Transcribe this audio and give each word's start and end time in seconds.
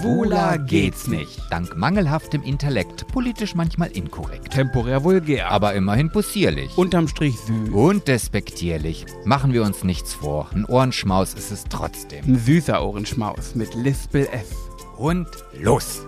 Schwuler 0.00 0.58
geht's 0.58 1.06
nicht. 1.06 1.40
Dank 1.50 1.76
mangelhaftem 1.76 2.42
Intellekt, 2.42 3.06
politisch 3.08 3.54
manchmal 3.54 3.88
inkorrekt. 3.88 4.52
Temporär 4.52 5.04
vulgär. 5.04 5.50
Aber 5.50 5.74
immerhin 5.74 6.10
possierlich. 6.10 6.76
Unterm 6.76 7.08
Strich 7.08 7.38
süß. 7.38 7.70
Und 7.70 8.06
despektierlich. 8.06 9.06
Machen 9.24 9.52
wir 9.54 9.62
uns 9.62 9.84
nichts 9.84 10.12
vor. 10.12 10.48
Ein 10.54 10.66
Ohrenschmaus 10.66 11.32
ist 11.34 11.50
es 11.50 11.64
trotzdem. 11.64 12.24
Ein 12.26 12.38
süßer 12.38 12.84
Ohrenschmaus 12.84 13.54
mit 13.54 13.74
Lispel 13.74 14.26
F. 14.32 14.54
Und 14.98 15.28
los. 15.58 16.06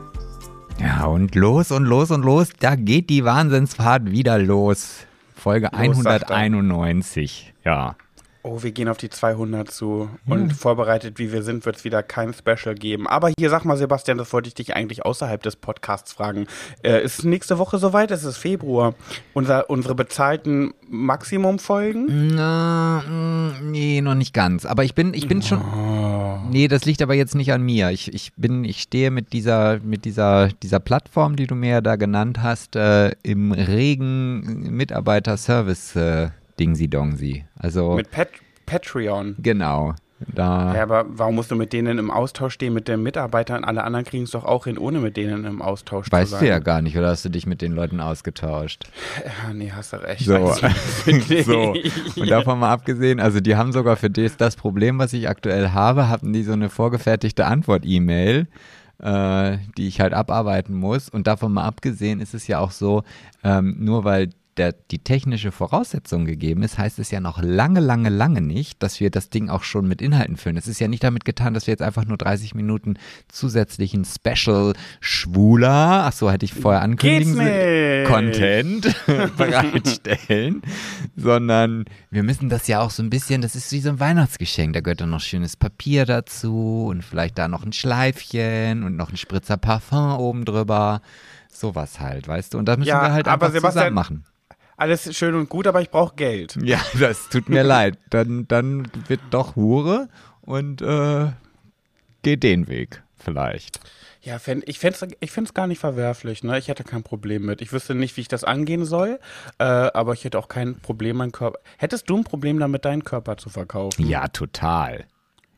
Ja, 0.80 1.07
und 1.07 1.34
los 1.34 1.70
und 1.70 1.84
los 1.84 2.11
und 2.11 2.25
los. 2.25 2.48
Da 2.61 2.77
geht 2.77 3.09
die 3.09 3.25
Wahnsinnsfahrt 3.25 4.11
wieder 4.11 4.39
los. 4.39 5.07
Folge 5.34 5.70
Los, 5.73 5.98
sagt 5.98 6.30
er. 6.30 6.36
191. 6.36 7.55
Ja. 7.64 7.96
Oh, 8.51 8.62
wir 8.62 8.73
gehen 8.73 8.89
auf 8.89 8.96
die 8.96 9.11
200 9.11 9.71
zu. 9.71 10.09
Und 10.27 10.55
vorbereitet, 10.55 11.19
wie 11.19 11.33
wir 11.33 11.43
sind, 11.43 11.67
wird 11.67 11.77
es 11.77 11.85
wieder 11.85 12.03
kein 12.03 12.33
Special 12.33 12.75
geben. 12.75 13.07
Aber 13.07 13.31
hier, 13.39 13.51
sag 13.51 13.67
mal, 13.67 13.77
Sebastian, 13.77 14.17
das 14.17 14.32
wollte 14.32 14.49
ich 14.49 14.55
dich 14.55 14.75
eigentlich 14.75 15.05
außerhalb 15.05 15.43
des 15.43 15.57
Podcasts 15.57 16.14
fragen. 16.14 16.46
Äh, 16.82 17.05
ist 17.05 17.25
nächste 17.25 17.58
Woche 17.58 17.77
soweit? 17.77 18.11
Es 18.11 18.25
ist 18.25 18.39
Februar. 18.39 18.95
Unser, 19.35 19.69
unsere 19.69 19.95
bezahlten 19.95 20.72
Maximum-Folgen? 20.89 22.35
Na, 22.35 23.03
mm, 23.07 23.71
nee, 23.71 24.00
noch 24.00 24.14
nicht 24.14 24.32
ganz. 24.32 24.64
Aber 24.64 24.83
ich 24.83 24.94
bin, 24.94 25.13
ich 25.13 25.29
bin 25.29 25.43
schon. 25.43 25.61
Oh. 25.61 26.39
Nee, 26.50 26.69
das 26.69 26.86
liegt 26.86 27.03
aber 27.03 27.14
jetzt 27.14 27.35
nicht 27.35 27.53
an 27.53 27.61
mir. 27.61 27.91
Ich, 27.91 28.14
ich 28.14 28.33
bin, 28.36 28.64
ich 28.64 28.80
stehe 28.80 29.11
mit 29.11 29.35
dieser, 29.35 29.80
mit 29.80 30.07
dieser, 30.07 30.49
dieser 30.63 30.80
Plattform, 30.80 31.36
die 31.36 31.46
du 31.46 31.55
mir 31.55 31.71
ja 31.71 31.80
da 31.83 31.96
genannt 31.96 32.42
hast, 32.42 32.77
äh, 32.77 33.11
im 33.22 33.53
regen 33.53 34.70
Mitarbeiter-Service 34.75 35.97
äh, 35.97 36.30
Dingsi 36.58 36.89
Dongsi. 36.89 37.44
Also 37.56 37.94
Mit 37.94 38.11
Pat 38.11 38.28
Patreon. 38.69 39.36
genau. 39.42 39.95
Da 40.34 40.75
Ja, 40.75 40.83
aber 40.83 41.06
warum 41.08 41.36
musst 41.36 41.53
du 41.53 41.55
mit 41.55 41.72
denen 41.72 41.97
im 41.98 42.11
Austausch 42.11 42.55
stehen, 42.55 42.75
mit 42.75 42.89
den 42.89 43.05
Mitarbeitern? 43.05 43.62
Alle 43.62 43.84
anderen 43.84 44.05
kriegen 44.05 44.25
es 44.25 44.33
doch 44.33 44.44
auch 44.44 44.64
hin, 44.64 44.77
ohne 44.77 44.98
mit 44.98 45.17
denen 45.17 45.44
im 45.44 45.62
Austausch 45.62 46.11
weißt 46.11 46.30
zu 46.30 46.36
du 46.36 46.41
sein. 46.41 46.48
ja 46.48 46.58
gar 46.58 46.83
nicht, 46.83 46.98
oder 46.98 47.11
hast 47.11 47.24
du 47.24 47.28
dich 47.28 47.46
mit 47.46 47.62
den 47.62 47.70
Leuten 47.70 48.00
ausgetauscht? 48.00 48.91
Ja, 49.24 49.52
nee, 49.52 49.70
hast 49.72 49.92
du 49.92 50.02
recht. 50.02 50.24
So. 50.24 50.56
Nicht. 51.06 51.44
so. 51.44 51.72
Und 52.20 52.28
davon 52.30 52.58
mal 52.58 52.72
abgesehen, 52.72 53.20
also 53.20 53.39
die 53.39 53.55
haben 53.55 53.70
sogar 53.70 53.94
für 53.94 54.11
das, 54.11 54.36
das 54.36 54.56
Problem, 54.56 54.98
was 54.98 55.12
ich 55.12 55.28
aktuell 55.28 55.70
habe, 55.70 56.08
hatten 56.08 56.33
die 56.33 56.42
so 56.42 56.52
eine 56.52 56.69
vorgefertigte 56.69 57.46
Antwort-E-Mail, 57.46 58.48
äh, 59.00 59.58
die 59.77 59.86
ich 59.86 60.00
halt 60.00 60.14
abarbeiten 60.14 60.74
muss. 60.74 61.08
Und 61.08 61.28
davon 61.28 61.52
mal 61.52 61.64
abgesehen 61.64 62.19
ist 62.20 62.34
es 62.34 62.48
ja 62.48 62.58
auch 62.58 62.72
so, 62.72 63.05
ähm, 63.44 63.77
nur 63.78 64.02
weil 64.02 64.30
der, 64.59 64.73
die 64.91 64.98
technische 64.98 65.53
Voraussetzung 65.53 66.25
gegeben 66.27 66.62
ist, 66.62 66.77
heißt 66.78 66.98
es 66.98 67.11
ja 67.11 67.20
noch 67.20 67.41
lange, 67.42 67.81
lange, 67.81 68.09
lange 68.11 68.41
nicht, 68.41 68.83
dass 68.83 69.01
wir 69.01 69.11
das 69.11 69.31
Ding 69.31 69.48
auch 69.48 69.62
schon 69.62 69.89
mit 69.89 70.03
Inhalten 70.03 70.37
füllen. 70.37 70.56
Es 70.56 70.67
ist 70.69 70.81
ja 70.81 70.89
nicht 70.89 71.03
damit 71.05 71.25
getan, 71.25 71.55
dass 71.55 71.67
wir 71.67 71.73
jetzt 71.73 71.83
einfach 71.83 72.05
nur 72.05 72.19
30 72.19 72.55
Minuten 72.55 72.95
zusätzlichen 73.29 74.05
Special 74.05 74.75
Schwuler, 75.01 76.05
ach 76.06 76.12
so, 76.12 76.31
hätte 76.31 76.45
ich 76.45 76.53
vorher 76.55 76.83
ankündigen 76.83 77.34
sollen. 77.36 78.06
Content 78.06 78.95
bereitstellen, 79.36 80.62
sondern 81.17 81.84
wir 82.11 82.23
müssen 82.23 82.48
das 82.48 82.67
ja 82.67 82.81
auch 82.81 82.91
so 82.91 83.03
ein 83.03 83.11
bisschen, 83.11 83.41
das 83.42 83.56
ist 83.56 83.70
wie 83.73 83.81
so 83.81 83.91
ein 83.91 84.01
Weihnachtsgeschenk, 84.01 84.73
da 84.75 84.81
gehört 84.81 85.01
dann 85.01 85.11
noch 85.11 85.20
schönes 85.20 85.56
Papier 85.56 86.05
dazu 86.06 86.86
und 86.89 87.03
vielleicht 87.05 87.39
da 87.39 87.48
noch 87.48 87.64
ein 87.64 87.73
Schleifchen 87.73 88.83
und 88.84 88.97
noch 88.97 89.11
ein 89.11 89.17
Spritzer 89.17 89.56
Parfum 89.56 90.19
oben 90.19 90.45
drüber. 90.45 91.01
Sowas 91.51 91.98
halt, 91.98 92.29
weißt 92.29 92.55
du? 92.55 92.59
Und 92.59 92.67
das 92.67 92.77
müssen 92.79 92.89
Ja, 92.91 93.03
wir 93.03 93.12
halt 93.12 93.27
aber 93.27 93.47
einfach 93.47 93.55
Sebastian- 93.59 93.73
zusammen 93.73 93.95
machen. 93.95 94.25
Alles 94.78 95.16
schön 95.16 95.34
und 95.34 95.48
gut, 95.48 95.66
aber 95.66 95.82
ich 95.82 95.90
brauche 95.90 96.14
Geld. 96.14 96.56
Ja, 96.62 96.80
das 97.00 97.28
tut 97.28 97.48
mir 97.48 97.62
leid. 97.64 97.98
Dann, 98.10 98.46
dann 98.46 98.88
wird 99.08 99.20
doch 99.30 99.56
Hure 99.56 100.08
und 100.40 100.80
äh, 100.80 101.26
geht 102.22 102.44
den 102.44 102.68
Weg 102.68 103.02
vielleicht. 103.16 103.80
Ja, 104.22 104.38
fänd, 104.38 104.68
ich 104.68 104.78
fände 104.78 104.98
es 105.00 105.16
ich 105.18 105.32
find's 105.32 105.52
gar 105.52 105.66
nicht 105.66 105.80
verwerflich. 105.80 106.44
Ne? 106.44 106.58
Ich 106.58 106.68
hätte 106.68 106.84
kein 106.84 107.02
Problem 107.02 107.44
mit. 107.44 107.60
Ich 107.60 107.72
wüsste 107.72 107.96
nicht, 107.96 108.16
wie 108.16 108.20
ich 108.20 108.28
das 108.28 108.44
angehen 108.44 108.84
soll, 108.84 109.18
äh, 109.58 109.64
aber 109.64 110.12
ich 110.12 110.24
hätte 110.24 110.38
auch 110.38 110.48
kein 110.48 110.77
Problem, 110.77 111.17
meinen 111.17 111.33
Körper. 111.33 111.58
Hättest 111.77 112.08
du 112.08 112.18
ein 112.18 112.24
Problem 112.24 112.61
damit, 112.61 112.84
deinen 112.84 113.02
Körper 113.02 113.36
zu 113.36 113.48
verkaufen? 113.48 114.06
Ja, 114.06 114.28
total. 114.28 115.06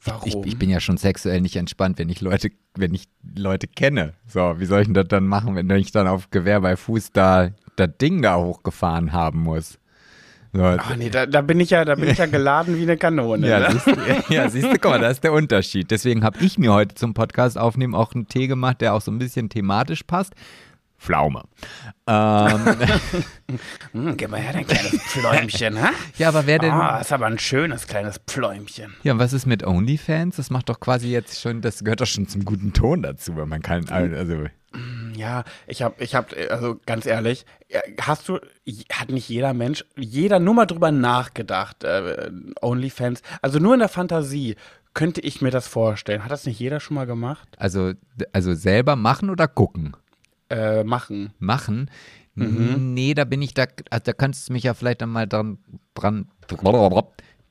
Warum? 0.02 0.28
Ich, 0.44 0.52
ich 0.52 0.58
bin 0.58 0.70
ja 0.70 0.80
schon 0.80 0.96
sexuell 0.96 1.42
nicht 1.42 1.56
entspannt, 1.56 1.98
wenn 1.98 2.08
ich 2.08 2.22
Leute, 2.22 2.52
wenn 2.74 2.94
ich 2.94 3.04
Leute 3.36 3.66
kenne. 3.66 4.14
So, 4.26 4.58
wie 4.58 4.64
soll 4.64 4.80
ich 4.80 4.86
denn 4.86 4.94
das 4.94 5.08
dann 5.08 5.26
machen, 5.26 5.56
wenn 5.56 5.68
ich 5.70 5.92
dann 5.92 6.06
auf 6.06 6.30
Gewehr 6.30 6.62
bei 6.62 6.76
Fuß 6.76 7.12
da 7.12 7.50
das 7.80 7.96
Ding 8.00 8.22
da 8.22 8.36
hochgefahren 8.36 9.12
haben 9.12 9.40
muss? 9.40 9.78
So, 10.52 10.64
Ach 10.64 10.96
nee, 10.96 11.10
da, 11.10 11.26
da 11.26 11.42
bin 11.42 11.60
ich 11.60 11.70
ja, 11.70 11.84
da 11.84 11.94
bin 11.94 12.08
ich 12.10 12.18
ja 12.18 12.26
geladen 12.30 12.76
wie 12.76 12.82
eine 12.82 12.96
Kanone. 12.96 13.48
ja, 13.48 13.60
ne? 13.60 13.70
siehst 13.70 13.86
du, 13.86 14.34
ja, 14.34 14.48
siehst 14.48 14.66
du, 14.66 14.72
guck 14.72 14.90
mal, 14.90 15.00
das 15.00 15.12
ist 15.14 15.24
der 15.24 15.32
Unterschied. 15.32 15.90
Deswegen 15.90 16.24
habe 16.24 16.38
ich 16.40 16.58
mir 16.58 16.72
heute 16.72 16.94
zum 16.96 17.14
Podcast 17.14 17.56
aufnehmen 17.56 17.94
auch 17.94 18.14
einen 18.14 18.26
Tee 18.26 18.48
gemacht, 18.48 18.80
der 18.80 18.94
auch 18.94 19.00
so 19.00 19.12
ein 19.12 19.18
bisschen 19.18 19.48
thematisch 19.48 20.02
passt. 20.02 20.34
Pflaume. 20.98 21.44
Ähm, 22.06 22.60
Hm, 23.92 24.16
gib 24.16 24.30
mal 24.30 24.38
her, 24.38 24.52
dein 24.52 24.66
kleines 24.66 25.02
Pfläumchen, 25.02 25.82
ha? 25.82 25.90
ja, 26.18 26.28
aber 26.28 26.46
wer 26.46 26.60
denn? 26.60 26.70
Ah, 26.70 27.00
ist 27.00 27.12
aber 27.12 27.26
ein 27.26 27.38
schönes 27.38 27.88
kleines 27.88 28.20
Pfläumchen. 28.24 28.94
Ja, 29.02 29.14
und 29.14 29.18
was 29.18 29.32
ist 29.32 29.46
mit 29.46 29.66
OnlyFans? 29.66 30.36
Das 30.36 30.50
macht 30.50 30.68
doch 30.68 30.78
quasi 30.78 31.08
jetzt 31.08 31.40
schon, 31.40 31.60
das 31.62 31.82
gehört 31.82 32.00
doch 32.00 32.06
schon 32.06 32.28
zum 32.28 32.44
guten 32.44 32.72
Ton 32.72 33.02
dazu, 33.02 33.36
wenn 33.36 33.48
man 33.48 33.62
kann, 33.62 33.88
also 33.88 34.44
Ja, 35.20 35.44
ich 35.66 35.82
hab, 35.82 36.00
ich 36.00 36.14
hab, 36.14 36.34
also 36.48 36.80
ganz 36.86 37.04
ehrlich, 37.04 37.44
äh, 37.68 37.80
hast 38.00 38.26
du, 38.28 38.38
hat 38.90 39.10
nicht 39.10 39.28
jeder 39.28 39.52
Mensch, 39.52 39.84
jeder 39.96 40.40
nur 40.40 40.54
mal 40.54 40.64
drüber 40.64 40.90
nachgedacht, 40.90 41.84
äh, 41.84 42.30
OnlyFans, 42.62 43.20
also 43.42 43.58
nur 43.58 43.74
in 43.74 43.80
der 43.80 43.90
Fantasie 43.90 44.56
könnte 44.94 45.20
ich 45.20 45.42
mir 45.42 45.50
das 45.50 45.68
vorstellen. 45.68 46.24
Hat 46.24 46.30
das 46.30 46.46
nicht 46.46 46.58
jeder 46.58 46.80
schon 46.80 46.94
mal 46.94 47.06
gemacht? 47.06 47.46
Also, 47.58 47.92
also 48.32 48.54
selber 48.54 48.96
machen 48.96 49.28
oder 49.28 49.46
gucken? 49.46 49.94
Äh, 50.48 50.84
machen. 50.84 51.34
Machen? 51.38 51.90
Mhm. 52.34 52.94
Nee, 52.94 53.12
da 53.12 53.24
bin 53.24 53.42
ich 53.42 53.52
da, 53.52 53.66
also 53.90 54.04
da 54.04 54.12
kannst 54.14 54.48
du 54.48 54.54
mich 54.54 54.64
ja 54.64 54.72
vielleicht 54.72 55.02
dann 55.02 55.10
mal 55.10 55.26
dran, 55.26 55.58
dran 55.92 56.26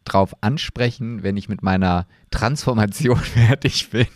drauf 0.06 0.35
ansprechen, 0.41 1.22
wenn 1.22 1.38
ich 1.38 1.50
mit 1.50 1.62
meiner 1.62 2.08
Transformation 2.31 3.18
fertig 3.19 3.91
bin 3.91 4.08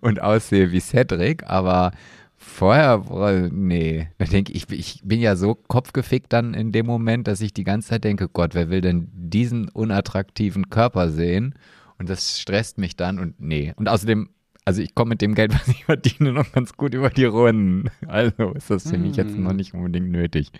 und 0.00 0.22
aussehe 0.22 0.70
wie 0.70 0.80
Cedric, 0.80 1.44
aber 1.48 1.92
vorher, 2.40 2.98
boah, 2.98 3.48
nee, 3.52 4.08
da 4.16 4.24
denke 4.24 4.52
ich, 4.52 4.68
ich 4.70 5.00
bin 5.04 5.20
ja 5.20 5.36
so 5.36 5.54
kopfgefickt 5.54 6.32
dann 6.32 6.54
in 6.54 6.72
dem 6.72 6.86
Moment, 6.86 7.28
dass 7.28 7.42
ich 7.42 7.52
die 7.52 7.64
ganze 7.64 7.90
Zeit 7.90 8.04
denke, 8.04 8.28
Gott, 8.28 8.54
wer 8.54 8.70
will 8.70 8.80
denn 8.80 9.08
diesen 9.12 9.68
unattraktiven 9.68 10.70
Körper 10.70 11.10
sehen? 11.10 11.54
Und 11.98 12.08
das 12.08 12.40
stresst 12.40 12.78
mich 12.78 12.96
dann 12.96 13.18
und 13.18 13.38
nee. 13.40 13.74
Und 13.76 13.90
außerdem, 13.90 14.30
also 14.64 14.80
ich 14.80 14.94
komme 14.94 15.10
mit 15.10 15.20
dem 15.20 15.34
Geld, 15.34 15.52
was 15.54 15.68
ich 15.68 15.84
verdiene, 15.84 16.32
noch 16.32 16.50
ganz 16.50 16.72
gut 16.72 16.94
über 16.94 17.10
die 17.10 17.26
Runden. 17.26 17.90
Also 18.06 18.52
ist 18.54 18.70
das 18.70 18.88
für 18.88 18.98
mich 18.98 19.16
jetzt 19.16 19.36
noch 19.36 19.52
nicht 19.52 19.74
unbedingt 19.74 20.10
nötig. 20.10 20.50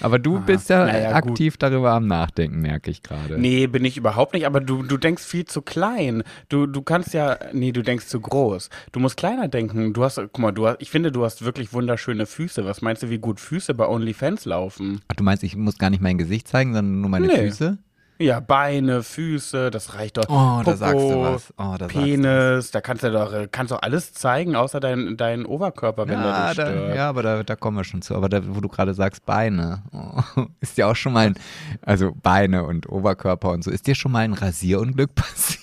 Aber 0.00 0.18
du 0.18 0.40
bist 0.40 0.70
ja 0.70 0.84
gut. 1.20 1.30
aktiv 1.32 1.56
darüber 1.56 1.92
am 1.92 2.06
Nachdenken, 2.06 2.60
merke 2.60 2.90
ich 2.90 3.02
gerade. 3.02 3.38
Nee, 3.38 3.66
bin 3.66 3.84
ich 3.84 3.96
überhaupt 3.96 4.32
nicht, 4.34 4.46
aber 4.46 4.60
du, 4.60 4.82
du 4.82 4.96
denkst 4.96 5.22
viel 5.24 5.44
zu 5.44 5.62
klein. 5.62 6.22
Du, 6.48 6.66
du 6.66 6.82
kannst 6.82 7.14
ja, 7.14 7.38
nee, 7.52 7.72
du 7.72 7.82
denkst 7.82 8.06
zu 8.06 8.20
groß. 8.20 8.70
Du 8.92 9.00
musst 9.00 9.16
kleiner 9.16 9.48
denken. 9.48 9.92
Du 9.92 10.04
hast, 10.04 10.16
guck 10.16 10.38
mal, 10.38 10.52
du 10.52 10.66
hast, 10.66 10.76
ich 10.80 10.90
finde, 10.90 11.12
du 11.12 11.24
hast 11.24 11.44
wirklich 11.44 11.72
wunderschöne 11.72 12.26
Füße. 12.26 12.64
Was 12.64 12.82
meinst 12.82 13.02
du, 13.02 13.10
wie 13.10 13.18
gut 13.18 13.40
Füße 13.40 13.74
bei 13.74 13.86
OnlyFans 13.88 14.44
laufen? 14.44 15.00
Ach, 15.08 15.14
du 15.16 15.24
meinst, 15.24 15.42
ich 15.42 15.56
muss 15.56 15.78
gar 15.78 15.90
nicht 15.90 16.02
mein 16.02 16.18
Gesicht 16.18 16.48
zeigen, 16.48 16.74
sondern 16.74 17.00
nur 17.00 17.10
meine 17.10 17.26
Nee. 17.26 17.36
Füße? 17.48 17.78
Ja, 18.18 18.38
Beine, 18.38 19.02
Füße, 19.02 19.70
das 19.70 19.94
reicht 19.94 20.18
doch. 20.18 20.28
Oh, 20.28 20.62
da 20.62 20.62
Popo, 20.62 20.76
sagst 20.76 21.10
du 21.10 21.20
was. 21.20 21.54
Oh, 21.58 21.74
da 21.76 21.86
du 21.86 21.88
Penis, 21.88 22.70
da 22.70 22.80
kannst 22.80 23.02
du 23.02 23.10
doch, 23.10 23.32
kannst 23.50 23.72
doch 23.72 23.82
alles 23.82 24.12
zeigen, 24.12 24.54
außer 24.54 24.78
dein, 24.78 25.16
dein 25.16 25.44
Oberkörper, 25.44 26.06
wenn 26.06 26.20
Ja, 26.20 26.48
dich 26.48 26.56
da, 26.56 26.94
ja, 26.94 27.08
aber 27.08 27.22
da, 27.24 27.42
da 27.42 27.56
kommen 27.56 27.76
wir 27.76 27.84
schon 27.84 28.02
zu. 28.02 28.14
Aber 28.14 28.28
da, 28.28 28.40
wo 28.46 28.60
du 28.60 28.68
gerade 28.68 28.94
sagst, 28.94 29.26
Beine, 29.26 29.82
oh, 29.92 30.44
ist 30.60 30.76
dir 30.78 30.86
auch 30.86 30.96
schon 30.96 31.12
mal 31.12 31.26
ein, 31.26 31.34
also 31.82 32.12
Beine 32.14 32.64
und 32.64 32.88
Oberkörper 32.88 33.50
und 33.50 33.64
so, 33.64 33.70
ist 33.72 33.86
dir 33.88 33.96
schon 33.96 34.12
mal 34.12 34.20
ein 34.20 34.34
Rasierunglück 34.34 35.12
passiert? 35.14 35.60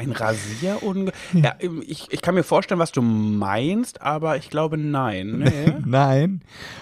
Ein 0.00 0.12
Rasierunge. 0.12 1.12
Ja, 1.34 1.56
ich, 1.86 2.10
ich 2.10 2.22
kann 2.22 2.34
mir 2.34 2.42
vorstellen, 2.42 2.80
was 2.80 2.90
du 2.90 3.02
meinst, 3.02 4.00
aber 4.00 4.38
ich 4.38 4.48
glaube, 4.48 4.78
nein. 4.78 5.40
Nee. 5.40 5.74
Nein. 5.84 6.40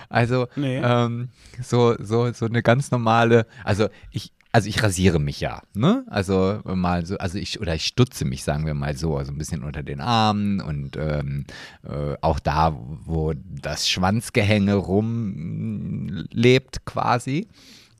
Also, 0.08 0.46
Nee. 0.54 0.80
ähm, 0.82 1.28
so, 1.60 1.96
so, 1.98 2.32
so 2.32 2.46
eine 2.46 2.62
ganz 2.62 2.92
normale, 2.92 3.46
also 3.64 3.88
ich, 4.12 4.32
also 4.52 4.68
ich 4.68 4.80
rasiere 4.82 5.18
mich 5.18 5.40
ja, 5.40 5.62
ne? 5.74 6.04
Also 6.08 6.60
mal 6.64 7.04
so, 7.04 7.18
also 7.18 7.38
ich, 7.38 7.60
oder 7.60 7.74
ich 7.74 7.86
stutze 7.86 8.24
mich, 8.24 8.44
sagen 8.44 8.66
wir 8.66 8.74
mal 8.74 8.96
so, 8.96 9.16
also 9.16 9.32
ein 9.32 9.38
bisschen 9.38 9.64
unter 9.64 9.82
den 9.82 10.00
Armen 10.00 10.60
und 10.60 10.96
ähm, 10.96 11.44
äh, 11.82 12.14
auch 12.20 12.38
da, 12.38 12.76
wo 13.04 13.34
das 13.34 13.88
Schwanzgehänge 13.88 14.74
rumlebt 14.74 16.86
quasi. 16.86 17.48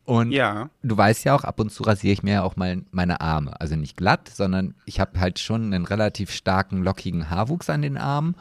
Und 0.08 0.30
Ja. 0.32 0.70
du 0.82 0.96
weißt 0.96 1.24
ja 1.26 1.34
auch, 1.34 1.44
ab 1.44 1.60
und 1.60 1.70
zu 1.70 1.82
rasiere 1.82 2.14
ich 2.14 2.22
mir 2.22 2.32
ja 2.32 2.42
auch 2.42 2.56
mal 2.56 2.80
meine 2.92 3.20
Arme. 3.20 3.60
Also 3.60 3.76
nicht 3.76 3.94
glatt, 3.94 4.30
sondern 4.32 4.74
ich 4.86 5.00
habe 5.00 5.20
halt 5.20 5.38
schon 5.38 5.64
einen 5.74 5.84
relativ 5.84 6.30
starken, 6.32 6.82
lockigen 6.82 7.28
Haarwuchs 7.28 7.68
an 7.68 7.82
den 7.82 7.98
Armen. 7.98 8.34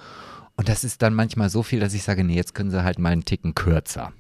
Und 0.56 0.69
das 0.69 0.86
ist 0.86 1.02
dann 1.02 1.14
manchmal 1.14 1.50
so 1.50 1.64
viel, 1.64 1.81
dass 1.81 1.94
ich 1.94 2.04
sage, 2.04 2.24
nee, 2.24 2.36
jetzt 2.36 2.56
können 2.56 2.72
sie 2.72 2.86
halt 2.86 3.00
mal 3.00 3.12
einen 3.12 3.25
Ticken 3.25 3.54
kürzer. 3.54 4.14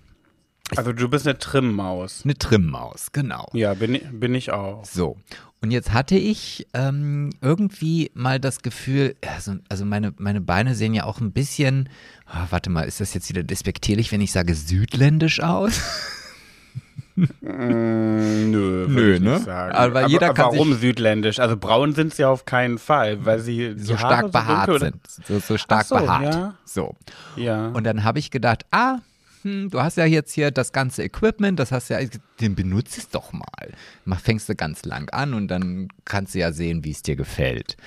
Also 0.75 0.91
du 0.91 1.07
bist 1.07 1.25
eine 1.25 1.37
Trimmaus. 1.37 2.23
Eine 2.25 2.37
Trimmaus, 2.37 3.13
genau. 3.13 3.47
Ja, 3.53 3.73
bin, 3.75 3.95
ich- 3.95 4.03
bin 4.11 4.35
ich 4.35 4.51
auch. 4.51 4.83
So. 4.83 5.15
Und 5.61 5.71
jetzt 5.71 5.93
hatte 5.93 6.17
ich 6.17 6.67
ähm, 6.73 7.29
irgendwie 7.41 8.11
mal 8.13 8.41
das 8.41 8.61
Gefühl, 8.61 9.15
also, 9.25 9.55
also 9.69 9.85
meine, 9.85 10.13
meine 10.17 10.41
Beine 10.41 10.75
sehen 10.75 10.93
ja 10.93 11.05
auch 11.05 11.21
ein 11.21 11.31
bisschen, 11.31 11.87
ah, 12.25 12.47
warte 12.49 12.69
mal, 12.69 12.81
ist 12.81 12.99
das 12.99 13.13
jetzt 13.13 13.29
wieder 13.29 13.43
despektierlich, 13.43 14.11
wenn 14.11 14.19
ich 14.19 14.33
sage 14.33 14.53
südländisch 14.53 15.39
aus? 15.41 15.79
Mm, 17.17 18.51
nö, 18.51 18.85
Nö, 18.89 19.15
ich 19.15 19.21
ne? 19.21 19.39
sagen. 19.39 19.75
Aber 19.75 20.07
jeder 20.07 20.33
kann 20.33 20.51
warum 20.53 20.71
sich- 20.73 20.81
südländisch? 20.81 21.39
Also 21.39 21.57
braun 21.57 21.93
sind 21.93 22.13
sie 22.13 22.21
ja 22.21 22.29
auf 22.29 22.45
keinen 22.45 22.77
Fall, 22.77 23.25
weil 23.25 23.39
sie 23.39 23.73
So 23.77 23.97
Haare 23.97 23.99
stark 23.99 24.31
behaart 24.31 24.69
oder? 24.69 24.79
sind. 24.79 24.95
So, 25.27 25.39
so 25.39 25.57
stark 25.57 25.85
so, 25.85 25.95
behaart. 25.95 26.23
ja. 26.33 26.53
So. 26.65 26.95
Ja. 27.35 27.67
Und 27.69 27.83
dann 27.85 28.03
habe 28.03 28.19
ich 28.19 28.29
gedacht, 28.31 28.65
ah, 28.71 28.97
hm, 29.41 29.69
du 29.69 29.81
hast 29.81 29.97
ja 29.97 30.05
jetzt 30.05 30.31
hier 30.33 30.51
das 30.51 30.71
ganze 30.71 31.03
Equipment, 31.03 31.59
das 31.59 31.71
hast 31.71 31.89
ja, 31.89 31.99
den 32.39 32.55
benutzt 32.55 32.97
es 32.97 33.09
doch 33.09 33.33
mal. 33.33 33.71
Mach, 34.05 34.19
fängst 34.19 34.47
du 34.49 34.55
ganz 34.55 34.85
lang 34.85 35.09
an 35.09 35.33
und 35.33 35.47
dann 35.47 35.87
kannst 36.05 36.35
du 36.35 36.39
ja 36.39 36.51
sehen, 36.51 36.83
wie 36.83 36.91
es 36.91 37.01
dir 37.01 37.15
gefällt. 37.15 37.77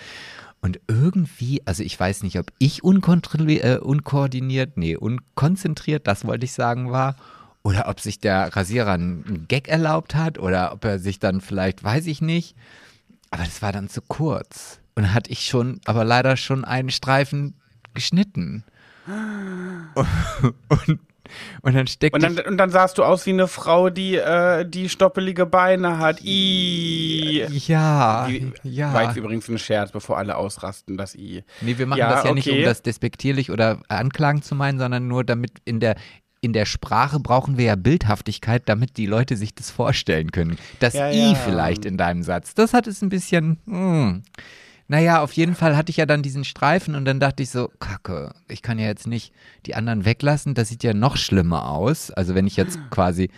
Und 0.63 0.79
irgendwie, 0.89 1.63
also 1.65 1.83
ich 1.83 1.99
weiß 1.99 2.23
nicht, 2.23 2.39
ob 2.39 2.53
ich 2.59 2.83
unkontrolli- 2.83 3.63
äh, 3.63 3.79
unkoordiniert, 3.79 4.77
nee, 4.77 4.95
unkonzentriert, 4.95 6.07
das 6.07 6.27
wollte 6.27 6.45
ich 6.45 6.53
sagen, 6.53 6.91
war, 6.93 7.17
oder 7.63 7.89
ob 7.89 8.01
sich 8.01 8.19
der 8.19 8.55
Rasierer 8.57 8.93
einen 8.93 9.47
Gag 9.49 9.69
erlaubt 9.69 10.15
hat 10.15 10.39
oder 10.39 10.73
ob 10.73 10.85
er 10.85 10.99
sich 10.99 11.19
dann 11.19 11.41
vielleicht, 11.41 11.85
weiß 11.85 12.07
ich 12.07 12.23
nicht. 12.23 12.57
Aber 13.31 13.45
das 13.45 13.63
war 13.63 13.73
dann 13.73 13.89
zu 13.89 14.01
kurz. 14.03 14.81
Und 14.95 15.05
dann 15.05 15.15
hatte 15.15 15.31
ich 15.31 15.47
schon, 15.47 15.81
aber 15.85 16.05
leider 16.05 16.37
schon 16.37 16.65
einen 16.65 16.91
Streifen 16.91 17.55
geschnitten. 17.95 18.65
Und, 20.69 21.01
und 21.63 21.75
dann 21.75 21.87
steckte 21.87 22.17
Und 22.17 22.23
dann, 22.23 22.45
und 22.45 22.59
dann 22.59 22.71
sahst 22.71 22.99
du 22.99 23.05
aus 23.05 23.25
wie 23.27 23.31
eine 23.31 23.47
Frau, 23.47 23.91
die, 23.91 24.17
äh, 24.17 24.69
die 24.69 24.89
stoppelige 24.89 25.47
Beine 25.47 25.99
hat. 25.99 26.21
I. 26.23 27.45
ja, 27.69 28.27
Die, 28.27 28.53
ja. 28.65 28.93
War 28.93 29.05
jetzt 29.05 29.17
übrigens 29.17 29.49
ein 29.49 29.59
Scherz, 29.59 29.93
bevor 29.93 30.19
alle 30.19 30.37
ausrasten, 30.37 30.97
das 30.97 31.15
I. 31.15 31.45
Nee, 31.61 31.79
wir 31.79 31.87
machen 31.87 31.99
Ja, 31.99 32.11
das 32.11 32.25
ja 32.25 32.35
nicht, 32.35 32.49
um 32.49 32.55
okay. 32.55 32.65
das 32.65 32.83
despektierlich 32.83 33.51
oder 33.51 33.81
anklagend 33.89 34.45
zu 34.45 34.55
meinen, 34.55 34.79
sondern 34.79 35.07
nur 35.07 35.23
damit 35.23 35.53
in 35.65 35.79
der 35.79 35.97
in 36.41 36.53
der 36.53 36.65
Sprache 36.65 37.21
brauchen 37.21 37.59
wir 37.59 37.67
ja 37.67 37.77
Bildhaftigkeit, 37.77 38.63
damit 38.67 38.97
die 38.97 39.07
Leute 39.07 39.37
sich 39.37 39.55
das 39.55 39.71
vorstellen 39.71 40.33
können. 40.33 40.57
Das 40.79 40.95
Ja, 40.95 41.11
I 41.11 41.33
ja. 41.33 41.35
vielleicht 41.35 41.85
in 41.85 41.99
deinem 41.99 42.23
Satz, 42.23 42.55
das 42.55 42.73
hat 42.73 42.87
es 42.87 43.03
ein 43.03 43.11
bisschen. 43.11 43.59
Hm. 43.67 44.23
Naja, 44.89 45.23
auf 45.23 45.33
jeden 45.35 45.55
Fall 45.55 45.77
hatte 45.77 45.91
ich 45.91 45.99
ja 45.99 46.07
dann 46.07 46.23
diesen 46.23 46.45
Streifen 46.45 46.97
und 46.97 47.05
dann 47.05 47.21
dachte 47.21 47.45
ich 47.45 47.51
so, 47.51 47.71
Kacke, 47.79 48.33
ich 48.49 48.61
kann 48.61 48.79
ja 48.79 48.87
jetzt 48.87 49.07
nicht 49.07 49.33
die 49.67 49.77
anderen 49.77 50.05
weglassen, 50.05 50.55
das 50.55 50.69
sieht 50.69 50.83
ja 50.83 50.95
noch 50.95 51.17
schlimmer 51.17 51.69
aus. 51.71 52.11
Also 52.11 52.35
wenn 52.35 52.47
ich 52.47 52.57
jetzt 52.57 52.79
quasi, 52.91 53.31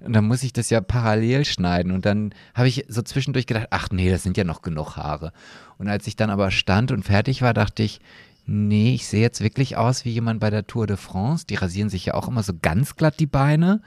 und 0.00 0.12
dann 0.12 0.26
muss 0.26 0.42
ich 0.42 0.52
das 0.52 0.68
ja 0.68 0.80
parallel 0.80 1.44
schneiden 1.44 1.92
und 1.92 2.04
dann 2.04 2.34
habe 2.54 2.68
ich 2.68 2.84
so 2.88 3.00
zwischendurch 3.00 3.46
gedacht, 3.46 3.68
ach 3.70 3.88
nee, 3.90 4.10
das 4.10 4.22
sind 4.22 4.36
ja 4.36 4.44
noch 4.44 4.60
genug 4.60 4.96
Haare. 4.96 5.32
Und 5.78 5.88
als 5.88 6.06
ich 6.06 6.16
dann 6.16 6.28
aber 6.28 6.50
stand 6.50 6.92
und 6.92 7.04
fertig 7.04 7.40
war, 7.40 7.54
dachte 7.54 7.82
ich, 7.82 8.00
nee, 8.48 8.94
ich 8.94 9.06
sehe 9.06 9.20
jetzt 9.20 9.42
wirklich 9.42 9.76
aus 9.76 10.04
wie 10.04 10.10
jemand 10.10 10.40
bei 10.40 10.50
der 10.50 10.66
Tour 10.66 10.86
de 10.86 10.96
France. 10.96 11.46
Die 11.46 11.54
rasieren 11.54 11.90
sich 11.90 12.06
ja 12.06 12.14
auch 12.14 12.28
immer 12.28 12.42
so 12.42 12.54
ganz 12.60 12.96
glatt 12.96 13.20
die 13.20 13.26
Beine. 13.26 13.82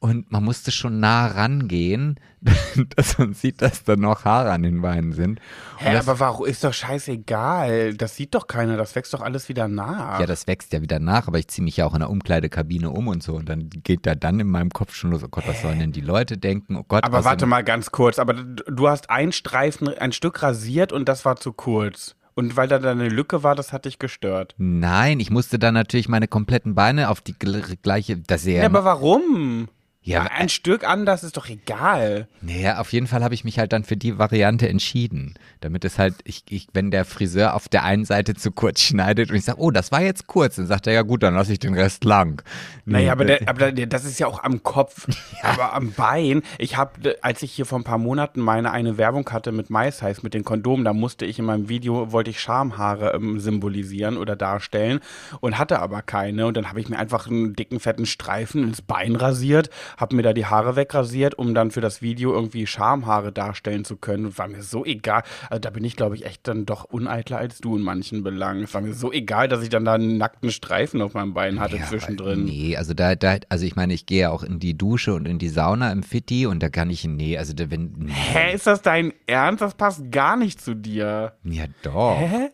Und 0.00 0.30
man 0.30 0.44
musste 0.44 0.70
schon 0.70 1.00
nah 1.00 1.26
rangehen, 1.26 2.20
dass 2.96 3.18
man 3.18 3.34
sieht, 3.34 3.60
dass 3.62 3.82
da 3.82 3.96
noch 3.96 4.24
Haare 4.24 4.52
an 4.52 4.62
den 4.62 4.80
Beinen 4.80 5.12
sind. 5.12 5.40
Hä, 5.78 5.92
das, 5.92 6.08
aber 6.08 6.20
warum 6.20 6.46
ist 6.46 6.62
doch 6.62 6.72
scheißegal? 6.72 7.94
Das 7.94 8.14
sieht 8.14 8.32
doch 8.36 8.46
keiner, 8.46 8.76
das 8.76 8.94
wächst 8.94 9.12
doch 9.12 9.22
alles 9.22 9.48
wieder 9.48 9.66
nach. 9.66 10.20
ja, 10.20 10.26
das 10.26 10.46
wächst 10.46 10.72
ja 10.72 10.82
wieder 10.82 11.00
nach, 11.00 11.26
aber 11.26 11.40
ich 11.40 11.48
ziehe 11.48 11.64
mich 11.64 11.78
ja 11.78 11.84
auch 11.84 11.94
in 11.94 12.00
der 12.00 12.10
Umkleidekabine 12.10 12.90
um 12.90 13.08
und 13.08 13.24
so. 13.24 13.34
Und 13.34 13.48
dann 13.48 13.68
geht 13.70 14.06
da 14.06 14.14
dann 14.14 14.38
in 14.38 14.46
meinem 14.46 14.70
Kopf 14.70 14.94
schon 14.94 15.10
los, 15.10 15.24
oh 15.24 15.28
Gott, 15.28 15.48
was 15.48 15.62
sollen 15.62 15.80
denn 15.80 15.92
die 15.92 16.00
Leute 16.00 16.38
denken? 16.38 16.76
Oh 16.76 16.84
Gott, 16.86 17.02
aber 17.02 17.24
warte 17.24 17.46
mal 17.46 17.64
ganz 17.64 17.90
kurz, 17.90 18.20
aber 18.20 18.34
du 18.34 18.88
hast 18.88 19.10
ein 19.10 19.32
Streifen, 19.32 19.88
ein 19.88 20.12
Stück 20.12 20.44
rasiert 20.44 20.92
und 20.92 21.08
das 21.08 21.24
war 21.24 21.36
zu 21.36 21.52
kurz. 21.52 22.14
Und 22.38 22.56
weil 22.56 22.68
da 22.68 22.76
eine 22.76 23.08
Lücke 23.08 23.42
war, 23.42 23.56
das 23.56 23.72
hat 23.72 23.84
dich 23.84 23.98
gestört. 23.98 24.54
Nein, 24.58 25.18
ich 25.18 25.28
musste 25.28 25.58
dann 25.58 25.74
natürlich 25.74 26.08
meine 26.08 26.28
kompletten 26.28 26.76
Beine 26.76 27.10
auf 27.10 27.20
die 27.20 27.34
gl- 27.34 27.76
gleiche, 27.82 28.16
das 28.18 28.44
ja, 28.44 28.52
Ja, 28.60 28.66
aber 28.66 28.84
warum? 28.84 29.66
Ja, 30.02 30.24
Ja, 30.24 30.30
ein 30.30 30.48
Stück 30.48 30.88
anders 30.88 31.22
ist 31.22 31.36
doch 31.36 31.48
egal. 31.48 32.28
Naja, 32.40 32.78
auf 32.78 32.92
jeden 32.92 33.06
Fall 33.06 33.22
habe 33.22 33.34
ich 33.34 33.44
mich 33.44 33.58
halt 33.58 33.72
dann 33.72 33.84
für 33.84 33.96
die 33.96 34.18
Variante 34.18 34.68
entschieden. 34.68 35.34
Damit 35.60 35.84
es 35.84 35.98
halt, 35.98 36.14
ich, 36.24 36.44
ich, 36.48 36.68
wenn 36.72 36.90
der 36.90 37.04
Friseur 37.04 37.54
auf 37.54 37.68
der 37.68 37.84
einen 37.84 38.04
Seite 38.04 38.34
zu 38.34 38.52
kurz 38.52 38.80
schneidet 38.80 39.30
und 39.30 39.36
ich 39.36 39.44
sage, 39.44 39.60
oh, 39.60 39.70
das 39.70 39.92
war 39.92 40.00
jetzt 40.00 40.26
kurz, 40.26 40.56
dann 40.56 40.66
sagt 40.66 40.86
er, 40.86 40.92
ja 40.94 41.02
gut, 41.02 41.22
dann 41.22 41.34
lasse 41.34 41.52
ich 41.52 41.58
den 41.58 41.74
Rest 41.74 42.04
lang. 42.04 42.42
Naja, 42.86 43.12
aber, 43.12 43.24
äh, 43.24 43.38
der, 43.38 43.48
aber 43.48 43.72
der, 43.72 43.86
das 43.86 44.04
ist 44.04 44.18
ja 44.18 44.28
auch 44.28 44.42
am 44.42 44.62
Kopf. 44.62 45.06
Aber 45.42 45.72
am 45.72 45.92
Bein, 45.92 46.42
ich 46.58 46.76
habe, 46.76 47.16
als 47.22 47.42
ich 47.42 47.52
hier 47.52 47.64
vor 47.64 47.78
ein 47.78 47.84
paar 47.84 47.98
Monaten 47.98 48.40
meine 48.40 48.70
eine 48.72 48.98
Werbung 48.98 49.28
hatte 49.30 49.52
mit 49.52 49.70
MySize, 49.70 50.20
mit 50.22 50.34
den 50.34 50.44
Kondomen, 50.44 50.84
da 50.84 50.92
musste 50.92 51.26
ich 51.26 51.38
in 51.38 51.44
meinem 51.44 51.68
Video, 51.68 52.12
wollte 52.12 52.30
ich 52.30 52.40
Schamhaare 52.40 53.12
ähm, 53.14 53.38
symbolisieren 53.38 54.16
oder 54.16 54.36
darstellen 54.36 55.00
und 55.40 55.58
hatte 55.58 55.80
aber 55.80 56.02
keine. 56.02 56.46
Und 56.46 56.56
dann 56.56 56.68
habe 56.68 56.80
ich 56.80 56.88
mir 56.88 56.98
einfach 56.98 57.28
einen 57.28 57.54
dicken, 57.54 57.78
fetten 57.80 58.06
Streifen 58.06 58.64
ins 58.64 58.82
Bein 58.82 59.16
rasiert, 59.16 59.70
habe 59.96 60.16
mir 60.16 60.22
da 60.22 60.32
die 60.32 60.46
Haare 60.46 60.76
wegrasiert, 60.76 61.36
um 61.36 61.54
dann 61.54 61.70
für 61.70 61.80
das 61.80 62.02
Video 62.02 62.32
irgendwie 62.32 62.66
Schamhaare 62.66 63.32
darstellen 63.32 63.84
zu 63.84 63.96
können. 63.96 64.26
Und 64.26 64.38
war 64.38 64.48
mir 64.48 64.62
so 64.62 64.84
egal. 64.84 65.22
Also 65.50 65.60
da 65.60 65.70
bin 65.70 65.84
ich, 65.84 65.96
glaube 65.96 66.14
ich, 66.14 66.24
echt 66.24 66.46
dann 66.48 66.66
doch 66.66 66.84
uneitler 66.84 67.38
als 67.38 67.58
du 67.58 67.76
in 67.76 67.82
manchen 67.82 68.22
Belangen. 68.22 68.64
Es 68.64 68.74
war 68.74 68.80
mir 68.80 68.94
so 68.94 69.12
egal, 69.12 69.48
dass 69.48 69.62
ich 69.62 69.68
dann 69.68 69.84
da 69.84 69.94
einen 69.94 70.18
nackten 70.18 70.50
Streifen 70.50 71.02
auf 71.02 71.14
meinem 71.14 71.34
Bein 71.34 71.60
hatte 71.60 71.76
ja, 71.76 71.84
zwischendrin. 71.84 72.44
Nee, 72.44 72.76
also 72.76 72.94
da, 72.94 73.14
da, 73.14 73.36
also 73.48 73.64
ich 73.64 73.76
meine, 73.76 73.94
ich 73.94 74.06
gehe 74.06 74.22
ja 74.22 74.30
auch 74.30 74.42
in 74.42 74.58
die 74.58 74.76
Dusche 74.76 75.14
und 75.14 75.26
in 75.26 75.38
die 75.38 75.48
Sauna 75.48 75.92
im 75.92 76.02
Fitti 76.02 76.46
und 76.46 76.62
da 76.62 76.68
kann 76.68 76.90
ich, 76.90 77.04
nee, 77.04 77.38
also 77.38 77.52
da, 77.52 77.70
wenn, 77.70 77.94
nee, 77.98 78.12
Hä, 78.12 78.54
ist 78.54 78.66
das 78.66 78.82
dein 78.82 79.12
Ernst? 79.26 79.62
Das 79.62 79.74
passt 79.74 80.10
gar 80.10 80.36
nicht 80.36 80.60
zu 80.60 80.74
dir. 80.74 81.32
ja 81.44 81.64
doch. 81.82 82.18
Hä? 82.18 82.50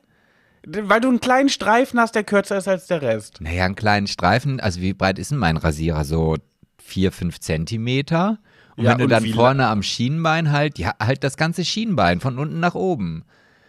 Weil 0.66 1.00
du 1.00 1.08
einen 1.08 1.20
kleinen 1.20 1.48
Streifen 1.50 2.00
hast, 2.00 2.14
der 2.14 2.24
kürzer 2.24 2.56
ist 2.56 2.68
als 2.68 2.86
der 2.86 3.02
Rest. 3.02 3.40
Naja, 3.40 3.66
einen 3.66 3.74
kleinen 3.74 4.06
Streifen, 4.06 4.60
also 4.60 4.80
wie 4.80 4.94
breit 4.94 5.18
ist 5.18 5.30
denn 5.30 5.38
mein 5.38 5.56
Rasierer? 5.56 6.04
So 6.04 6.36
vier, 6.84 7.12
fünf 7.12 7.40
Zentimeter? 7.40 8.38
Und 8.76 8.84
Ja, 8.84 8.92
wenn 8.92 8.98
du 8.98 9.04
und 9.04 9.10
dann 9.10 9.26
vorne 9.26 9.66
am 9.68 9.82
Schienbein 9.82 10.50
halt, 10.52 10.78
ja, 10.78 10.94
halt 11.00 11.24
das 11.24 11.36
ganze 11.36 11.64
Schienbein 11.64 12.20
von 12.20 12.38
unten 12.38 12.60
nach 12.60 12.74
oben. 12.74 13.24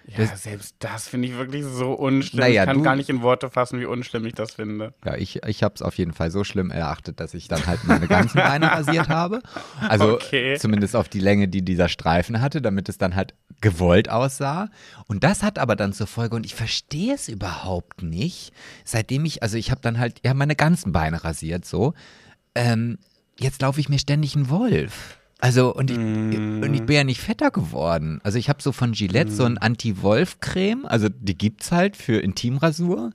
Ja, 0.07 0.27
selbst 0.35 0.75
das 0.79 1.07
finde 1.07 1.27
ich 1.29 1.35
wirklich 1.35 1.63
so 1.65 1.91
unschlimm. 1.93 2.41
Naja, 2.41 2.61
ich 2.61 2.65
kann 2.67 2.77
du- 2.77 2.83
gar 2.83 2.95
nicht 2.95 3.09
in 3.09 3.23
Worte 3.23 3.49
fassen, 3.49 3.79
wie 3.79 3.85
unschlimm 3.85 4.23
ich 4.27 4.33
das 4.33 4.53
finde. 4.53 4.93
Ja, 5.03 5.15
ich, 5.15 5.43
ich 5.47 5.63
habe 5.63 5.73
es 5.73 5.81
auf 5.81 5.97
jeden 5.97 6.13
Fall 6.13 6.29
so 6.29 6.43
schlimm 6.43 6.69
erachtet, 6.69 7.19
dass 7.19 7.33
ich 7.33 7.47
dann 7.47 7.65
halt 7.65 7.83
meine 7.85 8.07
ganzen 8.07 8.37
Beine 8.37 8.71
rasiert 8.71 9.09
habe. 9.09 9.41
Also 9.81 10.13
Okay. 10.13 10.57
zumindest 10.57 10.95
auf 10.95 11.09
die 11.09 11.19
Länge, 11.19 11.47
die 11.47 11.63
dieser 11.63 11.89
Streifen 11.89 12.39
hatte, 12.39 12.61
damit 12.61 12.87
es 12.87 12.99
dann 12.99 13.15
halt 13.15 13.33
gewollt 13.61 14.09
aussah. 14.09 14.69
Und 15.07 15.23
das 15.23 15.41
hat 15.41 15.57
aber 15.57 15.75
dann 15.75 15.91
zur 15.91 16.05
Folge, 16.07 16.35
und 16.35 16.45
ich 16.45 16.53
verstehe 16.53 17.15
es 17.15 17.27
überhaupt 17.27 18.03
nicht, 18.03 18.53
seitdem 18.83 19.25
ich, 19.25 19.41
also 19.41 19.57
ich 19.57 19.71
habe 19.71 19.81
dann 19.81 19.97
halt 19.97 20.21
ja 20.23 20.35
meine 20.35 20.55
ganzen 20.55 20.91
Beine 20.91 21.23
rasiert 21.23 21.65
so. 21.65 21.95
Ähm, 22.55 22.97
jetzt 23.39 23.61
laufe 23.61 23.79
ich 23.79 23.89
mir 23.89 23.99
ständig 23.99 24.35
einen 24.35 24.49
Wolf. 24.49 25.19
Also, 25.39 25.75
und 25.75 25.91
ich, 25.91 25.97
und 25.97 26.73
ich 26.73 26.83
bin 26.83 26.95
ja 26.95 27.03
nicht 27.03 27.19
fetter 27.19 27.51
geworden. 27.51 28.19
Also, 28.23 28.37
ich 28.37 28.49
habe 28.49 28.61
so 28.61 28.71
von 28.71 28.93
Gillette 28.93 29.31
so 29.31 29.43
ein 29.43 29.57
Anti-Wolf-Creme. 29.57 30.85
Also, 30.85 31.09
die 31.09 31.37
gibt's 31.37 31.71
halt 31.71 31.97
für 31.97 32.19
Intimrasur. 32.19 33.11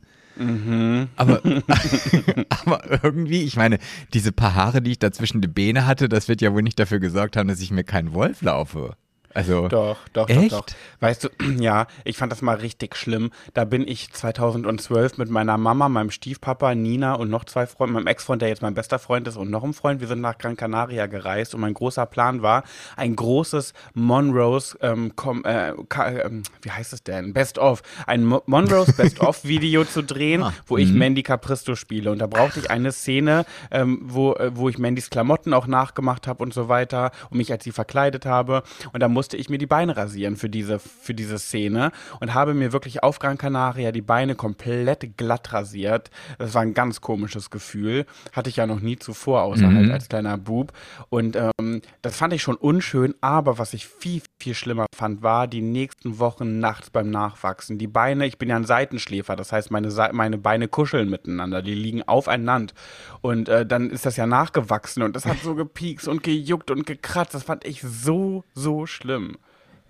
Aber, 1.16 1.42
aber 2.48 3.04
irgendwie, 3.04 3.42
ich 3.42 3.56
meine, 3.56 3.78
diese 4.14 4.32
paar 4.32 4.54
Haare, 4.54 4.80
die 4.80 4.92
ich 4.92 4.98
da 4.98 5.12
zwischen 5.12 5.40
die 5.40 5.48
Beine 5.48 5.86
hatte, 5.86 6.08
das 6.08 6.28
wird 6.28 6.40
ja 6.40 6.52
wohl 6.54 6.62
nicht 6.62 6.78
dafür 6.78 6.98
gesorgt 6.98 7.36
haben, 7.36 7.48
dass 7.48 7.60
ich 7.60 7.70
mir 7.70 7.84
keinen 7.84 8.14
Wolf 8.14 8.42
laufe. 8.42 8.94
Also, 9.32 9.68
Doch, 9.68 9.96
doch, 10.12 10.28
Echt? 10.28 10.52
doch, 10.52 10.66
doch. 10.66 10.74
Weißt 11.00 11.24
du, 11.24 11.28
ja, 11.60 11.86
ich 12.04 12.16
fand 12.16 12.32
das 12.32 12.42
mal 12.42 12.56
richtig 12.56 12.96
schlimm. 12.96 13.30
Da 13.54 13.64
bin 13.64 13.86
ich 13.86 14.12
2012 14.12 15.18
mit 15.18 15.30
meiner 15.30 15.56
Mama, 15.56 15.88
meinem 15.88 16.10
Stiefpapa, 16.10 16.74
Nina 16.74 17.14
und 17.14 17.30
noch 17.30 17.44
zwei 17.44 17.66
Freunden, 17.66 17.94
meinem 17.94 18.06
Ex-Freund, 18.08 18.42
der 18.42 18.48
jetzt 18.48 18.62
mein 18.62 18.74
bester 18.74 18.98
Freund 18.98 19.28
ist, 19.28 19.36
und 19.36 19.50
noch 19.50 19.62
ein 19.62 19.72
Freund. 19.72 20.00
Wir 20.00 20.08
sind 20.08 20.20
nach 20.20 20.36
Gran 20.38 20.56
Canaria 20.56 21.06
gereist 21.06 21.54
und 21.54 21.60
mein 21.60 21.74
großer 21.74 22.06
Plan 22.06 22.42
war, 22.42 22.64
ein 22.96 23.14
großes 23.14 23.72
Monrose, 23.94 24.76
ähm, 24.82 25.14
kom, 25.14 25.44
äh, 25.44 25.70
ähm, 25.70 26.42
wie 26.62 26.70
heißt 26.70 26.92
es 26.92 27.02
denn? 27.04 27.32
Best 27.32 27.58
of. 27.58 27.82
Ein 28.06 28.24
Mo 28.24 28.42
Monrose 28.46 28.92
Best 28.94 29.20
of 29.20 29.44
Video 29.44 29.84
zu 29.84 30.02
drehen, 30.02 30.42
Ah, 30.42 30.52
wo 30.66 30.76
ich 30.76 30.90
Mandy 30.92 31.22
Capristo 31.22 31.76
spiele. 31.76 32.10
Und 32.10 32.18
da 32.18 32.26
brauchte 32.26 32.58
ich 32.60 32.70
eine 32.70 32.90
Szene, 32.92 33.44
ähm, 33.70 34.00
wo, 34.02 34.32
äh, 34.34 34.50
wo 34.54 34.68
ich 34.68 34.78
Mandys 34.78 35.08
Klamotten 35.10 35.54
auch 35.54 35.66
nachgemacht 35.68 36.26
habe 36.26 36.42
und 36.42 36.52
so 36.52 36.68
weiter 36.68 37.12
und 37.30 37.36
mich 37.38 37.52
als 37.52 37.62
sie 37.64 37.72
verkleidet 37.72 38.26
habe. 38.26 38.62
Und 38.92 39.00
da 39.00 39.08
musste 39.20 39.36
ich 39.36 39.50
mir 39.50 39.58
die 39.58 39.66
Beine 39.66 39.98
rasieren 39.98 40.36
für 40.36 40.48
diese, 40.48 40.78
für 40.78 41.12
diese 41.12 41.38
Szene 41.38 41.92
und 42.20 42.32
habe 42.32 42.54
mir 42.54 42.72
wirklich 42.72 43.02
auf 43.02 43.18
Gran 43.18 43.36
Canaria 43.36 43.92
die 43.92 44.00
Beine 44.00 44.34
komplett 44.34 45.18
glatt 45.18 45.52
rasiert. 45.52 46.10
Das 46.38 46.54
war 46.54 46.62
ein 46.62 46.72
ganz 46.72 47.02
komisches 47.02 47.50
Gefühl. 47.50 48.06
Hatte 48.32 48.48
ich 48.48 48.56
ja 48.56 48.66
noch 48.66 48.80
nie 48.80 48.96
zuvor, 48.96 49.42
außer 49.42 49.70
halt 49.74 49.90
als 49.90 50.08
kleiner 50.08 50.38
Bub. 50.38 50.72
Und 51.10 51.36
ähm, 51.36 51.50
ähm, 51.70 51.82
das 52.02 52.16
fand 52.16 52.32
ich 52.32 52.42
schon 52.42 52.56
unschön, 52.56 53.14
aber 53.20 53.58
was 53.58 53.74
ich 53.74 53.86
viel, 53.86 54.22
viel 54.38 54.54
schlimmer 54.54 54.86
fand, 54.94 55.22
war 55.22 55.46
die 55.46 55.62
nächsten 55.62 56.18
Wochen 56.18 56.58
nachts 56.60 56.90
beim 56.90 57.10
Nachwachsen. 57.10 57.78
Die 57.78 57.86
Beine, 57.86 58.26
ich 58.26 58.38
bin 58.38 58.48
ja 58.48 58.56
ein 58.56 58.64
Seitenschläfer, 58.64 59.36
das 59.36 59.52
heißt, 59.52 59.70
meine, 59.70 59.90
meine 60.12 60.38
Beine 60.38 60.68
kuscheln 60.68 61.10
miteinander, 61.10 61.62
die 61.62 61.74
liegen 61.74 62.02
aufeinander. 62.02 62.74
Und 63.20 63.48
äh, 63.48 63.66
dann 63.66 63.90
ist 63.90 64.06
das 64.06 64.16
ja 64.16 64.26
nachgewachsen 64.26 65.02
und 65.02 65.16
das 65.16 65.26
hat 65.26 65.38
so 65.42 65.54
gepiekst 65.56 66.08
und 66.08 66.22
gejuckt 66.22 66.70
und 66.70 66.86
gekratzt. 66.86 67.34
Das 67.34 67.44
fand 67.44 67.64
ich 67.64 67.82
so, 67.82 68.44
so 68.54 68.86
schlimm. 68.86 69.36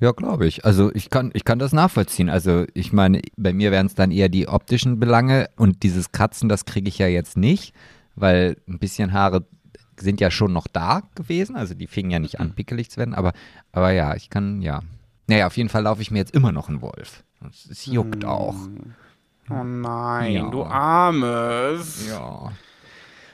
Ja, 0.01 0.13
glaube 0.13 0.47
ich. 0.47 0.65
Also 0.65 0.91
ich 0.95 1.11
kann, 1.11 1.31
ich 1.35 1.45
kann 1.45 1.59
das 1.59 1.73
nachvollziehen. 1.73 2.31
Also 2.31 2.65
ich 2.73 2.93
meine, 2.93 3.21
bei 3.37 3.53
mir 3.53 3.71
wären 3.71 3.87
es 3.87 3.95
dann 3.95 4.11
eher 4.11 4.31
die 4.31 4.49
optischen 4.49 4.99
Belange 4.99 5.51
und 5.57 5.83
dieses 5.83 6.11
Kratzen, 6.11 6.49
das 6.49 6.65
kriege 6.65 6.89
ich 6.89 6.97
ja 6.97 7.07
jetzt 7.07 7.37
nicht, 7.37 7.75
weil 8.17 8.57
ein 8.67 8.79
bisschen 8.79 9.13
Haare 9.13 9.45
sind 10.01 10.21
ja 10.21 10.31
schon 10.31 10.53
noch 10.53 10.67
da 10.67 11.03
gewesen. 11.15 11.57
Also 11.57 11.75
die 11.75 11.87
fingen 11.87 12.11
ja 12.11 12.19
nicht 12.19 12.41
an, 12.41 12.49
mhm. 12.49 12.55
pickelig 12.55 12.91
zu 12.91 12.99
werden. 12.99 13.15
Aber, 13.15 13.33
aber 13.73 13.93
ja, 13.93 14.15
ich 14.15 14.31
kann, 14.31 14.63
ja. 14.63 14.83
Naja, 15.27 15.47
auf 15.47 15.57
jeden 15.57 15.69
Fall 15.69 15.83
laufe 15.83 16.03
ich 16.03 16.11
mir 16.11 16.19
jetzt 16.19 16.35
immer 16.35 16.53
noch 16.53 16.69
einen 16.69 16.83
Wolf. 16.83 17.25
Es 17.71 17.87
juckt 17.87 18.25
auch. 18.25 18.57
Oh 19.49 19.65
nein, 19.65 20.33
ja. 20.33 20.51
du 20.51 20.65
Armes. 20.65 22.07
Ja. 22.09 22.53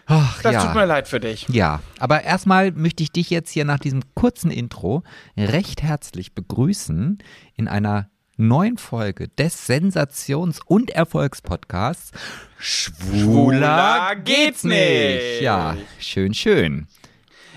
Ach, 0.07 0.41
das 0.43 0.55
ja. 0.55 0.65
tut 0.65 0.75
mir 0.75 0.87
leid 0.87 1.09
für 1.09 1.19
dich. 1.19 1.49
Ja, 1.49 1.81
aber 1.99 2.23
erstmal 2.23 2.71
möchte 2.71 3.03
ich 3.03 3.11
dich 3.11 3.29
jetzt 3.29 3.51
hier 3.51 3.65
nach 3.65 3.81
diesem 3.81 4.03
kurzen 4.15 4.53
Intro 4.53 5.03
recht 5.37 5.83
herzlich 5.83 6.35
begrüßen 6.35 7.19
in 7.55 7.69
einer 7.69 8.09
neuen 8.37 8.79
Folge 8.79 9.29
des 9.29 9.67
Sensations- 9.67 10.61
und 10.65 10.91
Erfolgspodcasts 10.91 12.13
Schwuler 12.59 14.15
geht's 14.17 14.65
nicht. 14.65 15.41
Ja, 15.41 15.77
schön, 15.99 16.35
schön. 16.35 16.87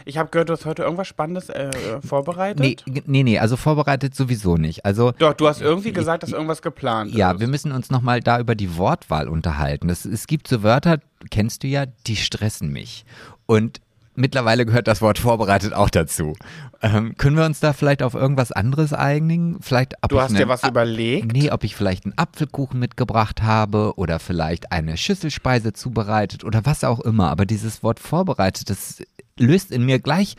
Ich 0.06 0.18
habe 0.18 0.30
gehört, 0.32 0.50
du 0.50 0.54
hast 0.54 0.66
heute 0.66 0.84
irgendwas 0.84 1.08
Spannendes 1.08 1.50
äh, 1.50 2.02
vorbereitet. 2.02 2.84
Nee, 2.88 3.04
nee, 3.06 3.24
nee, 3.24 3.38
also 3.38 3.58
vorbereitet 3.58 4.16
sowieso 4.16 4.58
nicht. 4.58 4.84
Also, 4.84 5.12
Doch, 5.12 5.34
du 5.34 5.48
hast 5.48 5.62
irgendwie 5.62 5.92
gesagt, 5.92 6.24
dass 6.24 6.32
irgendwas 6.32 6.64
geplant 6.64 7.12
ja, 7.12 7.32
ist. 7.32 7.34
Ja, 7.36 7.40
wir 7.40 7.48
müssen 7.48 7.72
uns 7.72 7.92
nochmal 7.92 8.20
da 8.20 8.40
über 8.40 8.56
die 8.56 8.76
Wortwahl 8.76 9.28
unterhalten. 9.28 9.88
Das, 9.88 10.06
es 10.06 10.26
gibt 10.26 10.48
so 10.48 10.64
Wörter, 10.64 11.00
kennst 11.30 11.62
du 11.62 11.68
ja, 11.68 11.86
die 11.86 12.16
stressen 12.16 12.72
mich. 12.72 13.06
Und 13.46 13.82
mittlerweile 14.20 14.66
gehört 14.66 14.88
das 14.88 15.02
Wort 15.02 15.18
vorbereitet 15.18 15.74
auch 15.74 15.90
dazu. 15.90 16.36
Ähm, 16.82 17.16
können 17.18 17.38
wir 17.38 17.46
uns 17.46 17.60
da 17.60 17.74
vielleicht 17.74 18.04
auf 18.04 18.14
irgendwas 18.14 18.52
anderes 18.52 18.94
einigen? 18.94 19.58
Vielleicht, 19.62 19.96
du 20.08 20.22
hast 20.22 20.38
dir 20.38 20.48
was 20.48 20.64
überlegt? 20.64 21.32
Nee, 21.32 21.52
ob 21.52 21.64
ich 21.64 21.76
vielleicht 21.76 22.06
einen 22.06 22.18
Apfelkuchen 22.18 22.80
mitgebracht 22.80 23.42
habe 23.42 23.94
oder 23.96 24.20
vielleicht 24.20 24.72
eine 24.72 24.98
Schüsselspeise 24.98 25.74
zubereitet 25.74 26.44
oder 26.44 26.66
was 26.66 26.84
auch 26.84 27.00
immer. 27.00 27.30
Aber 27.30 27.46
dieses 27.46 27.82
Wort 27.84 28.00
vorbereitet, 28.00 28.70
das 28.70 29.02
löst 29.38 29.72
in 29.72 29.86
mir 29.86 30.00
gleich, 30.00 30.36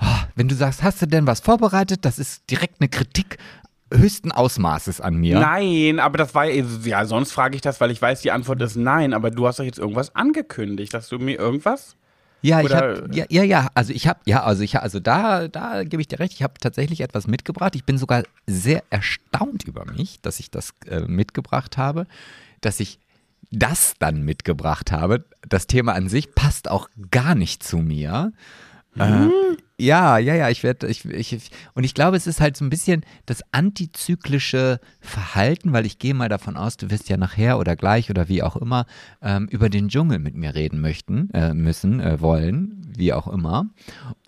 oh, 0.00 0.06
wenn 0.36 0.48
du 0.48 0.54
sagst, 0.54 0.82
hast 0.82 1.02
du 1.02 1.06
denn 1.06 1.26
was 1.26 1.40
vorbereitet, 1.40 2.04
das 2.04 2.18
ist 2.18 2.50
direkt 2.50 2.80
eine 2.80 2.88
Kritik 2.88 3.38
höchsten 3.92 4.32
Ausmaßes 4.32 5.00
an 5.00 5.16
mir. 5.16 5.40
Nein, 5.40 5.98
aber 5.98 6.18
das 6.18 6.34
war 6.34 6.46
ja, 6.46 7.04
sonst 7.06 7.32
frage 7.32 7.56
ich 7.56 7.62
das, 7.62 7.80
weil 7.80 7.90
ich 7.90 8.00
weiß, 8.00 8.20
die 8.20 8.30
Antwort 8.30 8.60
ist 8.60 8.76
nein, 8.76 9.14
aber 9.14 9.30
du 9.30 9.46
hast 9.46 9.58
doch 9.58 9.64
jetzt 9.64 9.78
irgendwas 9.78 10.14
angekündigt, 10.14 10.92
dass 10.92 11.08
du 11.08 11.18
mir 11.18 11.38
irgendwas 11.38 11.96
ja, 12.40 12.60
ich 12.60 12.72
habe 12.72 13.08
ja, 13.12 13.24
ja, 13.28 13.42
ja, 13.42 13.68
also 13.74 13.92
ich 13.92 14.06
habe 14.06 14.20
ja, 14.26 14.44
also 14.44 14.62
ich 14.62 14.78
also 14.78 15.00
da 15.00 15.48
da 15.48 15.84
gebe 15.84 16.00
ich 16.00 16.08
dir 16.08 16.20
recht, 16.20 16.34
ich 16.34 16.42
habe 16.42 16.54
tatsächlich 16.60 17.00
etwas 17.00 17.26
mitgebracht. 17.26 17.74
Ich 17.74 17.84
bin 17.84 17.98
sogar 17.98 18.22
sehr 18.46 18.84
erstaunt 18.90 19.64
über 19.64 19.84
mich, 19.84 20.20
dass 20.20 20.40
ich 20.40 20.50
das 20.50 20.74
äh, 20.86 21.00
mitgebracht 21.00 21.76
habe, 21.76 22.06
dass 22.60 22.80
ich 22.80 22.98
das 23.50 23.94
dann 23.98 24.22
mitgebracht 24.24 24.92
habe. 24.92 25.24
Das 25.48 25.66
Thema 25.66 25.94
an 25.94 26.08
sich 26.08 26.34
passt 26.34 26.70
auch 26.70 26.88
gar 27.10 27.34
nicht 27.34 27.62
zu 27.62 27.78
mir. 27.78 28.32
Mhm. 28.98 29.30
Äh, 29.30 29.56
ja, 29.80 30.18
ja, 30.18 30.34
ja, 30.34 30.48
ich 30.48 30.64
werde, 30.64 30.88
ich, 30.88 31.04
ich, 31.04 31.50
und 31.74 31.84
ich 31.84 31.94
glaube, 31.94 32.16
es 32.16 32.26
ist 32.26 32.40
halt 32.40 32.56
so 32.56 32.64
ein 32.64 32.70
bisschen 32.70 33.04
das 33.26 33.42
antizyklische 33.52 34.80
Verhalten, 35.00 35.72
weil 35.72 35.86
ich 35.86 36.00
gehe 36.00 36.14
mal 36.14 36.28
davon 36.28 36.56
aus, 36.56 36.76
du 36.76 36.90
wirst 36.90 37.08
ja 37.08 37.16
nachher 37.16 37.58
oder 37.58 37.76
gleich 37.76 38.10
oder 38.10 38.28
wie 38.28 38.42
auch 38.42 38.56
immer 38.56 38.86
ähm, 39.22 39.46
über 39.46 39.68
den 39.68 39.88
Dschungel 39.88 40.18
mit 40.18 40.34
mir 40.34 40.56
reden 40.56 40.80
möchten, 40.80 41.30
äh, 41.30 41.54
müssen, 41.54 42.00
äh, 42.00 42.20
wollen, 42.20 42.82
wie 42.96 43.12
auch 43.12 43.28
immer. 43.28 43.66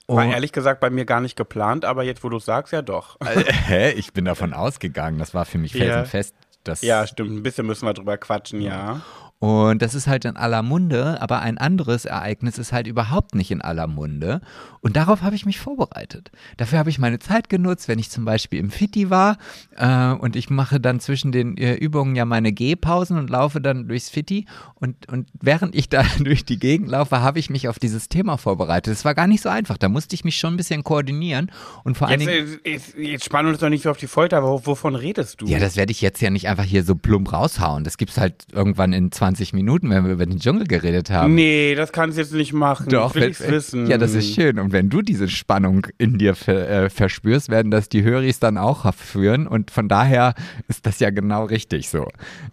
War 0.07 0.27
ehrlich 0.27 0.53
gesagt 0.53 0.81
bei 0.81 0.91
mir 0.91 1.05
gar 1.05 1.21
nicht 1.21 1.37
geplant, 1.37 1.85
aber 1.85 2.05
jetzt, 2.05 2.25
wo 2.25 2.29
du 2.29 2.39
sagst, 2.39 2.73
ja 2.73 2.83
doch. 2.83 3.17
Hä? 3.67 3.93
Ich 3.93 4.13
bin 4.13 4.25
davon 4.25 4.53
ausgegangen, 4.53 5.19
das 5.19 5.35
war 5.35 5.45
für 5.45 5.59
mich 5.59 5.73
felsenfest. 5.73 6.35
Das 6.65 6.83
ja, 6.83 7.07
stimmt. 7.07 7.31
Ein 7.31 7.43
bisschen 7.43 7.67
müssen 7.67 7.87
wir 7.87 7.95
drüber 7.95 8.19
quatschen, 8.19 8.61
ja. 8.61 9.01
Und 9.41 9.81
das 9.81 9.95
ist 9.95 10.07
halt 10.07 10.27
in 10.27 10.37
aller 10.37 10.63
Munde, 10.63 11.21
aber 11.23 11.41
ein 11.41 11.57
anderes 11.57 12.05
Ereignis 12.05 12.59
ist 12.59 12.75
halt 12.75 12.87
überhaupt 12.87 13.35
nicht 13.35 13.51
in 13.51 13.63
aller 13.63 13.87
Munde. 13.87 14.43
Und 14.83 14.97
darauf 14.97 15.23
habe 15.23 15.35
ich 15.35 15.47
mich 15.47 15.59
vorbereitet. 15.59 16.31
Dafür 16.59 16.79
habe 16.79 16.91
ich 16.91 16.99
meine 16.99 17.19
Zeit 17.21 17.49
genutzt, 17.49 17.89
wenn 17.89 17.99
ich 17.99 18.11
zum 18.11 18.27
Beispiel 18.27 18.59
im 18.59 18.71
Fitti 18.71 19.09
war 19.09 19.39
äh, 19.79 20.13
und 20.13 20.37
ich 20.37 20.51
mache 20.51 20.79
dann 20.79 21.01
zwischen 21.01 21.33
den 21.33 21.57
äh, 21.57 21.73
Übungen 21.73 22.17
ja 22.17 22.27
meine 22.27 22.53
Gehpausen 22.53 23.17
und 23.17 23.31
laufe 23.31 23.63
dann 23.63 23.89
durchs 23.89 24.11
Fitti. 24.11 24.45
Und, 24.75 25.09
und 25.09 25.27
während 25.41 25.75
ich 25.75 25.89
da 25.89 26.05
durch 26.19 26.45
die 26.45 26.59
Gegend 26.59 26.91
laufe, 26.91 27.23
habe 27.23 27.39
ich 27.39 27.49
mich 27.49 27.67
auf 27.67 27.79
dieses 27.79 28.11
Thema 28.11 28.37
vorbereitet. 28.37 28.93
Es 28.93 29.07
war 29.07 29.15
gar 29.15 29.27
nicht 29.27 29.43
so 29.43 29.49
einfach. 29.49 29.79
Da 29.79 29.89
musste 29.89 30.15
ich 30.15 30.23
mich 30.23 30.37
schon 30.37 30.53
ein 30.53 30.59
bisschen 30.59 30.85
koordinieren. 30.85 31.51
Und 31.83 31.97
vor 31.97 32.09
allen 32.09 32.21
Dingen. 32.21 32.59
Äh, 32.65 32.73
jetzt, 32.73 32.95
jetzt 32.95 33.25
spannen 33.25 33.51
uns 33.51 33.61
doch 33.61 33.71
nicht 33.71 33.85
so 33.85 33.91
auf 33.91 33.97
die 33.97 34.07
Folter, 34.07 34.37
aber 34.37 34.67
wovon 34.67 34.97
redest 34.97 35.41
du? 35.41 35.47
Ja, 35.47 35.59
das 35.59 35.77
werde 35.77 35.93
ich 35.93 36.03
jetzt 36.03 36.21
ja 36.21 36.29
nicht 36.29 36.47
einfach 36.47 36.65
hier 36.65 36.85
so 36.85 36.95
plump 36.95 37.33
raushauen. 37.33 37.85
Das 37.85 37.97
gibt 37.97 38.11
es 38.11 38.19
halt 38.19 38.35
irgendwann 38.53 38.93
in 38.93 39.11
20 39.11 39.30
20 39.31 39.53
Minuten, 39.53 39.91
wenn 39.91 40.05
wir 40.05 40.13
über 40.13 40.27
den 40.27 40.41
Dschungel 40.41 40.67
geredet 40.67 41.11
haben. 41.11 41.35
Nee, 41.35 41.75
das 41.77 41.93
kannst 41.93 42.17
du 42.17 42.23
jetzt 42.23 42.33
nicht 42.33 42.53
machen. 42.53 42.89
Doch, 42.89 43.15
will 43.15 43.33
wenn, 43.39 43.51
wissen. 43.53 43.87
Ja, 43.87 43.97
das 43.97 44.15
ist 44.15 44.35
schön. 44.35 44.59
Und 44.59 44.73
wenn 44.73 44.89
du 44.89 45.03
diese 45.03 45.29
Spannung 45.29 45.87
in 45.99 46.19
dir 46.19 46.35
ver, 46.35 46.69
äh, 46.69 46.91
verspürst, 46.91 47.49
werden 47.49 47.71
das 47.71 47.89
die 47.89 48.03
Höris 48.03 48.41
dann 48.41 48.59
auch 48.59 48.93
führen. 48.95 49.47
Und 49.47 49.71
von 49.71 49.89
daher 49.89 50.35
ist 50.67 50.85
das 50.87 50.99
ja 50.99 51.11
genau 51.11 51.45
richtig 51.45 51.89
so. 51.89 52.09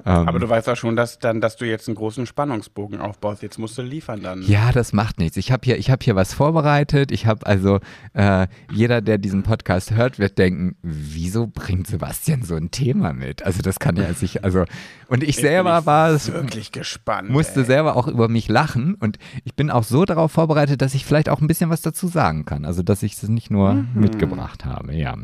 Ähm, 0.06 0.28
Aber 0.28 0.38
du 0.40 0.48
weißt 0.48 0.70
auch 0.70 0.76
schon, 0.76 0.96
dass, 0.96 1.18
dann, 1.18 1.42
dass 1.42 1.58
du 1.58 1.66
jetzt 1.66 1.88
einen 1.88 1.96
großen 1.96 2.28
Spannungsbogen 2.28 3.00
aufbaust. 3.00 3.42
Jetzt 3.42 3.58
musst 3.58 3.78
du 3.78 3.82
liefern 3.82 4.22
dann. 4.22 4.44
Ja, 4.44 4.72
das 4.72 4.94
macht 4.94 5.20
nichts. 5.20 5.38
Ich 5.38 5.52
habe 5.52 5.62
hier, 5.66 5.78
hab 5.78 6.04
hier 6.04 6.16
was 6.16 6.34
vorbereitet. 6.34 7.12
Ich 7.12 7.26
habe 7.26 7.46
also, 7.48 7.80
äh, 8.14 8.46
jeder, 8.72 9.02
der 9.02 9.18
diesen 9.18 9.42
Podcast 9.42 9.92
hört, 9.92 10.20
wird 10.20 10.38
denken, 10.38 10.76
wieso 10.84 11.48
bringt 11.48 11.88
Sebastian 11.88 12.44
so 12.44 12.56
ein 12.56 12.70
Thema 12.70 13.14
mit? 13.14 13.42
Also 13.44 13.62
das 13.64 13.80
kann 13.80 13.96
ja 13.96 14.14
sich, 14.14 14.44
also, 14.44 14.66
und 15.08 15.24
ich, 15.24 15.30
ich 15.30 15.36
selber 15.38 15.86
war 15.86 16.12
es. 16.12 16.32
Wirklich 16.32 16.67
ich 16.68 16.72
gespannt. 16.72 17.30
Musste 17.30 17.62
ey. 17.62 17.66
selber 17.66 17.96
auch 17.96 18.08
über 18.08 18.28
mich 18.28 18.48
lachen 18.48 18.96
und 18.96 19.18
ich 19.44 19.56
bin 19.56 19.72
auch 19.72 19.84
so 19.84 20.06
darauf 20.06 20.32
vorbereitet, 20.32 20.82
dass 20.82 20.94
ich 20.94 21.06
vielleicht 21.06 21.30
auch 21.30 21.42
ein 21.42 21.48
bisschen 21.48 21.70
was 21.70 21.82
dazu 21.82 22.08
sagen 22.08 22.46
kann. 22.46 22.66
Also, 22.66 22.84
dass 22.84 23.04
ich 23.04 23.14
es 23.14 23.28
nicht 23.28 23.50
nur 23.50 23.74
mhm. 23.74 23.90
mitgebracht 23.96 24.66
habe, 24.66 24.94
ja. 24.94 25.16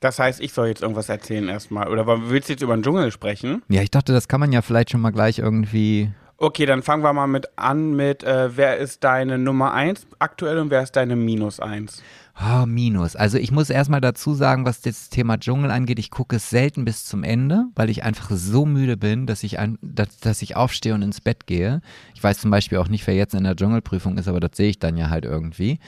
Das 0.00 0.18
heißt, 0.18 0.40
ich 0.40 0.52
soll 0.52 0.68
jetzt 0.68 0.82
irgendwas 0.82 1.08
erzählen 1.08 1.48
erstmal. 1.48 1.88
Oder 1.88 2.06
willst 2.28 2.48
du 2.48 2.52
jetzt 2.52 2.62
über 2.62 2.76
den 2.76 2.82
Dschungel 2.82 3.10
sprechen? 3.10 3.62
Ja, 3.68 3.82
ich 3.82 3.90
dachte, 3.90 4.12
das 4.12 4.28
kann 4.28 4.40
man 4.40 4.52
ja 4.52 4.62
vielleicht 4.62 4.90
schon 4.90 5.00
mal 5.00 5.10
gleich 5.10 5.38
irgendwie. 5.38 6.10
Okay, 6.38 6.66
dann 6.66 6.82
fangen 6.82 7.02
wir 7.02 7.12
mal 7.14 7.26
mit 7.26 7.48
an 7.56 7.96
mit, 7.96 8.22
äh, 8.22 8.56
wer 8.56 8.76
ist 8.76 9.04
deine 9.04 9.38
Nummer 9.38 9.72
1 9.72 10.06
aktuell 10.18 10.58
und 10.58 10.70
wer 10.70 10.82
ist 10.82 10.94
deine 10.94 11.16
Minus 11.16 11.60
1? 11.60 12.02
Oh, 12.38 12.66
Minus. 12.66 13.16
Also 13.16 13.38
ich 13.38 13.50
muss 13.50 13.70
erstmal 13.70 14.02
dazu 14.02 14.34
sagen, 14.34 14.66
was 14.66 14.82
das 14.82 15.08
Thema 15.08 15.38
Dschungel 15.38 15.70
angeht, 15.70 15.98
ich 15.98 16.10
gucke 16.10 16.36
es 16.36 16.50
selten 16.50 16.84
bis 16.84 17.06
zum 17.06 17.24
Ende, 17.24 17.64
weil 17.74 17.88
ich 17.88 18.04
einfach 18.04 18.30
so 18.30 18.66
müde 18.66 18.98
bin, 18.98 19.26
dass 19.26 19.42
ich, 19.42 19.58
ein, 19.58 19.78
dass, 19.80 20.18
dass 20.18 20.42
ich 20.42 20.54
aufstehe 20.54 20.92
und 20.92 21.00
ins 21.00 21.22
Bett 21.22 21.46
gehe. 21.46 21.80
Ich 22.14 22.22
weiß 22.22 22.38
zum 22.38 22.50
Beispiel 22.50 22.76
auch 22.76 22.88
nicht, 22.88 23.06
wer 23.06 23.14
jetzt 23.14 23.34
in 23.34 23.44
der 23.44 23.56
Dschungelprüfung 23.56 24.18
ist, 24.18 24.28
aber 24.28 24.40
das 24.40 24.50
sehe 24.54 24.68
ich 24.68 24.78
dann 24.78 24.98
ja 24.98 25.08
halt 25.08 25.24
irgendwie. 25.24 25.78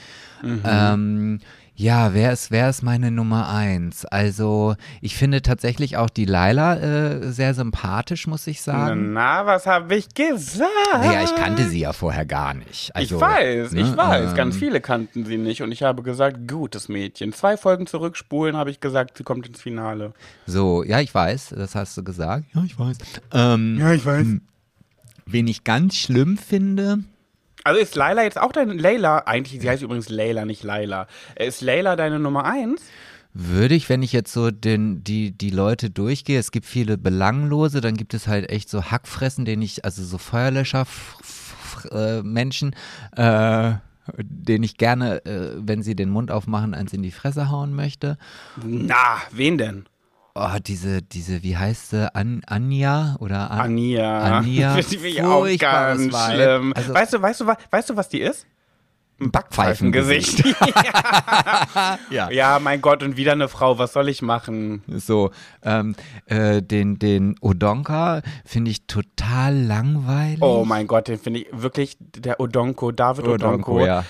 Mhm. 0.43 0.63
Ähm, 0.65 1.39
ja, 1.81 2.13
wer 2.13 2.33
ist, 2.33 2.51
wer 2.51 2.69
ist 2.69 2.83
meine 2.83 3.13
Nummer 3.13 3.49
eins? 3.49 4.05
Also, 4.05 4.75
ich 5.01 5.15
finde 5.15 5.43
tatsächlich 5.43 5.97
auch 5.97 6.11
die 6.11 6.25
Laila 6.25 6.75
äh, 6.75 7.31
sehr 7.31 7.55
sympathisch, 7.55 8.27
muss 8.27 8.49
ich 8.49 8.63
sagen. 8.63 9.13
Na, 9.13 9.47
was 9.47 9.65
habe 9.65 9.95
ich 9.95 10.13
gesagt? 10.13 10.69
Naja, 10.93 11.23
ich 11.23 11.33
kannte 11.37 11.69
sie 11.69 11.79
ja 11.79 11.93
vorher 11.93 12.27
gar 12.27 12.53
nicht. 12.53 12.91
Also, 12.97 13.15
ich 13.15 13.21
weiß, 13.21 13.71
ne, 13.71 13.81
ich 13.83 13.97
weiß. 13.97 14.31
Ähm, 14.31 14.37
Ganz 14.37 14.57
viele 14.57 14.81
kannten 14.81 15.25
sie 15.25 15.39
nicht. 15.39 15.63
Und 15.63 15.71
ich 15.71 15.85
habe 15.85 16.03
gesagt, 16.03 16.49
gutes 16.49 16.89
Mädchen. 16.89 17.33
Zwei 17.33 17.57
Folgen 17.57 17.87
zurückspulen, 17.87 18.57
habe 18.57 18.73
ich 18.73 18.81
gesagt, 18.81 19.17
sie 19.17 19.23
kommt 19.23 19.47
ins 19.47 19.63
Finale. 19.63 20.15
So, 20.47 20.83
ja, 20.83 20.99
ich 20.99 21.15
weiß, 21.15 21.55
das 21.57 21.77
hast 21.77 21.97
du 21.97 22.03
gesagt. 22.03 22.45
Ja, 22.57 22.65
ich 22.65 22.77
weiß. 22.77 22.99
Ähm, 23.33 23.79
ja, 23.79 23.93
ich 23.93 24.05
weiß. 24.05 24.27
Wen 25.27 25.47
ich 25.47 25.63
ganz 25.63 25.95
schlimm 25.95 26.39
finde, 26.39 27.05
also 27.69 27.81
ist 27.81 27.95
Laila 27.97 28.23
jetzt 28.23 28.41
auch 28.41 28.53
deine 28.53 28.73
Layla, 28.73 29.25
eigentlich, 29.27 29.61
sie 29.61 29.69
heißt 29.69 29.83
übrigens 29.83 30.09
Layla, 30.09 30.47
nicht 30.47 30.63
Laila. 30.63 31.07
Ist 31.37 31.61
Layla 31.61 31.97
deine 31.97 32.19
Nummer 32.19 32.47
eins? 32.47 32.81
Würde 33.35 33.75
ich, 33.75 33.91
wenn 33.91 34.03
ich 34.03 34.15
jetzt 34.15 34.33
so 34.33 34.51
den, 34.51 35.05
die, 35.05 35.33
die 35.33 35.51
Leute 35.51 35.91
durchgehe, 35.91 36.39
es 36.39 36.51
gibt 36.51 36.65
viele 36.65 36.97
belanglose, 36.97 37.83
dann 37.83 37.95
gibt 37.95 38.15
es 38.15 38.27
halt 38.27 38.49
echt 38.49 38.71
so 38.71 38.85
Hackfressen, 38.85 39.45
den 39.45 39.61
ich, 39.61 39.85
also 39.85 40.03
so 40.03 40.17
Feuerlöscher-Menschen, 40.17 42.75
äh, 43.15 43.73
den 44.17 44.63
ich 44.63 44.79
gerne, 44.79 45.27
äh, 45.27 45.51
wenn 45.59 45.83
sie 45.83 45.95
den 45.95 46.09
Mund 46.09 46.31
aufmachen, 46.31 46.73
eins 46.73 46.95
in 46.95 47.03
die 47.03 47.11
Fresse 47.11 47.51
hauen 47.51 47.75
möchte. 47.75 48.17
Na, 48.65 49.19
wen 49.31 49.59
denn? 49.59 49.85
Oh, 50.41 50.59
diese, 50.65 51.03
diese, 51.03 51.43
wie 51.43 51.57
heißt 51.57 51.91
sie? 51.91 52.15
An, 52.15 52.43
Anja 52.47 53.17
oder 53.19 53.51
An 53.51 53.61
Anja. 53.61 54.39
Anja. 54.39 54.75
finde 54.83 55.09
ich 55.09 55.21
auch 55.21 55.45
ganz 55.59 56.03
schlimm. 56.03 56.73
Also, 56.77 56.95
weißt 56.95 57.13
du, 57.15 57.23
weißt 57.23 57.41
du, 57.41 57.47
weißt 57.47 57.91
du, 57.91 57.97
was 57.97 58.09
die 58.09 58.21
ist? 58.21 58.47
Ein 59.21 59.31
Backpfeifengesicht. 59.31 60.45
ja. 62.11 62.31
ja, 62.31 62.59
mein 62.61 62.81
Gott, 62.81 63.03
und 63.03 63.17
wieder 63.17 63.33
eine 63.33 63.49
Frau, 63.49 63.79
was 63.79 63.93
soll 63.93 64.09
ich 64.09 64.23
machen? 64.23 64.83
So, 64.87 65.31
ähm, 65.63 65.97
äh, 66.27 66.63
den, 66.63 66.99
den 66.99 67.37
Odonka 67.41 68.23
finde 68.45 68.71
ich 68.71 68.87
total 68.87 69.57
langweilig. 69.57 70.41
Oh 70.41 70.65
mein 70.65 70.87
Gott, 70.87 71.09
den 71.09 71.19
finde 71.19 71.41
ich 71.41 71.47
wirklich, 71.51 71.97
der 71.99 72.41
Odonko, 72.41 72.93
David 72.93 73.27
Odonko, 73.27 73.73
Odonko 73.73 73.87
ja. 73.87 74.05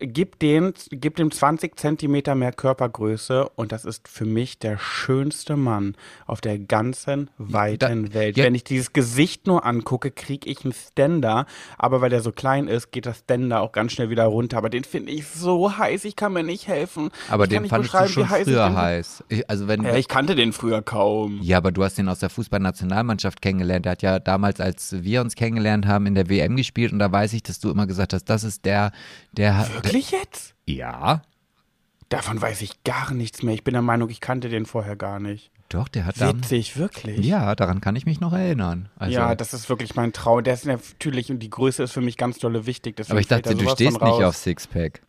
gibt, 0.00 0.42
den, 0.42 0.72
gibt 0.90 1.18
dem 1.18 1.30
20 1.30 1.78
Zentimeter 1.78 2.34
mehr 2.34 2.52
Körpergröße 2.52 3.48
und 3.48 3.72
das 3.72 3.84
ist 3.84 4.06
für 4.08 4.24
mich 4.24 4.58
der 4.58 4.78
schönste 4.78 5.56
Mann 5.56 5.96
auf 6.26 6.40
der 6.40 6.58
ganzen 6.58 7.30
weiten 7.38 8.06
da, 8.06 8.14
Welt. 8.14 8.36
Ja. 8.36 8.44
Wenn 8.44 8.54
ich 8.54 8.64
dieses 8.64 8.92
Gesicht 8.92 9.46
nur 9.46 9.66
angucke, 9.66 10.10
kriege 10.10 10.48
ich 10.48 10.64
einen 10.64 10.74
Ständer, 10.74 11.46
aber 11.76 12.00
weil 12.00 12.10
der 12.10 12.20
so 12.20 12.30
klein 12.30 12.68
ist, 12.68 12.92
geht 12.92 13.06
das 13.06 13.18
Ständer 13.18 13.60
auch 13.62 13.72
ganz 13.72 13.92
schnell 13.92 14.10
wieder 14.10 14.27
runter. 14.28 14.56
Aber 14.56 14.70
den 14.70 14.84
finde 14.84 15.12
ich 15.12 15.26
so 15.26 15.76
heiß, 15.76 16.04
ich 16.04 16.16
kann 16.16 16.32
mir 16.32 16.42
nicht 16.42 16.68
helfen. 16.68 17.10
Aber 17.28 17.44
ich 17.44 17.50
den 17.50 17.66
fandest 17.66 17.94
du 17.94 18.08
schon 18.08 18.30
heiß 18.30 18.44
früher 18.44 18.74
heiß. 18.74 19.24
Ich, 19.28 19.48
also 19.50 19.68
wenn, 19.68 19.84
ja, 19.84 19.96
ich 19.96 20.08
kannte 20.08 20.34
den 20.34 20.52
früher 20.52 20.82
kaum. 20.82 21.40
Ja, 21.42 21.58
aber 21.58 21.72
du 21.72 21.84
hast 21.84 21.98
den 21.98 22.08
aus 22.08 22.20
der 22.20 22.30
Fußballnationalmannschaft 22.30 23.42
kennengelernt. 23.42 23.84
Der 23.84 23.92
hat 23.92 24.02
ja 24.02 24.18
damals, 24.18 24.60
als 24.60 25.02
wir 25.02 25.20
uns 25.20 25.34
kennengelernt 25.34 25.86
haben, 25.86 26.06
in 26.06 26.14
der 26.14 26.28
WM 26.28 26.56
gespielt 26.56 26.92
und 26.92 26.98
da 26.98 27.10
weiß 27.10 27.32
ich, 27.32 27.42
dass 27.42 27.60
du 27.60 27.70
immer 27.70 27.86
gesagt 27.86 28.12
hast, 28.12 28.24
das 28.26 28.44
ist 28.44 28.64
der, 28.64 28.92
der. 29.32 29.68
Wirklich 29.74 30.10
jetzt? 30.10 30.54
Ja. 30.66 31.22
Davon 32.08 32.40
weiß 32.40 32.62
ich 32.62 32.82
gar 32.84 33.12
nichts 33.12 33.42
mehr. 33.42 33.54
Ich 33.54 33.64
bin 33.64 33.74
der 33.74 33.82
Meinung, 33.82 34.08
ich 34.08 34.20
kannte 34.20 34.48
den 34.48 34.66
vorher 34.66 34.96
gar 34.96 35.20
nicht. 35.20 35.50
Doch, 35.68 35.88
der 35.88 36.06
hat 36.06 36.18
Witzig, 36.18 36.72
dann, 36.72 36.82
wirklich. 36.82 37.26
Ja, 37.26 37.54
daran 37.54 37.82
kann 37.82 37.94
ich 37.94 38.06
mich 38.06 38.20
noch 38.20 38.32
erinnern. 38.32 38.88
Also, 38.96 39.14
ja, 39.14 39.34
das 39.34 39.52
ist 39.52 39.68
wirklich 39.68 39.94
mein 39.96 40.14
Traum. 40.14 40.42
Der 40.42 40.54
ist 40.54 40.64
natürlich, 40.64 41.30
und 41.30 41.40
die 41.40 41.50
Größe 41.50 41.82
ist 41.82 41.92
für 41.92 42.00
mich 42.00 42.16
ganz 42.16 42.38
dolle 42.38 42.64
wichtig. 42.64 42.96
Aber 43.08 43.20
ich 43.20 43.28
dachte, 43.28 43.54
du 43.54 43.68
stehst 43.68 44.00
nicht 44.00 44.02
auf 44.02 44.36
Sixpack. 44.36 45.02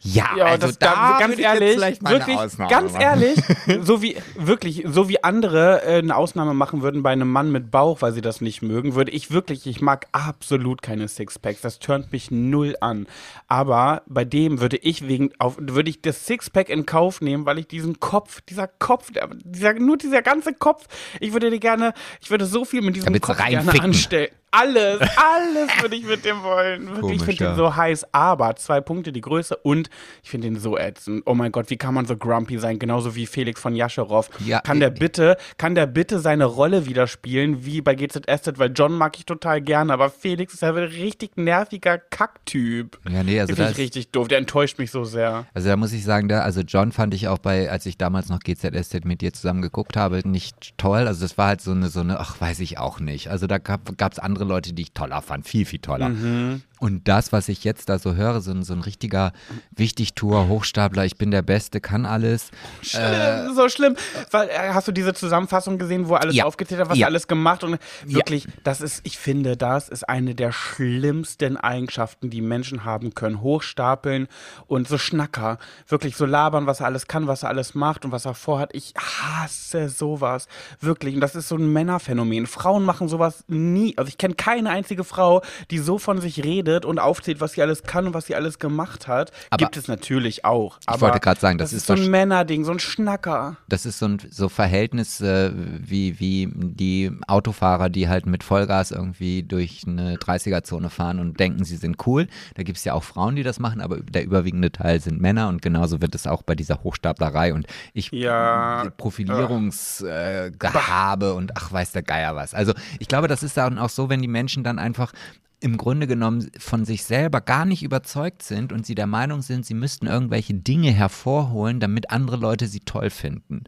Ja, 0.00 0.30
ja 0.36 0.44
also 0.44 0.68
das, 0.68 0.78
da, 0.78 1.16
ganz 1.18 1.38
ehrlich, 1.38 1.76
wirklich, 1.76 2.36
Ausnahme 2.36 2.70
ganz 2.70 2.92
machen. 2.92 3.02
ehrlich, 3.02 3.40
so 3.82 4.00
wie 4.00 4.16
wirklich, 4.36 4.84
so 4.86 5.08
wie 5.08 5.22
andere 5.24 5.82
äh, 5.82 5.98
eine 5.98 6.14
Ausnahme 6.14 6.54
machen 6.54 6.82
würden 6.82 7.02
bei 7.02 7.10
einem 7.10 7.30
Mann 7.30 7.50
mit 7.50 7.70
Bauch, 7.70 8.00
weil 8.00 8.12
sie 8.12 8.20
das 8.20 8.40
nicht 8.40 8.62
mögen, 8.62 8.94
würde 8.94 9.10
ich 9.10 9.32
wirklich, 9.32 9.66
ich 9.66 9.80
mag 9.80 10.06
absolut 10.12 10.82
keine 10.82 11.08
Sixpacks. 11.08 11.62
Das 11.62 11.80
turnt 11.80 12.12
mich 12.12 12.30
null 12.30 12.76
an. 12.80 13.06
Aber 13.48 14.02
bei 14.06 14.24
dem 14.24 14.60
würde 14.60 14.76
ich 14.76 15.08
wegen, 15.08 15.32
auf, 15.38 15.56
würde 15.60 15.90
ich 15.90 16.00
das 16.00 16.26
Sixpack 16.26 16.68
in 16.68 16.86
Kauf 16.86 17.20
nehmen, 17.20 17.44
weil 17.44 17.58
ich 17.58 17.66
diesen 17.66 17.98
Kopf, 17.98 18.40
dieser 18.42 18.68
Kopf, 18.68 19.10
dieser, 19.44 19.74
nur 19.74 19.96
dieser 19.96 20.22
ganze 20.22 20.54
Kopf, 20.54 20.86
ich 21.18 21.32
würde 21.32 21.50
dir 21.50 21.58
gerne, 21.58 21.92
ich 22.20 22.30
würde 22.30 22.46
so 22.46 22.64
viel 22.64 22.82
mit 22.82 22.94
diesem 22.94 23.20
Kopf 23.20 23.36
gerne 23.44 23.80
anstellen. 23.80 24.30
Alles, 24.50 25.00
alles 25.00 25.70
würde 25.82 25.96
ich 25.96 26.06
mit 26.06 26.24
dem 26.24 26.42
wollen. 26.42 26.86
Wirklich, 26.86 27.00
Komisch, 27.00 27.16
ich 27.16 27.24
finde 27.24 27.44
ja. 27.44 27.50
den 27.52 27.56
so 27.56 27.76
heiß. 27.76 28.06
Aber 28.12 28.56
zwei 28.56 28.80
Punkte, 28.80 29.12
die 29.12 29.20
Größe 29.20 29.56
und 29.56 29.90
ich 30.22 30.30
finde 30.30 30.48
den 30.48 30.58
so 30.58 30.78
ätzend. 30.78 31.22
Oh 31.26 31.34
mein 31.34 31.52
Gott, 31.52 31.68
wie 31.68 31.76
kann 31.76 31.92
man 31.92 32.06
so 32.06 32.16
grumpy 32.16 32.58
sein? 32.58 32.78
Genauso 32.78 33.14
wie 33.14 33.26
Felix 33.26 33.60
von 33.60 33.74
Jascherow. 33.74 34.28
Ja, 34.46 34.60
kann 34.60 34.80
der 34.80 34.90
bitte, 34.90 35.36
kann 35.58 35.74
der 35.74 35.86
bitte 35.86 36.18
seine 36.18 36.46
Rolle 36.46 36.86
wieder 36.86 37.06
spielen, 37.06 37.66
wie 37.66 37.82
bei 37.82 37.94
GZSZ? 37.94 38.58
Weil 38.58 38.72
John 38.74 38.92
mag 38.92 39.18
ich 39.18 39.26
total 39.26 39.60
gerne, 39.60 39.92
aber 39.92 40.08
Felix 40.08 40.54
ist 40.54 40.62
ja 40.62 40.70
ein 40.70 40.76
richtig 40.76 41.36
nerviger 41.36 41.98
Kacktyp. 41.98 42.98
Ja, 43.08 43.22
nee, 43.22 43.40
also 43.40 43.54
das 43.54 43.72
ist 43.72 43.78
richtig 43.78 44.10
doof. 44.10 44.28
Der 44.28 44.38
enttäuscht 44.38 44.78
mich 44.78 44.90
so 44.90 45.04
sehr. 45.04 45.46
Also 45.52 45.68
da 45.68 45.76
muss 45.76 45.92
ich 45.92 46.04
sagen, 46.04 46.28
da, 46.28 46.40
also 46.40 46.62
John 46.62 46.92
fand 46.92 47.12
ich 47.12 47.28
auch 47.28 47.38
bei, 47.38 47.70
als 47.70 47.84
ich 47.86 47.98
damals 47.98 48.28
noch 48.30 48.40
GZSZ 48.40 49.04
mit 49.04 49.20
dir 49.20 49.32
zusammen 49.32 49.60
geguckt 49.60 49.96
habe, 49.96 50.26
nicht 50.26 50.76
toll. 50.78 51.06
Also 51.06 51.20
das 51.20 51.36
war 51.36 51.48
halt 51.48 51.60
so 51.60 51.72
eine, 51.72 51.88
so 51.88 52.00
eine, 52.00 52.18
ach, 52.18 52.40
weiß 52.40 52.60
ich 52.60 52.78
auch 52.78 52.98
nicht. 53.00 53.28
Also 53.28 53.46
da 53.46 53.58
gab 53.58 54.12
es 54.12 54.18
andere 54.18 54.37
andere 54.40 54.48
Leute, 54.56 54.72
die 54.72 54.82
ich 54.82 54.92
toller 54.92 55.22
fand, 55.22 55.46
viel, 55.46 55.64
viel 55.64 55.78
toller. 55.80 56.10
Mhm. 56.10 56.62
Und 56.80 57.08
das, 57.08 57.32
was 57.32 57.48
ich 57.48 57.64
jetzt 57.64 57.88
da 57.88 57.98
so 57.98 58.14
höre, 58.14 58.40
so, 58.40 58.60
so 58.62 58.72
ein 58.72 58.80
richtiger 58.80 59.32
Wichtigtour, 59.72 60.48
Hochstapler, 60.48 61.04
ich 61.04 61.16
bin 61.16 61.30
der 61.30 61.42
Beste, 61.42 61.80
kann 61.80 62.06
alles. 62.06 62.50
Schlimm, 62.82 63.02
äh, 63.02 63.54
so 63.54 63.68
schlimm. 63.68 63.96
Weil, 64.30 64.48
äh, 64.48 64.70
hast 64.72 64.86
du 64.86 64.92
diese 64.92 65.12
Zusammenfassung 65.14 65.78
gesehen, 65.78 66.08
wo 66.08 66.14
er 66.14 66.22
alles 66.22 66.36
ja. 66.36 66.44
aufgezählt 66.44 66.80
hat, 66.80 66.90
was 66.90 66.98
ja. 66.98 67.06
er 67.06 67.08
alles 67.08 67.26
gemacht 67.26 67.64
und 67.64 67.78
wirklich, 68.04 68.44
ja. 68.44 68.50
das 68.62 68.80
ist, 68.80 69.00
ich 69.04 69.18
finde, 69.18 69.56
das 69.56 69.88
ist 69.88 70.08
eine 70.08 70.34
der 70.34 70.52
schlimmsten 70.52 71.56
Eigenschaften, 71.56 72.30
die 72.30 72.40
Menschen 72.40 72.84
haben 72.84 73.14
können. 73.14 73.40
Hochstapeln 73.40 74.28
und 74.66 74.88
so 74.88 74.98
Schnacker. 74.98 75.58
Wirklich 75.88 76.16
so 76.16 76.26
labern, 76.26 76.66
was 76.66 76.80
er 76.80 76.86
alles 76.86 77.08
kann, 77.08 77.26
was 77.26 77.42
er 77.42 77.48
alles 77.48 77.74
macht 77.74 78.04
und 78.04 78.12
was 78.12 78.24
er 78.24 78.34
vorhat. 78.34 78.70
Ich 78.74 78.94
hasse 78.96 79.88
sowas. 79.88 80.46
Wirklich. 80.80 81.14
Und 81.14 81.20
das 81.20 81.34
ist 81.34 81.48
so 81.48 81.56
ein 81.56 81.72
Männerphänomen. 81.72 82.46
Frauen 82.46 82.84
machen 82.84 83.08
sowas 83.08 83.44
nie. 83.48 83.94
Also 83.96 84.08
ich 84.08 84.18
kenne 84.18 84.34
keine 84.34 84.70
einzige 84.70 85.04
Frau, 85.04 85.42
die 85.70 85.78
so 85.78 85.98
von 85.98 86.20
sich 86.20 86.44
redet 86.44 86.67
redet 86.68 86.84
und 86.84 86.98
aufzählt, 86.98 87.40
was 87.40 87.52
sie 87.52 87.62
alles 87.62 87.82
kann 87.82 88.06
und 88.06 88.14
was 88.14 88.26
sie 88.26 88.34
alles 88.34 88.58
gemacht 88.58 89.08
hat, 89.08 89.32
aber 89.50 89.64
gibt 89.64 89.76
es 89.76 89.88
natürlich 89.88 90.44
auch. 90.44 90.78
ich 90.92 91.00
wollte 91.00 91.20
gerade 91.20 91.40
sagen, 91.40 91.58
das, 91.58 91.70
das 91.70 91.78
ist 91.78 91.86
so 91.86 91.94
ein 91.94 92.10
Männerding, 92.10 92.64
so 92.64 92.72
ein 92.72 92.78
Schnacker. 92.78 93.56
Das 93.68 93.86
ist 93.86 93.98
so 93.98 94.06
ein 94.06 94.18
so 94.30 94.48
Verhältnis 94.48 95.20
äh, 95.20 95.50
wie, 95.54 96.20
wie 96.20 96.48
die 96.52 97.10
Autofahrer, 97.26 97.88
die 97.88 98.08
halt 98.08 98.26
mit 98.26 98.44
Vollgas 98.44 98.90
irgendwie 98.90 99.42
durch 99.42 99.84
eine 99.86 100.16
30er-Zone 100.16 100.90
fahren 100.90 101.18
und 101.18 101.40
denken, 101.40 101.64
sie 101.64 101.76
sind 101.76 102.06
cool. 102.06 102.26
Da 102.54 102.62
gibt 102.62 102.78
es 102.78 102.84
ja 102.84 102.94
auch 102.94 103.02
Frauen, 103.02 103.36
die 103.36 103.42
das 103.42 103.58
machen, 103.58 103.80
aber 103.80 103.98
der 103.98 104.24
überwiegende 104.24 104.70
Teil 104.70 105.00
sind 105.00 105.20
Männer 105.20 105.48
und 105.48 105.62
genauso 105.62 106.00
wird 106.00 106.14
es 106.14 106.26
auch 106.26 106.42
bei 106.42 106.54
dieser 106.54 106.82
Hochstaplerei 106.82 107.54
und 107.54 107.66
ich 107.94 108.10
ja. 108.12 108.90
Profilierungsgehabe 108.96 111.26
äh, 111.26 111.32
und 111.32 111.56
ach 111.56 111.72
weiß 111.72 111.92
der 111.92 112.02
Geier 112.02 112.36
was. 112.36 112.54
Also 112.54 112.72
ich 112.98 113.08
glaube, 113.08 113.28
das 113.28 113.42
ist 113.42 113.56
dann 113.56 113.78
auch 113.78 113.88
so, 113.88 114.08
wenn 114.08 114.22
die 114.22 114.28
Menschen 114.28 114.64
dann 114.64 114.78
einfach 114.78 115.12
im 115.60 115.76
Grunde 115.76 116.06
genommen 116.06 116.50
von 116.58 116.84
sich 116.84 117.04
selber 117.04 117.40
gar 117.40 117.64
nicht 117.64 117.82
überzeugt 117.82 118.42
sind 118.42 118.72
und 118.72 118.86
sie 118.86 118.94
der 118.94 119.06
Meinung 119.06 119.42
sind, 119.42 119.66
sie 119.66 119.74
müssten 119.74 120.06
irgendwelche 120.06 120.54
Dinge 120.54 120.90
hervorholen, 120.90 121.80
damit 121.80 122.10
andere 122.10 122.36
Leute 122.36 122.66
sie 122.66 122.80
toll 122.80 123.10
finden. 123.10 123.64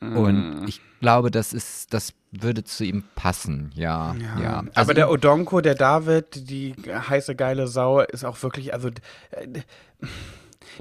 Mm. 0.00 0.16
Und 0.16 0.68
ich 0.68 0.80
glaube, 1.00 1.30
das 1.30 1.52
ist, 1.52 1.92
das 1.92 2.12
würde 2.30 2.62
zu 2.64 2.84
ihm 2.84 3.02
passen, 3.16 3.70
ja. 3.74 4.14
ja. 4.14 4.40
ja. 4.40 4.58
Also 4.58 4.70
Aber 4.74 4.94
der 4.94 5.10
Odonko, 5.10 5.60
der 5.60 5.74
David, 5.74 6.48
die 6.48 6.74
heiße 6.86 7.34
geile 7.34 7.66
Sau, 7.66 8.00
ist 8.00 8.24
auch 8.24 8.40
wirklich, 8.42 8.72
also 8.72 8.88
äh, 8.88 9.48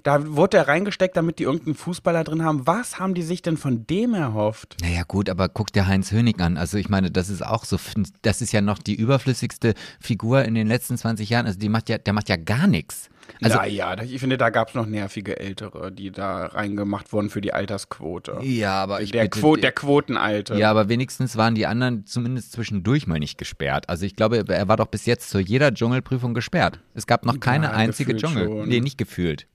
da 0.04 0.36
wurde 0.36 0.58
er 0.58 0.68
reingesteckt, 0.68 1.16
damit 1.18 1.40
die 1.40 1.44
irgendeinen 1.44 1.76
Fußballer 1.76 2.24
drin 2.24 2.44
haben. 2.44 2.68
Was 2.68 3.00
haben 3.00 3.14
die 3.14 3.22
sich 3.22 3.42
denn 3.42 3.58
von 3.58 3.86
dem 3.88 4.14
erhofft? 4.14 4.78
Naja, 4.82 5.04
gut, 5.08 5.30
aber 5.30 5.50
guck 5.50 5.72
dir 5.72 5.88
Heinz 5.88 6.12
Hönig 6.12 6.40
an. 6.40 6.58
Also, 6.58 6.78
ich 6.78 6.90
meine, 6.90 7.12
das 7.12 7.30
ist 7.30 7.46
auch 7.46 7.66
so, 7.66 7.78
das 8.22 8.42
ist 8.42 8.52
ja 8.52 8.62
noch 8.62 8.80
die 8.80 8.96
überflüssigste 8.96 9.74
Figur 10.00 10.44
in 10.44 10.56
den 10.56 10.68
letzten 10.68 10.98
20 10.98 11.30
Jahren. 11.30 11.46
Also, 11.46 11.60
die 11.60 11.70
macht 11.70 11.90
ja, 11.90 11.98
der 11.98 12.14
macht 12.14 12.30
ja 12.30 12.36
gar 12.38 12.68
nichts. 12.68 13.10
Also, 13.42 13.58
naja, 13.58 14.02
ich 14.02 14.20
finde, 14.20 14.38
da 14.38 14.50
gab 14.50 14.70
es 14.70 14.76
noch 14.76 14.86
nervige 14.86 15.40
Ältere, 15.40 15.92
die 15.92 16.12
da 16.12 16.48
reingemacht 16.48 17.12
wurden 17.14 17.30
für 17.30 17.42
die 17.42 17.54
Altersquote. 17.54 18.40
Ja, 18.42 18.74
aber 18.84 19.02
ich 19.02 19.12
der, 19.12 19.24
bitte, 19.24 19.40
Quo 19.40 19.56
der 19.56 19.72
Quotenalte. 19.72 20.56
Ja, 20.56 20.70
aber 20.70 20.90
wenigstens 20.90 21.38
waren 21.38 21.56
die 21.56 21.66
anderen 21.66 22.06
zumindest 22.06 22.52
zwischendurch 22.52 23.08
mal 23.08 23.20
nicht 23.20 23.38
gesperrt. 23.38 23.90
Also 23.90 24.06
ich 24.06 24.16
glaube, 24.16 24.44
er 24.48 24.68
war 24.68 24.78
doch 24.78 24.88
bis 24.88 25.06
jetzt 25.06 25.30
zu 25.30 25.40
jeder 25.40 25.74
Dschungelprüfung 25.74 26.34
gesperrt. 26.34 26.80
Es 26.94 27.08
gab 27.08 27.26
noch 27.26 27.40
keine 27.40 27.68
ja, 27.68 27.72
einzige 27.72 28.16
Dschungel. 28.16 28.46
Schon. 28.46 28.68
Nee, 28.68 28.82
nicht 28.82 28.98
gefühlt. 28.98 29.48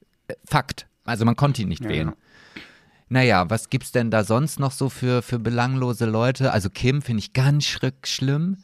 Fakt. 0.45 0.87
Also 1.05 1.25
man 1.25 1.37
konnte 1.37 1.62
ihn 1.62 1.69
nicht 1.69 1.85
ja. 1.85 1.91
wählen. 1.91 2.12
Naja, 3.09 3.49
was 3.49 3.71
gibt's 3.71 3.93
denn 3.93 4.11
da 4.11 4.25
sonst 4.25 4.59
noch 4.59 4.73
so 4.73 4.89
für, 4.89 5.23
für 5.23 5.39
belanglose 5.39 6.07
Leute? 6.07 6.53
Also 6.53 6.71
Kim 6.71 7.03
finde 7.03 7.21
ich 7.21 7.33
ganz 7.33 7.65
schlimm. 7.65 8.57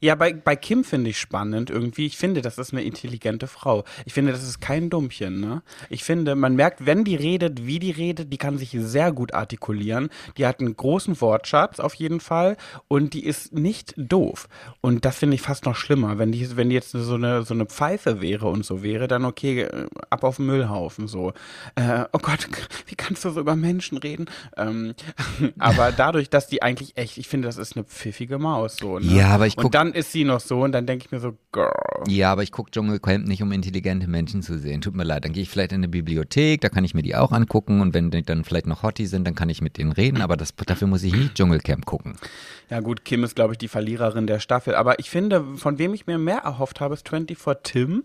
Ja, 0.00 0.14
bei, 0.14 0.32
bei 0.32 0.56
Kim 0.56 0.84
finde 0.84 1.10
ich 1.10 1.18
spannend 1.18 1.70
irgendwie. 1.70 2.06
Ich 2.06 2.16
finde, 2.16 2.42
das 2.42 2.58
ist 2.58 2.72
eine 2.72 2.82
intelligente 2.82 3.46
Frau. 3.46 3.84
Ich 4.04 4.12
finde, 4.12 4.32
das 4.32 4.42
ist 4.42 4.60
kein 4.60 4.90
Dummchen, 4.90 5.40
ne? 5.40 5.62
Ich 5.88 6.04
finde, 6.04 6.34
man 6.34 6.56
merkt, 6.56 6.86
wenn 6.86 7.04
die 7.04 7.16
redet, 7.16 7.66
wie 7.66 7.78
die 7.78 7.90
redet, 7.90 8.32
die 8.32 8.38
kann 8.38 8.58
sich 8.58 8.76
sehr 8.78 9.12
gut 9.12 9.34
artikulieren. 9.34 10.10
Die 10.36 10.46
hat 10.46 10.60
einen 10.60 10.76
großen 10.76 11.20
Wortschatz 11.20 11.80
auf 11.80 11.94
jeden 11.94 12.20
Fall 12.20 12.56
und 12.88 13.14
die 13.14 13.24
ist 13.24 13.54
nicht 13.54 13.94
doof. 13.96 14.48
Und 14.80 15.04
das 15.04 15.18
finde 15.18 15.34
ich 15.36 15.42
fast 15.42 15.64
noch 15.64 15.76
schlimmer. 15.76 16.18
Wenn 16.18 16.32
die, 16.32 16.56
wenn 16.56 16.68
die 16.68 16.74
jetzt 16.74 16.90
so 16.90 17.14
eine, 17.14 17.42
so 17.42 17.54
eine 17.54 17.66
Pfeife 17.66 18.20
wäre 18.20 18.48
und 18.48 18.64
so 18.64 18.82
wäre, 18.82 19.08
dann 19.08 19.24
okay, 19.24 19.62
äh, 19.62 19.86
ab 20.10 20.24
auf 20.24 20.36
den 20.36 20.46
Müllhaufen 20.46 21.08
so. 21.08 21.32
Äh, 21.74 22.04
oh 22.12 22.18
Gott, 22.18 22.48
wie 22.86 22.94
kannst 22.94 23.24
du 23.24 23.30
so 23.30 23.40
über 23.40 23.56
Menschen 23.56 23.98
reden? 23.98 24.26
Ähm, 24.56 24.94
aber 25.58 25.92
dadurch, 25.92 26.30
dass 26.30 26.46
die 26.46 26.62
eigentlich 26.62 26.96
echt, 26.96 27.18
ich 27.18 27.28
finde, 27.28 27.48
das 27.48 27.58
ist 27.58 27.76
eine 27.76 27.84
pfiffige 27.84 28.38
Maus 28.38 28.76
so. 28.76 28.98
Ne? 28.98 29.06
Ja, 29.06 29.28
aber 29.28 29.46
ich 29.46 29.56
gucke 29.56 29.70
ist 29.94 30.12
sie 30.12 30.24
noch 30.24 30.40
so 30.40 30.62
und 30.62 30.72
dann 30.72 30.86
denke 30.86 31.06
ich 31.06 31.12
mir 31.12 31.20
so, 31.20 31.36
girl. 31.52 31.70
Ja, 32.08 32.32
aber 32.32 32.42
ich 32.42 32.52
gucke 32.52 32.70
Dschungelcamp 32.70 33.26
nicht, 33.26 33.42
um 33.42 33.52
intelligente 33.52 34.06
Menschen 34.06 34.42
zu 34.42 34.58
sehen. 34.58 34.80
Tut 34.80 34.94
mir 34.94 35.04
leid. 35.04 35.24
Dann 35.24 35.32
gehe 35.32 35.42
ich 35.42 35.50
vielleicht 35.50 35.72
in 35.72 35.78
eine 35.78 35.88
Bibliothek, 35.88 36.60
da 36.60 36.68
kann 36.68 36.84
ich 36.84 36.94
mir 36.94 37.02
die 37.02 37.16
auch 37.16 37.32
angucken 37.32 37.80
und 37.80 37.94
wenn 37.94 38.10
die 38.10 38.22
dann 38.22 38.44
vielleicht 38.44 38.66
noch 38.66 38.82
Hottie 38.82 39.06
sind, 39.06 39.26
dann 39.26 39.34
kann 39.34 39.48
ich 39.48 39.62
mit 39.62 39.78
denen 39.78 39.92
reden, 39.92 40.20
aber 40.20 40.36
das, 40.36 40.54
dafür 40.54 40.88
muss 40.88 41.02
ich 41.02 41.14
nicht 41.14 41.34
Dschungelcamp 41.34 41.86
gucken. 41.86 42.16
Ja 42.70 42.80
gut, 42.80 43.04
Kim 43.04 43.24
ist, 43.24 43.34
glaube 43.34 43.54
ich, 43.54 43.58
die 43.58 43.68
Verliererin 43.68 44.26
der 44.26 44.40
Staffel. 44.40 44.74
Aber 44.74 44.98
ich 44.98 45.10
finde, 45.10 45.44
von 45.56 45.78
wem 45.78 45.94
ich 45.94 46.06
mir 46.06 46.18
mehr 46.18 46.38
erhofft 46.38 46.80
habe, 46.80 46.94
ist 46.94 47.08
24 47.08 47.56
Tim 47.62 48.04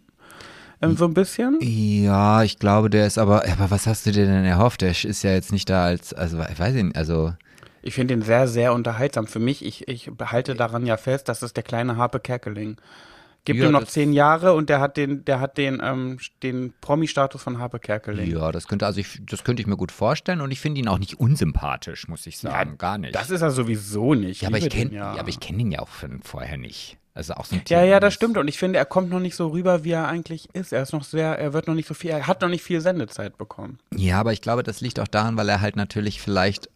ähm, 0.81 0.95
so 0.95 1.05
ein 1.05 1.13
bisschen? 1.13 1.57
Ja, 1.61 2.43
ich 2.43 2.57
glaube, 2.59 2.89
der 2.89 3.05
ist 3.05 3.17
aber, 3.17 3.43
aber 3.45 3.71
was 3.71 3.87
hast 3.87 4.05
du 4.05 4.11
dir 4.11 4.25
denn 4.25 4.45
erhofft? 4.45 4.81
Der 4.81 4.91
ist 4.91 5.23
ja 5.23 5.31
jetzt 5.31 5.51
nicht 5.51 5.69
da 5.69 5.85
als, 5.85 6.13
also 6.13 6.39
ich 6.49 6.59
weiß 6.59 6.73
nicht, 6.75 6.95
also 6.95 7.33
ich 7.89 7.95
finde 7.95 8.13
ihn 8.13 8.21
sehr, 8.21 8.47
sehr 8.47 8.73
unterhaltsam. 8.73 9.25
Für 9.25 9.39
mich, 9.39 9.65
ich, 9.65 9.87
ich 9.87 10.11
behalte 10.15 10.53
daran 10.53 10.85
ja 10.85 10.95
fest, 10.95 11.27
das 11.27 11.41
ist 11.41 11.57
der 11.57 11.63
kleine 11.63 11.97
Harpe 11.97 12.19
Kerkeling. 12.19 12.77
Gibt 13.45 13.59
Ja, 13.59 13.65
ihm 13.65 13.71
noch 13.71 13.85
zehn 13.85 14.13
Jahre 14.13 14.53
und 14.53 14.69
der 14.69 14.79
hat 14.79 14.95
den, 14.95 15.25
der 15.25 15.39
hat 15.39 15.57
den, 15.57 15.81
ähm, 15.83 16.19
den 16.43 16.71
Promi-Status 16.81 17.41
von 17.41 17.57
Harpe 17.57 17.79
Kerkeling. 17.79 18.29
Ja, 18.29 18.51
das 18.51 18.67
könnte, 18.67 18.85
also 18.85 18.99
ich, 18.99 19.21
das 19.25 19.43
könnte 19.43 19.61
ich 19.63 19.67
mir 19.67 19.75
gut 19.75 19.91
vorstellen 19.91 20.41
und 20.41 20.51
ich 20.51 20.59
finde 20.59 20.81
ihn 20.81 20.87
auch 20.87 20.99
nicht 20.99 21.19
unsympathisch, 21.19 22.07
muss 22.07 22.27
ich 22.27 22.37
sagen. 22.37 22.77
Gar 22.77 22.99
nicht. 22.99 23.15
Das 23.15 23.31
ist 23.31 23.41
er 23.41 23.49
sowieso 23.49 24.13
nicht. 24.13 24.41
ja, 24.43 24.49
aber 24.49 24.59
ich 24.59 24.69
kenne 24.69 24.93
ja. 24.93 25.13
aber 25.13 25.29
ich 25.29 25.39
kenn 25.39 25.59
ihn 25.59 25.71
ja 25.71 25.79
auch 25.79 25.87
von 25.87 26.21
vorher 26.21 26.57
nicht. 26.57 26.97
Also 27.15 27.33
auch 27.33 27.45
so 27.45 27.55
ein 27.55 27.63
Ja, 27.67 27.81
Typ, 27.81 27.89
ja, 27.89 27.99
das 27.99 28.13
stimmt. 28.13 28.37
Und 28.37 28.47
ich 28.47 28.59
finde, 28.59 28.77
er 28.77 28.85
kommt 28.85 29.09
noch 29.09 29.19
nicht 29.19 29.35
so 29.35 29.47
rüber, 29.47 29.83
wie 29.83 29.91
er 29.93 30.07
eigentlich 30.07 30.47
ist. 30.53 30.71
Er 30.73 30.83
ist 30.83 30.93
noch 30.93 31.03
sehr, 31.03 31.39
er 31.39 31.53
wird 31.53 31.65
noch 31.65 31.73
nicht 31.73 31.87
so 31.87 31.95
viel, 31.95 32.11
er 32.11 32.27
hat 32.27 32.41
noch 32.41 32.49
nicht 32.49 32.61
viel 32.63 32.81
Sendezeit 32.81 33.37
bekommen. 33.37 33.79
Ja, 33.95 34.19
aber 34.19 34.31
ich 34.31 34.41
glaube, 34.41 34.61
das 34.61 34.79
liegt 34.79 34.99
auch 34.99 35.07
daran, 35.07 35.35
weil 35.37 35.49
er 35.49 35.59
halt 35.59 35.75
natürlich 35.75 36.21
vielleicht 36.21 36.69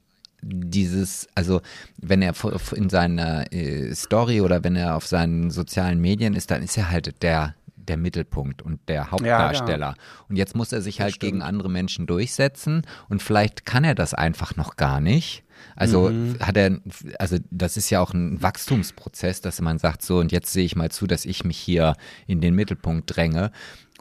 dieses, 0.43 1.27
also 1.36 1.62
wenn 1.97 2.21
er 2.21 2.34
in 2.73 2.89
seiner 2.89 3.51
äh, 3.53 3.93
Story 3.95 4.41
oder 4.41 4.63
wenn 4.63 4.75
er 4.75 4.95
auf 4.95 5.08
seinen 5.08 5.51
sozialen 5.51 5.99
Medien 5.99 6.34
ist, 6.34 6.51
dann 6.51 6.62
ist 6.63 6.77
er 6.77 6.89
halt 6.89 7.21
der 7.23 7.56
der 7.75 7.97
Mittelpunkt 7.97 8.62
und 8.62 8.79
der 8.88 9.12
Hauptdarsteller. 9.12 9.95
Und 10.29 10.38
jetzt 10.38 10.56
muss 10.56 10.71
er 10.71 10.82
sich 10.82 11.01
halt 11.01 11.19
gegen 11.19 11.41
andere 11.41 11.69
Menschen 11.69 12.08
durchsetzen 12.08 12.84
und 13.10 13.21
vielleicht 13.21 13.65
kann 13.65 13.84
er 13.84 13.93
das 13.93 14.13
einfach 14.13 14.56
noch 14.56 14.77
gar 14.77 15.01
nicht. 15.01 15.43
Also 15.75 16.10
Mhm. 16.10 16.38
hat 16.39 16.58
er, 16.58 16.79
also 17.19 17.38
das 17.51 17.75
ist 17.77 17.89
ja 17.89 17.99
auch 17.99 18.13
ein 18.13 18.41
Wachstumsprozess, 18.41 19.41
dass 19.41 19.62
man 19.62 19.79
sagt, 19.79 20.01
so 20.01 20.19
und 20.19 20.32
jetzt 20.32 20.53
sehe 20.53 20.65
ich 20.65 20.75
mal 20.75 20.91
zu, 20.91 21.08
dass 21.08 21.25
ich 21.25 21.43
mich 21.43 21.58
hier 21.58 21.95
in 22.27 22.41
den 22.41 22.56
Mittelpunkt 22.56 23.15
dränge. 23.15 23.51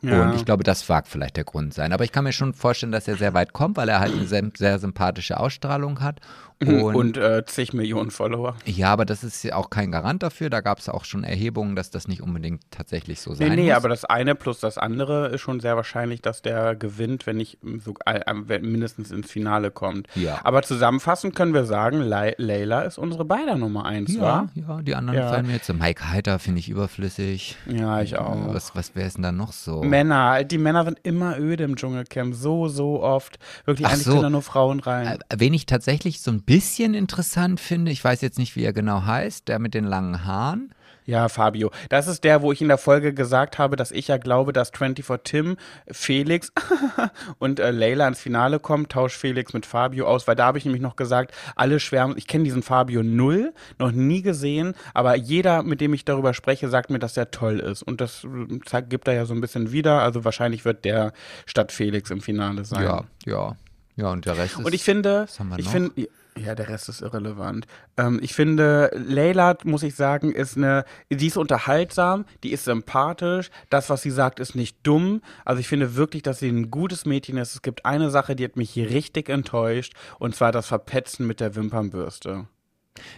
Ja. 0.03 0.23
Und 0.23 0.35
ich 0.35 0.45
glaube, 0.45 0.65
das 0.65 0.89
mag 0.89 1.07
vielleicht 1.07 1.37
der 1.37 1.45
Grund 1.45 1.75
sein. 1.75 1.93
Aber 1.93 2.03
ich 2.05 2.11
kann 2.11 2.25
mir 2.25 2.33
schon 2.33 2.55
vorstellen, 2.55 2.93
dass 2.93 3.07
er 3.07 3.17
sehr 3.17 3.35
weit 3.35 3.53
kommt, 3.53 3.77
weil 3.77 3.89
er 3.89 4.01
halt 4.01 4.13
eine 4.13 4.27
sehr, 4.27 4.51
sehr 4.57 4.79
sympathische 4.79 5.39
Ausstrahlung 5.39 6.01
hat. 6.01 6.21
Und, 6.67 6.95
Und, 6.95 7.17
äh, 7.17 7.45
zig 7.47 7.73
Millionen 7.73 8.11
Follower. 8.11 8.57
ja, 8.65 8.93
aber 8.93 9.05
das 9.05 9.25
ist 9.25 9.43
ja 9.43 9.57
auch 9.57 9.71
kein 9.71 9.91
Garant 9.93 10.23
dafür. 10.23 10.51
Da 10.51 10.61
gab 10.61 10.79
es 10.79 10.89
auch 10.89 11.05
schon 11.05 11.25
Erhebungen, 11.25 11.77
dass 11.77 11.91
das 11.91 12.09
nicht 12.09 12.23
unbedingt 12.23 12.63
tatsächlich 12.71 13.21
so 13.21 13.35
sein 13.35 13.49
Nee, 13.51 13.57
nee, 13.57 13.67
muss. 13.69 13.75
aber 13.77 13.89
das 13.89 14.05
eine 14.05 14.35
plus 14.35 14.61
das 14.61 14.79
andere 14.79 15.29
ist 15.29 15.41
schon 15.41 15.61
sehr 15.61 15.77
wahrscheinlich, 15.77 16.23
dass 16.23 16.43
der 16.43 16.75
gewinnt, 16.77 17.27
wenn 17.27 17.37
nicht 17.37 17.59
so, 17.85 17.95
äh, 18.07 18.33
mindestens 18.61 19.11
ins 19.11 19.31
Finale 19.31 19.71
kommt. 19.71 20.07
Ja. 20.15 20.41
Aber 20.45 20.63
zusammenfassend 20.63 21.35
können 21.35 21.55
wir 21.55 21.65
sagen, 21.65 22.01
Le 22.03 22.35
Leila 22.39 22.83
ist 22.83 22.99
unsere 22.99 23.25
beider 23.25 23.57
Nummer 23.57 23.85
eins, 23.87 24.15
ja, 24.15 24.21
wa? 24.23 24.49
ja, 24.55 24.83
die 24.83 24.95
anderen 24.95 25.19
Ja. 25.19 25.29
fallen 25.29 25.47
mir 25.47 25.55
jetzt. 25.55 25.73
Mike 25.73 26.11
Heiter 26.11 26.39
finde 26.39 26.61
ich 26.61 26.69
überflüssig. 26.69 27.57
Ja, 27.67 28.01
ich 28.03 28.17
auch. 28.19 28.53
Was, 28.55 28.75
was 28.75 28.95
wäre 28.95 29.07
es 29.07 29.15
denn 29.15 29.23
da 29.23 29.33
noch 29.33 29.53
so? 29.53 29.83
Männer, 29.83 30.45
die 30.45 30.59
Männer 30.59 30.85
sind 30.85 30.99
immer 31.03 31.39
öde 31.39 31.65
im 31.65 31.77
Dschungelcamp, 31.77 32.35
so, 32.35 32.69
so 32.69 33.03
oft. 33.03 33.39
Wirklich, 33.65 33.87
Ach 33.87 33.93
eigentlich 33.93 34.05
so. 34.05 34.13
sind 34.13 34.23
da 34.23 34.31
nur 34.31 34.43
Frauen 34.43 34.81
rein. 34.81 35.07
Äh, 35.07 35.19
Wen 35.39 35.55
ich 35.55 35.67
tatsächlich 35.67 36.21
so 36.21 36.31
ein 36.31 36.43
bisschen 36.43 36.52
interessant 36.95 37.61
finde, 37.61 37.91
ich 37.91 38.05
weiß 38.05 38.21
jetzt 38.21 38.39
nicht, 38.39 38.57
wie 38.57 38.65
er 38.65 38.73
genau 38.73 39.05
heißt, 39.07 39.49
der 39.49 39.59
mit 39.59 39.75
den 39.75 39.85
langen 39.85 40.25
Haaren. 40.25 40.75
Ja, 41.05 41.29
Fabio. 41.29 41.71
Das 41.89 42.07
ist 42.07 42.23
der, 42.25 42.43
wo 42.43 42.53
ich 42.53 42.61
in 42.61 42.69
der 42.69 42.79
Folge 42.79 43.13
gesagt 43.13 43.59
habe, 43.59 43.75
dass 43.75 43.91
ich 43.91 44.09
ja 44.09 44.19
glaube, 44.19 44.53
dass 44.53 44.71
24 44.71 45.21
Tim, 45.25 45.57
Felix 45.91 46.53
und 47.39 47.59
äh, 47.59 47.71
Leila 47.71 48.07
ins 48.07 48.21
Finale 48.21 48.61
kommen, 48.61 48.89
tauscht 48.89 49.17
Felix 49.17 49.53
mit 49.53 49.67
Fabio 49.67 50.07
aus, 50.07 50.29
weil 50.29 50.37
da 50.37 50.47
habe 50.47 50.59
ich 50.59 50.65
nämlich 50.65 50.83
noch 50.83 50.95
gesagt, 50.95 51.35
alle 51.57 51.81
schwärmen, 51.81 52.17
ich 52.19 52.29
kenne 52.29 52.45
diesen 52.45 52.63
Fabio 52.63 53.03
null, 53.03 53.53
noch 53.79 53.91
nie 53.91 54.23
gesehen, 54.23 54.75
aber 54.95 55.17
jeder, 55.17 55.63
mit 55.63 55.81
dem 55.81 55.93
ich 55.93 56.05
darüber 56.05 56.35
spreche, 56.35 56.69
sagt 56.69 56.91
mir, 56.91 56.99
dass 56.99 57.15
der 57.15 57.31
toll 57.33 57.59
ist. 57.59 57.83
Und 57.83 58.01
das 58.01 58.25
äh, 58.73 58.83
gibt 58.83 59.09
er 59.09 59.15
ja 59.15 59.25
so 59.25 59.35
ein 59.35 59.41
bisschen 59.41 59.73
wieder. 59.73 60.03
Also 60.03 60.25
wahrscheinlich 60.25 60.65
wird 60.65 60.85
der 60.85 61.13
statt 61.47 61.73
Felix 61.73 62.11
im 62.11 62.21
Finale 62.21 62.65
sein. 62.65 62.85
Ja, 62.85 63.05
ja. 63.27 63.57
Ja, 63.97 64.11
und 64.11 64.25
der 64.25 64.39
Rest 64.39 64.59
ist. 64.59 64.65
Und 64.65 64.73
ich 64.73 64.83
finde, 64.83 65.25
was 65.25 65.39
haben 65.39 65.51
wir 65.51 65.59
ich 65.59 65.69
finde, 65.69 66.09
ja, 66.37 66.55
der 66.55 66.69
Rest 66.69 66.89
ist 66.89 67.03
irrelevant. 67.03 67.67
Ähm, 67.97 68.19
ich 68.23 68.35
finde, 68.35 68.91
Leila, 68.95 69.57
muss 69.65 69.83
ich 69.83 69.95
sagen, 69.95 70.33
ist 70.33 70.57
eine, 70.57 70.85
die 71.11 71.27
ist 71.27 71.37
unterhaltsam, 71.37 72.25
die 72.43 72.53
ist 72.53 72.65
sympathisch, 72.65 73.51
das, 73.71 73.91
was 73.91 74.03
sie 74.03 74.11
sagt, 74.11 74.41
ist 74.41 74.55
nicht 74.55 74.79
dumm. 74.83 75.21
Also 75.45 75.61
ich 75.61 75.69
finde 75.69 75.95
wirklich, 75.95 76.23
dass 76.23 76.39
sie 76.39 76.49
ein 76.49 76.71
gutes 76.71 77.05
Mädchen 77.05 77.37
ist. 77.37 77.55
Es 77.55 77.63
gibt 77.63 77.85
eine 77.85 78.11
Sache, 78.11 78.35
die 78.35 78.45
hat 78.45 78.57
mich 78.57 78.71
hier 78.71 78.91
richtig 78.91 79.29
enttäuscht, 79.29 79.95
und 80.19 80.35
zwar 80.35 80.53
das 80.53 80.67
Verpetzen 80.67 81.27
mit 81.27 81.41
der 81.41 81.55
Wimpernbürste. 81.55 82.47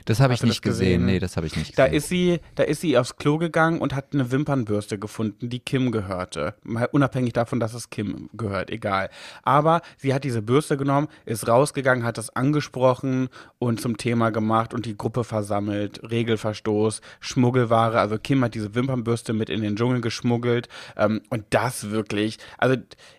Das 0.05 0.21
habe 0.21 0.35
ich 0.35 0.43
nicht 0.43 0.63
gesehen. 0.63 1.01
gesehen? 1.01 1.07
Nee, 1.07 1.19
das 1.19 1.37
habe 1.37 1.47
ich 1.47 1.57
nicht 1.57 1.79
Da 1.79 1.87
gesehen. 1.87 1.97
ist 1.97 2.09
sie, 2.09 2.41
da 2.55 2.63
ist 2.63 2.81
sie 2.81 2.97
aufs 2.97 3.17
Klo 3.17 3.39
gegangen 3.39 3.81
und 3.81 3.95
hat 3.95 4.13
eine 4.13 4.31
Wimpernbürste 4.31 4.99
gefunden, 4.99 5.49
die 5.51 5.59
Kim 5.61 5.91
gehörte. 5.91 6.55
Mal 6.63 6.89
Unabhängig 6.93 7.33
davon, 7.33 7.59
dass 7.61 7.75
es 7.75 7.91
Kim 7.91 8.29
gehört, 8.35 8.71
egal. 8.71 9.11
Aber 9.43 9.81
sie 9.97 10.15
hat 10.15 10.23
diese 10.25 10.43
Bürste 10.43 10.77
genommen, 10.77 11.09
ist 11.25 11.49
rausgegangen, 11.49 12.05
hat 12.05 12.19
das 12.19 12.31
angesprochen 12.37 13.29
und 13.59 13.81
zum 13.81 13.97
Thema 13.97 14.31
gemacht 14.31 14.75
und 14.75 14.87
die 14.87 14.97
Gruppe 14.97 15.25
versammelt, 15.25 16.01
Regelverstoß, 16.09 17.01
Schmuggelware. 17.21 17.99
Also 17.99 18.19
Kim 18.19 18.45
hat 18.45 18.55
diese 18.55 18.75
Wimpernbürste 18.75 19.33
mit 19.33 19.51
in 19.51 19.63
den 19.63 19.77
Dschungel 19.77 20.01
geschmuggelt 20.01 20.69
ähm, 20.97 21.21
und 21.31 21.45
das 21.51 21.91
wirklich. 21.91 22.39
Also 22.59 22.77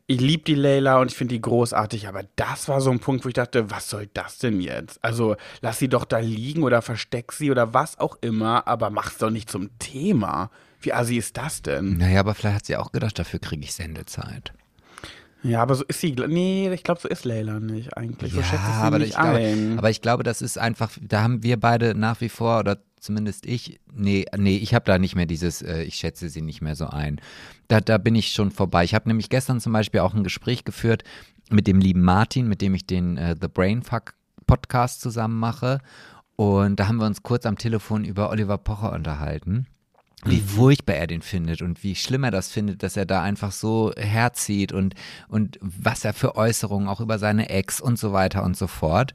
ich 0.08 0.22
liebe 0.22 0.44
die 0.44 0.56
Leila 0.56 1.00
und 1.02 1.12
ich 1.12 1.18
finde 1.18 1.34
die 1.36 1.42
großartig, 1.42 2.08
aber 2.08 2.22
das 2.36 2.70
war 2.70 2.80
so 2.80 2.92
ein 2.92 3.00
Punkt, 3.00 3.26
wo 3.26 3.28
ich 3.30 3.34
dachte, 3.34 3.72
was 3.72 3.90
soll 3.90 4.08
das 4.14 4.38
denn 4.38 4.62
jetzt? 4.62 5.04
Also 5.04 5.36
lass 5.62 5.80
sie 5.80 5.90
doch 5.90 6.06
da 6.06 6.20
liegen 6.20 6.45
oder 6.54 6.82
versteck 6.82 7.32
sie 7.32 7.52
oder 7.52 7.74
was 7.74 8.00
auch 8.00 8.18
immer, 8.22 8.68
aber 8.68 8.90
mach's 8.90 9.18
doch 9.18 9.30
nicht 9.30 9.50
zum 9.50 9.70
Thema. 9.80 10.50
Wie 10.82 10.94
assi 10.94 11.18
ist 11.18 11.38
das 11.38 11.62
denn? 11.62 11.98
Naja, 11.98 12.20
aber 12.20 12.36
vielleicht 12.36 12.56
hat 12.56 12.66
sie 12.66 12.78
auch 12.78 12.92
gedacht, 12.92 13.18
dafür 13.18 13.40
kriege 13.40 13.64
ich 13.64 13.74
Sendezeit. 13.74 14.54
Ja, 15.46 15.62
aber 15.62 15.76
so 15.76 15.84
ist 15.88 16.02
sie. 16.02 16.12
Nee, 16.12 16.72
ich 16.74 16.84
glaube, 16.84 17.00
so 17.00 17.08
ist 17.08 17.24
Leila 17.24 17.60
nicht 17.60 17.96
eigentlich. 17.96 18.34
So 18.34 18.42
schätze 18.42 18.64
ich 18.68 18.76
sie 18.76 18.82
aber 18.82 19.00
nicht 19.00 19.10
ich 19.10 19.16
glaube, 19.16 19.38
ein. 19.38 19.78
aber 19.78 19.90
ich 19.92 20.02
glaube, 20.02 20.24
das 20.24 20.42
ist 20.42 20.58
einfach, 20.58 20.92
da 21.02 21.22
haben 21.22 21.44
wir 21.44 21.60
beide 21.60 21.94
nach 21.94 22.20
wie 22.22 22.30
vor, 22.30 22.60
oder 22.60 22.80
zumindest 23.00 23.46
ich, 23.46 23.80
nee, 23.94 24.26
nee, 24.36 24.58
ich 24.58 24.74
habe 24.74 24.86
da 24.86 24.98
nicht 24.98 25.16
mehr 25.16 25.28
dieses, 25.28 25.62
äh, 25.62 25.84
ich 25.84 25.96
schätze 25.96 26.30
sie 26.30 26.42
nicht 26.42 26.62
mehr 26.62 26.76
so 26.76 26.88
ein. 26.88 27.22
Da, 27.68 27.80
da 27.80 28.00
bin 28.00 28.16
ich 28.16 28.30
schon 28.30 28.50
vorbei. 28.50 28.84
Ich 28.84 28.96
habe 28.96 29.08
nämlich 29.08 29.30
gestern 29.30 29.60
zum 29.60 29.74
Beispiel 29.74 30.00
auch 30.00 30.16
ein 30.16 30.24
Gespräch 30.24 30.66
geführt 30.66 31.04
mit 31.52 31.68
dem 31.68 31.80
lieben 31.80 32.02
Martin, 32.02 32.48
mit 32.48 32.62
dem 32.62 32.74
ich 32.74 32.88
den 32.88 33.18
äh, 33.18 33.36
The 33.40 33.48
Brainfuck 33.48 34.16
Podcast 34.48 35.02
zusammen 35.02 35.38
mache. 35.40 35.80
Und 36.36 36.80
da 36.80 36.88
haben 36.88 36.98
wir 36.98 37.06
uns 37.06 37.24
kurz 37.24 37.46
am 37.46 37.58
Telefon 37.58 38.04
über 38.04 38.30
Oliver 38.30 38.58
Pocher 38.58 38.92
unterhalten 38.92 39.68
wie 40.26 40.42
furchtbar 40.42 40.96
er 40.96 41.08
den 41.08 41.22
findet 41.22 41.62
und 41.62 41.84
wie 41.84 41.96
schlimm 41.96 42.24
er 42.24 42.32
das 42.32 42.50
findet, 42.52 42.84
dass 42.84 42.98
er 42.98 43.06
da 43.06 43.22
einfach 43.22 43.52
so 43.52 43.94
herzieht 43.96 44.72
und, 44.72 44.96
und 45.28 45.60
was 45.62 46.04
er 46.04 46.14
für 46.14 46.36
Äußerungen 46.36 46.88
auch 46.88 47.00
über 47.00 47.20
seine 47.20 47.50
Ex 47.50 47.80
und 47.80 48.00
so 48.00 48.12
weiter 48.12 48.44
und 48.44 48.58
so 48.58 48.68
fort. 48.68 49.14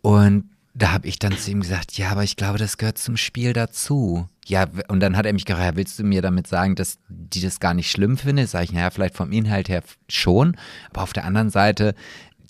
Und 0.00 0.50
da 0.74 0.92
habe 0.92 1.06
ich 1.06 1.18
dann 1.18 1.36
zu 1.36 1.50
ihm 1.50 1.60
gesagt, 1.60 1.96
ja, 1.98 2.10
aber 2.10 2.24
ich 2.24 2.36
glaube, 2.36 2.58
das 2.58 2.78
gehört 2.78 2.98
zum 2.98 3.16
Spiel 3.16 3.52
dazu. 3.52 4.26
Ja, 4.46 4.66
und 4.88 5.00
dann 5.00 5.16
hat 5.16 5.26
er 5.26 5.32
mich 5.32 5.44
gefragt, 5.44 5.66
ja, 5.66 5.76
willst 5.76 5.98
du 5.98 6.02
mir 6.02 6.22
damit 6.22 6.46
sagen, 6.46 6.74
dass 6.74 6.98
die 7.08 7.42
das 7.42 7.60
gar 7.60 7.74
nicht 7.74 7.90
schlimm 7.90 8.16
findet? 8.16 8.48
Sag 8.48 8.64
ich, 8.64 8.72
naja, 8.72 8.90
vielleicht 8.90 9.14
vom 9.14 9.30
Inhalt 9.30 9.68
her 9.68 9.82
schon, 10.08 10.56
aber 10.90 11.02
auf 11.02 11.12
der 11.12 11.24
anderen 11.24 11.50
Seite, 11.50 11.94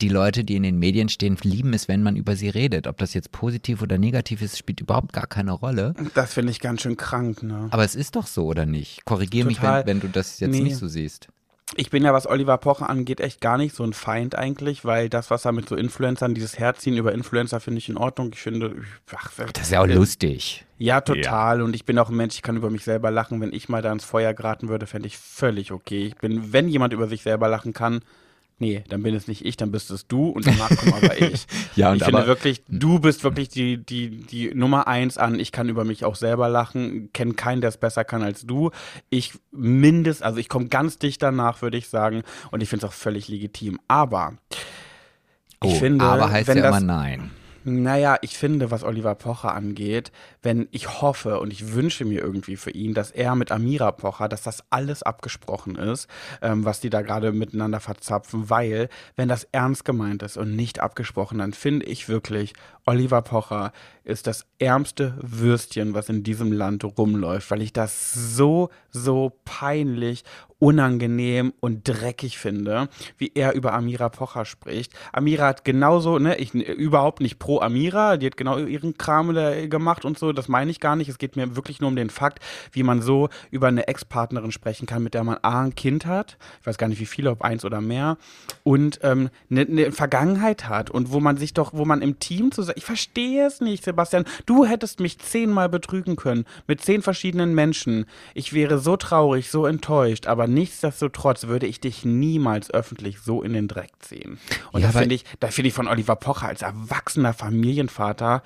die 0.02 0.08
Leute, 0.08 0.44
die 0.44 0.56
in 0.56 0.64
den 0.64 0.78
Medien 0.78 1.08
stehen, 1.08 1.38
lieben 1.42 1.72
es, 1.72 1.88
wenn 1.88 2.02
man 2.02 2.16
über 2.16 2.36
sie 2.36 2.48
redet. 2.48 2.86
Ob 2.86 2.98
das 2.98 3.14
jetzt 3.14 3.32
positiv 3.32 3.80
oder 3.82 3.96
negativ 3.98 4.42
ist, 4.42 4.58
spielt 4.58 4.80
überhaupt 4.80 5.12
gar 5.12 5.26
keine 5.26 5.52
Rolle. 5.52 5.94
das 6.14 6.34
finde 6.34 6.50
ich 6.50 6.60
ganz 6.60 6.82
schön 6.82 6.96
krank, 6.96 7.42
ne? 7.42 7.68
Aber 7.70 7.84
es 7.84 7.94
ist 7.94 8.16
doch 8.16 8.26
so, 8.26 8.44
oder 8.46 8.66
nicht? 8.66 9.04
Korrigier 9.04 9.44
mich, 9.44 9.62
wenn, 9.62 9.86
wenn 9.86 10.00
du 10.00 10.08
das 10.08 10.40
jetzt 10.40 10.50
Nee. 10.50 10.60
nicht 10.60 10.76
so 10.76 10.88
siehst. 10.88 11.28
Ich 11.76 11.88
bin 11.88 12.02
ja, 12.04 12.12
was 12.12 12.26
Oliver 12.26 12.58
Pocher 12.58 12.90
angeht, 12.90 13.20
echt 13.20 13.40
gar 13.40 13.56
nicht 13.56 13.74
so 13.74 13.82
ein 13.82 13.94
Feind 13.94 14.34
eigentlich, 14.34 14.84
weil 14.84 15.08
das, 15.08 15.30
was 15.30 15.46
er 15.46 15.52
mit 15.52 15.68
so 15.68 15.76
Influencern, 15.76 16.34
dieses 16.34 16.58
Herziehen 16.58 16.98
über 16.98 17.12
Influencer, 17.12 17.60
finde 17.60 17.78
ich 17.78 17.88
in 17.88 17.96
Ordnung. 17.96 18.30
Ich 18.34 18.40
finde, 18.40 18.74
ach, 19.16 19.30
Das 19.54 19.66
ist 19.66 19.70
ja 19.70 19.80
auch 19.80 19.86
lustig. 19.86 20.66
Ja, 20.76 21.00
total. 21.00 21.62
Und 21.62 21.74
ich 21.74 21.86
bin 21.86 21.98
auch 21.98 22.10
ein 22.10 22.16
Mensch, 22.16 22.34
ich 22.34 22.42
kann 22.42 22.56
über 22.56 22.68
mich 22.68 22.84
selber 22.84 23.10
lachen. 23.10 23.40
Wenn 23.40 23.54
ich 23.54 23.70
mal 23.70 23.80
da 23.80 23.90
ins 23.92 24.04
Feuer 24.04 24.34
geraten 24.34 24.68
würde, 24.68 24.86
fände 24.86 25.06
ich 25.06 25.16
völlig 25.16 25.72
okay. 25.72 26.04
Ich 26.06 26.16
bin, 26.16 26.52
wenn 26.52 26.68
jemand 26.68 26.92
über 26.92 27.08
sich 27.08 27.22
selber 27.22 27.48
lachen 27.48 27.72
kann, 27.72 28.00
nee, 28.62 28.84
dann 28.88 29.02
bin 29.02 29.14
es 29.14 29.26
nicht 29.28 29.44
ich, 29.44 29.56
dann 29.56 29.72
bist 29.72 29.90
es 29.90 30.06
du 30.06 30.28
und 30.28 30.46
danach 30.46 30.70
komme 30.76 30.94
aber 30.94 31.20
ich. 31.20 31.46
Ja, 31.76 31.90
und 31.90 31.96
ich 31.96 32.04
finde 32.04 32.18
aber- 32.20 32.26
wirklich, 32.28 32.62
du 32.68 32.98
bist 33.00 33.24
wirklich 33.24 33.48
die, 33.48 33.76
die, 33.76 34.08
die 34.10 34.54
Nummer 34.54 34.86
eins 34.86 35.18
an. 35.18 35.40
Ich 35.40 35.50
kann 35.52 35.68
über 35.68 35.84
mich 35.84 36.04
auch 36.04 36.14
selber 36.16 36.48
lachen, 36.48 37.12
kenne 37.12 37.34
keinen, 37.34 37.60
der 37.60 37.68
es 37.68 37.76
besser 37.76 38.04
kann 38.04 38.22
als 38.22 38.46
du. 38.46 38.70
Ich 39.10 39.32
mindest, 39.50 40.22
also 40.22 40.38
ich 40.38 40.48
komme 40.48 40.68
ganz 40.68 40.98
dicht 40.98 41.20
danach, 41.22 41.60
würde 41.62 41.76
ich 41.76 41.88
sagen. 41.88 42.22
Und 42.52 42.62
ich 42.62 42.68
finde 42.68 42.86
es 42.86 42.90
auch 42.90 42.94
völlig 42.94 43.26
legitim. 43.28 43.80
Aber 43.88 44.34
ich 45.64 45.72
Oh, 45.72 45.74
finde, 45.78 46.04
aber 46.04 46.30
heißt 46.30 46.48
wenn 46.48 46.58
ja 46.58 46.62
das, 46.70 46.78
immer 46.80 46.86
nein. 46.86 47.30
Naja, 47.64 48.16
ich 48.22 48.36
finde, 48.36 48.70
was 48.70 48.84
Oliver 48.84 49.14
Pocher 49.14 49.54
angeht, 49.54 50.12
wenn 50.42 50.68
ich 50.70 51.00
hoffe 51.00 51.40
und 51.40 51.52
ich 51.52 51.74
wünsche 51.74 52.04
mir 52.04 52.20
irgendwie 52.20 52.56
für 52.56 52.70
ihn, 52.70 52.94
dass 52.94 53.10
er 53.10 53.34
mit 53.34 53.52
Amira 53.52 53.92
Pocher, 53.92 54.28
dass 54.28 54.42
das 54.42 54.64
alles 54.70 55.02
abgesprochen 55.02 55.76
ist, 55.76 56.08
ähm, 56.40 56.64
was 56.64 56.80
die 56.80 56.90
da 56.90 57.02
gerade 57.02 57.32
miteinander 57.32 57.80
verzapfen, 57.80 58.50
weil, 58.50 58.88
wenn 59.16 59.28
das 59.28 59.46
ernst 59.52 59.84
gemeint 59.84 60.22
ist 60.22 60.36
und 60.36 60.56
nicht 60.56 60.80
abgesprochen, 60.80 61.38
dann 61.38 61.52
finde 61.52 61.86
ich 61.86 62.08
wirklich, 62.08 62.54
Oliver 62.84 63.22
Pocher 63.22 63.72
ist 64.04 64.26
das 64.26 64.44
ärmste 64.58 65.16
Würstchen, 65.20 65.94
was 65.94 66.08
in 66.08 66.24
diesem 66.24 66.52
Land 66.52 66.84
rumläuft, 66.84 67.50
weil 67.50 67.62
ich 67.62 67.72
das 67.72 68.12
so, 68.12 68.70
so 68.90 69.32
peinlich, 69.44 70.24
unangenehm 70.62 71.52
und 71.58 71.88
dreckig 71.88 72.38
finde, 72.38 72.88
wie 73.18 73.32
er 73.34 73.54
über 73.54 73.72
Amira 73.72 74.08
Pocher 74.08 74.44
spricht. 74.44 74.92
Amira 75.12 75.48
hat 75.48 75.64
genauso, 75.64 76.20
ne, 76.20 76.36
ich 76.36 76.54
überhaupt 76.54 77.20
nicht 77.20 77.40
pro 77.40 77.58
Amira, 77.58 78.16
die 78.16 78.26
hat 78.26 78.36
genau 78.36 78.58
ihren 78.58 78.96
Kram 78.96 79.34
gemacht 79.68 80.04
und 80.04 80.20
so, 80.20 80.32
das 80.32 80.46
meine 80.46 80.70
ich 80.70 80.78
gar 80.78 80.94
nicht. 80.94 81.08
Es 81.08 81.18
geht 81.18 81.34
mir 81.34 81.56
wirklich 81.56 81.80
nur 81.80 81.88
um 81.88 81.96
den 81.96 82.10
Fakt, 82.10 82.38
wie 82.70 82.84
man 82.84 83.02
so 83.02 83.28
über 83.50 83.66
eine 83.66 83.88
Ex-Partnerin 83.88 84.52
sprechen 84.52 84.86
kann, 84.86 85.02
mit 85.02 85.14
der 85.14 85.24
man 85.24 85.38
A, 85.42 85.64
ein 85.64 85.74
Kind 85.74 86.06
hat, 86.06 86.38
ich 86.60 86.66
weiß 86.68 86.78
gar 86.78 86.86
nicht 86.86 87.00
wie 87.00 87.06
viele, 87.06 87.32
ob 87.32 87.42
eins 87.42 87.64
oder 87.64 87.80
mehr, 87.80 88.16
und 88.62 89.00
ähm, 89.02 89.30
eine, 89.50 89.62
eine 89.62 89.90
Vergangenheit 89.90 90.68
hat 90.68 90.90
und 90.90 91.10
wo 91.10 91.18
man 91.18 91.38
sich 91.38 91.54
doch, 91.54 91.72
wo 91.72 91.84
man 91.84 92.02
im 92.02 92.20
Team 92.20 92.52
zusammen, 92.52 92.76
ich 92.78 92.84
verstehe 92.84 93.48
es 93.48 93.60
nicht, 93.60 93.82
Sebastian, 93.82 94.26
du 94.46 94.64
hättest 94.64 95.00
mich 95.00 95.18
zehnmal 95.18 95.68
betrügen 95.68 96.14
können, 96.14 96.44
mit 96.68 96.80
zehn 96.82 97.02
verschiedenen 97.02 97.52
Menschen. 97.52 98.06
Ich 98.34 98.52
wäre 98.52 98.78
so 98.78 98.96
traurig, 98.96 99.50
so 99.50 99.66
enttäuscht, 99.66 100.28
aber 100.28 100.51
nichtsdestotrotz 100.54 101.46
würde 101.46 101.66
ich 101.66 101.80
dich 101.80 102.04
niemals 102.04 102.70
öffentlich 102.70 103.20
so 103.20 103.42
in 103.42 103.52
den 103.52 103.68
Dreck 103.68 103.90
ziehen. 104.00 104.38
Und 104.72 104.82
ja, 104.82 104.90
da 104.90 104.98
finde 105.00 105.14
ich, 105.14 105.24
da 105.40 105.48
finde 105.48 105.68
ich 105.68 105.74
von 105.74 105.88
Oliver 105.88 106.16
Pocher 106.16 106.48
als 106.48 106.62
erwachsener 106.62 107.32
Familienvater 107.32 108.42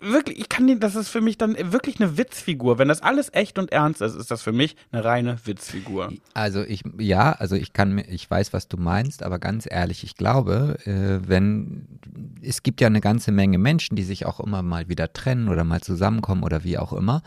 wirklich, 0.00 0.38
ich 0.38 0.48
kann 0.48 0.66
den, 0.66 0.80
das 0.80 0.96
ist 0.96 1.08
für 1.08 1.20
mich 1.20 1.36
dann 1.36 1.56
wirklich 1.72 2.00
eine 2.00 2.16
Witzfigur. 2.16 2.78
Wenn 2.78 2.88
das 2.88 3.02
alles 3.02 3.30
echt 3.34 3.58
und 3.58 3.70
ernst 3.70 4.00
ist, 4.00 4.14
ist 4.14 4.30
das 4.30 4.42
für 4.42 4.52
mich 4.52 4.76
eine 4.90 5.04
reine 5.04 5.38
Witzfigur. 5.44 6.12
Also 6.32 6.62
ich, 6.62 6.82
ja, 6.98 7.32
also 7.32 7.56
ich 7.56 7.72
kann 7.72 7.92
mir, 7.92 8.08
ich 8.08 8.30
weiß, 8.30 8.52
was 8.52 8.68
du 8.68 8.78
meinst, 8.78 9.22
aber 9.22 9.38
ganz 9.38 9.66
ehrlich, 9.70 10.04
ich 10.04 10.16
glaube, 10.16 10.78
äh, 10.86 11.28
wenn, 11.28 11.86
es 12.40 12.62
gibt 12.62 12.80
ja 12.80 12.86
eine 12.86 13.00
ganze 13.00 13.30
Menge 13.32 13.58
Menschen, 13.58 13.94
die 13.94 14.04
sich 14.04 14.24
auch 14.24 14.40
immer 14.40 14.62
mal 14.62 14.88
wieder 14.88 15.12
trennen 15.12 15.48
oder 15.48 15.64
mal 15.64 15.80
zusammenkommen 15.80 16.44
oder 16.44 16.64
wie 16.64 16.78
auch 16.78 16.92
immer. 16.92 17.22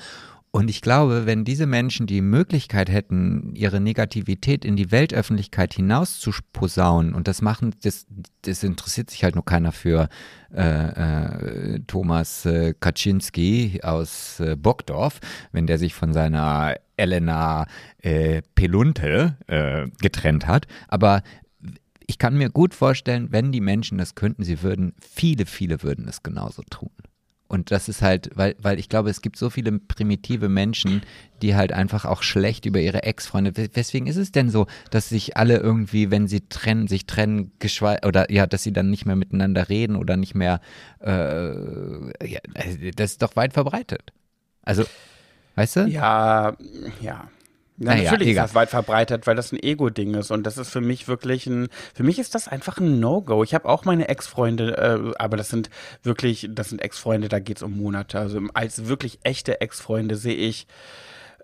Und 0.56 0.70
ich 0.70 0.80
glaube, 0.80 1.26
wenn 1.26 1.44
diese 1.44 1.66
Menschen 1.66 2.08
die 2.08 2.22
Möglichkeit 2.22 2.90
hätten, 2.90 3.54
ihre 3.56 3.82
Negativität 3.82 4.64
in 4.64 4.78
die 4.78 4.90
Weltöffentlichkeit 4.90 5.74
hinaus 5.74 6.18
zu 6.22 6.32
posaunen, 6.54 7.14
und 7.14 7.28
das 7.28 7.42
machen, 7.42 7.76
das, 7.84 8.08
das 8.44 8.64
interessiert 8.64 9.10
sich 9.10 9.26
halt 9.26 9.36
nur 9.36 9.44
keiner 9.44 9.74
für 9.74 10.08
äh, 10.54 11.74
äh, 11.74 11.80
Thomas 11.88 12.46
äh, 12.46 12.74
Kaczynski 12.74 13.82
aus 13.84 14.40
äh, 14.40 14.56
Bockdorf, 14.56 15.20
wenn 15.52 15.68
der 15.68 15.78
sich 15.78 15.94
von 15.94 16.14
seiner 16.14 16.76
Elena 16.96 17.68
äh, 18.02 18.42
Pelunte 18.56 19.36
äh, 19.48 19.88
getrennt 20.00 20.48
hat. 20.48 20.68
Aber 20.88 21.22
ich 22.08 22.18
kann 22.18 22.38
mir 22.38 22.50
gut 22.50 22.74
vorstellen, 22.74 23.28
wenn 23.30 23.52
die 23.52 23.60
Menschen 23.60 23.98
das 23.98 24.16
könnten, 24.16 24.46
sie 24.46 24.64
würden, 24.64 24.94
viele, 25.02 25.48
viele 25.48 25.84
würden 25.84 26.08
es 26.08 26.24
genauso 26.24 26.62
tun. 26.70 26.92
Und 27.48 27.70
das 27.70 27.90
ist 27.90 28.02
halt, 28.02 28.32
weil, 28.34 28.56
weil 28.60 28.80
ich 28.80 28.90
glaube, 28.90 29.10
es 29.12 29.22
gibt 29.22 29.38
so 29.38 29.52
viele 29.52 29.72
primitive 29.78 30.50
Menschen, 30.50 31.04
die 31.44 31.56
halt 31.56 31.72
einfach 31.72 32.06
auch 32.06 32.24
schlecht 32.24 32.66
über 32.66 32.80
ihre 32.80 33.04
Ex-Freunde. 33.04 33.54
Weswegen 33.74 34.08
ist 34.08 34.16
es 34.16 34.32
denn 34.32 34.50
so, 34.50 34.66
dass 34.90 35.10
sich 35.10 35.38
alle 35.38 35.58
irgendwie, 35.58 36.10
wenn 36.10 36.28
sie 36.28 36.42
trennen, 36.50 36.88
sich 36.88 37.06
trennen, 37.06 37.52
oder 38.04 38.32
ja, 38.32 38.48
dass 38.48 38.64
sie 38.64 38.74
dann 38.74 38.90
nicht 38.90 39.06
mehr 39.06 39.16
miteinander 39.16 39.70
reden 39.70 39.96
oder 39.96 40.18
nicht 40.18 40.34
mehr, 40.34 40.60
äh, 41.02 42.28
ja, 42.28 42.40
das 42.96 43.12
ist 43.12 43.22
doch 43.22 43.36
weit 43.36 43.54
verbreitet. 43.54 44.12
Also, 44.64 44.84
weißt 45.54 45.76
du? 45.76 45.88
Ja, 45.88 46.58
ja. 47.00 47.30
Ja, 47.78 47.88
naja, 47.88 48.12
natürlich 48.12 48.30
egal. 48.30 48.46
ist 48.46 48.52
das 48.52 48.56
weit 48.56 48.70
verbreitet, 48.70 49.28
weil 49.28 49.36
das 49.36 49.52
ein 49.52 49.62
Ego-Ding 49.62 50.14
ist 50.14 50.32
und 50.32 50.44
das 50.44 50.58
ist 50.58 50.70
für 50.70 50.80
mich 50.80 51.10
wirklich 51.10 51.46
ein, 51.46 51.68
für 51.94 52.04
mich 52.04 52.20
ist 52.20 52.34
das 52.34 52.48
einfach 52.48 52.78
ein 52.78 53.02
No-Go. 53.02 53.44
Ich 53.44 53.54
habe 53.54 53.68
auch 53.68 53.84
meine 53.84 54.08
Ex-Freunde, 54.08 54.78
äh, 54.78 55.22
aber 55.22 55.36
das 55.36 55.50
sind 55.50 55.70
wirklich, 56.02 56.48
das 56.52 56.70
sind 56.70 56.82
Ex-Freunde, 56.82 57.28
da 57.28 57.40
geht's 57.40 57.64
um 57.64 57.76
Monate. 57.76 58.18
Also 58.18 58.40
als 58.54 58.88
wirklich 58.88 59.20
echte 59.24 59.60
Ex-Freunde 59.60 60.16
sehe 60.16 60.36
ich 60.36 60.68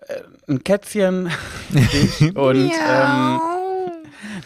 äh, 0.08 0.22
ein 0.48 0.64
Kätzchen, 0.64 1.30
dich 1.70 2.34
und 2.34 2.72
ähm, 2.72 3.40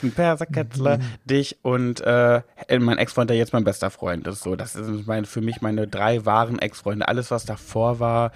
ein 0.03 0.12
Perserkätzle, 0.12 0.99
mhm. 0.99 1.03
dich 1.25 1.59
und 1.62 2.01
äh, 2.01 2.42
mein 2.81 2.99
Ex-Freund, 2.99 3.31
der 3.31 3.37
jetzt 3.37 3.53
mein 3.53 3.64
bester 3.64 3.90
Freund 3.90 4.27
ist. 4.27 4.42
So, 4.42 4.57
das 4.57 4.72
sind 4.72 5.07
mein, 5.07 5.25
für 5.25 5.40
mich 5.40 5.61
meine 5.61 5.87
drei 5.87 6.25
wahren 6.25 6.59
Ex-Freunde. 6.59 7.07
Alles, 7.07 7.31
was 7.31 7.44
davor 7.44 8.01
war, 8.01 8.33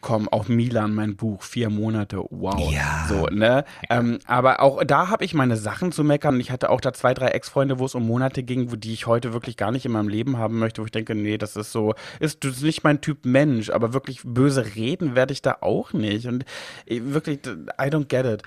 komm, 0.00 0.28
auch 0.28 0.48
Milan, 0.48 0.94
mein 0.94 1.16
Buch, 1.16 1.42
vier 1.42 1.70
Monate, 1.70 2.24
wow. 2.30 2.72
Ja. 2.72 3.06
So, 3.08 3.26
ne? 3.26 3.64
Ähm, 3.90 4.18
aber 4.26 4.60
auch 4.60 4.82
da 4.84 5.08
habe 5.08 5.24
ich 5.24 5.34
meine 5.34 5.56
Sachen 5.56 5.92
zu 5.92 6.04
meckern. 6.04 6.38
Ich 6.40 6.50
hatte 6.50 6.70
auch 6.70 6.80
da 6.80 6.92
zwei, 6.92 7.14
drei 7.14 7.28
Ex-Freunde, 7.28 7.78
wo 7.78 7.86
es 7.86 7.94
um 7.94 8.06
Monate 8.06 8.42
ging, 8.42 8.70
wo 8.70 8.76
die 8.76 8.92
ich 8.92 9.06
heute 9.06 9.32
wirklich 9.32 9.56
gar 9.56 9.70
nicht 9.70 9.86
in 9.86 9.92
meinem 9.92 10.08
Leben 10.08 10.38
haben 10.38 10.58
möchte, 10.58 10.82
wo 10.82 10.86
ich 10.86 10.92
denke, 10.92 11.14
nee, 11.14 11.38
das 11.38 11.56
ist 11.56 11.72
so, 11.72 11.94
ist, 12.20 12.44
das 12.44 12.56
ist 12.56 12.62
nicht 12.62 12.84
mein 12.84 13.00
Typ 13.00 13.24
Mensch, 13.24 13.70
aber 13.70 13.92
wirklich 13.92 14.20
böse 14.24 14.74
reden 14.74 15.14
werde 15.14 15.32
ich 15.32 15.42
da 15.42 15.58
auch 15.60 15.92
nicht. 15.92 16.26
Und 16.26 16.44
äh, 16.86 17.00
wirklich, 17.02 17.40
I 17.46 17.88
don't 17.88 18.06
get 18.06 18.26
it. 18.26 18.42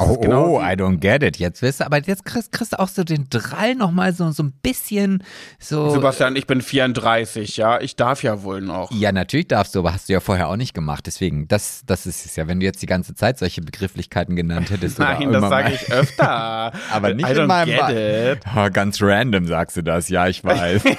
oh, 0.00 0.16
genau 0.18 0.56
oh, 0.56 0.60
I 0.60 0.74
don't 0.74 0.98
get 0.98 1.22
it. 1.22 1.38
Jetzt 1.38 1.62
wirst 1.62 1.80
du, 1.80 1.86
aber 1.86 1.98
jetzt 2.02 2.24
kriegst, 2.24 2.52
kriegst 2.52 2.72
du 2.72 2.78
auch 2.78 2.88
so 2.88 3.04
den 3.04 3.26
Drall 3.30 3.74
nochmal 3.74 4.12
so, 4.12 4.30
so 4.30 4.42
ein 4.42 4.52
bisschen 4.62 5.22
so. 5.58 5.90
Sebastian, 5.90 6.36
ich 6.36 6.46
bin 6.46 6.60
34, 6.60 7.56
ja, 7.56 7.80
ich 7.80 7.96
darf 7.96 8.22
ja 8.22 8.42
wohl 8.42 8.60
noch. 8.60 8.90
Ja, 8.92 9.12
natürlich 9.12 9.48
darfst 9.48 9.74
du, 9.74 9.80
aber 9.80 9.94
hast 9.94 10.08
du 10.08 10.12
ja 10.12 10.20
vorher 10.20 10.48
auch 10.48 10.51
nicht 10.56 10.74
gemacht. 10.74 11.06
Deswegen, 11.06 11.48
das, 11.48 11.82
das 11.86 12.06
ist 12.06 12.26
es 12.26 12.36
ja. 12.36 12.48
Wenn 12.48 12.60
du 12.60 12.66
jetzt 12.66 12.82
die 12.82 12.86
ganze 12.86 13.14
Zeit 13.14 13.38
solche 13.38 13.60
Begrifflichkeiten 13.60 14.36
genannt 14.36 14.70
hättest. 14.70 14.98
Nein, 14.98 15.32
das 15.32 15.48
sage 15.48 15.72
ich 15.74 15.90
öfter. 15.92 16.72
aber 16.92 17.14
nicht 17.14 17.28
I 17.28 17.32
in 17.32 17.46
meinem 17.46 17.76
Ba- 17.76 18.66
oh, 18.66 18.70
Ganz 18.72 19.00
random 19.00 19.46
sagst 19.46 19.76
du 19.76 19.82
das. 19.82 20.08
Ja, 20.08 20.28
ich 20.28 20.42
weiß. 20.44 20.82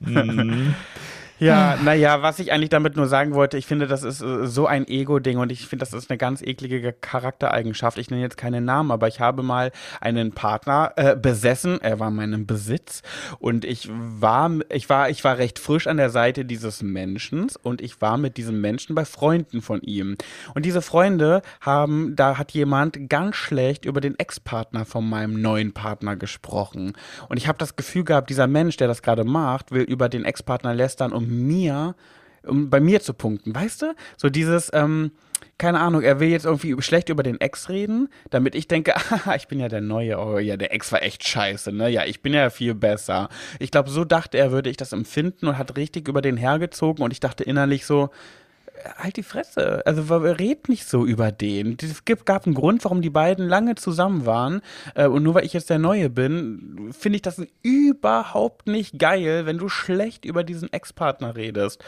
Ja, 1.40 1.78
naja, 1.84 2.20
was 2.20 2.40
ich 2.40 2.50
eigentlich 2.50 2.70
damit 2.70 2.96
nur 2.96 3.06
sagen 3.06 3.34
wollte, 3.34 3.58
ich 3.58 3.66
finde, 3.66 3.86
das 3.86 4.02
ist 4.02 4.20
äh, 4.20 4.46
so 4.46 4.66
ein 4.66 4.88
Ego-Ding 4.88 5.38
und 5.38 5.52
ich 5.52 5.68
finde, 5.68 5.84
das 5.84 5.92
ist 5.92 6.10
eine 6.10 6.18
ganz 6.18 6.42
eklige 6.42 6.92
Charaktereigenschaft. 6.92 7.96
Ich 7.98 8.10
nenne 8.10 8.22
jetzt 8.22 8.36
keinen 8.36 8.64
Namen, 8.64 8.90
aber 8.90 9.06
ich 9.06 9.20
habe 9.20 9.44
mal 9.44 9.70
einen 10.00 10.32
Partner 10.32 10.92
äh, 10.96 11.14
besessen, 11.14 11.80
er 11.80 12.00
war 12.00 12.08
in 12.08 12.16
meinem 12.16 12.46
Besitz 12.46 13.02
und 13.38 13.64
ich 13.64 13.88
war, 13.92 14.50
ich 14.68 14.88
war, 14.88 15.10
ich 15.10 15.22
war 15.22 15.38
recht 15.38 15.60
frisch 15.60 15.86
an 15.86 15.96
der 15.96 16.10
Seite 16.10 16.44
dieses 16.44 16.82
Menschen 16.82 17.46
und 17.62 17.82
ich 17.82 18.00
war 18.00 18.18
mit 18.18 18.36
diesem 18.36 18.60
Menschen 18.60 18.96
bei 18.96 19.04
Freunden 19.04 19.62
von 19.62 19.80
ihm. 19.82 20.16
Und 20.54 20.64
diese 20.64 20.82
Freunde 20.82 21.42
haben, 21.60 22.16
da 22.16 22.36
hat 22.36 22.50
jemand 22.50 23.08
ganz 23.08 23.36
schlecht 23.36 23.84
über 23.84 24.00
den 24.00 24.18
Ex-Partner 24.18 24.84
von 24.84 25.08
meinem 25.08 25.40
neuen 25.40 25.72
Partner 25.72 26.16
gesprochen. 26.16 26.94
Und 27.28 27.36
ich 27.36 27.46
habe 27.46 27.58
das 27.58 27.76
Gefühl 27.76 28.02
gehabt, 28.02 28.28
dieser 28.28 28.48
Mensch, 28.48 28.76
der 28.76 28.88
das 28.88 29.02
gerade 29.02 29.22
macht, 29.22 29.70
will 29.70 29.82
über 29.82 30.08
den 30.08 30.24
Ex-Partner 30.24 30.74
lästern, 30.74 31.12
um 31.12 31.27
mir, 31.28 31.94
um 32.46 32.70
bei 32.70 32.80
mir 32.80 33.00
zu 33.00 33.14
punkten, 33.14 33.54
weißt 33.54 33.82
du? 33.82 33.94
So 34.16 34.28
dieses, 34.28 34.70
ähm, 34.72 35.12
keine 35.58 35.80
Ahnung, 35.80 36.02
er 36.02 36.20
will 36.20 36.28
jetzt 36.28 36.46
irgendwie 36.46 36.80
schlecht 36.82 37.08
über 37.08 37.22
den 37.22 37.40
Ex 37.40 37.68
reden, 37.68 38.08
damit 38.30 38.54
ich 38.54 38.68
denke, 38.68 38.94
ich 39.36 39.48
bin 39.48 39.60
ja 39.60 39.68
der 39.68 39.80
Neue, 39.80 40.18
oh 40.18 40.38
ja, 40.38 40.56
der 40.56 40.72
Ex 40.72 40.92
war 40.92 41.02
echt 41.02 41.26
scheiße, 41.26 41.72
ne? 41.72 41.88
Ja, 41.88 42.04
ich 42.04 42.22
bin 42.22 42.32
ja 42.32 42.50
viel 42.50 42.74
besser. 42.74 43.28
Ich 43.58 43.70
glaube, 43.70 43.90
so 43.90 44.04
dachte 44.04 44.38
er, 44.38 44.52
würde 44.52 44.70
ich 44.70 44.76
das 44.76 44.92
empfinden 44.92 45.46
und 45.46 45.58
hat 45.58 45.76
richtig 45.76 46.08
über 46.08 46.22
den 46.22 46.36
hergezogen 46.36 47.02
und 47.02 47.12
ich 47.12 47.20
dachte 47.20 47.44
innerlich 47.44 47.86
so, 47.86 48.10
halt 48.96 49.16
die 49.16 49.22
Fresse. 49.22 49.84
Also 49.86 50.16
red 50.16 50.68
nicht 50.68 50.88
so 50.88 51.04
über 51.04 51.32
den. 51.32 51.76
Es 51.82 52.04
gab 52.04 52.46
einen 52.46 52.54
Grund, 52.54 52.84
warum 52.84 53.02
die 53.02 53.10
beiden 53.10 53.48
lange 53.48 53.74
zusammen 53.74 54.26
waren. 54.26 54.60
Äh, 54.94 55.06
und 55.06 55.22
nur 55.22 55.34
weil 55.34 55.44
ich 55.44 55.52
jetzt 55.52 55.70
der 55.70 55.78
Neue 55.78 56.10
bin, 56.10 56.90
finde 56.98 57.16
ich 57.16 57.22
das 57.22 57.40
überhaupt 57.62 58.66
nicht 58.66 58.98
geil, 58.98 59.46
wenn 59.46 59.58
du 59.58 59.68
schlecht 59.68 60.24
über 60.24 60.44
diesen 60.44 60.72
Ex-Partner 60.72 61.36
redest. 61.36 61.82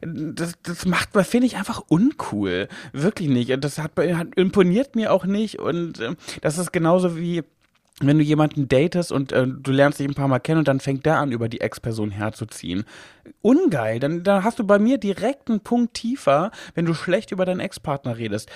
Das, 0.00 0.54
das 0.62 0.86
macht, 0.86 1.10
finde 1.26 1.46
ich 1.46 1.56
einfach 1.56 1.82
uncool. 1.88 2.68
Wirklich 2.92 3.28
nicht. 3.28 3.52
Das 3.62 3.78
hat, 3.78 3.92
hat 3.96 4.28
imponiert 4.36 4.96
mir 4.96 5.12
auch 5.12 5.24
nicht. 5.24 5.58
Und 5.58 6.00
äh, 6.00 6.14
das 6.40 6.58
ist 6.58 6.72
genauso 6.72 7.16
wie 7.16 7.42
wenn 8.00 8.18
du 8.18 8.24
jemanden 8.24 8.68
datest 8.68 9.10
und 9.10 9.32
äh, 9.32 9.46
du 9.46 9.72
lernst 9.72 9.98
dich 9.98 10.08
ein 10.08 10.14
paar 10.14 10.28
Mal 10.28 10.38
kennen 10.38 10.60
und 10.60 10.68
dann 10.68 10.80
fängt 10.80 11.04
der 11.06 11.18
an, 11.18 11.32
über 11.32 11.48
die 11.48 11.60
Ex-Person 11.60 12.10
herzuziehen. 12.10 12.84
Ungeil. 13.42 13.98
Dann, 13.98 14.22
dann 14.22 14.44
hast 14.44 14.58
du 14.58 14.64
bei 14.64 14.78
mir 14.78 14.98
direkt 14.98 15.50
einen 15.50 15.60
Punkt 15.60 15.94
tiefer, 15.94 16.50
wenn 16.74 16.86
du 16.86 16.94
schlecht 16.94 17.32
über 17.32 17.44
deinen 17.44 17.60
Ex-Partner 17.60 18.18
redest. 18.18 18.50